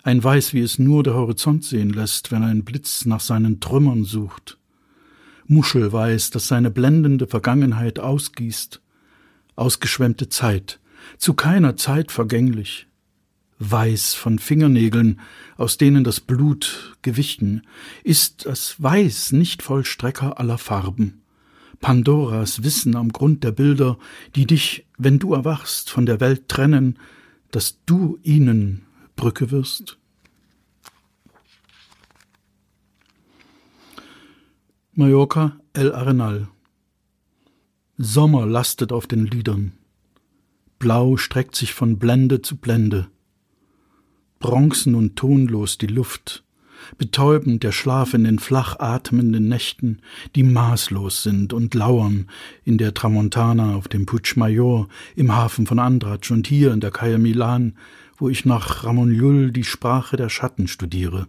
Ein 0.03 0.23
Weiß, 0.23 0.53
wie 0.53 0.61
es 0.61 0.79
nur 0.79 1.03
der 1.03 1.15
Horizont 1.15 1.65
sehen 1.65 1.91
lässt, 1.91 2.31
wenn 2.31 2.43
ein 2.43 2.65
Blitz 2.65 3.07
nach 3.07 3.21
seinen 3.21 3.61
Trümmern 3.61 4.05
sucht. 4.05 4.59
Muschelweiß, 5.49 6.31
das 6.31 6.49
seine 6.49 6.71
blendende 6.71 7.27
Vergangenheit 7.27 7.99
ausgießt. 7.99 8.81
Ausgeschwemmte 9.55 10.29
Zeit, 10.29 10.81
zu 11.19 11.35
keiner 11.35 11.77
Zeit 11.77 12.13
vergänglich 12.13 12.87
weiß 13.59 14.15
von 14.15 14.39
Fingernägeln, 14.39 15.21
aus 15.57 15.79
denen 15.79 16.05
das 16.05 16.21
Blut 16.21 16.97
gewichen, 17.03 17.63
ist 18.05 18.47
das 18.47 18.81
Weiß 18.83 19.33
nicht 19.33 19.63
Vollstrecker 19.63 20.39
aller 20.39 20.59
Farben. 20.59 21.23
Pandoras 21.81 22.63
Wissen 22.63 22.97
am 22.97 23.13
Grund 23.13 23.45
der 23.45 23.53
Bilder, 23.53 23.99
die 24.35 24.47
dich, 24.47 24.87
wenn 24.99 25.19
du 25.19 25.35
erwachst, 25.35 25.91
von 25.91 26.07
der 26.07 26.21
Welt 26.21 26.49
trennen, 26.49 26.99
dass 27.51 27.79
du 27.87 28.19
ihnen 28.23 28.83
Brücke 29.15 29.51
wirst? 29.51 29.99
Mallorca, 34.99 35.61
El 35.75 35.93
Arenal. 35.93 36.49
Sommer 37.99 38.47
lastet 38.47 38.93
auf 38.93 39.07
den 39.07 39.27
Lidern. 39.27 39.73
Blau 40.79 41.17
streckt 41.17 41.55
sich 41.55 41.75
von 41.75 41.99
Blende 41.99 42.43
zu 42.43 42.57
Blende 42.57 43.09
bronzen 44.39 44.95
und 44.95 45.17
tonlos 45.17 45.79
die 45.79 45.87
Luft, 45.87 46.45
betäubend 46.99 47.63
der 47.63 47.73
Schlaf 47.73 48.15
in 48.15 48.25
den 48.25 48.39
flach 48.39 48.79
atmenden 48.79 49.49
Nächten, 49.49 50.01
die 50.35 50.43
maßlos 50.43 51.23
sind 51.23 51.53
und 51.53 51.75
lauern 51.75 52.29
in 52.65 52.79
der 52.79 52.95
Tramontana 52.95 53.75
auf 53.75 53.89
dem 53.89 54.07
Puig 54.07 54.37
Major, 54.37 54.89
im 55.15 55.35
Hafen 55.35 55.67
von 55.67 55.79
Andratsch 55.79 56.31
und 56.31 56.47
hier 56.47 56.73
in 56.73 56.81
der 56.81 56.91
Calle 56.91 57.19
Milan, 57.19 57.77
wo 58.17 58.29
ich 58.29 58.45
nach 58.45 58.85
Ramon 58.85 59.11
Llull 59.11 59.53
die 59.53 59.65
Sprache 59.65 60.17
der 60.17 60.29
Schatten 60.29 60.69
studiere. 60.69 61.27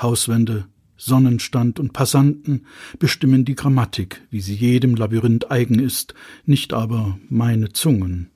Hauswände, 0.00 0.66
Sonnenstand 0.96 1.78
und 1.78 1.92
Passanten 1.92 2.66
bestimmen 2.98 3.44
die 3.44 3.54
Grammatik, 3.54 4.22
wie 4.30 4.40
sie 4.40 4.54
jedem 4.54 4.94
Labyrinth 4.94 5.50
eigen 5.50 5.78
ist, 5.78 6.14
nicht 6.44 6.72
aber 6.72 7.18
meine 7.28 7.72
Zungen. 7.72 8.30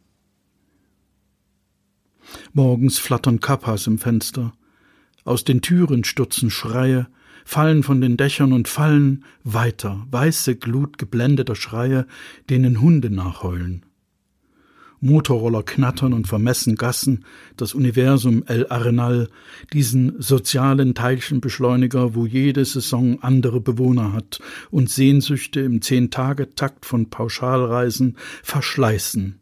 Morgens 2.53 2.99
flattern 2.99 3.41
Kappas 3.41 3.87
im 3.87 3.99
Fenster. 3.99 4.53
Aus 5.25 5.45
den 5.45 5.63
Türen 5.63 6.05
stürzen 6.05 6.51
Schreie, 6.51 7.09
fallen 7.45 7.83
von 7.83 8.01
den 8.01 8.17
Dächern 8.17 8.53
und 8.53 8.69
fallen 8.69 9.25
weiter, 9.43 10.07
weiße 10.11 10.57
Glut 10.57 10.99
geblendeter 10.99 11.57
Schreie, 11.57 12.07
denen 12.49 12.81
Hunde 12.81 13.11
nachheulen. 13.11 13.85
Motorroller 15.01 15.63
knattern 15.63 16.13
und 16.13 16.27
vermessen 16.27 16.77
Gassen, 16.77 17.25
das 17.57 17.75
Universum 17.75 18.45
El 18.47 18.67
Arenal, 18.69 19.29
diesen 19.73 20.21
sozialen 20.21 20.95
Teilchenbeschleuniger, 20.95 22.15
wo 22.15 22.27
jede 22.27 22.65
Saison 22.65 23.23
andere 23.23 23.61
Bewohner 23.61 24.13
hat 24.13 24.41
und 24.71 24.91
Sehnsüchte 24.91 25.61
im 25.61 25.81
Zehn-Tage-Takt 25.81 26.85
von 26.85 27.09
Pauschalreisen 27.09 28.17
verschleißen. 28.43 29.41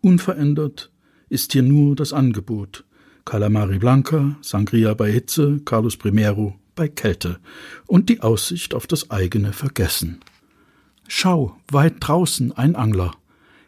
Unverändert 0.00 0.90
ist 1.28 1.52
hier 1.52 1.62
nur 1.62 1.94
das 1.94 2.12
Angebot. 2.12 2.84
Calamari 3.24 3.78
Blanca, 3.78 4.36
Sangria 4.40 4.94
bei 4.94 5.12
Hitze, 5.12 5.60
Carlos 5.64 5.96
Primero 5.96 6.54
bei 6.74 6.88
Kälte 6.88 7.38
und 7.86 8.08
die 8.08 8.22
Aussicht 8.22 8.74
auf 8.74 8.86
das 8.86 9.10
eigene 9.10 9.52
Vergessen. 9.52 10.20
Schau, 11.08 11.56
weit 11.70 11.96
draußen 12.00 12.52
ein 12.52 12.76
Angler. 12.76 13.12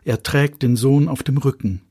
Er 0.05 0.22
trägt 0.22 0.62
den 0.62 0.77
Sohn 0.77 1.09
auf 1.09 1.22
dem 1.22 1.39
Rücken. 1.39 1.82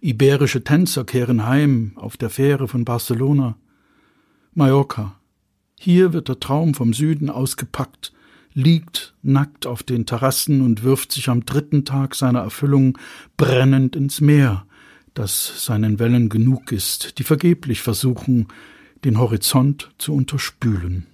Iberische 0.00 0.62
Tänzer 0.62 1.04
kehren 1.04 1.46
heim 1.46 1.92
auf 1.96 2.16
der 2.16 2.30
Fähre 2.30 2.68
von 2.68 2.84
Barcelona. 2.84 3.56
Mallorca. 4.54 5.18
Hier 5.78 6.12
wird 6.12 6.28
der 6.28 6.40
Traum 6.40 6.74
vom 6.74 6.92
Süden 6.92 7.30
ausgepackt, 7.30 8.12
liegt 8.52 9.14
nackt 9.22 9.66
auf 9.66 9.82
den 9.82 10.06
Terrassen 10.06 10.60
und 10.60 10.82
wirft 10.82 11.12
sich 11.12 11.28
am 11.28 11.44
dritten 11.44 11.84
Tag 11.84 12.14
seiner 12.14 12.40
Erfüllung 12.40 12.98
brennend 13.36 13.94
ins 13.94 14.20
Meer, 14.20 14.66
das 15.14 15.64
seinen 15.64 15.98
Wellen 15.98 16.28
genug 16.28 16.72
ist, 16.72 17.18
die 17.18 17.24
vergeblich 17.24 17.82
versuchen, 17.82 18.48
den 19.04 19.18
Horizont 19.18 19.90
zu 19.98 20.12
unterspülen. 20.14 21.06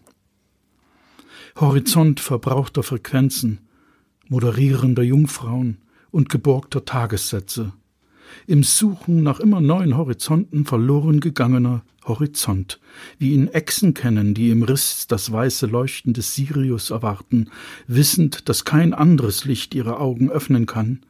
Horizont 1.57 2.21
verbrauchter 2.21 2.83
Frequenzen, 2.83 3.59
moderierender 4.29 5.03
Jungfrauen 5.03 5.79
und 6.15 6.29
geborgter 6.29 6.85
Tagessätze, 6.85 7.73
im 8.47 8.63
Suchen 8.63 9.25
nach 9.25 9.41
immer 9.41 9.61
neuen 9.61 9.97
Horizonten 9.97 10.65
verloren 10.65 11.19
gegangener 11.19 11.83
Horizont, 12.05 12.79
wie 13.19 13.33
ihn 13.33 13.49
Echsen 13.49 13.95
kennen, 13.95 14.33
die 14.33 14.51
im 14.51 14.63
Riss 14.63 15.09
das 15.09 15.33
weiße 15.33 15.67
Leuchten 15.67 16.13
des 16.13 16.37
Sirius 16.37 16.91
erwarten, 16.91 17.51
wissend, 17.89 18.49
dass 18.49 18.65
kein 18.65 18.95
anderes 18.95 19.45
Licht 19.45 19.75
ihre 19.75 19.99
Augen 19.99 20.31
öffnen 20.31 20.67
kann, 20.67 21.01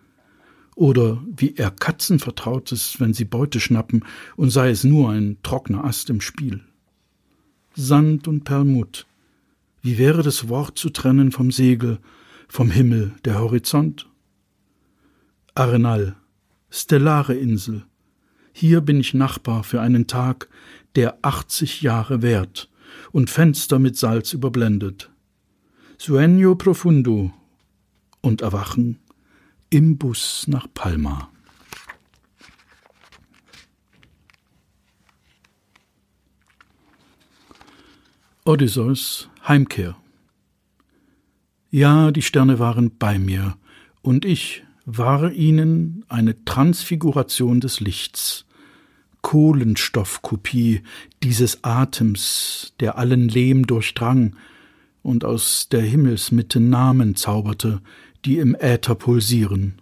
oder 0.75 1.23
wie 1.37 1.55
er 1.55 1.71
Katzen 1.71 2.19
vertraut 2.19 2.73
ist, 2.73 2.99
wenn 2.99 3.13
sie 3.13 3.27
Beute 3.27 3.61
schnappen, 3.61 4.07
und 4.37 4.49
sei 4.49 4.71
es 4.71 4.85
nur 4.85 5.11
ein 5.11 5.37
trockener 5.43 5.85
Ast 5.85 6.09
im 6.09 6.23
Spiel. 6.23 6.63
Sand 7.77 8.27
und 8.27 8.45
Perlmutt. 8.45 9.07
Wie 9.83 9.99
wäre 9.99 10.23
das 10.23 10.49
Wort 10.49 10.79
zu 10.79 10.89
trennen 10.89 11.31
vom 11.31 11.51
Segel, 11.51 11.99
vom 12.49 12.71
Himmel, 12.71 13.13
der 13.27 13.39
Horizont? 13.39 14.09
Arenal, 15.57 16.17
stellare 16.69 17.35
Insel. 17.35 17.85
Hier 18.53 18.81
bin 18.81 18.99
ich 18.99 19.15
Nachbar 19.15 19.63
für 19.63 19.81
einen 19.81 20.09
Tag, 20.09 20.49
der 20.97 21.19
achtzig 21.23 21.81
Jahre 21.81 22.23
währt 22.23 22.69
und 23.13 23.31
Fenster 23.31 23.79
mit 23.79 23.97
Salz 23.97 24.33
überblendet. 24.33 25.11
Sueño 26.01 26.57
profundo 26.57 27.33
und 28.21 28.43
Erwachen 28.43 28.99
im 29.71 29.97
Bus 29.97 30.49
nach 30.49 30.67
Palma. 30.75 31.31
Odysseus 38.45 39.31
Heimkehr. 39.47 39.97
Ja, 41.71 42.11
die 42.11 42.23
Sterne 42.23 42.59
waren 42.59 42.99
bei 42.99 43.21
mir, 43.21 43.57
und 44.03 44.25
ich 44.25 44.64
war 44.87 45.33
ihnen 45.33 46.05
eine 46.09 46.45
Transfiguration 46.45 47.61
des 47.61 47.81
Lichts, 47.81 48.45
Kohlenstoffkopie 49.23 50.83
dieses 51.23 51.65
Atems, 51.65 52.75
der 52.81 52.99
allen 52.99 53.29
Lehm 53.29 53.67
durchdrang 53.67 54.37
und 55.03 55.25
aus 55.25 55.69
der 55.71 55.83
Himmelsmitte 55.83 56.61
Namen 56.61 57.17
zauberte, 57.17 57.81
die 58.25 58.39
im 58.39 58.55
Äther 58.55 58.95
pulsieren. 58.95 59.81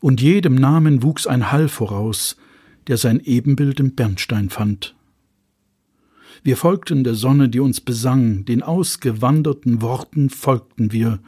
Und 0.00 0.20
jedem 0.20 0.56
Namen 0.56 1.04
wuchs 1.04 1.28
ein 1.28 1.52
Hall 1.52 1.68
voraus, 1.68 2.36
der 2.88 2.96
sein 2.96 3.20
Ebenbild 3.20 3.78
im 3.78 3.94
Bernstein 3.94 4.50
fand. 4.50 4.96
Wir 6.42 6.56
folgten 6.56 7.04
der 7.04 7.14
Sonne, 7.14 7.48
die 7.48 7.60
uns 7.60 7.80
besang, 7.80 8.44
den 8.44 8.64
ausgewanderten 8.64 9.80
Worten 9.80 10.28
folgten 10.28 10.90
wir. 10.90 11.20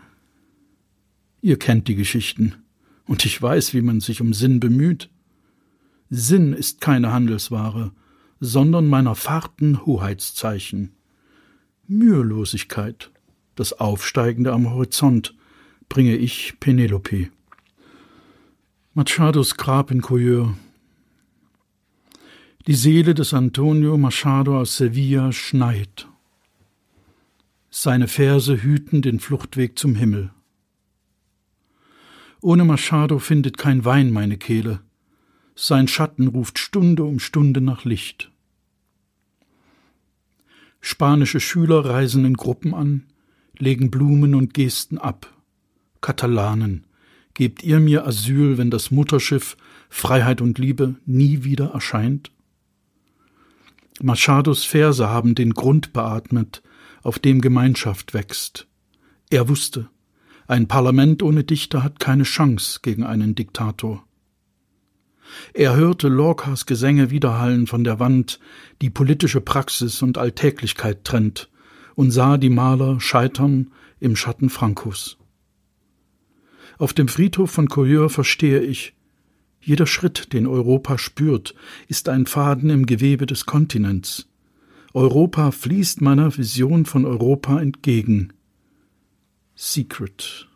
Ihr 1.45 1.59
kennt 1.59 1.89
die 1.89 1.95
Geschichten, 1.95 2.55
und 3.05 3.27
ich 3.27 3.43
weiß, 3.43 3.75
wie 3.75 3.83
man 3.83 4.01
sich 4.01 4.23
um 4.23 4.33
Sinn 4.33 4.61
bemüht. 4.61 5.11
Sinn 6.09 6.55
ist 6.55 6.81
keine 6.81 7.12
Handelsware, 7.12 7.93
sondern 8.41 8.89
meiner 8.89 9.15
Fahrten 9.15 9.85
Hoheitszeichen. 9.85 10.93
Mühelosigkeit 11.87 13.11
das 13.57 13.75
Aufsteigende 13.75 14.55
am 14.55 14.71
Horizont, 14.71 15.35
bringe 15.91 16.16
ich 16.16 16.55
Penelope. 16.61 17.29
Machados 18.95 19.59
Grab 19.59 19.91
in 19.91 20.01
Coyeur. 20.01 20.57
Die 22.66 22.75
Seele 22.75 23.12
des 23.12 23.35
Antonio 23.35 23.99
Machado 23.99 24.59
aus 24.59 24.79
Sevilla 24.79 25.31
schneit. 25.31 26.09
Seine 27.69 28.09
Verse 28.09 28.62
hüten 28.62 29.03
den 29.03 29.21
Fluchtweg 29.21 29.79
zum 29.79 29.95
Himmel. 29.95 30.31
Ohne 32.45 32.66
Machado 32.66 33.21
findet 33.21 33.57
kein 33.57 33.87
Wein 33.87 34.11
meine 34.11 34.37
Kehle. 34.37 34.81
Sein 35.55 35.89
Schatten 35.89 36.29
ruft 36.29 36.59
Stunde 36.59 37.05
um 37.05 37.19
Stunde 37.19 37.62
nach 37.62 37.87
Licht. 37.87 38.31
Spanische 40.83 41.41
Schüler 41.41 41.87
reisen 41.87 42.27
in 42.27 42.35
Gruppen 42.35 42.75
an, 42.75 43.07
legen 43.57 43.91
Blumen 43.91 44.35
und 44.35 44.53
Gesten 44.53 44.99
ab. 44.99 45.33
Katalanen, 46.03 46.87
gebt 47.33 47.62
ihr 47.62 47.81
mir 47.81 48.07
Asyl, 48.07 48.59
wenn 48.59 48.71
das 48.71 48.91
Mutterschiff 48.91 49.57
Freiheit 49.89 50.43
und 50.43 50.59
Liebe 50.59 50.97
nie 51.07 51.45
wieder 51.45 51.71
erscheint? 51.71 52.31
Machados 54.03 54.65
Verse 54.65 55.09
haben 55.09 55.35
den 55.35 55.55
Grund 55.55 55.95
beatmet, 55.95 56.62
auf 57.03 57.19
dem 57.19 57.41
Gemeinschaft 57.41 58.12
wächst. 58.12 58.66
Er 59.31 59.49
wusste, 59.49 59.89
ein 60.47 60.69
Parlament 60.69 61.23
ohne 61.23 61.45
Dichter 61.45 61.83
hat 61.83 62.01
keine 62.01 62.25
Chance 62.25 62.81
gegen 62.83 63.05
einen 63.05 63.35
Diktator. 63.35 64.05
Er 65.53 65.75
hörte 65.75 66.09
Lorcas 66.09 66.66
Gesänge 66.66 67.11
widerhallen 67.11 67.66
von 67.66 67.85
der 67.85 67.99
Wand, 67.99 68.41
die 68.83 68.91
politische 68.91 69.41
Praxis 69.41 70.03
und 70.03 70.19
Alltäglichkeit 70.19 71.05
trennt, 71.05 71.49
und 71.95 72.11
sah 72.11 72.37
die 72.37 72.51
Maler 72.51 73.01
scheitern 73.01 73.71
im 74.01 74.16
Schatten 74.16 74.51
Francos. 74.51 75.16
Auf 76.79 76.93
dem 76.93 77.09
Friedhof 77.09 77.51
von 77.51 77.69
Coeur 77.69 78.11
verstehe 78.11 78.61
ich, 78.61 78.95
jeder 79.61 79.87
Schritt, 79.87 80.35
den 80.35 80.47
Europa 80.47 80.99
spürt, 80.99 81.55
ist 81.89 82.11
ein 82.11 82.27
Faden 82.27 82.69
im 82.69 82.85
Gewebe 82.85 83.25
des 83.25 83.47
Kontinents. 83.47 84.29
Europa 84.93 85.53
fließt 85.53 86.03
meiner 86.03 86.37
Vision 86.37 86.85
von 86.85 87.07
Europa 87.07 87.61
entgegen. 87.61 88.35
Secret. 89.56 90.48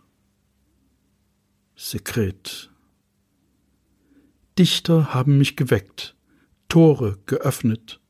Sekret. 1.77 2.69
Dichter 4.59 5.15
haben 5.15 5.39
mich 5.39 5.55
geweckt, 5.55 6.17
Tore 6.69 7.19
geöffnet. 7.27 8.01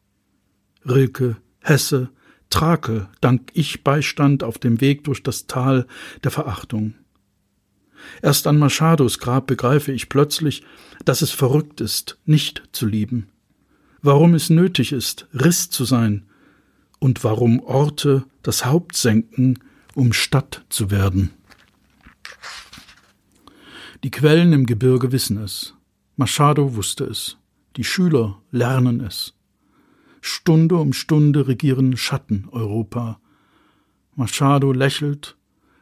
Rilke, 0.86 1.36
Hesse, 1.60 2.09
Trakel, 2.48 3.10
dank 3.20 3.51
ich 3.52 3.85
Beistand 3.85 4.43
auf 4.43 4.56
dem 4.56 4.81
Weg 4.81 5.05
durch 5.05 5.23
das 5.23 5.47
Tal 5.47 5.86
der 6.24 6.31
Verachtung. 6.31 6.94
Erst 8.23 8.47
an 8.47 8.56
Machados 8.56 9.19
Grab 9.19 9.47
begreife 9.47 9.93
ich 9.93 10.09
plötzlich, 10.09 10.65
dass 11.05 11.20
es 11.20 11.32
verrückt 11.32 11.82
ist, 11.82 12.19
nicht 12.24 12.62
zu 12.73 12.86
lieben, 12.86 13.28
warum 14.01 14.32
es 14.32 14.48
nötig 14.48 14.93
ist, 14.93 15.28
Riss 15.35 15.69
zu 15.69 15.85
sein 15.85 16.24
und 16.98 17.24
warum 17.24 17.60
Orte 17.60 18.24
das 18.40 18.65
Haupt 18.65 18.97
senken, 18.97 19.59
um 19.99 20.12
Stadt 20.12 20.65
zu 20.69 20.93
werden. 20.93 21.31
Die 24.05 24.12
Quellen 24.12 24.53
im 24.53 24.65
Gebirge 24.65 25.11
wissen 25.11 25.39
es. 25.39 25.75
Machado 26.15 26.77
wusste 26.77 27.03
es. 27.03 27.37
Die 27.75 27.83
Schüler 27.83 28.41
lernen 28.53 29.01
es. 29.01 29.35
Stunde 30.20 30.77
um 30.77 30.93
Stunde 30.93 31.49
regieren 31.49 31.97
Schatten 31.97 32.47
Europa. 32.53 33.20
Machado 34.15 34.70
lächelt 34.70 35.37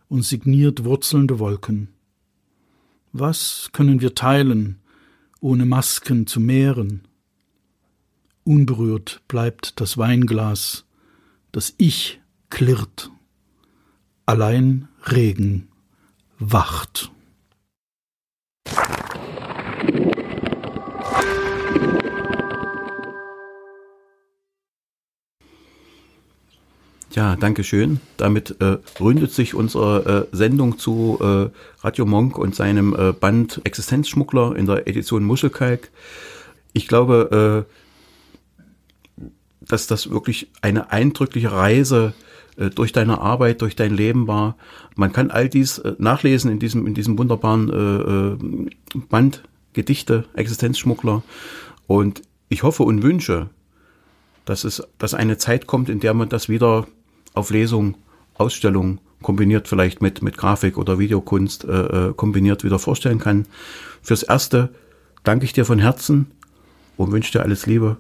und 0.09 0.23
signiert 0.23 0.85
wurzelnde 0.85 1.39
Wolken. 1.39 1.89
Was 3.13 3.69
können 3.75 4.01
wir 4.01 4.15
teilen, 4.15 4.79
ohne 5.41 5.67
Masken 5.67 6.27
zu 6.27 6.41
mehren? 6.41 7.07
Unberührt 8.45 9.21
bleibt 9.29 9.79
das 9.79 9.99
Weinglas, 9.99 10.87
das 11.53 11.75
Ich 11.77 12.19
klirrt 12.49 13.11
allein 14.27 14.89
Regen 15.05 15.69
wacht. 16.39 17.11
Ja, 27.13 27.35
danke 27.35 27.65
schön. 27.65 28.01
Damit 28.19 28.61
äh, 28.61 28.77
ründet 29.01 29.33
sich 29.33 29.55
unsere 29.55 30.29
äh, 30.31 30.37
Sendung 30.37 30.79
zu 30.79 31.19
äh, 31.19 31.49
Radio 31.83 32.05
Monk 32.05 32.37
und 32.37 32.55
seinem 32.55 32.95
äh, 32.95 33.13
Band 33.13 33.63
Existenzschmuggler 33.65 34.55
in 34.55 34.67
der 34.67 34.87
Edition 34.87 35.25
Muschelkalk. 35.25 35.91
Ich 36.75 36.89
glaube, 36.89 37.65
äh, 37.65 39.25
dass 39.63 39.87
das 39.87 40.11
wirklich 40.11 40.49
eine 40.61 40.91
eindrückliche 40.91 41.53
Reise 41.53 42.13
durch 42.71 42.93
deine 42.93 43.21
Arbeit, 43.21 43.61
durch 43.63 43.77
dein 43.77 43.95
Leben 43.95 44.27
war. 44.27 44.57
Man 44.95 45.13
kann 45.13 45.31
all 45.31 45.49
dies 45.49 45.79
äh, 45.79 45.95
nachlesen 45.99 46.51
in 46.51 46.59
diesem, 46.59 46.87
in 46.87 46.95
diesem 46.95 47.19
wunderbaren 47.19 48.39
äh, 48.95 48.99
Band 49.09 49.43
Gedichte, 49.73 50.25
Existenzschmuggler. 50.35 51.23
Und 51.87 52.23
ich 52.49 52.63
hoffe 52.63 52.83
und 52.83 53.03
wünsche, 53.03 53.51
dass 54.47 54.65
es, 54.65 54.83
dass 54.99 55.13
eine 55.13 55.37
Zeit 55.37 55.67
kommt, 55.67 55.89
in 55.91 56.01
der 56.01 56.15
man 56.15 56.29
das 56.29 56.49
wieder 56.49 56.87
auf 57.35 57.51
Lesung, 57.51 57.97
Ausstellung 58.35 59.01
kombiniert 59.23 59.69
vielleicht 59.69 60.03
mit, 60.03 60.23
mit 60.23 60.37
Grafik 60.37 60.79
oder 60.79 60.99
Videokunst 60.99 61.65
äh, 61.65 62.13
kombiniert 62.17 62.65
wieder 62.65 62.79
vorstellen 62.79 63.19
kann. 63.19 63.47
Fürs 64.03 64.23
Erste 64.23 64.71
danke 65.25 65.45
ich 65.45 65.53
dir 65.53 65.65
von 65.65 65.79
Herzen 65.79 66.31
und 66.97 67.13
wünsche 67.13 67.33
dir 67.33 67.43
alles 67.43 67.67
Liebe. 67.67 67.97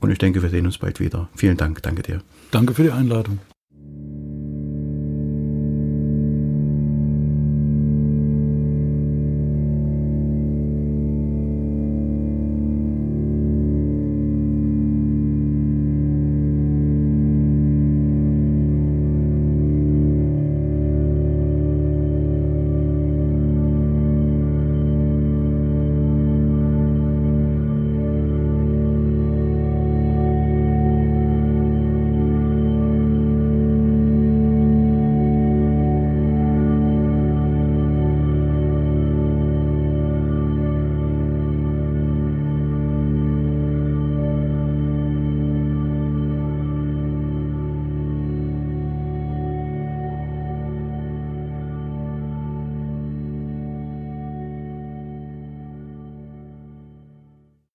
Und 0.00 0.10
ich 0.10 0.18
denke, 0.18 0.42
wir 0.42 0.50
sehen 0.50 0.66
uns 0.66 0.78
bald 0.78 0.98
wieder. 0.98 1.28
Vielen 1.34 1.56
Dank. 1.56 1.82
Danke 1.82 2.02
dir. 2.02 2.22
Danke 2.50 2.74
für 2.74 2.82
die 2.82 2.90
Einladung. 2.90 3.38